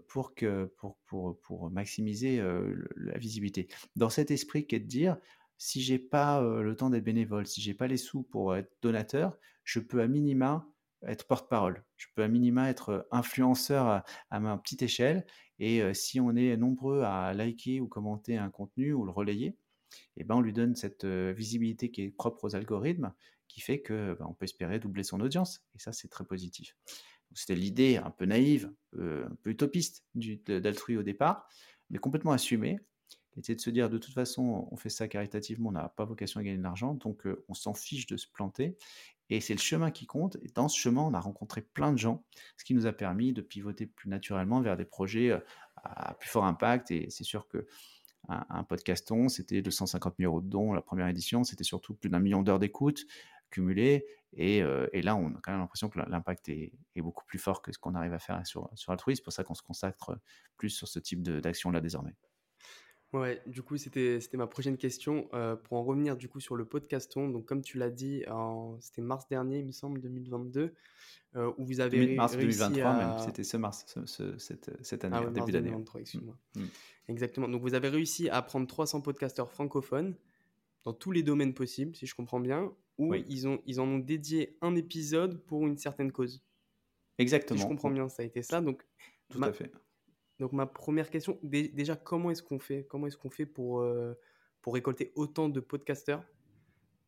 pour, 0.08 0.36
que, 0.36 0.66
pour, 0.78 0.98
pour, 1.06 1.40
pour 1.42 1.70
maximiser 1.70 2.42
la 2.96 3.18
visibilité. 3.18 3.68
Dans 3.96 4.10
cet 4.10 4.32
esprit 4.32 4.68
qu'est 4.68 4.80
de 4.80 4.88
dire, 4.88 5.18
si 5.58 5.82
j'ai 5.82 6.00
pas 6.00 6.42
le 6.42 6.76
temps 6.76 6.90
d'être 6.90 7.04
bénévole, 7.04 7.46
si 7.46 7.62
j'ai 7.62 7.74
pas 7.74 7.88
les 7.88 7.98
sous 7.98 8.24
pour 8.24 8.56
être 8.56 8.72
donateur, 8.82 9.38
je 9.64 9.80
peux 9.80 10.02
à 10.02 10.08
minima 10.08 10.68
être 11.08 11.28
porte-parole. 11.28 11.84
Je 11.98 12.08
peux 12.16 12.24
à 12.24 12.28
minima 12.28 12.70
être 12.70 13.08
influenceur 13.12 14.04
à, 14.30 14.40
ma 14.40 14.58
petite 14.58 14.82
échelle. 14.82 15.26
Et 15.60 15.94
si 15.94 16.20
on 16.20 16.36
est 16.36 16.58
nombreux 16.58 17.02
à 17.02 17.34
liker 17.34 17.80
ou 17.82 17.88
commenter 17.88 18.38
un 18.38 18.50
contenu 18.50 18.94
ou 18.94 19.06
le 19.06 19.12
relayer, 19.12 19.56
eh 20.18 20.24
ben 20.24 20.36
on 20.36 20.42
lui 20.42 20.54
donne 20.54 20.76
cette 20.76 21.06
visibilité 21.06 21.92
qui 21.92 22.04
est 22.04 22.12
propre 22.12 22.46
aux 22.46 22.56
algorithmes, 22.56 23.14
qui 23.48 23.62
fait 23.62 23.82
que 23.82 24.16
ben, 24.18 24.26
on 24.30 24.34
peut 24.34 24.46
espérer 24.46 24.80
doubler 24.80 25.04
son 25.04 25.20
audience. 25.20 25.64
Et 25.76 25.80
ça, 25.80 25.92
c'est 25.92 26.08
très 26.08 26.26
positif. 26.26 26.76
C'était 27.34 27.56
l'idée 27.56 27.98
un 27.98 28.10
peu 28.10 28.26
naïve, 28.26 28.72
un 28.98 29.36
peu 29.42 29.52
utopiste 29.52 30.04
d'Altrui 30.16 30.98
au 30.98 31.04
départ, 31.04 31.48
mais 31.90 31.98
complètement 31.98 32.32
assumée. 32.32 32.80
C'était 33.36 33.56
de 33.56 33.62
se 33.62 33.70
dire, 33.70 33.90
de 33.90 33.98
toute 33.98 34.14
façon, 34.14 34.68
on 34.72 34.76
fait 34.76 34.90
ça 34.90 35.08
caritativement, 35.08 35.70
on 35.70 35.72
n'a 35.72 35.88
pas 35.88 36.04
vocation 36.04 36.42
à 36.42 36.44
gagner 36.44 36.58
de 36.58 36.64
l'argent, 36.64 36.96
donc 36.96 37.26
on 37.48 37.54
s'en 37.54 37.74
fiche 37.74 38.06
de 38.08 38.18
se 38.18 38.28
planter. 38.28 38.78
Et 39.30 39.40
c'est 39.40 39.54
le 39.54 39.60
chemin 39.60 39.92
qui 39.92 40.06
compte. 40.06 40.36
Et 40.44 40.50
dans 40.54 40.68
ce 40.68 40.78
chemin, 40.78 41.02
on 41.02 41.14
a 41.14 41.20
rencontré 41.20 41.62
plein 41.62 41.94
de 41.94 41.98
gens, 41.98 42.26
ce 42.58 42.66
qui 42.66 42.74
nous 42.74 42.86
a 42.86 42.92
permis 42.92 43.32
de 43.32 43.42
pivoter 43.42 43.86
plus 43.86 44.10
naturellement 44.10 44.60
vers 44.60 44.76
des 44.76 44.84
projets 44.84 45.32
à 45.78 46.16
plus 46.16 46.30
fort 46.30 46.44
impact. 46.44 46.92
Et 46.92 47.10
c'est 47.10 47.24
sûr 47.24 47.48
que 47.48 47.66
un, 48.28 48.64
podcaston, 48.64 49.30
c'était 49.30 49.62
250 49.62 50.16
000 50.20 50.32
euros 50.32 50.42
de 50.42 50.50
dons 50.50 50.74
la 50.74 50.82
première 50.82 51.08
édition, 51.08 51.44
c'était 51.44 51.64
surtout 51.64 51.94
plus 51.94 52.10
d'un 52.10 52.20
million 52.20 52.44
d'heures 52.44 52.60
d'écoute 52.60 53.06
cumulées. 53.52 54.06
Et, 54.34 54.62
là, 54.62 55.16
on 55.16 55.28
a 55.28 55.40
quand 55.44 55.52
même 55.52 55.60
l'impression 55.60 55.90
que 55.90 56.00
l'impact 56.00 56.50
est, 56.50 56.74
beaucoup 56.98 57.26
plus 57.26 57.40
fort 57.40 57.62
que 57.62 57.72
ce 57.72 57.78
qu'on 57.78 57.96
arrive 57.96 58.14
à 58.14 58.20
faire 58.20 58.46
sur, 58.48 58.70
sur. 58.76 58.96
C'est 59.06 59.24
pour 59.24 59.34
ça 59.34 59.44
qu'on 59.44 59.54
se 59.54 59.62
consacre 59.62 60.18
plus 60.58 60.70
sur 60.70 60.88
ce 60.88 61.00
type 61.00 61.22
d'action-là 61.22 61.82
désormais. 61.82 62.16
Ouais, 63.14 63.42
du 63.46 63.62
coup, 63.62 63.76
c'était 63.76 64.20
ma 64.34 64.48
prochaine 64.48 64.78
question. 64.78 65.28
Euh, 65.34 65.58
pour 65.58 65.78
en 65.78 65.84
revenir 65.84 66.16
du 66.16 66.30
coup 66.30 66.40
sur 66.40 66.56
le 66.56 66.64
podcaston, 66.64 67.30
donc 67.30 67.46
comme 67.46 67.62
tu 67.62 67.78
l'as 67.78 67.90
dit, 67.90 68.24
c'était 68.80 69.02
mars 69.02 69.28
dernier, 69.28 69.60
il 69.60 69.66
me 69.66 69.74
semble, 69.74 70.00
2022, 70.00 70.74
euh, 71.36 71.52
où 71.58 71.66
vous 71.66 71.82
avez 71.82 72.16
mars 72.16 72.38
2023 72.38 72.94
même, 72.94 73.20
c'était 73.20 73.44
ce 73.44 73.58
mars, 73.58 73.86
cette, 74.06 74.72
cette, 74.82 75.06
année, 75.06 75.18
ah 75.20 75.30
début 75.30 75.52
d'année. 75.52 75.70
2023, 75.70 76.02
excuse-moi. 76.02 76.38
Mmh, 76.56 76.62
mmh. 76.62 76.68
Exactement. 77.10 77.48
Donc 77.50 77.62
vous 77.62 77.74
avez 77.74 77.90
réussi 77.90 78.30
à 78.30 78.42
prendre 78.42 78.66
300 78.66 79.02
podcasteurs 79.02 79.52
francophones 79.52 80.16
dans 80.86 80.94
tous 80.94 81.12
les 81.12 81.22
domaines 81.22 81.54
possibles, 81.54 81.96
si 81.96 82.06
je 82.06 82.16
comprends 82.16 82.40
bien, 82.40 82.72
où 83.02 83.16
ils, 83.16 83.48
ont, 83.48 83.60
ils 83.66 83.80
en 83.80 83.88
ont 83.88 84.00
dédié 84.00 84.58
un 84.62 84.76
épisode 84.76 85.44
pour 85.46 85.66
une 85.66 85.78
certaine 85.78 86.12
cause. 86.12 86.44
Exactement. 87.18 87.58
Si 87.58 87.64
je 87.64 87.68
comprends 87.68 87.90
bien, 87.90 88.10
ça 88.10 88.24
a 88.24 88.26
été 88.26 88.44
ça. 88.44 88.62
Donc, 88.62 88.84
Tout 89.30 89.44
à 89.44 89.52
fait. 89.52 89.72
Donc 90.40 90.54
ma 90.54 90.66
première 90.66 91.12
question, 91.12 91.38
déjà 91.44 91.96
comment 91.96 92.32
est-ce 92.32 92.42
qu'on 92.42 92.58
fait 92.58 92.88
Comment 92.90 93.06
est-ce 93.06 93.18
qu'on 93.18 93.30
fait 93.30 93.46
pour, 93.46 93.82
euh, 93.82 94.18
pour 94.62 94.74
récolter 94.74 95.12
autant 95.16 95.50
de 95.50 95.60
podcasteurs 95.60 96.24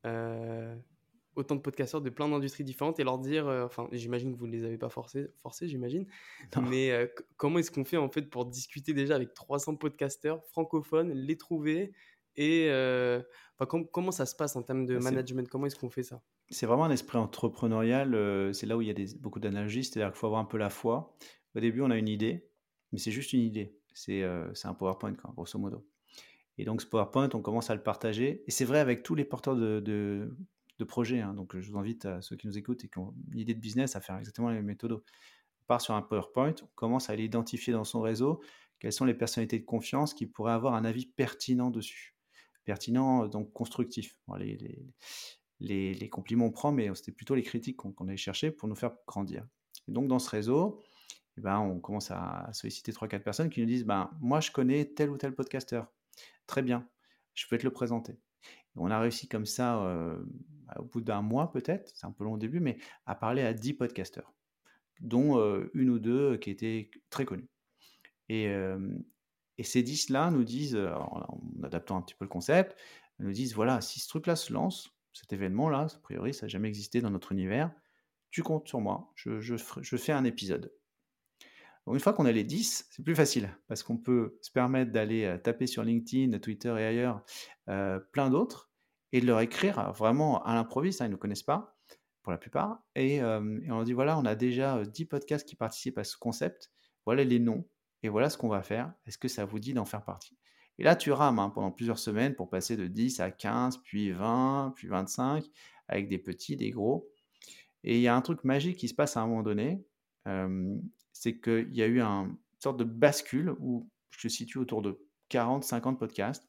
euh, 0.05 0.75
autant 1.35 1.55
de 1.55 1.61
podcasteurs 1.61 2.01
de 2.01 2.11
plein 2.11 2.29
d'industries 2.29 2.63
différentes 2.63 2.99
et 2.99 3.03
leur 3.03 3.17
dire, 3.17 3.47
euh, 3.47 3.65
enfin 3.65 3.87
j'imagine 3.91 4.33
que 4.33 4.37
vous 4.37 4.45
ne 4.45 4.51
les 4.51 4.63
avez 4.65 4.77
pas 4.77 4.89
forcés, 4.89 5.31
forcés 5.41 5.67
j'imagine, 5.67 6.05
mais 6.69 7.11
comment 7.37 7.57
est-ce 7.57 7.71
qu'on 7.71 7.85
fait 7.85 7.97
en 7.97 8.09
fait 8.09 8.29
pour 8.29 8.45
discuter 8.45 8.93
déjà 8.93 9.15
avec 9.15 9.33
300 9.33 9.77
podcasteurs 9.77 10.45
francophones, 10.45 11.11
les 11.11 11.35
trouver 11.35 11.91
et 12.35 12.69
comment 13.57 14.11
ça 14.11 14.25
se 14.25 14.35
passe 14.35 14.55
en 14.55 14.63
termes 14.63 14.85
de 14.85 14.95
bah, 14.95 15.03
management? 15.03 15.47
Comment 15.49 15.65
est-ce 15.65 15.75
qu'on 15.75 15.89
fait 15.89 16.03
ça? 16.03 16.21
C'est 16.49 16.65
vraiment 16.65 16.85
un 16.85 16.91
esprit 16.91 17.17
entrepreneurial, 17.17 18.53
c'est 18.53 18.65
là 18.65 18.77
où 18.77 18.81
il 18.81 18.87
y 18.87 18.91
a 18.91 18.93
des, 18.93 19.15
beaucoup 19.19 19.39
d'analogies, 19.39 19.83
c'est-à-dire 19.83 20.11
qu'il 20.11 20.19
faut 20.19 20.27
avoir 20.27 20.41
un 20.41 20.45
peu 20.45 20.57
la 20.57 20.69
foi. 20.69 21.15
Au 21.55 21.59
début 21.59 21.81
on 21.81 21.91
a 21.91 21.97
une 21.97 22.09
idée, 22.09 22.47
mais 22.91 22.99
c'est 22.99 23.11
juste 23.11 23.33
une 23.33 23.41
idée. 23.41 23.77
C'est 23.93 24.23
un 24.23 24.73
PowerPoint, 24.73 25.13
grosso 25.35 25.57
modo. 25.57 25.85
Et 26.57 26.65
donc, 26.65 26.81
ce 26.81 26.87
PowerPoint, 26.87 27.29
on 27.33 27.41
commence 27.41 27.69
à 27.69 27.75
le 27.75 27.81
partager. 27.81 28.43
Et 28.47 28.51
c'est 28.51 28.65
vrai 28.65 28.79
avec 28.79 29.03
tous 29.03 29.15
les 29.15 29.25
porteurs 29.25 29.55
de, 29.55 29.79
de, 29.79 30.83
projets. 30.83 31.21
Hein. 31.21 31.33
Donc, 31.33 31.57
je 31.57 31.71
vous 31.71 31.77
invite 31.77 32.05
à 32.05 32.21
ceux 32.21 32.35
qui 32.35 32.45
nous 32.45 32.57
écoutent 32.57 32.83
et 32.83 32.89
qui 32.89 32.97
ont 32.99 33.13
une 33.31 33.39
idée 33.39 33.53
de 33.53 33.59
business 33.59 33.95
à 33.95 34.01
faire 34.01 34.17
exactement 34.17 34.49
les 34.49 34.55
mêmes 34.55 34.65
méthodes. 34.65 34.91
On 34.91 35.65
part 35.65 35.79
sur 35.79 35.93
un 35.93 36.01
PowerPoint, 36.01 36.53
on 36.61 36.67
commence 36.75 37.09
à 37.09 37.13
aller 37.13 37.23
identifier 37.23 37.71
dans 37.71 37.85
son 37.85 38.01
réseau 38.01 38.41
quelles 38.79 38.91
sont 38.91 39.05
les 39.05 39.13
personnalités 39.13 39.59
de 39.59 39.63
confiance 39.63 40.13
qui 40.13 40.25
pourraient 40.25 40.51
avoir 40.51 40.73
un 40.73 40.83
avis 40.83 41.05
pertinent 41.05 41.71
dessus. 41.71 42.12
Pertinent, 42.65 43.27
donc 43.27 43.51
constructif. 43.53 44.17
les, 44.39 45.93
les, 45.93 46.09
compliments 46.09 46.45
on 46.45 46.51
prend, 46.51 46.71
mais 46.71 46.93
c'était 46.95 47.11
plutôt 47.11 47.35
les 47.35 47.43
critiques 47.43 47.77
qu'on 47.77 48.07
allait 48.07 48.17
chercher 48.17 48.51
pour 48.51 48.67
nous 48.67 48.75
faire 48.75 48.95
grandir. 49.07 49.47
Et 49.87 49.91
donc, 49.91 50.07
dans 50.07 50.19
ce 50.19 50.29
réseau, 50.29 50.81
eh 51.37 51.41
ben, 51.41 51.59
on 51.59 51.79
commence 51.79 52.11
à 52.11 52.49
solliciter 52.53 52.91
3-4 52.91 53.19
personnes 53.23 53.49
qui 53.49 53.61
nous 53.61 53.65
disent 53.65 53.85
ben, 53.85 54.11
Moi, 54.19 54.39
je 54.39 54.51
connais 54.51 54.85
tel 54.85 55.09
ou 55.09 55.17
tel 55.17 55.33
podcasteur. 55.33 55.91
Très 56.47 56.61
bien, 56.61 56.87
je 57.33 57.47
peux 57.47 57.57
te 57.57 57.63
le 57.63 57.71
présenter. 57.71 58.19
on 58.75 58.91
a 58.91 58.99
réussi 58.99 59.27
comme 59.27 59.45
ça, 59.45 59.83
euh, 59.85 60.23
au 60.77 60.83
bout 60.83 61.01
d'un 61.01 61.21
mois 61.21 61.51
peut-être, 61.51 61.91
c'est 61.95 62.05
un 62.05 62.11
peu 62.11 62.23
long 62.23 62.33
au 62.33 62.37
début, 62.37 62.59
mais 62.59 62.77
à 63.05 63.15
parler 63.15 63.41
à 63.41 63.53
10 63.53 63.73
podcasteurs, 63.73 64.33
dont 64.99 65.39
euh, 65.39 65.69
une 65.73 65.89
ou 65.89 65.99
deux 65.99 66.37
qui 66.37 66.49
étaient 66.49 66.91
très 67.09 67.25
connus. 67.25 67.49
Et, 68.29 68.47
euh, 68.47 68.79
et 69.57 69.63
ces 69.63 69.83
10-là 69.83 70.31
nous 70.31 70.43
disent, 70.43 70.75
en, 70.75 71.41
adaptant 71.63 71.97
un 71.97 72.01
petit 72.01 72.15
peu 72.15 72.25
le 72.25 72.29
concept, 72.29 72.75
nous 73.19 73.31
disent 73.31 73.53
voilà, 73.53 73.81
si 73.81 73.99
ce 73.99 74.07
truc-là 74.07 74.35
se 74.35 74.51
lance, 74.51 74.89
cet 75.13 75.31
événement-là, 75.33 75.87
a 75.95 75.99
priori, 75.99 76.33
ça 76.33 76.45
n'a 76.45 76.49
jamais 76.49 76.67
existé 76.67 77.01
dans 77.01 77.11
notre 77.11 77.31
univers, 77.31 77.71
tu 78.31 78.41
comptes 78.41 78.67
sur 78.67 78.81
moi, 78.81 79.11
je, 79.15 79.55
fais 79.97 80.11
un 80.11 80.23
épisode 80.23 80.71
une 81.91 81.99
fois 81.99 82.13
qu'on 82.13 82.25
a 82.25 82.31
les 82.31 82.43
10, 82.43 82.87
c'est 82.89 83.03
plus 83.03 83.15
facile 83.15 83.55
parce 83.67 83.83
qu'on 83.83 83.97
peut 83.97 84.37
se 84.41 84.51
permettre 84.51 84.91
d'aller 84.91 85.25
euh, 85.25 85.37
taper 85.37 85.67
sur 85.67 85.83
LinkedIn, 85.83 86.37
Twitter 86.39 86.73
et 86.79 86.85
ailleurs 86.85 87.23
euh, 87.69 87.99
plein 87.99 88.29
d'autres 88.29 88.71
et 89.11 89.19
de 89.19 89.25
leur 89.25 89.41
écrire 89.41 89.91
vraiment 89.91 90.41
à 90.43 90.55
l'improviste, 90.55 91.01
hein, 91.01 91.05
ils 91.05 91.09
ne 91.09 91.13
nous 91.13 91.19
connaissent 91.19 91.43
pas 91.43 91.77
pour 92.23 92.31
la 92.31 92.37
plupart. 92.37 92.81
Et, 92.95 93.21
euh, 93.21 93.59
on 93.67 93.75
leur 93.75 93.83
dit 93.83 93.93
voilà, 93.93 94.17
on 94.17 94.25
a 94.25 94.35
déjà 94.35 94.83
10 94.85 95.05
podcasts 95.05 95.47
qui 95.47 95.55
participent 95.55 95.97
à 95.97 96.03
ce 96.03 96.17
concept, 96.17 96.71
voilà 97.05 97.23
les 97.23 97.39
noms 97.39 97.67
et 98.03 98.09
voilà 98.09 98.29
ce 98.29 98.37
qu'on 98.37 98.49
va 98.49 98.61
faire. 98.61 98.93
Est-ce 99.07 99.17
que 99.17 99.27
ça 99.27 99.45
vous 99.45 99.59
dit 99.59 99.73
d'en 99.73 99.85
faire 99.85 100.03
partie? 100.03 100.37
Et 100.77 100.83
là, 100.83 100.95
tu 100.95 101.11
rames 101.11 101.39
hein, 101.39 101.49
pendant 101.49 101.71
plusieurs 101.71 101.99
semaines 101.99 102.35
pour 102.35 102.49
passer 102.49 102.77
de 102.77 102.87
10 102.87 103.19
à 103.19 103.31
15, 103.31 103.77
puis 103.83 104.11
20, 104.11 104.73
puis 104.75 104.87
25, 104.87 105.45
avec 105.87 106.09
des 106.09 106.17
petits, 106.17 106.55
des 106.55 106.71
gros. 106.71 107.09
Et 107.83 107.97
il 107.97 108.01
y 108.01 108.07
a 108.07 108.15
un 108.15 108.21
truc 108.21 108.43
magique 108.43 108.77
qui 108.77 108.87
se 108.87 108.93
passe 108.93 109.17
à 109.17 109.21
un 109.21 109.27
moment 109.27 109.43
donné 109.43 109.83
c'est 111.11 111.39
qu'il 111.39 111.73
y 111.73 111.81
a 111.81 111.87
eu 111.87 112.01
une 112.01 112.35
sorte 112.59 112.77
de 112.77 112.83
bascule 112.83 113.53
où 113.59 113.89
je 114.11 114.27
situe 114.27 114.57
autour 114.57 114.81
de 114.81 114.99
40-50 115.29 115.97
podcasts. 115.97 116.43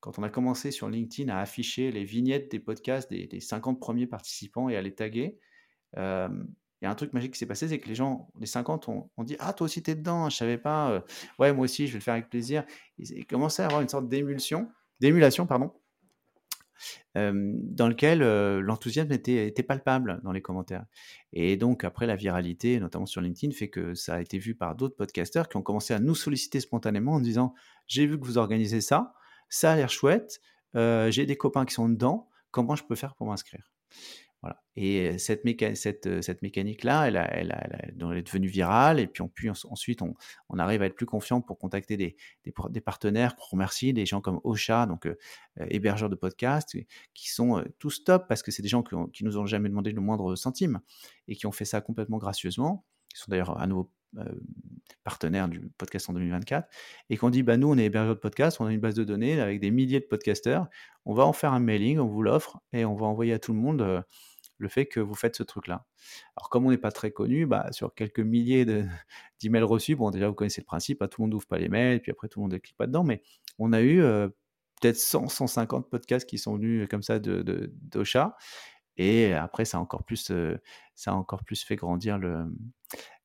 Quand 0.00 0.18
on 0.18 0.22
a 0.22 0.28
commencé 0.28 0.70
sur 0.70 0.88
LinkedIn 0.88 1.32
à 1.32 1.40
afficher 1.40 1.92
les 1.92 2.04
vignettes 2.04 2.50
des 2.50 2.58
podcasts 2.58 3.10
des, 3.10 3.40
50 3.40 3.78
premiers 3.78 4.06
participants 4.06 4.68
et 4.68 4.76
à 4.76 4.82
les 4.82 4.94
taguer, 4.94 5.38
euh, 5.96 6.28
il 6.82 6.86
y 6.86 6.88
a 6.88 6.90
un 6.90 6.96
truc 6.96 7.12
magique 7.12 7.34
qui 7.34 7.38
s'est 7.38 7.46
passé, 7.46 7.68
c'est 7.68 7.78
que 7.78 7.88
les 7.88 7.94
gens, 7.94 8.28
les 8.40 8.46
50, 8.46 8.88
ont, 8.88 9.08
dit 9.18 9.36
Ah, 9.38 9.52
toi 9.52 9.66
aussi, 9.66 9.84
t'es 9.84 9.94
dedans, 9.94 10.28
je 10.28 10.36
savais 10.36 10.58
pas. 10.58 10.90
Euh, 10.90 11.00
ouais, 11.38 11.52
moi 11.52 11.64
aussi, 11.64 11.86
je 11.86 11.92
vais 11.92 12.00
le 12.00 12.02
faire 12.02 12.14
avec 12.14 12.28
plaisir. 12.28 12.64
Ils 12.98 13.24
commençaient 13.24 13.62
à 13.62 13.66
avoir 13.66 13.82
une 13.82 13.88
sorte 13.88 14.08
d'émulsion, 14.08 14.68
d'émulation, 14.98 15.46
pardon, 15.46 15.72
dans 17.14 17.88
lequel 17.88 18.18
l'enthousiasme 18.58 19.12
était, 19.12 19.46
était, 19.46 19.62
palpable 19.62 20.20
dans 20.24 20.32
les 20.32 20.42
commentaires. 20.42 20.84
Et 21.32 21.56
donc, 21.56 21.84
après, 21.84 22.08
la 22.08 22.16
viralité, 22.16 22.80
notamment 22.80 23.06
sur 23.06 23.20
LinkedIn, 23.20 23.54
fait 23.54 23.68
que 23.68 23.94
ça 23.94 24.14
a 24.14 24.20
été 24.20 24.38
vu 24.38 24.56
par 24.56 24.74
d'autres 24.74 24.96
podcasteurs 24.96 25.48
qui 25.48 25.56
ont 25.56 25.62
commencé 25.62 25.94
à 25.94 26.00
nous 26.00 26.16
solliciter 26.16 26.58
spontanément 26.58 27.12
en 27.12 27.20
disant 27.20 27.54
J'ai 27.86 28.06
vu 28.06 28.18
que 28.18 28.24
vous 28.24 28.38
organisez 28.38 28.80
ça, 28.80 29.14
ça 29.48 29.70
a 29.70 29.76
l'air 29.76 29.88
chouette, 29.88 30.40
j'ai 30.74 31.26
des 31.26 31.36
copains 31.36 31.64
qui 31.64 31.74
sont 31.74 31.88
dedans, 31.88 32.28
comment 32.50 32.74
je 32.74 32.82
peux 32.82 32.96
faire 32.96 33.14
pour 33.14 33.28
m'inscrire? 33.28 33.70
Et 34.74 35.18
cette, 35.18 35.42
cette, 35.76 36.42
mécanique-là, 36.42 37.06
elle, 37.06 37.16
est 38.16 38.22
devenue 38.22 38.48
virale. 38.48 38.98
Et 39.00 39.06
puis, 39.06 39.22
on, 39.22 39.52
ensuite, 39.70 40.02
on, 40.02 40.58
arrive 40.58 40.82
à 40.82 40.86
être 40.86 40.96
plus 40.96 41.06
confiant 41.06 41.40
pour 41.40 41.58
contacter 41.58 41.96
des, 41.96 42.16
partenaires 42.84 43.36
pour 43.36 43.50
remercier 43.50 43.92
des 43.92 44.06
gens 44.06 44.20
comme 44.20 44.40
Ocha, 44.44 44.86
donc 44.86 45.08
hébergeurs 45.68 46.10
de 46.10 46.16
podcasts, 46.16 46.76
qui 47.14 47.30
sont 47.30 47.64
tous 47.78 48.04
top 48.04 48.26
parce 48.28 48.42
que 48.42 48.50
c'est 48.50 48.62
des 48.62 48.68
gens 48.68 48.82
qui, 48.82 48.96
qui, 49.12 49.24
nous 49.24 49.38
ont 49.38 49.46
jamais 49.46 49.68
demandé 49.68 49.92
le 49.92 50.00
moindre 50.00 50.34
centime 50.36 50.80
et 51.28 51.36
qui 51.36 51.46
ont 51.46 51.52
fait 51.52 51.66
ça 51.66 51.80
complètement 51.80 52.18
gracieusement. 52.18 52.84
Ils 53.14 53.18
sont 53.18 53.30
d'ailleurs 53.30 53.60
à 53.60 53.66
nouveau 53.66 53.92
partenaires 55.04 55.48
du 55.48 55.60
podcast 55.78 56.08
en 56.10 56.12
2024 56.12 56.68
et 57.10 57.16
qu'on 57.16 57.30
dit 57.30 57.42
bah 57.42 57.56
nous 57.56 57.68
on 57.68 57.78
est 57.78 57.84
hébergeurs 57.84 58.14
de 58.14 58.20
podcasts, 58.20 58.60
on 58.60 58.66
a 58.66 58.72
une 58.72 58.80
base 58.80 58.94
de 58.94 59.04
données 59.04 59.40
avec 59.40 59.60
des 59.60 59.70
milliers 59.70 60.00
de 60.00 60.04
podcasteurs, 60.04 60.68
on 61.04 61.14
va 61.14 61.24
en 61.24 61.32
faire 61.32 61.52
un 61.52 61.60
mailing, 61.60 61.98
on 61.98 62.06
vous 62.06 62.22
l'offre 62.22 62.60
et 62.72 62.84
on 62.84 62.94
va 62.94 63.06
envoyer 63.06 63.32
à 63.32 63.38
tout 63.38 63.52
le 63.52 63.58
monde 63.58 64.04
le 64.62 64.68
fait 64.68 64.86
que 64.86 65.00
vous 65.00 65.14
faites 65.14 65.36
ce 65.36 65.42
truc-là. 65.42 65.86
Alors, 66.36 66.48
comme 66.50 66.66
on 66.66 66.70
n'est 66.70 66.78
pas 66.78 66.92
très 66.92 67.10
connu, 67.10 67.46
bah, 67.46 67.70
sur 67.72 67.94
quelques 67.94 68.20
milliers 68.20 68.64
d'emails 69.40 69.62
reçus, 69.62 69.96
bon, 69.96 70.10
déjà, 70.10 70.28
vous 70.28 70.34
connaissez 70.34 70.60
le 70.60 70.66
principe, 70.66 71.02
hein, 71.02 71.08
tout 71.08 71.20
le 71.20 71.24
monde 71.24 71.32
n'ouvre 71.32 71.46
pas 71.46 71.58
les 71.58 71.68
mails, 71.68 72.00
puis 72.00 72.10
après, 72.10 72.28
tout 72.28 72.40
le 72.40 72.44
monde 72.44 72.52
ne 72.52 72.58
clique 72.58 72.76
pas 72.76 72.86
dedans, 72.86 73.04
mais 73.04 73.22
on 73.58 73.72
a 73.72 73.82
eu 73.82 73.98
peut-être 74.80 74.96
100, 74.96 75.28
150 75.28 75.90
podcasts 75.90 76.28
qui 76.28 76.38
sont 76.38 76.54
venus 76.56 76.88
comme 76.88 77.02
ça 77.02 77.18
de, 77.18 77.42
de. 77.42 77.72
Et 78.98 79.32
après, 79.32 79.64
ça 79.64 79.78
a 79.78 79.80
encore 79.80 80.04
plus, 80.04 80.32
ça 80.94 81.10
a 81.10 81.14
encore 81.14 81.44
plus 81.44 81.64
fait 81.64 81.76
grandir 81.76 82.18
le, 82.18 82.46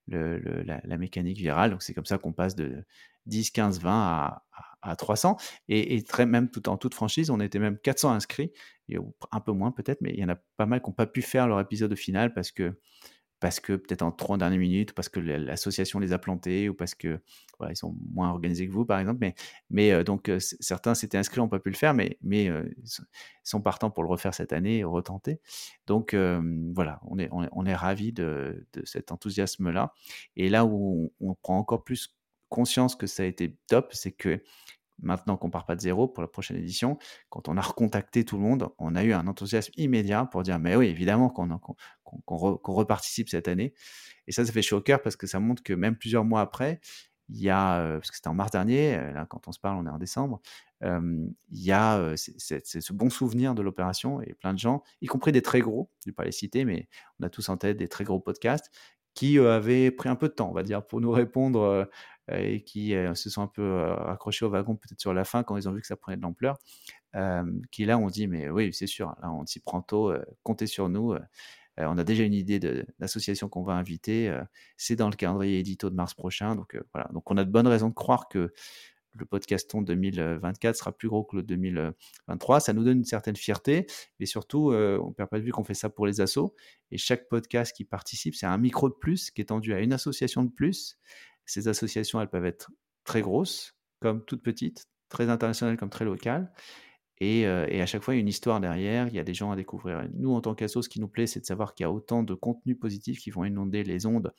le, 0.07 0.39
la, 0.63 0.97
mécanique 0.97 1.37
virale. 1.37 1.71
Donc, 1.71 1.83
c'est 1.83 1.93
comme 1.93 2.05
ça 2.05 2.17
qu'on 2.17 2.33
passe 2.33 2.55
de 2.55 2.83
10, 3.25 3.51
15, 3.51 3.79
20 3.79 3.91
à, 3.91 4.43
à, 4.81 4.95
300. 4.95 5.37
Et, 5.69 6.01
très, 6.03 6.25
même 6.25 6.49
tout 6.49 6.69
en 6.69 6.77
toute 6.77 6.93
franchise, 6.93 7.29
on 7.29 7.39
était 7.39 7.59
même 7.59 7.77
400 7.77 8.11
inscrits, 8.11 8.51
un 9.31 9.39
peu 9.39 9.51
moins 9.51 9.71
peut-être, 9.71 10.01
mais 10.01 10.11
il 10.13 10.19
y 10.19 10.25
en 10.25 10.29
a 10.29 10.37
pas 10.57 10.65
mal 10.65 10.81
qui 10.81 10.89
n'ont 10.89 10.93
pas 10.93 11.07
pu 11.07 11.21
faire 11.21 11.47
leur 11.47 11.59
épisode 11.59 11.93
final 11.95 12.33
parce 12.33 12.51
que 12.51 12.79
parce 13.39 13.59
que 13.59 13.73
peut-être 13.73 14.01
en 14.01 14.11
trois 14.11 14.37
dernières 14.37 14.59
minutes, 14.59 14.93
parce 14.93 15.09
que 15.09 15.19
l'association 15.19 15.99
les 15.99 16.13
a 16.13 16.17
plantés, 16.17 16.69
ou 16.69 16.73
parce 16.73 16.95
que 16.95 17.19
ils 17.69 17.75
sont 17.75 17.95
moins 18.13 18.29
organisés 18.29 18.67
que 18.67 18.71
vous, 18.71 18.85
par 18.85 18.99
exemple. 18.99 19.25
Mais, 19.69 19.91
euh, 19.91 20.03
donc 20.03 20.29
euh, 20.29 20.39
certains 20.39 20.95
s'étaient 20.95 21.17
inscrits, 21.17 21.39
n'ont 21.39 21.47
pas 21.47 21.59
pu 21.59 21.69
le 21.69 21.75
faire, 21.75 21.93
mais, 21.93 22.17
mais 22.21 22.49
euh, 22.49 22.63
sont 23.43 23.61
partants 23.61 23.89
pour 23.89 24.03
le 24.03 24.09
refaire 24.09 24.33
cette 24.33 24.53
année, 24.53 24.83
retenter. 24.83 25.39
Donc 25.85 26.13
voilà, 26.13 26.99
on 27.07 27.19
est, 27.19 27.29
on 27.31 27.65
est, 27.65 27.75
ravis 27.75 28.11
de, 28.11 28.65
de, 28.73 28.85
cet 28.85 29.11
enthousiasme-là. 29.11 29.93
Et 30.35 30.49
là 30.49 30.65
où 30.65 31.11
on, 31.19 31.29
on 31.29 31.35
prend 31.35 31.57
encore 31.57 31.83
plus 31.83 32.15
conscience 32.49 32.95
que 32.95 33.07
ça 33.07 33.23
a 33.23 33.25
été 33.25 33.55
top, 33.67 33.89
c'est 33.93 34.11
que 34.11 34.41
maintenant 34.99 35.37
qu'on 35.37 35.49
part 35.49 35.65
pas 35.65 35.75
de 35.75 35.81
zéro 35.81 36.07
pour 36.07 36.21
la 36.21 36.27
prochaine 36.27 36.57
édition, 36.57 36.97
quand 37.29 37.47
on 37.49 37.57
a 37.57 37.61
recontacté 37.61 38.25
tout 38.25 38.37
le 38.37 38.43
monde, 38.43 38.69
on 38.79 38.95
a 38.95 39.03
eu 39.03 39.13
un 39.13 39.27
enthousiasme 39.27 39.71
immédiat 39.77 40.25
pour 40.25 40.43
dire 40.43 40.59
mais 40.59 40.75
oui, 40.75 40.87
évidemment 40.87 41.29
qu'on 41.29 42.37
reparticipe 42.73 43.29
cette 43.29 43.47
année. 43.47 43.73
Et 44.27 44.31
ça, 44.31 44.45
ça 44.45 44.51
fait 44.51 44.61
chaud 44.61 44.77
au 44.77 44.81
cœur 44.81 45.01
parce 45.01 45.15
que 45.15 45.27
ça 45.27 45.39
montre 45.39 45.63
que 45.63 45.73
même 45.73 45.95
plusieurs 45.95 46.25
mois 46.25 46.41
après, 46.41 46.79
euh, 47.29 47.97
parce 47.97 48.09
que 48.09 48.15
c'était 48.15 48.29
en 48.29 48.33
mars 48.33 48.51
dernier, 48.51 48.95
euh, 48.95 49.11
là 49.11 49.25
quand 49.25 49.47
on 49.47 49.51
se 49.51 49.59
parle, 49.59 49.77
on 49.77 49.85
est 49.85 49.89
en 49.89 49.97
décembre, 49.97 50.41
il 50.81 51.33
y 51.51 51.71
a 51.71 51.97
euh, 51.97 52.15
ce 52.15 52.93
bon 52.93 53.09
souvenir 53.09 53.55
de 53.55 53.61
l'opération 53.61 54.21
et 54.21 54.33
plein 54.33 54.53
de 54.53 54.59
gens, 54.59 54.83
y 55.01 55.07
compris 55.07 55.31
des 55.31 55.41
très 55.41 55.59
gros, 55.59 55.89
je 56.03 56.09
ne 56.09 56.11
vais 56.11 56.15
pas 56.15 56.23
les 56.23 56.31
citer, 56.31 56.65
mais 56.65 56.87
on 57.19 57.25
a 57.25 57.29
tous 57.29 57.49
en 57.49 57.57
tête 57.57 57.77
des 57.77 57.87
très 57.87 58.03
gros 58.03 58.19
podcasts 58.19 58.71
qui 59.13 59.39
avaient 59.39 59.89
pris 59.89 60.09
un 60.09 60.15
peu 60.15 60.27
de 60.27 60.33
temps, 60.33 60.49
on 60.49 60.53
va 60.53 60.61
dire, 60.61 60.85
pour 60.85 61.01
nous 61.01 61.09
répondre 61.09 61.89
et 62.31 62.63
qui 62.63 62.93
se 63.13 63.29
sont 63.29 63.41
un 63.41 63.47
peu 63.47 63.83
accrochés 64.07 64.45
au 64.45 64.49
wagon 64.49 64.75
peut-être 64.75 64.99
sur 64.99 65.13
la 65.13 65.23
fin 65.23 65.43
quand 65.43 65.57
ils 65.57 65.69
ont 65.69 65.71
vu 65.71 65.81
que 65.81 65.87
ça 65.87 65.95
prenait 65.95 66.17
de 66.17 66.21
l'ampleur, 66.21 66.57
qui 67.71 67.85
là 67.85 67.97
ont 67.97 68.07
dit 68.07 68.27
mais 68.27 68.49
oui 68.49 68.73
c'est 68.73 68.87
sûr, 68.87 69.15
là 69.21 69.31
on 69.31 69.45
s'y 69.45 69.59
prend 69.59 69.81
tôt, 69.81 70.13
comptez 70.43 70.67
sur 70.67 70.89
nous. 70.89 71.15
on 71.77 71.97
a 71.97 72.03
déjà 72.03 72.23
une 72.23 72.33
idée 72.33 72.59
d'association 72.99 73.49
qu'on 73.49 73.63
va 73.63 73.73
inviter. 73.73 74.35
c'est 74.77 74.95
dans 74.95 75.09
le 75.09 75.15
calendrier 75.15 75.59
édito 75.59 75.89
de 75.89 75.95
mars 75.95 76.13
prochain. 76.13 76.55
Donc 76.55 76.77
voilà. 76.93 77.09
Donc 77.13 77.29
on 77.31 77.37
a 77.37 77.45
de 77.45 77.51
bonnes 77.51 77.67
raisons 77.67 77.89
de 77.89 77.93
croire 77.93 78.27
que 78.27 78.53
le 79.13 79.25
podcaston 79.25 79.81
2024 79.81 80.75
sera 80.75 80.91
plus 80.91 81.07
gros 81.07 81.23
que 81.23 81.37
le 81.37 81.43
2023. 81.43 82.59
Ça 82.59 82.73
nous 82.73 82.83
donne 82.83 82.99
une 82.99 83.05
certaine 83.05 83.35
fierté, 83.35 83.87
mais 84.19 84.27
surtout, 84.27 84.71
on 84.73 85.07
ne 85.07 85.13
perd 85.13 85.29
pas 85.29 85.39
de 85.39 85.43
vue 85.43 85.51
qu'on 85.51 85.63
fait 85.63 85.73
ça 85.73 85.89
pour 85.89 86.05
les 86.05 86.21
assos. 86.21 86.53
Et 86.91 86.97
chaque 86.97 87.27
podcast 87.27 87.75
qui 87.75 87.83
participe, 87.83 88.35
c'est 88.35 88.45
un 88.45 88.57
micro 88.59 88.89
de 88.89 88.93
plus 88.93 89.31
qui 89.31 89.41
est 89.41 89.45
tendu 89.45 89.73
à 89.73 89.79
une 89.79 89.93
association 89.93 90.43
de 90.43 90.51
plus. 90.51 90.99
Ces 91.47 91.67
associations, 91.67 92.21
elles 92.21 92.29
peuvent 92.29 92.45
être 92.45 92.69
très 93.03 93.21
grosses, 93.21 93.75
comme 93.99 94.23
toutes 94.23 94.43
petites, 94.43 94.87
très 95.09 95.29
internationales 95.29 95.77
comme 95.77 95.89
très 95.89 96.05
locales. 96.05 96.51
Et, 97.19 97.47
à 97.47 97.85
chaque 97.87 98.03
fois, 98.03 98.13
il 98.13 98.17
y 98.17 98.19
a 98.19 98.21
une 98.21 98.27
histoire 98.27 98.59
derrière, 98.59 99.07
il 99.07 99.15
y 99.15 99.19
a 99.19 99.23
des 99.23 99.33
gens 99.33 99.49
à 99.49 99.55
découvrir. 99.55 100.07
nous, 100.13 100.33
en 100.33 100.41
tant 100.41 100.53
qu'assos, 100.53 100.83
ce 100.83 100.89
qui 100.89 100.99
nous 100.99 101.07
plaît, 101.07 101.25
c'est 101.25 101.39
de 101.39 101.45
savoir 101.45 101.73
qu'il 101.73 101.83
y 101.83 101.87
a 101.87 101.91
autant 101.91 102.21
de 102.21 102.35
contenus 102.35 102.77
positifs 102.79 103.19
qui 103.19 103.31
vont 103.31 103.43
inonder 103.43 103.83
les 103.83 104.05
ondes 104.05 104.31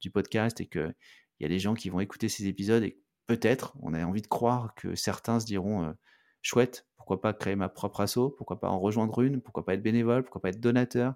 du 0.00 0.10
podcast 0.10 0.58
et 0.62 0.66
qu'il 0.66 0.94
y 1.40 1.44
a 1.44 1.48
des 1.48 1.58
gens 1.58 1.74
qui 1.74 1.90
vont 1.90 2.00
écouter 2.00 2.30
ces 2.30 2.46
épisodes 2.46 2.82
et 2.84 2.98
peut-être, 3.26 3.76
on 3.80 3.92
a 3.92 4.04
envie 4.04 4.22
de 4.22 4.28
croire 4.28 4.74
que 4.74 4.94
certains 4.94 5.40
se 5.40 5.46
diront 5.46 5.94
chouette, 6.40 6.86
pourquoi 6.96 7.20
pas 7.20 7.32
créer 7.34 7.56
ma 7.56 7.68
propre 7.68 8.00
asso, 8.00 8.30
pourquoi 8.36 8.60
pas 8.60 8.68
en 8.68 8.80
rejoindre 8.80 9.20
une, 9.22 9.40
pourquoi 9.40 9.64
pas 9.64 9.74
être 9.74 9.82
bénévole, 9.82 10.22
pourquoi 10.22 10.40
pas 10.40 10.50
être 10.50 10.60
donateur. 10.60 11.14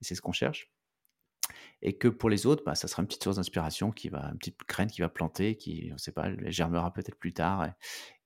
Et 0.00 0.04
c'est 0.04 0.14
ce 0.14 0.22
qu'on 0.22 0.32
cherche 0.32 0.70
et 1.86 1.98
que 1.98 2.08
pour 2.08 2.30
les 2.30 2.46
autres, 2.46 2.64
bah, 2.64 2.74
ça 2.74 2.88
sera 2.88 3.02
une 3.02 3.06
petite 3.06 3.22
source 3.22 3.36
d'inspiration 3.36 3.92
qui 3.92 4.08
va, 4.08 4.30
une 4.32 4.38
petite 4.38 4.58
graine 4.66 4.90
qui 4.90 5.02
va 5.02 5.10
planter, 5.10 5.54
qui, 5.54 5.90
on 5.92 5.98
sait 5.98 6.12
pas, 6.12 6.30
germera 6.50 6.90
peut-être 6.94 7.18
plus 7.18 7.34
tard. 7.34 7.70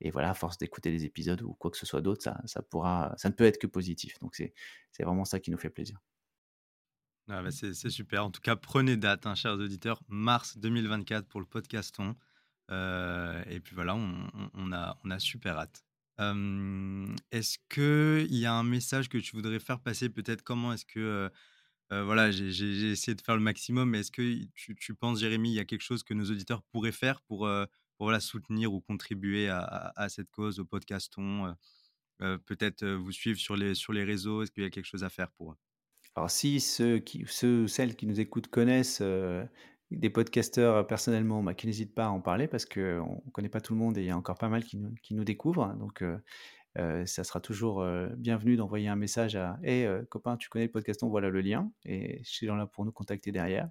Et, 0.00 0.12
voilà, 0.12 0.30
à 0.30 0.34
force 0.34 0.58
d'écouter 0.58 0.92
les 0.92 1.04
épisodes 1.04 1.42
ou 1.42 1.54
quoi 1.54 1.72
que 1.72 1.76
ce 1.76 1.84
soit 1.84 2.00
d'autre, 2.00 2.22
ça, 2.22 2.40
ça, 2.44 2.62
pourra, 2.62 3.12
ça 3.16 3.28
ne 3.28 3.34
peut 3.34 3.42
être 3.42 3.58
que 3.58 3.66
positif. 3.66 4.16
Donc 4.20 4.36
c'est, 4.36 4.54
vraiment 5.00 5.24
ça 5.24 5.40
qui 5.40 5.50
nous 5.50 5.58
fait 5.58 5.70
plaisir. 5.70 5.98
Ah 7.28 7.42
bah, 7.42 7.50
c'est, 7.50 7.74
super. 7.74 8.24
En 8.24 8.30
tout 8.30 8.40
cas, 8.40 8.54
prenez 8.54 8.96
date, 8.96 9.26
hein, 9.26 9.34
chers 9.34 9.54
auditeurs, 9.54 10.02
mars 10.06 10.56
2024 10.58 11.26
pour 11.26 11.40
le 11.40 11.46
podcaston. 11.46 12.14
Euh, 12.70 13.42
et 13.48 13.58
puis 13.58 13.74
voilà, 13.74 13.96
on, 13.96 14.72
a, 14.72 14.96
on 15.02 15.10
a 15.10 15.18
super 15.18 15.58
hâte. 15.58 15.82
est-ce 17.32 17.58
qu'il 17.68 18.36
y 18.36 18.46
a 18.46 18.54
un 18.54 18.62
message 18.62 19.08
que 19.08 19.18
tu 19.18 19.34
voudrais 19.34 19.58
faire 19.58 19.80
passer 19.80 20.08
Peut-être? 20.08 20.42
Comment 20.42 20.72
est-ce 20.72 20.84
que 20.84 21.28
euh, 21.92 22.04
voilà, 22.04 22.30
j'ai 22.30 22.90
essayé 22.90 23.14
de 23.14 23.22
faire 23.22 23.36
le 23.36 23.42
maximum, 23.42 23.90
mais 23.90 24.00
est-ce 24.00 24.10
que 24.10 24.44
tu, 24.54 24.94
penses, 24.94 25.20
Jérémy, 25.20 25.50
il 25.50 25.54
y 25.54 25.60
a 25.60 25.64
quelque 25.64 25.82
chose 25.82 26.02
que 26.02 26.14
nos 26.14 26.30
auditeurs 26.30 26.62
pourraient 26.62 26.92
faire 26.92 27.22
pour, 27.22 27.48
voilà, 27.98 28.20
soutenir 28.20 28.72
ou 28.72 28.80
contribuer 28.80 29.48
à, 29.48 30.08
cette 30.08 30.30
cause, 30.30 30.60
au 30.60 30.64
podcaston 30.64 31.54
Peut-être 32.18 32.84
vous 32.84 33.12
suivre 33.12 33.38
sur 33.38 33.56
les, 33.56 34.04
réseaux? 34.04 34.42
Est-ce 34.42 34.50
qu'il 34.50 34.62
y 34.64 34.66
a 34.66 34.70
quelque 34.70 34.84
chose 34.84 35.04
à 35.04 35.08
faire 35.08 35.30
pour 35.32 35.52
eux? 35.52 35.56
Alors, 36.14 36.30
si 36.30 36.60
ceux, 36.60 37.02
ceux 37.26 37.62
ou 37.62 37.68
celles 37.68 37.96
qui 37.96 38.06
nous 38.06 38.20
écoutent 38.20 38.48
connaissent 38.48 39.02
des 39.90 40.10
podcasteurs 40.10 40.86
personnellement, 40.86 41.42
bah, 41.42 41.54
qui 41.54 41.66
n'hésitent 41.66 41.94
pas 41.94 42.06
à 42.06 42.10
en 42.10 42.20
parler 42.20 42.48
parce 42.48 42.66
qu'on 42.66 43.22
ne 43.24 43.30
connaît 43.32 43.48
pas 43.48 43.62
tout 43.62 43.72
le 43.72 43.78
monde 43.78 43.96
et 43.96 44.02
il 44.02 44.06
y 44.06 44.10
a 44.10 44.16
encore 44.16 44.36
pas 44.36 44.50
mal 44.50 44.62
qui 44.62 44.76
nous, 44.76 44.92
qui 45.02 45.14
nous 45.14 45.24
découvrent. 45.24 45.74
Donc, 45.78 46.04
ça 46.76 47.24
sera 47.24 47.40
toujours 47.40 47.84
bienvenu 48.16 48.56
d'envoyer 48.56 48.88
un 48.88 48.96
message 48.96 49.36
à 49.36 49.58
euh, 49.64 50.04
copain, 50.06 50.36
tu 50.36 50.48
connais 50.48 50.66
le 50.66 50.70
podcaston, 50.70 51.08
voilà 51.08 51.28
le 51.28 51.40
lien. 51.40 51.70
Et 51.84 52.22
je 52.24 52.30
suis 52.30 52.46
là 52.46 52.66
pour 52.66 52.84
nous 52.84 52.92
contacter 52.92 53.32
derrière. 53.32 53.68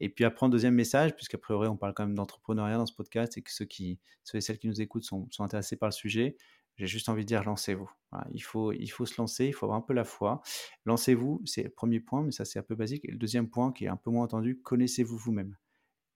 Et 0.00 0.08
puis 0.08 0.24
après, 0.24 0.46
un 0.46 0.48
deuxième 0.48 0.74
message, 0.74 1.14
puisqu'à 1.14 1.38
priori, 1.38 1.68
on 1.68 1.76
parle 1.76 1.94
quand 1.94 2.04
même 2.04 2.16
d'entrepreneuriat 2.16 2.76
dans 2.76 2.86
ce 2.86 2.94
podcast 2.94 3.38
et 3.38 3.42
que 3.42 3.52
ceux, 3.52 3.64
qui, 3.64 4.00
ceux 4.24 4.38
et 4.38 4.40
celles 4.40 4.58
qui 4.58 4.66
nous 4.66 4.80
écoutent 4.80 5.04
sont, 5.04 5.28
sont 5.30 5.44
intéressés 5.44 5.76
par 5.76 5.88
le 5.88 5.92
sujet, 5.92 6.36
j'ai 6.76 6.86
juste 6.86 7.08
envie 7.08 7.22
de 7.22 7.28
dire 7.28 7.44
lancez-vous. 7.44 7.90
il, 8.32 8.42
faut, 8.42 8.72
il 8.72 8.88
faut 8.88 9.06
se 9.06 9.20
lancer, 9.20 9.46
il 9.46 9.52
faut 9.52 9.66
avoir 9.66 9.78
un 9.78 9.82
peu 9.82 9.92
la 9.92 10.04
foi. 10.04 10.42
Lancez-vous, 10.86 11.42
c'est 11.44 11.62
le 11.62 11.70
premier 11.70 12.00
point, 12.00 12.22
mais 12.22 12.32
ça 12.32 12.44
c'est 12.44 12.58
un 12.58 12.62
peu 12.64 12.74
basique. 12.74 13.04
Et 13.04 13.12
le 13.12 13.18
deuxième 13.18 13.48
point, 13.48 13.72
qui 13.72 13.84
est 13.84 13.88
un 13.88 13.96
peu 13.96 14.10
moins 14.10 14.24
entendu, 14.24 14.60
connaissez-vous 14.62 15.16
vous-même. 15.16 15.56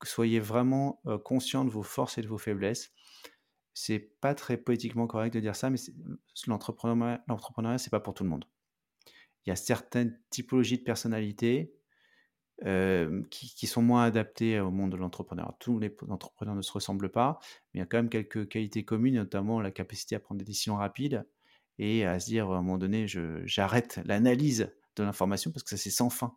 Soyez 0.03 0.41
vraiment 0.41 1.01
conscient 1.25 1.65
de 1.65 1.71
vos 1.71 1.83
forces 1.83 2.19
et 2.19 2.23
de 2.23 2.29
vos 2.29 2.39
faiblesses 2.39 2.93
c'est 3.79 3.99
pas 3.99 4.35
très 4.35 4.57
poétiquement 4.57 5.07
correct 5.07 5.35
de 5.35 5.41
dire 5.41 5.55
ça, 5.55 5.69
mais 5.69 5.77
l'entrepreneuriat, 6.47 7.77
c'est 7.77 7.91
pas 7.91 8.01
pour 8.01 8.15
tout 8.15 8.25
le 8.25 8.31
monde. 8.31 8.47
Il 9.45 9.51
y 9.51 9.53
a 9.53 9.57
certaines 9.57 10.19
typologies 10.31 10.79
de 10.79 10.83
personnalités 10.83 11.75
euh, 12.65 13.23
qui, 13.29 13.67
sont 13.67 13.83
moins 13.83 14.05
adaptées 14.05 14.61
au 14.61 14.71
monde 14.71 14.93
de 14.93 14.97
l'entrepreneuriat. 14.97 15.55
Tous 15.61 15.79
les 15.79 15.95
entrepreneurs 16.09 16.55
ne 16.55 16.63
se 16.63 16.73
ressemblent 16.73 17.11
pas, 17.11 17.39
mais 17.75 17.79
il 17.79 17.81
y 17.81 17.83
a 17.83 17.87
quand 17.87 17.99
même 17.99 18.09
quelques 18.09 18.49
qualités 18.49 18.83
communes, 18.83 19.17
notamment 19.17 19.61
la 19.61 19.71
capacité 19.71 20.17
à 20.17 20.21
prendre 20.21 20.39
des 20.39 20.47
décisions 20.47 20.77
rapides 20.77 21.27
et 21.79 22.07
à 22.07 22.19
se 22.19 22.31
dire 22.31 22.51
à 22.51 22.57
un 22.57 22.63
moment 22.63 22.79
donné, 22.79 23.07
j'arrête 23.45 24.01
l'analyse 24.07 24.73
de 24.97 25.03
l'information 25.03 25.51
parce 25.51 25.63
que 25.63 25.69
ça 25.69 25.77
c'est 25.77 25.91
sans 25.91 26.09
fin 26.09 26.35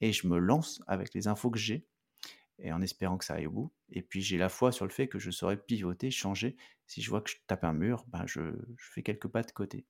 et 0.00 0.12
je 0.12 0.26
me 0.26 0.38
lance 0.38 0.82
avec 0.88 1.14
les 1.14 1.28
infos 1.28 1.50
que 1.50 1.58
j'ai 1.60 1.86
et 2.62 2.72
en 2.72 2.82
espérant 2.82 3.18
que 3.18 3.24
ça 3.24 3.34
aille 3.34 3.46
au 3.46 3.50
bout. 3.50 3.72
Et 3.90 4.02
puis 4.02 4.22
j'ai 4.22 4.38
la 4.38 4.48
foi 4.48 4.72
sur 4.72 4.84
le 4.84 4.90
fait 4.90 5.08
que 5.08 5.18
je 5.18 5.30
saurais 5.30 5.56
pivoter, 5.56 6.10
changer. 6.10 6.56
Si 6.86 7.02
je 7.02 7.10
vois 7.10 7.20
que 7.20 7.30
je 7.30 7.36
tape 7.46 7.64
un 7.64 7.72
mur, 7.72 8.04
ben 8.08 8.24
je, 8.26 8.40
fais 8.76 9.02
quelques 9.02 9.28
pas 9.28 9.42
de 9.42 9.50
côté. 9.52 9.86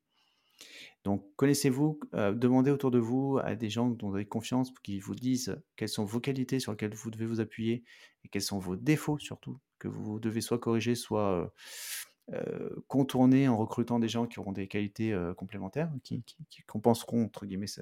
Donc 1.05 1.25
connaissez-vous, 1.37 1.99
euh, 2.15 2.33
demandez 2.33 2.71
autour 2.71 2.91
de 2.91 2.99
vous 2.99 3.39
à 3.43 3.55
des 3.55 3.71
gens 3.71 3.89
dont 3.89 4.11
vous 4.11 4.17
avez 4.17 4.27
confiance 4.27 4.73
qui 4.83 5.01
vous 5.01 5.15
disent 5.15 5.61
quelles 5.77 5.89
sont 5.89 6.05
vos 6.05 6.21
qualités 6.21 6.61
sur 6.61 6.73
lesquelles 6.73 6.95
vous 6.95 7.11
devez 7.11 7.27
vous 7.27 7.41
appuyer 7.41 7.85
et 8.25 8.29
quels 8.29 8.43
sont 8.43 8.59
vos 8.59 8.77
défauts 8.77 9.19
surtout, 9.19 9.59
que 9.79 9.89
vous 9.89 10.21
devez 10.21 10.43
soit 10.43 10.59
corriger, 10.59 10.95
soit 10.95 11.33
euh, 11.33 12.35
euh, 12.35 12.71
contourner 12.89 13.49
en 13.49 13.57
recrutant 13.57 13.99
des 13.99 14.09
gens 14.09 14.27
qui 14.27 14.39
auront 14.39 14.53
des 14.53 14.69
qualités 14.69 15.19
complémentaires, 15.37 15.91
qui, 16.05 16.23
compenseront 16.67 17.25
entre 17.25 17.47
guillemets 17.47 17.67
ce, 17.67 17.81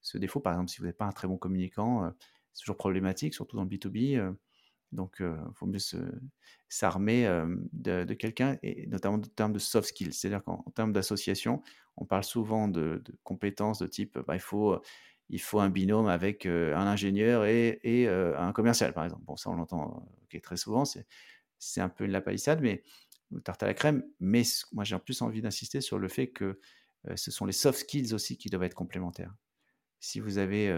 ce, 0.00 0.16
défaut. 0.16 0.40
Par 0.40 0.54
exemple, 0.54 0.70
si 0.70 0.78
vous 0.78 0.86
n'êtes 0.86 0.96
pas 0.96 1.04
un 1.04 1.12
très 1.12 1.28
bon 1.28 1.36
communicant, 1.36 2.10
c'est 2.54 2.60
toujours 2.60 2.76
problématique, 2.76 3.34
surtout 3.34 3.56
dans 3.56 3.64
le 3.64 3.68
B2B. 3.68 4.16
Euh, 4.16 4.32
donc, 4.92 5.16
il 5.18 5.26
euh, 5.26 5.36
faut 5.54 5.66
mieux 5.66 5.80
s'armer 6.68 7.26
euh, 7.26 7.56
de, 7.72 8.14
quelqu'un, 8.14 8.58
et 8.62 8.86
notamment 8.86 9.16
en 9.16 9.20
termes 9.20 9.52
de 9.52 9.58
soft 9.58 9.88
skills. 9.88 10.12
C'est-à-dire 10.12 10.44
qu'en 10.44 10.62
termes 10.74 10.92
d'association, 10.92 11.62
on 11.96 12.06
parle 12.06 12.24
souvent 12.24 12.68
de, 12.68 13.02
compétences 13.24 13.80
de 13.80 13.86
type 13.88 14.18
bah, 14.20 14.36
il, 14.36 14.40
faut, 14.40 14.80
il 15.30 15.40
faut 15.40 15.58
un 15.58 15.68
binôme 15.68 16.06
avec 16.06 16.46
un 16.46 16.86
ingénieur 16.86 17.44
et, 17.44 18.08
un 18.08 18.52
commercial, 18.52 18.92
par 18.92 19.04
exemple. 19.04 19.24
Bon, 19.24 19.36
ça, 19.36 19.50
on 19.50 19.56
l'entend 19.56 20.08
très 20.42 20.56
souvent, 20.56 20.84
c'est 21.58 21.80
un 21.80 21.88
peu 21.88 22.04
une 22.04 22.12
lapalissade, 22.12 22.60
mais 22.60 22.82
tarte 23.42 23.62
à 23.64 23.66
la 23.66 23.74
crème. 23.74 24.04
Mais 24.20 24.42
moi, 24.72 24.84
j'ai 24.84 24.94
en 24.94 25.00
plus 25.00 25.22
envie 25.22 25.42
d'insister 25.42 25.80
sur 25.80 25.98
le 25.98 26.08
fait 26.08 26.28
que 26.28 26.60
ce 27.16 27.30
sont 27.30 27.46
les 27.46 27.52
soft 27.52 27.80
skills 27.80 28.14
aussi 28.14 28.36
qui 28.36 28.48
doivent 28.48 28.64
être 28.64 28.74
complémentaires 28.74 29.34
si 30.04 30.20
vous 30.20 30.36
avez 30.36 30.70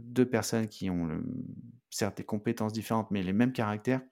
deux 0.00 0.28
personnes 0.28 0.68
qui 0.68 0.90
ont 0.90 1.22
certes 1.88 2.18
des 2.18 2.24
compétences 2.24 2.74
différentes, 2.74 3.10
mais 3.10 3.22
les 3.22 3.32
mêmes 3.32 3.52
caractères, 3.52 4.02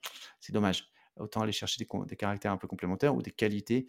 c'est 0.40 0.53
dommage. 0.53 0.89
Autant 1.16 1.43
aller 1.43 1.53
chercher 1.53 1.85
des, 1.85 2.16
caractères 2.16 2.53
un 2.53 2.57
peu 2.57 2.66
complémentaires 2.66 3.15
ou 3.15 3.20
des 3.20 3.32
qualités, 3.32 3.86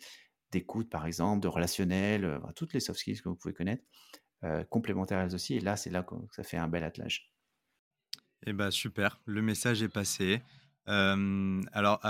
d'écoute, 0.51 0.89
par 0.89 1.05
exemple, 1.05 1.41
de 1.41 1.47
relationnel, 1.47 2.37
toutes 2.57 2.73
les 2.73 2.81
soft 2.81 2.99
skills 2.99 3.21
que 3.21 3.29
vous 3.29 3.35
pouvez 3.35 3.53
connaître, 3.53 3.83
complémentaires 4.69 5.19
elles 5.19 5.33
aussi. 5.33 5.55
Et 5.55 5.61
là, 5.61 5.77
c'est 5.77 5.89
là 5.89 6.03
que 6.03 6.15
ça 6.31 6.43
fait 6.43 6.57
un 6.57 6.67
bel 6.67 6.83
attelage. 6.83 7.31
Eh 8.45 8.51
ben 8.51 8.69
super, 8.69 9.21
le 9.23 9.41
message 9.41 9.81
est 9.81 9.89
passé. 9.89 10.41
alors, 10.85 12.01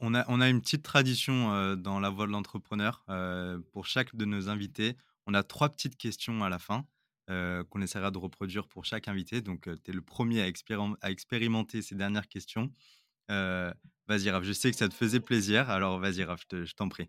on, 0.00 0.14
a, 0.14 0.24
on 0.28 0.40
a 0.40 0.48
une 0.48 0.62
petite 0.62 0.82
tradition 0.82 1.76
dans 1.76 2.00
la 2.00 2.08
voie 2.08 2.26
de 2.26 2.32
l'entrepreneur. 2.32 3.04
pour 3.72 3.84
chaque 3.84 4.16
de 4.16 4.24
nos 4.24 4.48
invités, 4.48 4.96
on 5.26 5.34
a 5.34 5.42
trois 5.42 5.68
petites 5.68 5.98
questions 5.98 6.42
à 6.42 6.48
la 6.48 6.58
fin 6.58 6.86
qu'on 7.70 7.82
essaiera 7.82 8.10
de 8.10 8.18
reproduire 8.18 8.68
pour 8.68 8.84
chaque 8.84 9.08
invité. 9.08 9.40
Donc, 9.40 9.68
tu 9.82 9.90
es 9.90 9.94
le 9.94 10.02
premier 10.02 10.42
à, 10.42 11.10
expérimenter 11.10 11.82
ces 11.82 11.94
dernières 11.94 12.28
questions. 12.28 12.70
vas-y, 13.28 14.30
Raph, 14.30 14.44
je 14.44 14.52
sais 14.52 14.70
que 14.70 14.76
ça 14.76 14.88
te 14.88 14.94
faisait 14.94 15.20
plaisir. 15.20 15.70
Alors, 15.70 15.98
vas-y, 15.98 16.24
Raph, 16.24 16.44
je 16.50 16.74
t'en 16.74 16.88
prie. 16.88 17.08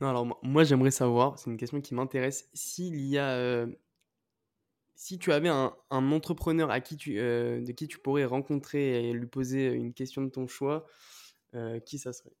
Non, 0.00 0.08
alors 0.08 0.38
moi, 0.42 0.64
j'aimerais 0.64 0.92
savoir, 0.92 1.38
c'est 1.38 1.50
une 1.50 1.56
question 1.56 1.80
qui 1.80 1.94
m'intéresse, 1.94 2.48
s'il 2.54 2.96
y 3.00 3.18
a 3.18 3.66
si 4.98 5.16
tu 5.16 5.32
avais 5.32 5.48
un, 5.48 5.72
entrepreneur 5.90 6.72
à 6.72 6.80
qui 6.80 6.96
tu, 6.96 7.20
euh, 7.20 7.60
de 7.60 7.70
qui 7.70 7.86
tu 7.86 7.98
pourrais 7.98 8.24
rencontrer 8.24 9.08
et 9.08 9.12
lui 9.12 9.28
poser 9.28 9.68
une 9.68 9.94
question 9.94 10.22
de 10.22 10.28
ton 10.28 10.48
choix, 10.48 10.86
euh, 11.54 11.78
qui 11.78 11.98
ça 11.98 12.12
serait? 12.12 12.34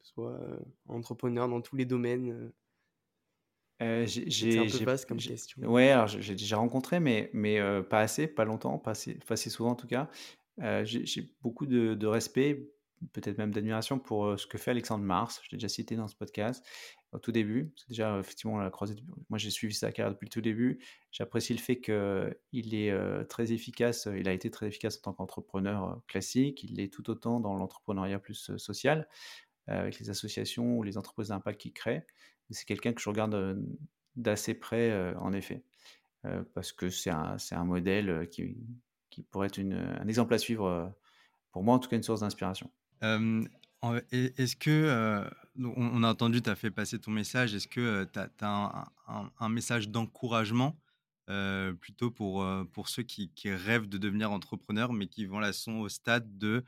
Soit 0.00 0.30
euh, 0.30 0.60
entrepreneur 0.86 1.48
dans 1.48 1.60
tous 1.60 1.74
les 1.74 1.84
domaines. 1.84 2.52
C'est 3.78 4.58
un 4.58 4.66
peu 4.66 4.84
vaste 4.84 5.06
comme 5.06 5.18
question. 5.18 5.62
Ouais, 5.62 5.90
alors 5.90 6.06
j'ai 6.06 6.34
déjà 6.34 6.56
rencontré, 6.56 7.00
mais, 7.00 7.30
mais 7.32 7.60
pas 7.82 8.00
assez, 8.00 8.26
pas 8.26 8.44
longtemps, 8.44 8.78
pas 8.78 8.92
assez, 8.92 9.14
pas 9.14 9.34
assez 9.34 9.50
souvent 9.50 9.70
en 9.70 9.76
tout 9.76 9.86
cas. 9.86 10.08
j'ai 10.84 11.30
beaucoup 11.42 11.66
de, 11.66 11.94
de 11.94 12.06
respect 12.06 12.70
peut-être 13.12 13.38
même 13.38 13.52
d'admiration 13.52 13.98
pour 13.98 14.38
ce 14.38 14.46
que 14.46 14.58
fait 14.58 14.70
Alexandre 14.70 15.04
Mars. 15.04 15.40
Je 15.44 15.50
l'ai 15.52 15.58
déjà 15.58 15.68
cité 15.68 15.96
dans 15.96 16.08
ce 16.08 16.16
podcast 16.16 16.64
au 17.12 17.18
tout 17.18 17.32
début. 17.32 17.72
C'est 17.76 17.88
déjà 17.88 18.18
effectivement 18.18 18.58
la 18.58 18.70
croisée. 18.70 18.96
Moi, 19.28 19.38
j'ai 19.38 19.50
suivi 19.50 19.74
sa 19.74 19.92
carrière 19.92 20.12
depuis 20.12 20.26
le 20.26 20.30
tout 20.30 20.40
début. 20.40 20.82
J'apprécie 21.12 21.52
le 21.52 21.60
fait 21.60 21.80
qu'il 21.80 22.74
est 22.74 23.24
très 23.28 23.52
efficace. 23.52 24.08
Il 24.16 24.28
a 24.28 24.32
été 24.32 24.50
très 24.50 24.66
efficace 24.66 24.98
en 24.98 25.00
tant 25.02 25.12
qu'entrepreneur 25.12 26.00
classique. 26.06 26.64
Il 26.64 26.76
l'est 26.76 26.92
tout 26.92 27.08
autant 27.10 27.40
dans 27.40 27.54
l'entrepreneuriat 27.54 28.18
plus 28.18 28.56
social, 28.56 29.08
avec 29.66 29.98
les 29.98 30.10
associations 30.10 30.78
ou 30.78 30.82
les 30.82 30.96
entreprises 30.96 31.28
d'impact 31.28 31.60
qu'il 31.60 31.72
crée. 31.72 32.02
C'est 32.50 32.66
quelqu'un 32.66 32.92
que 32.92 33.00
je 33.00 33.08
regarde 33.08 33.58
d'assez 34.16 34.54
près, 34.54 35.14
en 35.16 35.32
effet, 35.32 35.62
parce 36.54 36.72
que 36.72 36.90
c'est 36.90 37.10
un, 37.10 37.64
modèle 37.64 38.28
qui, 38.30 38.56
pourrait 39.30 39.48
être 39.48 39.58
un 39.58 40.08
exemple 40.08 40.34
à 40.34 40.38
suivre. 40.38 40.94
pour 41.52 41.62
moi, 41.62 41.74
en 41.74 41.78
tout 41.78 41.88
cas, 41.88 41.96
une 41.96 42.02
source 42.02 42.20
d'inspiration. 42.20 42.70
Est-ce 43.02 44.56
que, 44.56 45.24
on 45.58 46.02
a 46.02 46.08
entendu, 46.08 46.42
tu 46.42 46.50
as 46.50 46.56
fait 46.56 46.70
passer 46.70 46.98
ton 46.98 47.10
message, 47.10 47.54
est-ce 47.54 47.68
que 47.68 48.04
tu 48.12 48.44
as, 48.44 48.90
un, 49.38 49.48
message 49.48 49.88
d'encouragement 49.88 50.78
plutôt 51.80 52.10
pour, 52.10 52.46
pour 52.72 52.88
ceux 52.88 53.02
qui, 53.02 53.30
rêvent 53.46 53.88
de 53.88 53.98
devenir 53.98 54.30
entrepreneurs, 54.30 54.92
mais 54.92 55.08
qui 55.08 55.26
vont 55.26 55.40
là, 55.40 55.52
sont 55.52 55.78
au 55.78 55.88
stade 55.88 56.38
de 56.38 56.64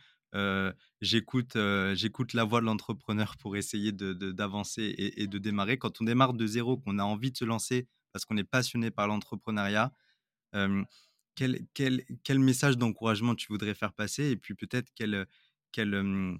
j'écoute 1.01 1.55
la 1.55 2.45
voix 2.45 2.61
de 2.61 2.67
l'entrepreneur 2.67 3.37
pour 3.39 3.57
essayer 3.57 3.93
d'avancer 3.93 4.83
de, 4.89 5.03
et, 5.03 5.23
et, 5.23 5.27
de 5.27 5.39
démarrer. 5.39 5.79
Quand 5.79 6.01
on 6.01 6.05
démarre 6.05 6.35
de 6.35 6.47
zéro, 6.47 6.77
qu'on 6.77 6.99
a 6.99 7.05
envie 7.05 7.33
de 7.33 7.37
se 7.37 7.45
lancer 7.45 7.87
parce 8.13 8.25
qu'on 8.25 8.37
est 8.37 8.45
passionné 8.45 8.91
par 8.91 9.07
l'entrepreneuriat, 9.07 9.93
quel, 11.35 11.67
quel, 11.73 12.05
quel, 12.25 12.39
message 12.41 12.77
d'encouragement 12.79 13.35
tu 13.35 13.49
voudrais 13.49 13.75
faire 13.75 13.93
passer? 13.93 14.31
Et 14.31 14.37
puis 14.37 14.55
peut-être 14.55 14.91
quel 14.95 15.27
quelle, 15.73 16.39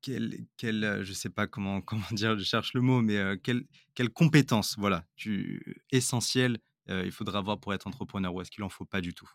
quelle, 0.00 0.46
quelle, 0.56 1.00
je 1.02 1.12
sais 1.12 1.30
pas 1.30 1.46
comment, 1.46 1.80
comment 1.82 2.02
dire, 2.12 2.38
je 2.38 2.44
cherche 2.44 2.74
le 2.74 2.80
mot, 2.80 3.02
mais 3.02 3.38
quelle, 3.42 3.64
quelle 3.94 4.10
compétence, 4.10 4.76
voilà, 4.78 5.06
tu, 5.16 5.82
essentielle, 5.90 6.58
il 6.88 7.12
faudra 7.12 7.38
avoir 7.38 7.58
pour 7.60 7.72
être 7.74 7.86
entrepreneur 7.86 8.34
ou 8.34 8.40
est-ce 8.40 8.50
qu'il 8.50 8.64
en 8.64 8.68
faut 8.68 8.84
pas 8.84 9.00
du 9.00 9.14
tout? 9.14 9.30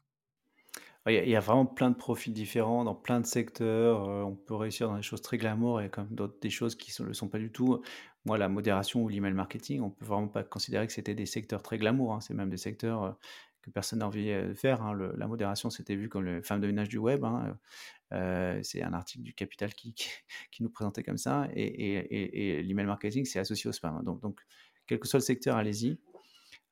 Il 1.09 1.29
y, 1.29 1.35
a, 1.35 1.39
vraiment 1.39 1.65
plein 1.65 1.89
de 1.89 1.95
profils 1.95 2.33
différents 2.33 2.83
dans 2.83 2.95
plein 2.95 3.19
de 3.19 3.25
secteurs. 3.25 4.07
on 4.07 4.35
peut 4.35 4.55
réussir 4.55 4.89
dans 4.89 4.95
des 4.95 5.01
choses 5.01 5.21
très 5.21 5.37
glamour 5.37 5.81
et 5.81 5.89
comme 5.89 6.07
d'autres 6.09 6.39
des 6.41 6.49
choses 6.49 6.75
qui 6.75 6.93
ne 7.01 7.07
le 7.07 7.13
sont 7.13 7.27
pas 7.27 7.37
du 7.39 7.51
tout. 7.51 7.81
Moi, 8.25 8.37
la 8.37 8.49
modération 8.49 9.03
ou 9.03 9.09
l'email 9.09 9.33
marketing, 9.33 9.81
on 9.81 9.89
peut 9.89 10.05
vraiment 10.05 10.27
pas 10.27 10.43
considérer 10.43 10.85
que 10.87 10.93
c'était 10.93 11.15
des 11.15 11.25
secteurs 11.25 11.61
très 11.61 11.77
glamour. 11.77 12.13
Hein. 12.13 12.21
C'est 12.21 12.33
même 12.33 12.49
des 12.49 12.57
secteurs 12.57 13.17
que 13.61 13.69
personne 13.69 13.99
n'a 13.99 14.07
envie 14.07 14.31
de 14.31 14.53
faire. 14.53 14.81
Hein. 14.81 14.97
la 15.17 15.27
modération, 15.27 15.69
c'était 15.69 15.95
vu 15.95 16.09
comme 16.09 16.23
le 16.23 16.41
femme 16.41 16.61
de 16.61 16.67
ménage 16.67 16.89
du 16.89 16.97
web. 16.97 17.23
Hein. 17.23 17.57
Euh, 18.13 18.59
c'est 18.63 18.81
un 18.81 18.93
article 18.93 19.23
du 19.23 19.33
Capital 19.33 19.73
qui, 19.73 19.93
nous 20.59 20.69
présentait 20.69 21.03
comme 21.03 21.17
ça. 21.17 21.47
Et, 21.53 22.61
l'email 22.63 22.85
marketing, 22.85 23.25
c'est 23.25 23.39
associé 23.39 23.69
au 23.69 23.73
spam. 23.73 24.03
Donc, 24.03 24.21
donc, 24.21 24.39
quel 24.87 24.99
que 24.99 25.07
soit 25.07 25.19
le 25.19 25.25
secteur, 25.25 25.55
allez-y. 25.55 25.99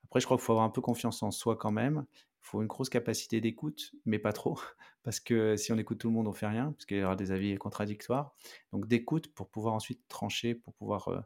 Après, 0.04 0.20
je 0.20 0.24
crois 0.24 0.36
qu'il 0.36 0.44
faut 0.44 0.52
avoir 0.52 0.66
un 0.66 0.70
peu 0.70 0.80
confiance 0.80 1.22
en 1.22 1.30
soi 1.30 1.56
quand 1.56 1.70
même. 1.70 2.04
Faut 2.48 2.62
une 2.62 2.66
grosse 2.66 2.88
capacité 2.88 3.42
d'écoute, 3.42 3.92
mais 4.06 4.18
pas 4.18 4.32
trop. 4.32 4.58
Parce 5.02 5.20
que 5.20 5.54
si 5.56 5.70
on 5.70 5.76
écoute 5.76 5.98
tout 5.98 6.08
le 6.08 6.14
monde, 6.14 6.28
on 6.28 6.32
fait 6.32 6.46
rien, 6.46 6.72
parce 6.72 6.86
qu'il 6.86 6.96
y 6.96 7.04
aura 7.04 7.14
des 7.14 7.30
avis 7.30 7.54
contradictoires. 7.56 8.34
Donc, 8.72 8.88
d'écoute 8.88 9.32
pour 9.34 9.50
pouvoir 9.50 9.74
ensuite 9.74 10.00
trancher, 10.08 10.54
pour 10.54 10.72
pouvoir 10.72 11.08
euh, 11.08 11.20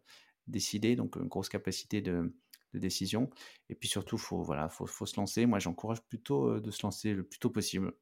décider. 0.49 0.97
Donc, 0.97 1.15
une 1.15 1.29
grosse 1.29 1.49
capacité 1.49 2.01
de, 2.01 2.35
décision. 2.75 3.31
Et 3.69 3.77
puis 3.77 3.89
surtout, 3.89 4.19
faut, 4.19 4.43
voilà, 4.43 4.69
faut, 4.69 4.87
faut, 4.87 5.07
se 5.07 5.17
lancer. 5.17 5.47
Moi, 5.47 5.61
j'encourage 5.61 6.03
plutôt 6.03 6.49
euh, 6.49 6.61
de 6.61 6.73
se 6.73 6.83
lancer 6.83 7.13
le 7.15 7.23
plus 7.23 7.39
tôt 7.39 7.51
possible. 7.51 7.93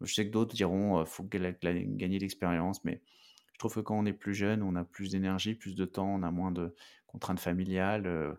Je 0.00 0.14
sais 0.14 0.26
que 0.26 0.30
d'autres 0.30 0.54
diront, 0.54 1.02
il 1.02 1.06
faut 1.06 1.24
gagner 1.24 2.18
l'expérience, 2.18 2.82
mais 2.84 3.02
je 3.52 3.58
trouve 3.58 3.74
que 3.74 3.80
quand 3.80 3.98
on 3.98 4.06
est 4.06 4.14
plus 4.14 4.34
jeune, 4.34 4.62
on 4.62 4.74
a 4.74 4.84
plus 4.84 5.10
d'énergie, 5.10 5.54
plus 5.54 5.74
de 5.74 5.84
temps, 5.84 6.08
on 6.08 6.22
a 6.22 6.30
moins 6.30 6.50
de 6.50 6.74
contraintes 7.06 7.40
familiales. 7.40 8.38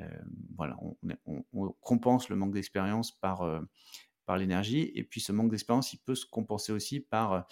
Euh, 0.00 0.02
euh, 0.02 0.22
voilà, 0.56 0.76
on, 1.26 1.72
compense 1.80 2.28
le 2.28 2.36
manque 2.36 2.52
d'expérience 2.52 3.12
par, 3.12 3.42
euh, 3.42 3.60
par 4.26 4.36
l'énergie. 4.36 4.90
Et 4.94 5.04
puis 5.04 5.20
ce 5.20 5.32
manque 5.32 5.50
d'expérience, 5.50 5.92
il 5.92 5.98
peut 5.98 6.14
se 6.14 6.26
compenser 6.26 6.72
aussi 6.72 7.00
par 7.00 7.46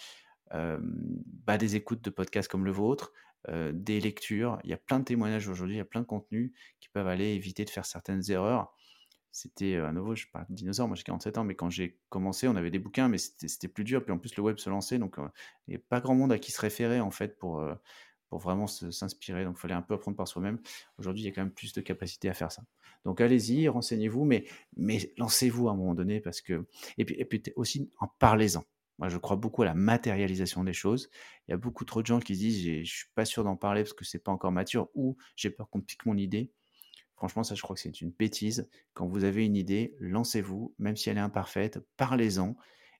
bah, 0.51 1.57
des 1.57 1.75
écoutes 1.75 2.01
de 2.03 2.09
podcasts 2.09 2.49
comme 2.49 2.65
le 2.65 2.71
vôtre, 2.71 3.11
des 3.49 3.99
lectures. 3.99 4.59
Il 4.63 4.69
y 4.69 4.73
a 4.73 4.77
plein 4.77 4.99
de 4.99 5.05
témoignages 5.05 5.47
aujourd'hui, 5.47 5.75
il 5.75 5.79
y 5.79 5.81
a 5.81 5.85
plein 5.85 6.01
de 6.01 6.05
contenus 6.05 6.51
qui 6.79 6.89
peuvent 6.89 7.07
aller 7.07 7.33
éviter 7.33 7.65
de 7.65 7.69
faire 7.69 7.85
certaines 7.85 8.29
erreurs 8.31 8.73
c'était 9.29 9.75
à 9.75 9.91
nouveau, 9.91 10.15
je 10.15 10.25
parle 10.33 10.47
de 10.49 10.55
dinosaure, 10.55 10.87
moi 10.87 10.95
j'ai 10.95 11.03
47 11.03 11.37
ans, 11.37 11.43
mais 11.43 11.53
quand 11.53 11.69
j'ai 11.69 11.99
commencé, 12.09 12.47
on 12.47 12.55
avait 12.55 12.71
des 12.71 12.79
bouquins, 12.79 13.07
mais 13.07 13.19
c'était 13.19 13.67
plus 13.67 13.83
dur. 13.83 14.03
Puis 14.03 14.11
en 14.11 14.17
plus, 14.17 14.35
le 14.35 14.41
web 14.41 14.57
se 14.57 14.67
lançait, 14.67 14.97
donc 14.97 15.17
il 15.67 15.71
n'y 15.71 15.75
a 15.75 15.79
pas 15.89 15.99
grand 15.99 16.15
monde 16.15 16.31
à 16.31 16.39
qui 16.39 16.51
se 16.51 16.59
référer 16.59 16.99
en 17.01 17.11
fait 17.11 17.37
pour, 17.37 17.63
pour 18.29 18.39
vraiment 18.39 18.67
s'inspirer. 18.67 19.43
Donc 19.43 19.55
il 19.57 19.61
fallait 19.61 19.73
un 19.73 19.81
peu 19.81 19.93
apprendre 19.93 20.17
par 20.17 20.27
soi-même. 20.27 20.59
Aujourd'hui, 20.97 21.23
il 21.23 21.25
y 21.25 21.29
a 21.29 21.31
quand 21.31 21.41
même 21.41 21.51
plus 21.51 21.73
de 21.73 21.81
capacité 21.81 22.29
à 22.29 22.33
faire 22.33 22.51
ça. 22.51 22.63
Donc 23.05 23.21
allez-y, 23.21 23.67
renseignez-vous, 23.67 24.25
mais, 24.25 24.45
mais 24.75 25.13
lancez-vous 25.17 25.69
à 25.69 25.71
un 25.71 25.75
moment 25.75 25.95
donné 25.95 26.19
parce 26.19 26.41
que. 26.41 26.65
Et 26.97 27.05
puis, 27.05 27.15
et 27.17 27.25
puis 27.25 27.41
aussi, 27.55 27.91
en 27.99 28.07
parlez-en. 28.19 28.63
Moi, 28.99 29.09
je 29.09 29.17
crois 29.17 29.35
beaucoup 29.35 29.61
à 29.61 29.65
la 29.65 29.75
matérialisation 29.75 30.63
des 30.63 30.73
choses. 30.73 31.09
Il 31.47 31.51
y 31.51 31.53
a 31.53 31.57
beaucoup 31.57 31.85
trop 31.85 32.01
de 32.01 32.07
gens 32.07 32.19
qui 32.19 32.33
disent 32.33 32.83
je 32.83 32.83
suis 32.83 33.09
pas 33.13 33.25
sûr 33.25 33.43
d'en 33.43 33.55
parler 33.55 33.83
parce 33.83 33.93
que 33.93 34.05
c'est 34.05 34.19
pas 34.19 34.31
encore 34.31 34.51
mature 34.51 34.89
ou 34.95 35.17
j'ai 35.35 35.49
peur 35.49 35.69
qu'on 35.69 35.81
pique 35.81 36.05
mon 36.05 36.17
idée. 36.17 36.51
Franchement, 37.15 37.43
ça, 37.43 37.55
je 37.55 37.61
crois 37.61 37.75
que 37.75 37.81
c'est 37.81 38.01
une 38.01 38.11
bêtise. 38.11 38.69
Quand 38.93 39.07
vous 39.07 39.23
avez 39.23 39.43
une 39.45 39.55
idée, 39.55 39.95
lancez-vous, 39.99 40.75
même 40.77 40.95
si 40.95 41.09
elle 41.09 41.17
est 41.17 41.21
imparfaite, 41.21 41.79
parlez-en. 41.97 42.55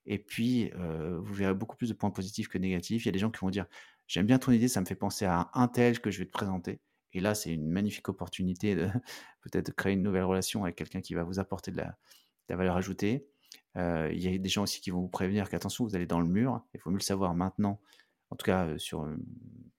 Et 0.07 0.17
puis, 0.17 0.71
euh, 0.73 1.19
vous 1.19 1.33
verrez 1.33 1.53
beaucoup 1.53 1.75
plus 1.75 1.89
de 1.89 1.93
points 1.93 2.09
positifs 2.09 2.47
que 2.47 2.57
négatifs. 2.57 3.05
Il 3.05 3.07
y 3.07 3.09
a 3.09 3.11
des 3.11 3.19
gens 3.19 3.29
qui 3.29 3.39
vont 3.39 3.49
dire 3.49 3.67
J'aime 4.07 4.25
bien 4.25 4.39
ton 4.39 4.51
idée, 4.51 4.67
ça 4.67 4.81
me 4.81 4.85
fait 4.85 4.95
penser 4.95 5.25
à 5.25 5.49
un 5.53 5.67
tel 5.67 5.99
que 5.99 6.11
je 6.11 6.19
vais 6.19 6.25
te 6.25 6.31
présenter. 6.31 6.79
Et 7.13 7.19
là, 7.19 7.35
c'est 7.35 7.51
une 7.51 7.69
magnifique 7.69 8.09
opportunité 8.09 8.75
de 8.75 8.87
peut-être 9.41 9.73
créer 9.75 9.93
une 9.93 10.03
nouvelle 10.03 10.23
relation 10.23 10.63
avec 10.63 10.75
quelqu'un 10.75 11.01
qui 11.01 11.13
va 11.13 11.23
vous 11.23 11.39
apporter 11.39 11.71
de 11.71 11.77
la, 11.77 11.97
valeur 12.49 12.77
ajoutée. 12.77 13.27
Euh, 13.75 14.09
il 14.13 14.19
y 14.21 14.33
a 14.33 14.37
des 14.37 14.49
gens 14.49 14.63
aussi 14.63 14.81
qui 14.81 14.89
vont 14.89 15.01
vous 15.01 15.09
prévenir 15.09 15.49
qu'attention, 15.49 15.85
vous 15.85 15.95
allez 15.95 16.05
dans 16.05 16.21
le 16.21 16.27
mur. 16.27 16.65
Il 16.73 16.79
faut 16.79 16.89
mieux 16.89 16.97
le 16.97 17.03
savoir 17.03 17.35
maintenant, 17.35 17.81
en 18.29 18.35
tout 18.35 18.45
cas 18.45 18.65
euh, 18.65 18.77
sur 18.77 19.07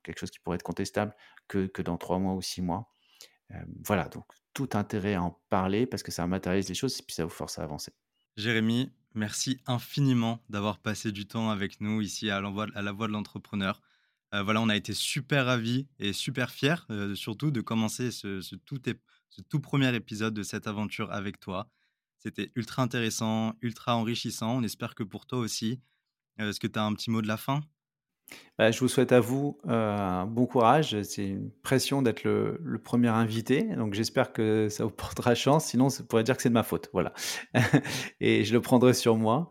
quelque 0.02 0.18
chose 0.18 0.30
qui 0.30 0.38
pourrait 0.38 0.56
être 0.56 0.62
contestable, 0.62 1.14
que, 1.48 1.66
que 1.66 1.82
dans 1.82 1.96
trois 1.96 2.18
mois 2.18 2.34
ou 2.34 2.42
six 2.42 2.62
mois 2.62 2.90
voilà, 3.84 4.08
donc 4.08 4.26
tout 4.54 4.68
intérêt 4.74 5.14
à 5.14 5.22
en 5.22 5.40
parler 5.48 5.86
parce 5.86 6.02
que 6.02 6.10
ça 6.10 6.26
matérialise 6.26 6.68
les 6.68 6.74
choses 6.74 6.98
et 6.98 7.02
puis 7.02 7.14
ça 7.14 7.24
vous 7.24 7.30
force 7.30 7.58
à 7.58 7.62
avancer. 7.62 7.92
Jérémy, 8.36 8.92
merci 9.14 9.60
infiniment 9.66 10.40
d'avoir 10.48 10.78
passé 10.78 11.12
du 11.12 11.26
temps 11.26 11.50
avec 11.50 11.80
nous 11.80 12.00
ici 12.00 12.30
à, 12.30 12.36
à 12.38 12.82
la 12.82 12.92
voix 12.92 13.06
de 13.06 13.12
l'entrepreneur. 13.12 13.80
Voilà, 14.32 14.60
on 14.60 14.68
a 14.68 14.76
été 14.76 14.92
super 14.94 15.46
ravis 15.46 15.86
et 15.98 16.12
super 16.12 16.50
fiers, 16.50 16.86
surtout 17.14 17.50
de 17.50 17.60
commencer 17.60 18.10
ce, 18.10 18.40
tout, 18.56 19.60
premier 19.60 19.94
épisode 19.94 20.34
de 20.34 20.42
cette 20.42 20.66
aventure 20.66 21.10
avec 21.12 21.40
toi. 21.40 21.68
C'était 22.18 22.50
ultra 22.56 22.82
intéressant, 22.82 23.54
ultra 23.62 23.96
enrichissant. 23.96 24.58
On 24.58 24.62
espère 24.62 24.94
que 24.94 25.04
pour 25.04 25.26
toi 25.26 25.38
aussi. 25.38 25.80
Est-ce 26.38 26.60
que 26.60 26.66
tu 26.66 26.78
as 26.78 26.84
un 26.84 26.92
petit 26.94 27.10
mot 27.10 27.22
de 27.22 27.28
la 27.28 27.36
fin? 27.36 27.60
Bah, 28.58 28.70
je 28.70 28.80
vous 28.80 28.88
souhaite 28.88 29.12
à 29.12 29.20
vous 29.20 29.58
un 29.66 30.26
bon 30.26 30.46
courage. 30.46 31.00
C'est 31.02 31.26
une 31.26 31.50
pression 31.62 32.02
d'être 32.02 32.24
le, 32.24 32.78
premier 32.82 33.08
invité, 33.08 33.62
donc 33.62 33.94
j'espère 33.94 34.32
que 34.32 34.68
ça 34.68 34.84
vous 34.84 34.90
portera 34.96 35.34
chance. 35.34 35.66
Sinon, 35.66 35.88
ça 35.88 36.04
pourrait 36.04 36.24
dire 36.24 36.36
que 36.36 36.42
c'est 36.42 36.48
de 36.48 36.54
ma 36.54 36.62
faute. 36.62 36.90
Voilà. 36.92 37.12
et 38.20 38.44
je 38.44 38.52
le 38.52 38.60
prendrai 38.60 38.94
sur 38.94 39.16
moi. 39.16 39.48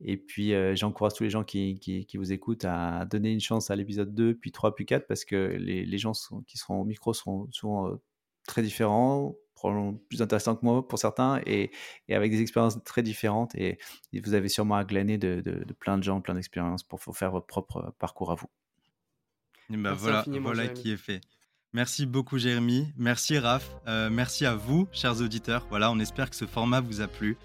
Et 0.00 0.16
puis, 0.16 0.52
j'encourage 0.74 1.14
tous 1.14 1.24
les 1.24 1.30
gens 1.30 1.44
qui, 1.44 1.78
qui, 1.78 2.16
vous 2.16 2.32
écoutent 2.32 2.64
à 2.66 3.04
donner 3.06 3.32
une 3.32 3.40
chance 3.40 3.70
à 3.70 3.76
l'épisode 3.76 4.14
2, 4.14 4.34
puis 4.34 4.52
3, 4.52 4.74
puis 4.74 4.84
4, 4.84 5.06
parce 5.06 5.24
que 5.24 5.56
les, 5.58 5.86
les 5.86 5.98
gens 5.98 6.12
qui 6.46 6.58
seront 6.58 6.80
au 6.80 6.84
micro 6.84 7.14
seront 7.14 7.48
souvent 7.50 7.98
très 8.46 8.62
différents, 8.62 9.34
probablement 9.54 9.94
plus 10.08 10.22
intéressants 10.22 10.54
que 10.54 10.64
moi 10.64 10.86
pour 10.86 10.98
certains, 10.98 11.40
et, 11.44 11.70
et 12.08 12.14
avec 12.14 12.30
des 12.30 12.40
expériences 12.40 12.82
très 12.84 13.02
différentes. 13.02 13.54
Et, 13.56 13.78
vous 14.24 14.34
avez 14.34 14.48
sûrement 14.48 14.76
à 14.76 14.84
glaner 14.84 15.18
de, 15.18 15.40
de, 15.40 15.72
plein 15.72 15.98
de 15.98 16.02
gens, 16.02 16.20
plein 16.20 16.34
d'expériences 16.34 16.84
pour 16.84 17.00
faire 17.00 17.30
votre 17.30 17.46
propre 17.46 17.94
parcours 17.98 18.30
à 18.30 18.34
vous. 18.36 18.48
Ben 19.68 19.92
voilà, 19.92 20.24
voilà 20.40 20.68
qui 20.68 20.92
est 20.92 20.96
fait. 20.96 21.20
Merci 21.72 22.06
beaucoup 22.06 22.38
Jérémy, 22.38 22.86
merci 22.96 23.38
Raph, 23.38 23.68
euh, 23.86 24.08
merci 24.08 24.46
à 24.46 24.54
vous 24.54 24.88
chers 24.92 25.20
auditeurs. 25.20 25.66
Voilà, 25.68 25.90
on 25.90 25.98
espère 25.98 26.30
que 26.30 26.36
ce 26.36 26.46
format 26.46 26.80
vous 26.80 27.00
a 27.00 27.08
plu. 27.08 27.36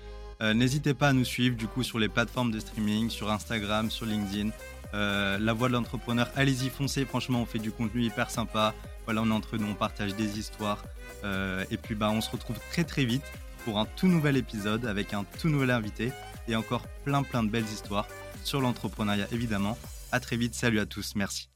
Euh, 0.41 0.53
n'hésitez 0.53 0.93
pas 0.93 1.09
à 1.09 1.13
nous 1.13 1.25
suivre 1.25 1.55
du 1.55 1.67
coup 1.67 1.83
sur 1.83 1.99
les 1.99 2.09
plateformes 2.09 2.51
de 2.51 2.59
streaming, 2.59 3.09
sur 3.09 3.31
Instagram, 3.31 3.91
sur 3.91 4.05
LinkedIn. 4.05 4.49
Euh, 4.93 5.37
la 5.39 5.53
voix 5.53 5.67
de 5.67 5.73
l'entrepreneur, 5.73 6.29
allez-y, 6.35 6.69
foncez. 6.69 7.05
Franchement, 7.05 7.41
on 7.41 7.45
fait 7.45 7.59
du 7.59 7.71
contenu 7.71 8.03
hyper 8.03 8.29
sympa. 8.29 8.73
Voilà, 9.05 9.21
on 9.21 9.29
est 9.29 9.33
entre 9.33 9.57
nous, 9.57 9.67
on 9.67 9.75
partage 9.75 10.15
des 10.15 10.39
histoires. 10.39 10.83
et 11.23 11.77
puis, 11.77 11.95
bah, 11.95 12.09
on 12.11 12.21
se 12.21 12.29
retrouve 12.29 12.57
très 12.71 12.83
très 12.83 13.05
vite 13.05 13.23
pour 13.63 13.79
un 13.79 13.85
tout 13.85 14.07
nouvel 14.07 14.37
épisode 14.37 14.85
avec 14.85 15.13
un 15.13 15.23
tout 15.39 15.49
nouvel 15.49 15.71
invité 15.71 16.11
et 16.47 16.55
encore 16.55 16.87
plein 17.05 17.23
plein 17.23 17.43
de 17.43 17.49
belles 17.49 17.65
histoires 17.71 18.07
sur 18.43 18.61
l'entrepreneuriat 18.61 19.27
évidemment. 19.31 19.77
À 20.11 20.19
très 20.19 20.37
vite, 20.37 20.55
salut 20.55 20.79
à 20.79 20.85
tous, 20.85 21.15
merci. 21.15 21.50